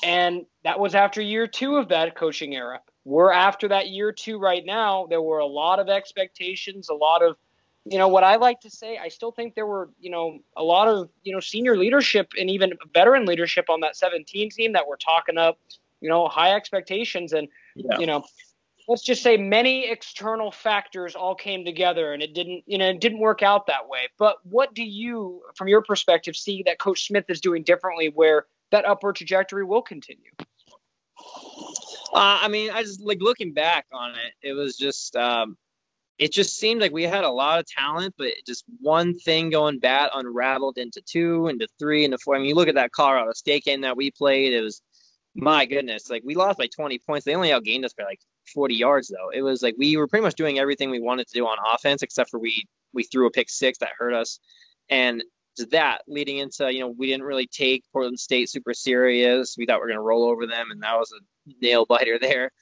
And 0.05 0.47
that 0.62 0.79
was 0.79 0.95
after 0.95 1.20
year 1.20 1.47
two 1.49 1.77
of 1.77 1.89
that 1.89 2.14
coaching 2.14 2.55
era. 2.55 2.81
We're 3.07 3.33
after 3.33 3.69
that 3.69 3.89
year 3.89 4.13
two 4.13 4.39
right 4.39 4.65
now. 4.65 5.07
There 5.09 5.23
were 5.23 5.39
a 5.39 5.47
lot 5.47 5.79
of 5.79 5.89
expectations, 5.89 6.89
a 6.89 6.95
lot 6.95 7.23
of, 7.23 7.37
you 7.85 7.99
know, 7.99 8.09
what 8.09 8.25
I 8.25 8.37
like 8.37 8.61
to 8.61 8.71
say, 8.71 8.99
I 8.99 9.09
still 9.09 9.31
think 9.31 9.55
there 9.55 9.67
were, 9.67 9.91
you 10.01 10.11
know, 10.11 10.39
a 10.57 10.63
lot 10.63 10.89
of, 10.89 11.09
you 11.23 11.33
know, 11.33 11.41
senior 11.41 11.77
leadership 11.77 12.33
and 12.39 12.51
even 12.51 12.73
veteran 12.93 13.25
leadership 13.25 13.71
on 13.71 13.81
that 13.81 13.97
17 13.97 14.51
team 14.51 14.73
that 14.73 14.87
were 14.87 14.97
talking 14.97 15.39
up, 15.39 15.59
you 16.01 16.09
know, 16.09 16.27
high 16.27 16.53
expectations. 16.55 17.33
And, 17.33 17.49
yeah. 17.77 17.99
you 17.99 18.07
know, 18.07 18.25
let's 18.89 19.03
just 19.03 19.23
say 19.23 19.37
many 19.37 19.89
external 19.89 20.51
factors 20.51 21.15
all 21.15 21.35
came 21.35 21.65
together 21.65 22.13
and 22.13 22.23
it 22.23 22.35
didn't 22.35 22.63
you 22.67 22.79
know 22.79 22.89
it 22.89 23.01
didn't 23.01 23.19
work 23.19 23.43
out 23.43 23.67
that 23.67 23.89
way 23.89 24.03
but 24.17 24.37
what 24.45 24.73
do 24.75 24.85
you 24.85 25.43
from 25.57 25.67
your 25.67 25.83
perspective 25.83 26.37
see 26.37 26.63
that 26.65 26.79
coach 26.79 27.05
smith 27.05 27.25
is 27.29 27.41
doing 27.41 27.65
differently 27.65 28.13
where 28.15 28.47
that 28.71 28.85
upward 28.85 29.17
trajectory 29.17 29.65
will 29.65 29.83
continue. 29.83 30.31
Uh, 32.13 32.39
I 32.43 32.49
mean, 32.49 32.71
I 32.71 32.83
just 32.83 33.01
like 33.01 33.21
looking 33.21 33.53
back 33.53 33.87
on 33.93 34.13
it, 34.13 34.49
it 34.49 34.53
was 34.53 34.77
just, 34.77 35.17
um, 35.17 35.57
it 36.19 36.33
just 36.33 36.57
seemed 36.57 36.81
like 36.81 36.93
we 36.93 37.03
had 37.03 37.25
a 37.25 37.31
lot 37.31 37.59
of 37.59 37.67
talent, 37.67 38.15
but 38.17 38.33
just 38.47 38.65
one 38.81 39.19
thing 39.19 39.51
going 39.51 39.79
bad 39.79 40.11
unraveled 40.15 40.79
into 40.79 41.03
two, 41.03 41.49
into 41.49 41.69
three, 41.79 42.05
into 42.05 42.19
four. 42.19 42.35
I 42.35 42.39
mean, 42.39 42.49
you 42.49 42.55
look 42.55 42.69
at 42.69 42.77
that 42.77 42.93
Colorado 42.93 43.33
State 43.33 43.65
game 43.65 43.83
that 43.83 43.97
we 43.97 44.11
played, 44.11 44.55
it 44.55 44.63
was, 44.63 44.81
my 45.35 45.67
goodness, 45.67 46.09
like 46.09 46.23
we 46.25 46.35
lost 46.35 46.59
by 46.59 46.69
20 46.69 46.99
points. 47.01 47.27
They 47.27 47.35
only 47.35 47.51
outgained 47.51 47.85
us 47.85 47.93
by 47.93 48.05
like 48.05 48.21
40 48.55 48.75
yards, 48.75 49.09
though. 49.09 49.31
It 49.31 49.43
was 49.43 49.63
like 49.63 49.75
we 49.77 49.97
were 49.97 50.07
pretty 50.07 50.23
much 50.23 50.37
doing 50.37 50.59
everything 50.59 50.91
we 50.91 51.01
wanted 51.01 51.27
to 51.29 51.35
do 51.35 51.47
on 51.47 51.59
offense, 51.75 52.03
except 52.03 52.31
for 52.31 52.41
we 52.41 52.65
we 52.95 53.03
threw 53.03 53.27
a 53.27 53.31
pick 53.31 53.51
six 53.51 53.79
that 53.79 53.91
hurt 53.99 54.15
us. 54.15 54.41
And 54.89 55.23
that 55.71 56.03
leading 56.07 56.39
into 56.39 56.73
you 56.73 56.81
know 56.81 56.89
we 56.89 57.07
didn't 57.07 57.25
really 57.25 57.47
take 57.47 57.85
Portland 57.93 58.19
State 58.19 58.49
super 58.51 58.75
serious. 58.75 59.57
We 59.59 59.67
thought 59.67 59.77
we 59.77 59.81
were 59.81 59.89
going 59.89 59.99
to 59.99 60.03
roll 60.03 60.25
over 60.25 60.47
them, 60.47 60.71
and 60.71 60.83
that 60.83 60.97
was 60.97 61.13
a 61.13 61.21
nail 61.61 61.86
biter 61.86 62.18
there. 62.18 62.51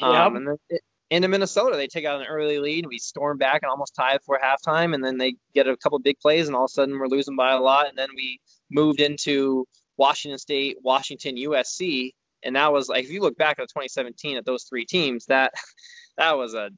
Yep. 0.00 0.10
Um, 0.10 0.34
and 0.34 0.48
then 0.48 0.78
into 1.10 1.28
Minnesota, 1.28 1.76
they 1.76 1.86
take 1.86 2.04
out 2.04 2.20
an 2.20 2.26
early 2.26 2.58
lead. 2.58 2.82
And 2.84 2.88
we 2.88 2.98
storm 2.98 3.38
back 3.38 3.60
and 3.62 3.70
almost 3.70 3.94
tie 3.94 4.16
before 4.16 4.40
halftime, 4.42 4.92
and 4.92 5.04
then 5.04 5.18
they 5.18 5.36
get 5.54 5.68
a 5.68 5.76
couple 5.76 6.00
big 6.00 6.18
plays, 6.18 6.48
and 6.48 6.56
all 6.56 6.64
of 6.64 6.70
a 6.70 6.72
sudden 6.72 6.98
we're 6.98 7.06
losing 7.06 7.36
by 7.36 7.52
a 7.52 7.60
lot. 7.60 7.88
And 7.88 7.96
then 7.96 8.08
we 8.16 8.40
moved 8.72 9.00
into 9.00 9.66
Washington 9.96 10.38
State, 10.38 10.78
Washington, 10.82 11.36
USC, 11.36 12.10
and 12.42 12.56
that 12.56 12.72
was 12.72 12.88
like 12.88 13.04
if 13.04 13.10
you 13.10 13.20
look 13.20 13.36
back 13.36 13.58
at 13.58 13.68
2017 13.68 14.36
at 14.36 14.44
those 14.44 14.64
three 14.64 14.84
teams, 14.84 15.26
that 15.26 15.52
that 16.18 16.36
was 16.36 16.54
a 16.54 16.70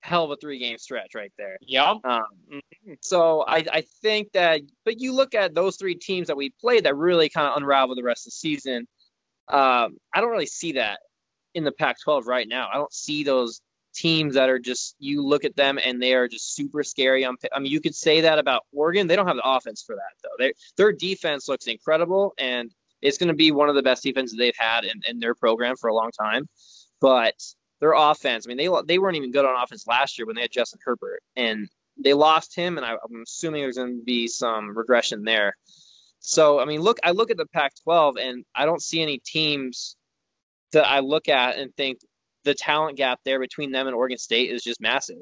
hell 0.00 0.24
of 0.24 0.30
a 0.30 0.36
three 0.36 0.58
game 0.58 0.78
stretch 0.78 1.14
right 1.14 1.32
there. 1.38 1.58
Yeah. 1.60 1.94
Um, 2.04 2.60
so 3.00 3.44
I, 3.46 3.64
I 3.72 3.82
think 4.02 4.32
that, 4.32 4.60
but 4.84 5.00
you 5.00 5.12
look 5.12 5.34
at 5.34 5.54
those 5.54 5.76
three 5.76 5.96
teams 5.96 6.28
that 6.28 6.36
we 6.36 6.50
played 6.60 6.84
that 6.84 6.96
really 6.96 7.28
kind 7.28 7.48
of 7.48 7.56
unraveled 7.56 7.98
the 7.98 8.04
rest 8.04 8.26
of 8.26 8.30
the 8.30 8.36
season. 8.36 8.86
Um, 9.50 9.98
I 10.14 10.20
don't 10.20 10.30
really 10.30 10.46
see 10.46 10.72
that 10.72 11.00
in 11.54 11.64
the 11.64 11.72
Pac-12 11.72 12.26
right 12.26 12.46
now. 12.46 12.68
I 12.72 12.76
don't 12.76 12.92
see 12.92 13.24
those 13.24 13.60
teams 13.94 14.34
that 14.34 14.48
are 14.48 14.58
just 14.58 14.94
you 14.98 15.26
look 15.26 15.44
at 15.44 15.56
them 15.56 15.78
and 15.82 16.00
they 16.00 16.14
are 16.14 16.28
just 16.28 16.54
super 16.54 16.82
scary. 16.82 17.24
On, 17.24 17.36
I 17.52 17.58
mean, 17.58 17.72
you 17.72 17.80
could 17.80 17.94
say 17.94 18.22
that 18.22 18.38
about 18.38 18.64
Oregon. 18.72 19.06
They 19.06 19.16
don't 19.16 19.26
have 19.26 19.36
the 19.36 19.48
offense 19.48 19.82
for 19.82 19.96
that 19.96 20.12
though. 20.22 20.36
They, 20.38 20.52
their 20.76 20.92
defense 20.92 21.48
looks 21.48 21.66
incredible 21.66 22.34
and 22.38 22.70
it's 23.00 23.18
going 23.18 23.28
to 23.28 23.34
be 23.34 23.50
one 23.50 23.68
of 23.68 23.74
the 23.74 23.82
best 23.82 24.02
defenses 24.02 24.36
they've 24.36 24.56
had 24.56 24.84
in, 24.84 25.00
in 25.08 25.18
their 25.18 25.34
program 25.34 25.76
for 25.76 25.88
a 25.88 25.94
long 25.94 26.10
time. 26.10 26.48
But 27.00 27.34
their 27.80 27.92
offense, 27.92 28.46
I 28.46 28.48
mean, 28.48 28.56
they 28.56 28.68
they 28.86 28.98
weren't 28.98 29.16
even 29.16 29.30
good 29.30 29.44
on 29.44 29.60
offense 29.62 29.86
last 29.86 30.18
year 30.18 30.26
when 30.26 30.36
they 30.36 30.42
had 30.42 30.52
Justin 30.52 30.80
Herbert, 30.84 31.22
and 31.36 31.68
they 31.96 32.12
lost 32.12 32.56
him, 32.56 32.76
and 32.76 32.84
I, 32.84 32.92
am 32.92 33.22
assuming 33.22 33.62
there's 33.62 33.76
going 33.76 33.98
to 33.98 34.04
be 34.04 34.26
some 34.26 34.76
regression 34.76 35.22
there. 35.24 35.56
So, 36.20 36.60
I 36.60 36.64
mean, 36.64 36.80
look, 36.80 36.98
I 37.02 37.12
look 37.12 37.30
at 37.30 37.36
the 37.36 37.46
Pac-12, 37.46 38.20
and 38.20 38.44
I 38.54 38.66
don't 38.66 38.82
see 38.82 39.00
any 39.00 39.18
teams 39.24 39.96
that 40.72 40.86
I 40.86 41.00
look 41.00 41.28
at 41.28 41.56
and 41.56 41.74
think 41.74 42.00
the 42.44 42.54
talent 42.54 42.96
gap 42.96 43.20
there 43.24 43.40
between 43.40 43.72
them 43.72 43.86
and 43.86 43.96
Oregon 43.96 44.18
State 44.18 44.50
is 44.50 44.62
just 44.62 44.80
massive. 44.80 45.18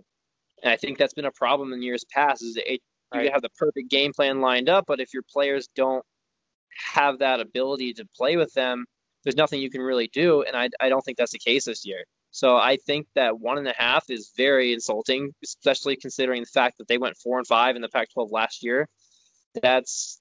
And 0.63 0.73
I 0.73 0.77
think 0.77 0.99
that's 0.99 1.15
been 1.15 1.27
a 1.27 1.33
problem 1.33 1.73
in 1.73 1.83
years 1.83 2.05
past. 2.05 2.43
Is 2.43 2.55
that 2.55 2.67
you 2.69 3.31
have 3.31 3.43
the 3.43 3.51
perfect 3.51 3.91
game 3.91 4.13
plan 4.13 4.41
lined 4.41 4.69
up, 4.69 4.85
but 4.87 5.01
if 5.01 5.13
your 5.15 5.23
players 5.23 5.69
don't 5.75 6.05
have 6.95 7.21
that 7.21 7.41
ability 7.41 7.95
to 7.95 8.07
play 8.17 8.37
with 8.37 8.53
them, 8.55 8.87
there's 9.25 9.37
nothing 9.37 9.61
you 9.61 9.71
can 9.71 9.81
really 9.81 10.09
do. 10.09 10.43
And 10.43 10.57
I, 10.57 10.71
I 10.81 10.89
don't 10.89 11.03
think 11.03 11.19
that's 11.19 11.33
the 11.33 11.39
case 11.39 11.65
this 11.65 11.87
year. 11.87 12.05
So 12.31 12.57
I 12.57 12.77
think 12.77 13.07
that 13.15 13.41
one 13.41 13.59
and 13.59 13.67
a 13.67 13.75
half 13.77 14.11
is 14.11 14.33
very 14.37 14.73
insulting, 14.73 15.33
especially 15.43 15.97
considering 15.97 16.43
the 16.43 16.47
fact 16.47 16.79
that 16.79 16.87
they 16.87 16.99
went 16.99 17.17
four 17.17 17.39
and 17.39 17.47
five 17.47 17.77
in 17.77 17.83
the 17.83 17.89
Pac-12 17.89 18.31
last 18.31 18.63
year. 18.63 18.89
That's 19.63 20.21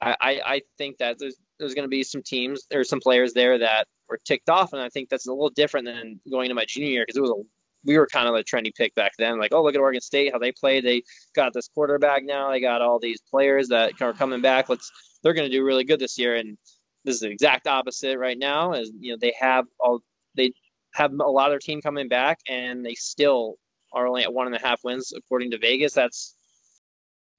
I, 0.00 0.40
I 0.44 0.62
think 0.76 0.98
that 0.98 1.18
there's 1.18 1.36
there's 1.58 1.74
going 1.74 1.84
to 1.84 1.88
be 1.88 2.04
some 2.04 2.22
teams 2.22 2.66
or 2.72 2.84
some 2.84 3.00
players 3.00 3.32
there 3.32 3.58
that 3.58 3.88
were 4.08 4.18
ticked 4.24 4.48
off, 4.48 4.72
and 4.72 4.80
I 4.80 4.88
think 4.88 5.08
that's 5.08 5.26
a 5.26 5.32
little 5.32 5.50
different 5.50 5.86
than 5.86 6.20
going 6.30 6.46
into 6.46 6.54
my 6.54 6.64
junior 6.66 6.90
year 6.90 7.02
because 7.02 7.16
it 7.16 7.20
was 7.20 7.30
a 7.30 7.42
we 7.84 7.96
were 7.96 8.06
kind 8.06 8.28
of 8.28 8.34
a 8.34 8.42
trendy 8.42 8.74
pick 8.74 8.94
back 8.94 9.12
then. 9.18 9.38
Like, 9.38 9.52
oh, 9.54 9.62
look 9.62 9.74
at 9.74 9.80
Oregon 9.80 10.00
State, 10.00 10.32
how 10.32 10.38
they 10.38 10.52
played. 10.52 10.84
They 10.84 11.02
got 11.34 11.52
this 11.52 11.68
quarterback 11.68 12.24
now. 12.24 12.50
They 12.50 12.60
got 12.60 12.82
all 12.82 12.98
these 12.98 13.20
players 13.20 13.68
that 13.68 14.00
are 14.02 14.12
coming 14.12 14.40
back. 14.40 14.68
Let's 14.68 14.90
they're 15.22 15.34
going 15.34 15.50
to 15.50 15.56
do 15.56 15.64
really 15.64 15.84
good 15.84 16.00
this 16.00 16.18
year. 16.18 16.36
And 16.36 16.58
this 17.04 17.14
is 17.16 17.20
the 17.20 17.30
exact 17.30 17.66
opposite 17.66 18.18
right 18.18 18.38
now. 18.38 18.72
As 18.72 18.90
you 18.98 19.12
know, 19.12 19.18
they 19.20 19.34
have 19.38 19.66
all 19.80 20.00
they 20.36 20.52
have 20.94 21.12
a 21.12 21.30
lot 21.30 21.46
of 21.46 21.52
their 21.52 21.58
team 21.58 21.80
coming 21.80 22.08
back, 22.08 22.40
and 22.48 22.84
they 22.84 22.94
still 22.94 23.56
are 23.92 24.06
only 24.06 24.22
at 24.22 24.32
one 24.32 24.46
and 24.46 24.56
a 24.56 24.60
half 24.60 24.84
wins 24.84 25.12
according 25.16 25.52
to 25.52 25.58
Vegas. 25.58 25.94
That's 25.94 26.34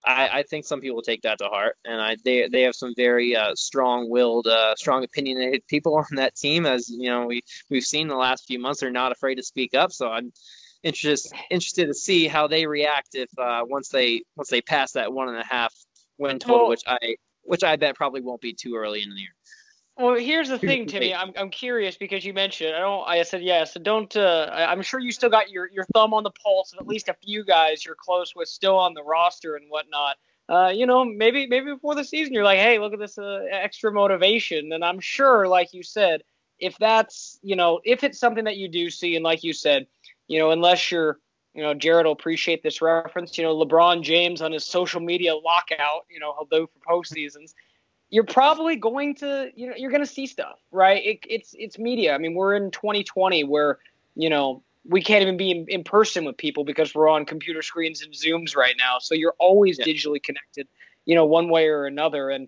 I, 0.06 0.39
I 0.39 0.43
think 0.43 0.66
some 0.66 0.82
people 0.82 1.02
take 1.02 1.24
that 1.24 1.39
to 1.39 1.45
heart, 1.45 1.76
and 1.86 2.02
I 2.02 2.16
they 2.24 2.47
they 2.47 2.64
have 2.64 2.76
some 2.76 2.93
very 2.95 3.36
uh, 3.36 3.54
strong-willed, 3.56 4.47
uh, 4.47 4.76
strong 4.76 5.04
opinionated 5.04 5.66
people 5.68 5.95
on 5.95 6.16
that 6.16 6.36
team. 6.36 6.66
As 6.66 6.89
you 6.89 7.10
know, 7.10 7.26
we 7.26 7.41
we've 7.70 7.84
seen 7.84 8.08
the 8.08 8.16
last 8.16 8.45
few 8.47 8.60
months, 8.60 8.80
they're 8.80 8.91
not 8.91 9.12
afraid 9.12 9.36
to 9.36 9.43
speak 9.43 9.74
up. 9.74 9.91
So 9.91 10.10
I'm 10.10 10.32
interested 10.84 11.34
interested 11.50 11.88
to 11.88 11.93
see 11.93 12.28
how 12.28 12.47
they 12.47 12.66
react 12.66 13.10
if 13.14 13.30
uh, 13.38 13.62
once 13.66 13.89
they 13.89 14.24
once 14.36 14.50
they 14.50 14.62
pass 14.62 14.93
that 14.93 15.12
one 15.12 15.30
and 15.30 15.38
a 15.38 15.45
half 15.45 15.74
win 16.18 16.39
total, 16.39 16.60
well, 16.60 16.70
which 16.70 16.84
I 16.88 17.16
which 17.41 17.64
I 17.64 17.76
bet 17.76 17.95
probably 17.95 18.22
won't 18.22 18.41
be 18.41 18.54
too 18.54 18.76
early 18.76 19.02
in 19.02 19.10
the 19.10 19.16
year. 19.16 19.36
Well, 20.00 20.16
here's 20.16 20.47
the 20.47 20.58
thing, 20.58 20.86
Timmy. 20.88 21.14
I'm, 21.14 21.34
I'm 21.36 21.50
curious 21.50 21.97
because 21.97 22.24
you 22.24 22.34
mentioned 22.34 22.74
I 22.74 22.80
don't. 22.80 23.06
I 23.08 23.22
said 23.24 23.43
yes. 23.43 23.74
So 23.74 23.82
don't. 23.82 24.16
Uh, 24.16 24.50
I'm 24.52 24.82
sure 24.82 25.00
you 25.02 25.12
still 25.12 25.30
got 25.30 25.50
your, 25.50 25.70
your 25.70 25.84
thumb 25.93 26.14
on 26.14 26.24
the 26.24 26.32
pulse 26.32 26.72
of 26.72 26.80
at 26.80 26.88
least 26.88 27.10
a 27.10 27.16
few 27.22 27.43
guys 27.43 27.86
you're 27.86 27.97
close 28.00 28.34
with 28.34 28.47
still 28.47 28.78
on 28.78 28.93
the 28.93 29.04
roster 29.04 29.56
and 29.56 29.66
whatnot. 29.70 30.16
Uh, 30.47 30.72
you 30.74 30.86
know, 30.86 31.04
maybe 31.04 31.45
maybe 31.47 31.74
before 31.74 31.95
the 31.95 32.04
season 32.04 32.34
you're 32.34 32.45
like, 32.45 32.60
hey, 32.60 32.80
look 32.80 32.93
at 32.93 33.00
this 33.00 33.18
uh, 33.18 33.41
extra 33.52 33.91
motivation. 33.91 34.72
And 34.72 34.86
I'm 34.86 35.02
sure, 35.02 35.47
like 35.47 35.74
you 35.74 35.84
said, 35.84 36.24
if 36.60 36.78
that's 36.78 37.38
you 37.43 37.58
know, 37.58 37.82
if 37.84 38.06
it's 38.06 38.20
something 38.20 38.45
that 38.45 38.56
you 38.56 38.70
do 38.70 38.89
see, 38.89 39.16
and 39.18 39.24
like 39.24 39.43
you 39.43 39.52
said, 39.52 39.86
you 40.28 40.39
know, 40.39 40.52
unless 40.52 40.91
you're 40.91 41.20
you 41.54 41.64
know, 41.64 41.74
Jared 41.74 42.06
will 42.06 42.14
appreciate 42.14 42.64
this 42.64 42.82
reference. 42.82 43.38
You 43.38 43.43
know, 43.43 43.56
LeBron 43.58 44.02
James 44.02 44.41
on 44.41 44.54
his 44.54 44.64
social 44.64 45.02
media 45.02 45.36
lockout, 45.36 46.06
you 46.10 46.20
know, 46.20 46.34
he'll 46.38 46.60
do 46.60 46.68
for 46.68 47.04
postseasons 47.04 47.54
you're 48.10 48.24
probably 48.24 48.76
going 48.76 49.16
to 49.16 49.51
you 49.55 49.68
know 49.68 49.74
you're 49.78 49.91
going 49.91 50.03
to 50.03 50.12
see 50.12 50.28
stuff 50.28 50.60
right? 50.72 51.03
It, 51.03 51.20
it's 51.30 51.55
it's 51.57 51.78
media. 51.78 52.14
I 52.14 52.18
mean 52.18 52.34
we're 52.34 52.55
in 52.55 52.72
2020 52.72 53.43
where 53.43 53.80
you 54.16 54.30
know 54.30 54.64
we 54.88 55.01
can't 55.01 55.22
even 55.22 55.38
be 55.38 55.51
in, 55.51 55.66
in, 55.68 55.84
person 55.84 56.26
with 56.26 56.38
people 56.38 56.64
because 56.64 56.95
we're 56.95 57.10
on 57.10 57.26
computer 57.26 57.62
screens 57.62 58.01
and 58.01 58.14
zooms 58.14 58.55
right 58.55 58.76
now. 58.78 58.97
So 58.99 59.14
you're 59.14 59.36
always 59.38 59.78
yeah. 59.78 59.86
digitally 59.86 60.22
connected 60.22 60.68
you 61.05 61.16
know 61.16 61.26
one 61.26 61.49
way 61.49 61.68
or 61.68 61.86
another. 61.86 62.30
And 62.30 62.47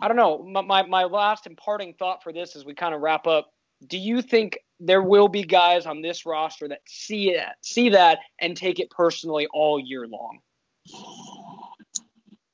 i 0.00 0.06
don't 0.06 0.16
know 0.16 0.62
my, 0.62 0.82
my 0.82 1.04
last 1.04 1.46
and 1.46 1.56
parting 1.56 1.94
thought 1.94 2.22
for 2.22 2.32
this 2.32 2.54
as 2.54 2.64
we 2.64 2.74
kind 2.74 2.94
of 2.94 3.00
wrap 3.00 3.26
up 3.26 3.52
do 3.86 3.98
you 3.98 4.22
think 4.22 4.58
there 4.78 5.02
will 5.02 5.26
be 5.26 5.42
guys 5.42 5.84
on 5.84 6.00
this 6.00 6.24
roster 6.26 6.68
that 6.68 6.80
see 6.86 7.30
it 7.30 7.44
see 7.62 7.88
that 7.90 8.18
and 8.38 8.56
take 8.56 8.78
it 8.78 8.90
personally 8.90 9.48
all 9.52 9.80
year 9.80 10.06
long? 10.06 10.38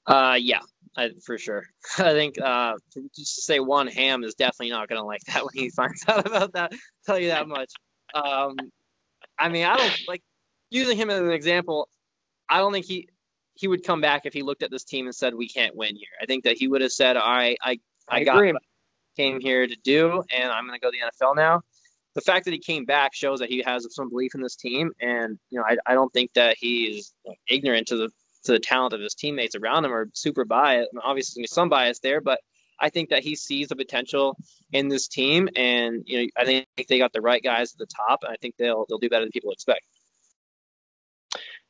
Uh 0.07 0.39
yeah 0.41 0.61
I, 0.97 1.11
for 1.25 1.39
sure. 1.39 1.65
I 1.99 2.13
think 2.13 2.41
uh, 2.41 2.75
just 3.15 3.37
to 3.37 3.43
say 3.43 3.61
one 3.61 3.87
ham 3.87 4.25
is 4.25 4.35
definitely 4.35 4.71
not 4.71 4.89
going 4.89 5.01
to 5.01 5.07
like 5.07 5.23
that 5.27 5.45
when 5.45 5.53
he 5.55 5.71
finds 5.71 6.05
out 6.09 6.27
about 6.27 6.53
that. 6.55 6.73
I'll 6.73 6.79
tell 7.05 7.19
you 7.19 7.29
that 7.29 7.49
much. 7.49 7.73
Um, 8.15 8.57
I 9.39 9.49
mean, 9.49 9.67
I 9.67 9.77
don't 9.77 10.01
like 10.09 10.23
using 10.71 10.97
him 10.97 11.11
as 11.11 11.21
an 11.21 11.31
example. 11.31 11.89
I 12.49 12.59
don't 12.59 12.73
think 12.73 12.87
he 12.87 13.09
he 13.55 13.69
would 13.69 13.85
come 13.85 14.01
back 14.01 14.27
if 14.27 14.35
he 14.35 14.43
looked 14.43 14.63
at 14.63 14.71
this 14.71 14.85
team 14.85 15.07
and 15.07 15.15
said 15.15 15.35
we 15.35 15.49
can't 15.49 15.75
win 15.75 15.97
here. 15.97 16.09
I 16.21 16.27
think 16.27 16.45
that 16.45 16.57
he 16.59 16.69
would 16.69 16.83
have 16.83 16.93
said, 16.93 17.17
"All 17.17 17.29
right, 17.29 17.59
I 17.63 17.79
I, 18.09 18.21
I 18.21 18.25
got 18.25 18.55
came 19.17 19.41
here 19.41 19.67
to 19.67 19.77
do, 19.83 20.23
and 20.31 20.51
I'm 20.51 20.67
going 20.67 20.79
to 20.79 20.85
go 20.85 20.91
to 20.91 20.97
the 20.97 21.27
NFL 21.27 21.37
now." 21.37 21.63
The 22.15 22.21
fact 22.23 22.47
that 22.47 22.53
he 22.53 22.59
came 22.59 22.87
back 22.87 23.15
shows 23.15 23.41
that 23.41 23.51
he 23.51 23.63
has 23.67 23.87
some 23.91 24.09
belief 24.09 24.35
in 24.35 24.41
this 24.41 24.57
team, 24.57 24.93
and 25.01 25.39
you 25.51 25.59
know, 25.59 25.65
I, 25.67 25.77
I 25.87 25.95
don't 25.95 26.13
think 26.13 26.33
that 26.35 26.57
he 26.59 26.85
is 26.85 27.13
ignorant 27.49 27.89
to 27.89 27.97
the 27.97 28.11
to 28.47 28.53
the 28.53 28.59
talent 28.59 28.95
of 28.95 29.01
his 29.01 29.15
teammates 29.15 29.55
around 29.55 29.85
him 29.85 29.93
are 29.93 30.09
super 30.15 30.45
biased. 30.45 30.91
Obviously, 31.03 31.43
there's 31.43 31.53
some 31.53 31.69
bias 31.69 31.99
there, 32.01 32.21
but 32.21 32.41
I 32.81 32.91
think 32.91 33.11
that 33.11 33.23
he 33.23 33.37
sees 33.37 33.69
the 33.69 33.77
potential 33.77 34.37
in 34.73 34.89
this 34.89 35.09
team, 35.09 35.49
and 35.57 36.03
you 36.07 36.23
know, 36.23 36.29
I 36.37 36.45
think 36.45 36.67
they 36.89 36.99
got 36.99 37.13
the 37.13 37.21
right 37.21 37.43
guys 37.43 37.73
at 37.73 37.79
the 37.79 37.87
top, 37.87 38.21
and 38.23 38.33
I 38.33 38.37
think 38.41 38.55
they'll 38.59 38.85
they'll 38.89 38.99
do 38.99 39.09
better 39.09 39.25
than 39.25 39.33
people 39.33 39.53
expect. 39.53 39.83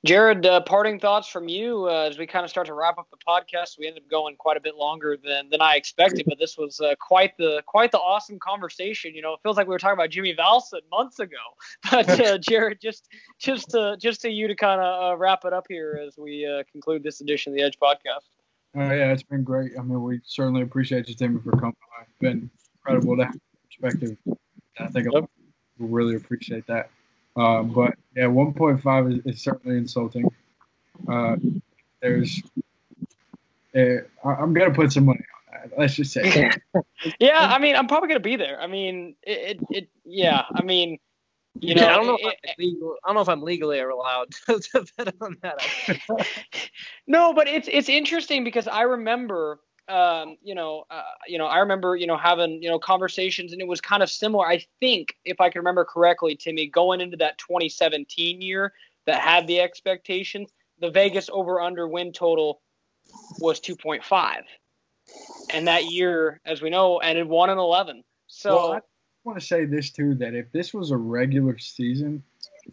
Jared, 0.05 0.47
uh, 0.47 0.61
parting 0.61 1.01
thoughts 1.01 1.27
from 1.27 1.49
you 1.49 1.89
uh, 1.89 2.09
as 2.09 2.19
we 2.19 2.27
kind 2.27 2.45
of 2.45 2.51
start 2.51 2.67
to 2.67 2.75
wrap 2.75 2.99
up 2.99 3.09
the 3.11 3.17
podcast. 3.27 3.79
We 3.79 3.87
ended 3.87 4.05
up 4.05 4.11
going 4.11 4.37
quite 4.37 4.57
a 4.57 4.61
bit 4.61 4.77
longer 4.77 5.17
than, 5.17 5.49
than 5.51 5.61
I 5.61 5.75
expected, 5.75 6.27
but 6.29 6.39
this 6.39 6.57
was 6.57 6.81
uh, 6.81 6.95
quite 7.01 7.37
the 7.39 7.63
quite 7.67 7.91
the 7.93 7.99
awesome 7.99 8.39
conversation. 8.39 9.15
You 9.15 9.23
know, 9.23 9.33
it 9.33 9.41
feels 9.43 9.57
like 9.57 9.67
we 9.67 9.73
were 9.73 9.79
talking 9.79 9.95
about 9.95 10.11
Jimmy 10.11 10.35
Valsin 10.35 10.81
months 10.91 11.19
ago. 11.19 11.37
But 11.91 12.21
uh, 12.21 12.39
Jared, 12.49 12.81
just 12.81 13.09
just 13.39 13.71
to 13.71 13.97
just 14.01 14.21
to 14.23 14.31
you 14.31 14.49
to 14.49 14.55
kind 14.55 14.81
of 14.81 15.13
uh, 15.13 15.17
wrap 15.17 15.45
it 15.45 15.53
up 15.53 15.67
here 15.69 16.01
as 16.07 16.17
we 16.19 16.47
uh, 16.47 16.63
conclude 16.71 17.03
this 17.03 17.21
edition 17.21 17.53
of 17.53 17.57
the 17.57 17.63
Edge 17.65 17.79
podcast. 17.83 18.29
yeah, 18.75 19.13
it's 19.13 19.23
been 19.23 19.45
great. 19.45 19.73
I 19.79 19.83
mean, 19.83 20.03
we 20.03 20.21
certainly 20.25 20.63
appreciate 20.63 21.09
you, 21.09 21.15
Timmy, 21.15 21.41
for 21.43 21.53
coming. 21.53 21.75
It's 22.03 22.19
been 22.21 22.51
incredible 22.79 23.17
to 23.17 23.25
have 23.25 23.37
perspective. 23.65 24.17
I 24.79 24.89
think 24.89 25.09
yep. 25.13 25.29
we 25.79 25.87
really 25.89 26.17
appreciate 26.17 26.67
that. 26.67 26.91
Uh, 27.37 27.63
but 27.63 27.95
yeah, 28.17 28.25
1.5 28.25 29.13
is, 29.13 29.35
is 29.35 29.43
certainly 29.43 29.77
insulting. 29.77 30.31
Uh, 31.07 31.37
there's, 32.01 32.43
uh, 33.75 33.97
I'm 34.25 34.55
gonna 34.55 34.73
put 34.73 34.93
some 34.93 35.05
money 35.05 35.21
on 35.21 35.69
that. 35.69 35.79
Let's 35.79 35.95
just 35.95 36.13
say. 36.13 36.51
yeah, 37.21 37.51
I 37.53 37.59
mean, 37.59 37.77
I'm 37.77 37.87
probably 37.87 38.09
gonna 38.09 38.21
be 38.21 38.37
there. 38.37 38.61
I 38.61 38.67
mean, 38.67 39.17
it, 39.23 39.59
it, 39.61 39.67
it 39.71 39.89
yeah, 40.05 40.45
I 40.55 40.63
mean, 40.63 40.99
you 41.61 41.75
know, 41.75 41.83
yeah, 41.83 41.93
I 41.93 41.97
don't 41.97 42.07
know. 42.07 42.19
It, 42.21 42.37
if 42.43 42.59
legal, 42.59 42.97
I 43.05 43.09
don't 43.09 43.17
know 43.17 43.23
if 43.23 43.29
I'm 43.29 43.43
legally 43.43 43.81
allowed 43.81 44.29
to, 44.47 44.59
to 44.59 44.87
bet 44.97 45.15
on 45.21 45.37
that. 45.43 45.59
no, 47.07 47.35
but 47.35 47.49
it's 47.49 47.69
it's 47.71 47.89
interesting 47.89 48.45
because 48.45 48.67
I 48.67 48.83
remember 48.83 49.61
um, 49.89 50.37
you 50.43 50.55
know, 50.55 50.85
uh, 50.91 51.03
you 51.27 51.39
know, 51.39 51.47
I 51.47 51.59
remember, 51.59 51.97
you 51.97 52.07
know, 52.07 52.17
having, 52.17 52.63
you 52.63 52.69
know, 52.69 52.79
conversations 52.79 53.53
and 53.53 53.61
it 53.61 53.69
was 53.69 53.81
kind 53.81 54.03
of 54.03 54.11
similar. 54.11 54.47
I 54.47 54.65
think, 54.81 55.17
if 55.25 55.41
I 55.41 55.49
can 55.49 55.61
remember 55.61 55.85
correctly, 55.85 56.37
Timmy, 56.37 56.67
going 56.67 57.01
into 57.01 57.17
that 57.19 57.39
2017 57.39 58.41
year 58.41 58.73
that 59.07 59.21
had 59.21 59.47
the 59.47 59.61
expectations, 59.61 60.51
the 60.81 60.91
Vegas 60.91 61.31
over 61.33 61.61
under 61.61 61.87
win 61.87 62.13
total 62.13 62.61
was 63.39 63.61
2.5. 63.61 64.43
And 65.55 65.69
that 65.69 65.85
year, 65.85 66.41
as 66.45 66.61
we 66.61 66.71
know, 66.71 66.99
ended 66.99 67.29
1 67.29 67.51
and 67.51 67.61
11. 67.61 68.03
So 68.27 68.55
well, 68.55 68.73
I 68.73 68.81
want 69.25 69.39
to 69.39 69.45
say 69.45 69.65
this 69.65 69.91
too 69.91 70.15
that 70.17 70.35
if 70.35 70.51
this 70.51 70.75
was 70.75 70.91
a 70.91 70.97
regular 70.97 71.57
season, 71.59 72.23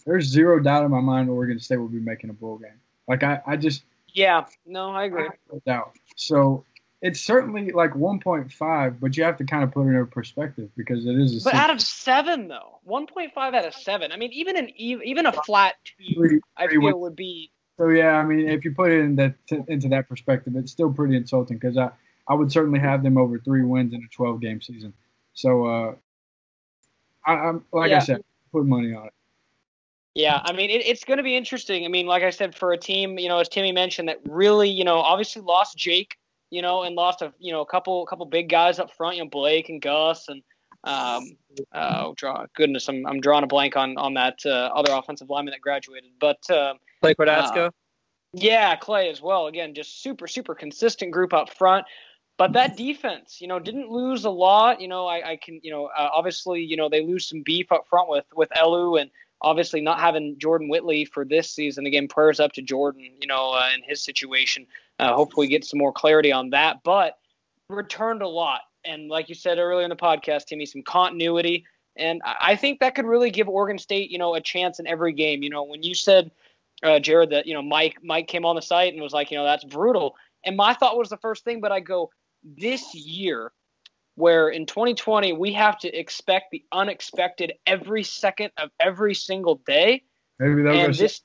there's 0.06 0.26
zero 0.26 0.60
doubt 0.60 0.84
in 0.84 0.92
my 0.92 1.00
mind 1.00 1.30
Oregon 1.30 1.60
State 1.60 1.78
would 1.78 1.92
be 1.92 2.00
making 2.00 2.32
a 2.32 2.34
bowl 2.34 2.58
game. 2.58 2.80
Like 3.08 3.22
I, 3.22 3.40
I 3.46 3.58
just 3.58 3.84
yeah, 4.14 4.46
no, 4.66 4.92
I 4.92 5.06
agree. 5.06 5.28
No 5.52 5.62
doubt. 5.66 5.98
So 6.16 6.64
it's 7.04 7.20
certainly 7.20 7.72
like 7.72 7.92
1.5, 7.92 9.00
but 9.02 9.18
you 9.18 9.26
have 9.26 9.36
to 9.38 9.44
kind 9.44 9.62
of 9.62 9.72
put 9.72 9.82
it 9.82 9.90
in 9.90 10.08
perspective 10.08 10.70
because 10.78 11.06
it 11.06 11.20
is 11.20 11.34
a. 11.34 11.44
But 11.44 11.52
six. 11.52 11.56
out 11.56 11.70
of 11.70 11.82
seven 11.82 12.48
though, 12.48 12.80
1.5 12.88 13.30
out 13.36 13.66
of 13.66 13.74
seven. 13.76 14.14
I 14.14 14.18
mean, 14.18 14.32
even 14.32 14.58
an 14.58 14.70
even 14.78 15.26
a 15.26 15.34
flat 15.34 15.76
two, 15.84 16.14
three, 16.16 16.40
I 16.56 16.68
feel 16.68 16.82
would, 16.82 16.96
would 16.96 17.16
be. 17.18 17.52
So 17.78 17.90
yeah, 17.90 18.14
I 18.14 18.24
mean, 18.24 18.48
if 18.48 18.64
you 18.64 18.74
put 18.74 18.90
it 18.92 19.02
in 19.02 19.18
that 19.18 19.36
into 19.68 19.90
that 19.90 20.08
perspective, 20.08 20.56
it's 20.56 20.72
still 20.72 20.94
pretty 20.94 21.18
insulting 21.18 21.58
because 21.58 21.78
I 21.78 21.90
I 22.26 22.36
would 22.36 22.54
certainly 22.54 22.80
have 22.80 23.04
them 23.04 23.18
over 23.18 23.38
three 23.38 23.64
wins 23.64 23.94
in 23.94 24.02
a 24.02 24.08
12 24.16 24.40
game 24.40 24.62
season. 24.62 24.94
So 25.34 25.66
uh, 25.66 25.96
I, 27.26 27.50
am 27.50 27.66
like 27.74 27.90
yeah. 27.90 27.98
I 27.98 28.00
said, 28.00 28.24
put 28.54 28.66
money 28.66 28.94
on 28.94 29.08
it. 29.08 29.14
Yeah, 30.16 30.40
I 30.42 30.54
mean, 30.54 30.70
it, 30.70 30.86
it's 30.86 31.04
going 31.04 31.18
to 31.18 31.24
be 31.24 31.36
interesting. 31.36 31.84
I 31.84 31.90
mean, 31.90 32.06
like 32.06 32.24
I 32.24 32.30
said, 32.30 32.56
for 32.56 32.72
a 32.72 32.78
team, 32.78 33.18
you 33.18 33.28
know, 33.28 33.40
as 33.40 33.50
Timmy 33.50 33.74
mentioned, 33.74 34.08
that 34.08 34.22
really, 34.26 34.70
you 34.70 34.86
know, 34.86 35.00
obviously 35.00 35.42
lost 35.42 35.76
Jake, 35.76 36.18
you 36.54 36.62
know, 36.62 36.84
and 36.84 36.96
lost 36.96 37.22
a, 37.22 37.34
you 37.40 37.52
know, 37.52 37.62
a 37.62 37.66
couple, 37.66 38.06
couple 38.06 38.26
big 38.26 38.48
guys 38.48 38.80
up 38.80 38.92
front, 38.92 39.18
you 39.18 39.24
know, 39.24 39.30
Blake 39.30 39.70
and 39.70 39.82
Gus, 39.82 40.28
and 40.30 40.44
um, 40.84 41.38
oh, 41.74 42.14
draw, 42.16 42.46
goodness, 42.56 42.88
I'm, 42.88 43.06
I'm 43.08 43.22
drawing 43.22 43.44
a 43.44 43.48
blank 43.48 43.76
on 43.76 43.98
on 43.98 44.14
that 44.16 44.40
uh, 44.46 44.70
other 44.76 44.92
offensive 44.94 45.30
lineman 45.30 45.52
that 45.52 45.62
graduated, 45.62 46.12
but 46.20 46.50
uh, 46.50 46.76
Clay 47.02 47.16
Cordasco. 47.16 47.68
Uh, 47.68 47.72
yeah, 48.34 48.76
Clay 48.76 49.10
as 49.10 49.22
well. 49.22 49.48
Again, 49.48 49.74
just 49.74 50.02
super, 50.02 50.28
super 50.28 50.56
consistent 50.56 51.12
group 51.12 51.34
up 51.34 51.50
front. 51.50 51.86
But 52.38 52.54
that 52.54 52.76
defense, 52.76 53.40
you 53.40 53.48
know, 53.48 53.60
didn't 53.60 53.90
lose 53.90 54.26
a 54.26 54.30
lot. 54.30 54.82
You 54.82 54.88
know, 54.88 55.06
I, 55.06 55.32
I 55.32 55.36
can, 55.36 55.60
you 55.62 55.72
know, 55.72 55.86
uh, 55.86 56.10
obviously, 56.12 56.62
you 56.62 56.76
know, 56.76 56.90
they 56.90 57.06
lose 57.06 57.30
some 57.30 57.44
beef 57.44 57.72
up 57.72 57.86
front 57.88 58.10
with 58.10 58.26
with 58.36 58.50
Elu 58.58 59.00
and 59.00 59.12
obviously 59.42 59.82
not 59.82 60.00
having 60.00 60.40
Jordan 60.40 60.68
Whitley 60.68 61.06
for 61.06 61.26
this 61.26 61.52
season. 61.52 61.86
Again, 61.86 62.08
prayers 62.08 62.40
up 62.40 62.54
to 62.54 62.62
Jordan, 62.62 63.12
you 63.22 63.28
know, 63.28 63.52
uh, 63.52 63.70
in 63.76 63.84
his 63.84 64.04
situation. 64.04 64.66
Uh, 65.00 65.14
hopefully, 65.14 65.48
get 65.48 65.66
some 65.66 65.80
more 65.80 65.92
clarity 65.92 66.32
on 66.32 66.52
that. 66.52 66.78
But 66.84 67.18
returned 67.70 68.22
a 68.22 68.28
lot, 68.28 68.62
and 68.86 69.10
like 69.10 69.30
you 69.30 69.36
said 69.36 69.58
earlier 69.58 69.84
in 69.84 69.90
the 69.90 69.96
podcast, 69.96 70.46
Timmy, 70.46 70.66
some 70.66 70.84
continuity, 70.84 71.66
and 71.96 72.22
I 72.26 72.56
think 72.56 72.80
that 72.80 72.96
could 72.96 73.06
really 73.06 73.32
give 73.32 73.48
Oregon 73.48 73.78
State, 73.78 74.12
you 74.12 74.18
know, 74.18 74.36
a 74.36 74.42
chance 74.42 74.80
in 74.80 74.88
every 74.88 75.14
game. 75.14 75.44
You 75.44 75.50
know, 75.50 75.64
when 75.64 75.84
you 75.84 75.96
said, 75.96 76.32
uh, 76.84 77.00
Jared, 77.00 77.32
that 77.32 77.48
you 77.48 77.54
know 77.54 77.62
Mike 77.62 77.98
Mike 78.04 78.28
came 78.28 78.46
on 78.46 78.56
the 78.56 78.62
site 78.62 78.94
and 78.94 79.02
was 79.02 79.14
like, 79.14 79.32
you 79.32 79.38
know, 79.38 79.44
that's 79.44 79.64
brutal, 79.64 80.16
and 80.46 80.56
my 80.56 80.74
thought 80.74 80.98
was 80.98 81.10
the 81.10 81.18
first 81.18 81.44
thing, 81.44 81.62
but 81.62 81.72
I 81.72 81.80
go 81.80 82.10
this 82.44 82.94
year 82.94 83.52
where 84.16 84.50
in 84.50 84.66
2020 84.66 85.34
we 85.34 85.54
have 85.54 85.78
to 85.80 85.88
expect 85.98 86.52
the 86.52 86.64
unexpected 86.72 87.54
every 87.66 88.04
second 88.04 88.52
of 88.58 88.70
every 88.80 89.16
single 89.16 89.56
day. 89.66 90.04
Maybe 90.40 90.62
and 90.68 90.94
this, 90.94 91.22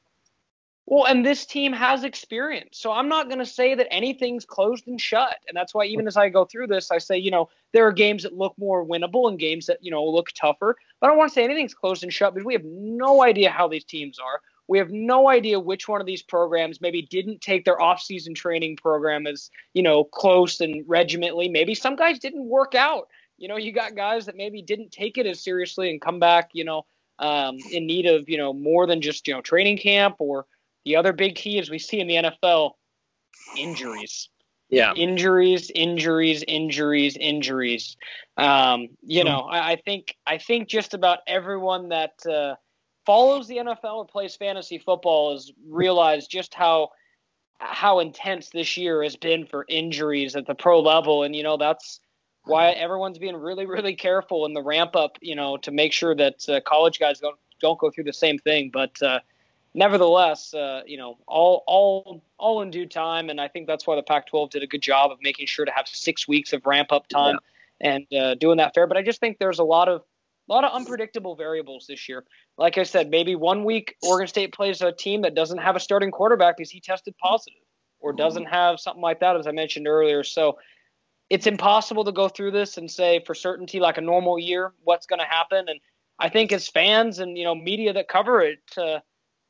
well, 0.91 1.05
and 1.05 1.25
this 1.25 1.45
team 1.45 1.75
has 1.75 2.03
experience, 2.03 2.79
so 2.79 2.91
I'm 2.91 3.11
not 3.11 3.29
going 3.29 3.41
to 3.41 3.47
say 3.47 3.75
that 3.75 3.93
anything's 3.93 4.47
closed 4.47 4.87
and 4.87 4.99
shut. 4.99 5.37
And 5.47 5.55
that's 5.55 5.75
why 5.75 5.85
even 5.85 6.07
as 6.07 6.17
I 6.17 6.31
go 6.31 6.47
through 6.47 6.69
this, 6.69 6.91
I 6.91 6.97
say, 6.97 7.19
you 7.19 7.31
know, 7.31 7.51
there 7.75 7.87
are 7.87 7.93
games 7.93 8.23
that 8.23 8.33
look 8.33 8.55
more 8.57 8.87
winnable 8.87 9.29
and 9.29 9.39
games 9.39 9.67
that 9.67 9.81
you 9.83 9.91
know 9.91 10.03
look 10.03 10.29
tougher. 10.33 10.77
But 10.99 11.07
I 11.07 11.11
don't 11.11 11.19
want 11.19 11.31
to 11.31 11.35
say 11.35 11.45
anything's 11.45 11.75
closed 11.75 12.05
and 12.05 12.13
shut 12.13 12.33
because 12.33 12.47
we 12.47 12.55
have 12.55 12.65
no 12.65 13.23
idea 13.23 13.51
how 13.51 13.69
these 13.69 13.85
teams 13.85 14.19
are. 14.19 14.41
We 14.67 14.79
have 14.79 14.91
no 14.91 15.29
idea 15.29 15.61
which 15.61 15.89
one 15.89 16.01
of 16.01 16.07
these 16.07 16.23
programs 16.23 16.81
maybe 16.81 17.03
didn't 17.03 17.43
take 17.43 17.67
their 17.67 17.81
off-season 17.81 18.35
training 18.35 18.77
program 18.77 19.27
as, 19.27 19.51
you 19.75 19.83
know, 19.83 20.05
close 20.05 20.61
and 20.63 20.85
regimentally. 20.87 21.51
Maybe 21.51 21.75
some 21.75 21.97
guys 21.97 22.19
didn't 22.19 22.47
work 22.47 22.75
out. 22.75 23.09
You 23.37 23.49
know, 23.49 23.59
you 23.59 23.73
got 23.73 23.95
guys 23.95 24.25
that 24.25 24.37
maybe 24.37 24.63
didn't 24.63 24.91
take 24.91 25.19
it 25.19 25.27
as 25.27 25.45
seriously 25.45 25.91
and 25.91 26.01
come 26.01 26.19
back, 26.19 26.51
you 26.55 26.65
know, 26.65 26.87
um, 27.19 27.59
in 27.73 27.87
need 27.87 28.07
of, 28.07 28.29
you 28.29 28.39
know, 28.39 28.55
more 28.55 28.87
than 28.87 29.03
just, 29.03 29.27
you 29.29 29.35
know, 29.35 29.41
training 29.41 29.79
camp 29.79 30.17
or 30.19 30.47
the 30.89 30.97
other 30.97 31.13
big 31.13 31.35
key 31.35 31.59
as 31.59 31.69
we 31.69 31.79
see 31.79 32.01
in 32.01 32.07
the 32.07 32.15
NFL, 32.15 32.73
injuries. 33.59 34.31
Yeah. 34.71 34.95
Injuries, 34.95 35.71
injuries, 35.75 36.43
injuries, 36.49 37.17
injuries. 37.19 37.97
Um, 38.39 38.89
you 39.03 39.23
know, 39.23 39.41
I, 39.41 39.73
I, 39.73 39.77
think 39.77 40.17
I 40.27 40.39
think 40.39 40.69
just 40.69 40.95
about 40.95 41.19
everyone 41.27 41.91
that 41.91 42.15
uh, 42.27 42.55
follows 43.05 43.49
the 43.49 43.59
NFL 43.59 43.97
or 43.97 44.07
plays 44.07 44.35
fantasy 44.35 44.79
football 44.79 45.33
has 45.33 45.53
realized 45.69 46.31
just 46.31 46.55
how 46.55 46.91
how 47.61 47.99
intense 47.99 48.51
this 48.51 48.77
year 48.77 49.03
has 49.03 49.17
been 49.17 49.45
for 49.45 49.67
injuries 49.69 50.37
at 50.37 50.47
the 50.47 50.55
pro 50.55 50.81
level, 50.81 51.25
and 51.25 51.35
you 51.35 51.43
know 51.43 51.57
that's 51.57 52.01
why 52.45 52.71
everyone's 52.71 53.19
being 53.19 53.37
really 53.37 53.67
really 53.67 53.97
careful 53.97 54.47
in 54.47 54.55
the 54.55 54.63
ramp 54.63 54.95
up, 54.95 55.19
you 55.21 55.35
know, 55.35 55.57
to 55.57 55.73
make 55.73 55.93
sure 55.93 56.15
that 56.15 56.49
uh, 56.49 56.61
college 56.65 57.01
guys 57.01 57.19
don't 57.19 57.37
don't 57.61 57.79
go 57.79 57.91
through 57.91 58.05
the 58.05 58.13
same 58.13 58.39
thing. 58.39 58.71
But 58.73 59.03
uh, 59.03 59.19
nevertheless, 59.79 60.53
uh, 60.53 60.83
you 60.87 60.99
know, 60.99 61.17
all 61.27 61.63
all 61.67 62.23
all 62.37 62.61
in 62.63 62.71
due 62.71 62.85
time, 62.85 63.31
and 63.31 63.41
I 63.41 63.49
think 63.49 63.67
that's 63.67 63.87
why 63.87 63.95
the 63.97 64.03
Pac-12 64.03 64.51
did 64.51 64.63
a 64.63 64.67
good 64.67 64.83
job 64.83 65.11
of 65.13 65.19
making 65.23 65.47
sure 65.47 65.65
to 65.65 65.73
have 65.73 65.87
six 65.87 66.27
weeks 66.27 66.53
of 66.53 66.67
ramp 66.67 66.93
up 66.93 67.09
time 67.09 67.39
yeah. 67.81 67.91
and 67.93 68.15
uh, 68.21 68.35
doing 68.35 68.59
that 68.59 68.75
fair. 68.75 68.87
But 68.87 68.97
I 68.97 69.03
just 69.03 69.21
think 69.21 69.39
there's 69.39 69.61
a 69.61 69.65
lot 69.65 69.89
of 69.89 70.03
a 70.49 70.53
lot 70.53 70.65
of 70.65 70.73
unpredictable 70.73 71.37
variables 71.37 71.87
this 71.87 72.09
year. 72.09 72.25
Like 72.57 72.77
I 72.77 72.83
said, 72.83 73.09
maybe 73.09 73.37
one 73.37 73.65
week 73.65 73.97
Oregon 74.03 74.27
State 74.27 74.53
plays 74.53 74.83
a 74.83 74.93
team 74.93 75.23
that 75.23 75.35
doesn't 75.35 75.59
have 75.59 75.77
a 75.77 75.81
starting 75.81 76.11
quarterback 76.11 76.57
because 76.57 76.71
he 76.71 76.81
tested 76.81 77.15
positive 77.19 77.61
or 78.01 78.13
doesn't 78.13 78.47
have 78.47 78.81
something 78.81 79.03
like 79.03 79.21
that, 79.21 79.37
as 79.37 79.47
I 79.47 79.53
mentioned 79.53 79.87
earlier. 79.87 80.25
So 80.25 80.59
it's 81.31 81.47
impossible 81.47 82.05
to 82.05 82.13
go 82.13 82.29
through 82.29 82.53
this 82.53 82.79
and 82.79 82.91
say 82.91 83.23
for 83.27 83.35
certainty, 83.35 83.81
like 83.81 83.99
a 83.99 84.01
normal 84.01 84.39
year, 84.39 84.73
what's 84.85 85.07
going 85.07 85.19
to 85.19 85.27
happen. 85.27 85.67
And 85.69 85.81
I 86.19 86.29
think 86.29 86.53
as 86.53 86.67
fans 86.67 87.19
and 87.19 87.37
you 87.37 87.45
know 87.45 87.55
media 87.55 87.93
that 87.93 88.09
cover 88.09 88.41
it, 88.41 88.63
uh, 88.77 89.01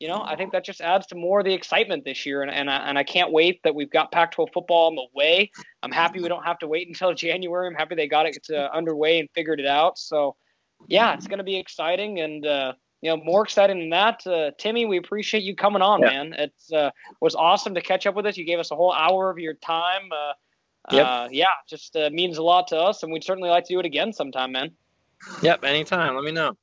you 0.00 0.06
know, 0.08 0.22
I 0.24 0.36
think 0.36 0.52
that 0.52 0.64
just 0.64 0.80
adds 0.80 1.06
to 1.08 1.16
more 1.16 1.40
of 1.40 1.44
the 1.44 1.52
excitement 1.52 2.04
this 2.04 2.24
year. 2.24 2.42
And 2.42 2.50
and 2.50 2.70
I, 2.70 2.88
and 2.88 2.98
I 2.98 3.02
can't 3.02 3.32
wait 3.32 3.60
that 3.64 3.74
we've 3.74 3.90
got 3.90 4.12
Pac-12 4.12 4.52
football 4.52 4.88
on 4.88 4.94
the 4.94 5.06
way. 5.14 5.50
I'm 5.82 5.90
happy 5.90 6.20
we 6.20 6.28
don't 6.28 6.44
have 6.44 6.58
to 6.60 6.68
wait 6.68 6.88
until 6.88 7.12
January. 7.26 7.66
I'm 7.66 7.74
happy 7.74 7.94
they 7.94 8.06
got 8.06 8.26
it 8.26 8.38
uh, 8.50 8.68
underway 8.72 9.18
and 9.18 9.28
figured 9.34 9.60
it 9.60 9.66
out. 9.66 9.98
So 9.98 10.36
yeah, 10.86 11.14
it's 11.14 11.26
going 11.26 11.38
to 11.38 11.44
be 11.44 11.56
exciting 11.56 12.20
and 12.20 12.46
uh, 12.46 12.72
you 13.00 13.10
know 13.10 13.16
more 13.16 13.42
exciting 13.42 13.80
than 13.80 13.90
that. 13.90 14.26
Uh, 14.26 14.52
Timmy, 14.58 14.86
we 14.86 14.98
appreciate 14.98 15.42
you 15.42 15.56
coming 15.56 15.82
on, 15.82 16.00
yeah. 16.00 16.08
man. 16.08 16.32
It 16.34 16.54
uh, 16.72 16.90
was 17.20 17.34
awesome 17.34 17.74
to 17.74 17.80
catch 17.80 18.06
up 18.06 18.14
with 18.14 18.26
us. 18.26 18.36
You 18.36 18.44
gave 18.44 18.58
us 18.58 18.70
a 18.70 18.76
whole 18.76 18.92
hour 18.92 19.30
of 19.30 19.38
your 19.38 19.54
time. 19.54 20.10
Uh, 20.12 20.32
yep. 20.92 21.06
Uh, 21.06 21.28
yeah, 21.30 21.46
just 21.68 21.96
uh, 21.96 22.10
means 22.12 22.38
a 22.38 22.42
lot 22.42 22.68
to 22.68 22.76
us, 22.76 23.02
and 23.02 23.12
we'd 23.12 23.24
certainly 23.24 23.50
like 23.50 23.64
to 23.64 23.74
do 23.74 23.80
it 23.80 23.86
again 23.86 24.12
sometime, 24.12 24.52
man. 24.52 24.70
Yep, 25.42 25.64
anytime. 25.64 26.14
Let 26.14 26.24
me 26.24 26.30
know. 26.30 26.56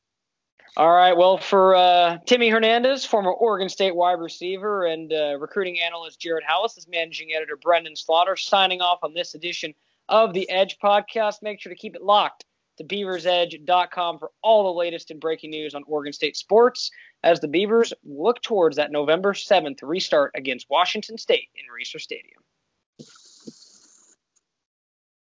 All 0.77 0.91
right. 0.91 1.15
Well, 1.15 1.37
for 1.37 1.73
uh, 1.73 2.17
Timmy 2.25 2.49
Hernandez, 2.49 3.05
former 3.05 3.31
Oregon 3.31 3.69
State 3.69 3.95
wide 3.95 4.19
receiver 4.19 4.85
and 4.85 5.13
uh, 5.13 5.37
recruiting 5.39 5.79
analyst 5.79 6.19
Jared 6.19 6.43
Halus, 6.43 6.77
is 6.77 6.85
managing 6.89 7.31
editor 7.33 7.55
Brenden 7.55 7.97
Slaughter, 7.97 8.35
signing 8.35 8.81
off 8.81 8.99
on 9.01 9.13
this 9.13 9.35
edition 9.35 9.73
of 10.09 10.33
the 10.33 10.49
Edge 10.49 10.77
podcast. 10.83 11.41
Make 11.41 11.61
sure 11.61 11.71
to 11.71 11.77
keep 11.77 11.95
it 11.95 12.01
locked 12.03 12.43
to 12.77 12.83
beaversedge.com 12.83 14.19
for 14.19 14.31
all 14.41 14.65
the 14.65 14.77
latest 14.77 15.11
and 15.11 15.21
breaking 15.21 15.51
news 15.51 15.75
on 15.75 15.83
Oregon 15.87 16.11
State 16.11 16.35
sports 16.35 16.91
as 17.23 17.39
the 17.39 17.47
Beavers 17.47 17.93
look 18.03 18.41
towards 18.41 18.75
that 18.75 18.91
November 18.91 19.33
7th 19.33 19.79
restart 19.81 20.31
against 20.35 20.69
Washington 20.69 21.17
State 21.17 21.47
in 21.55 21.63
Reser 21.73 22.01
Stadium. 22.01 22.44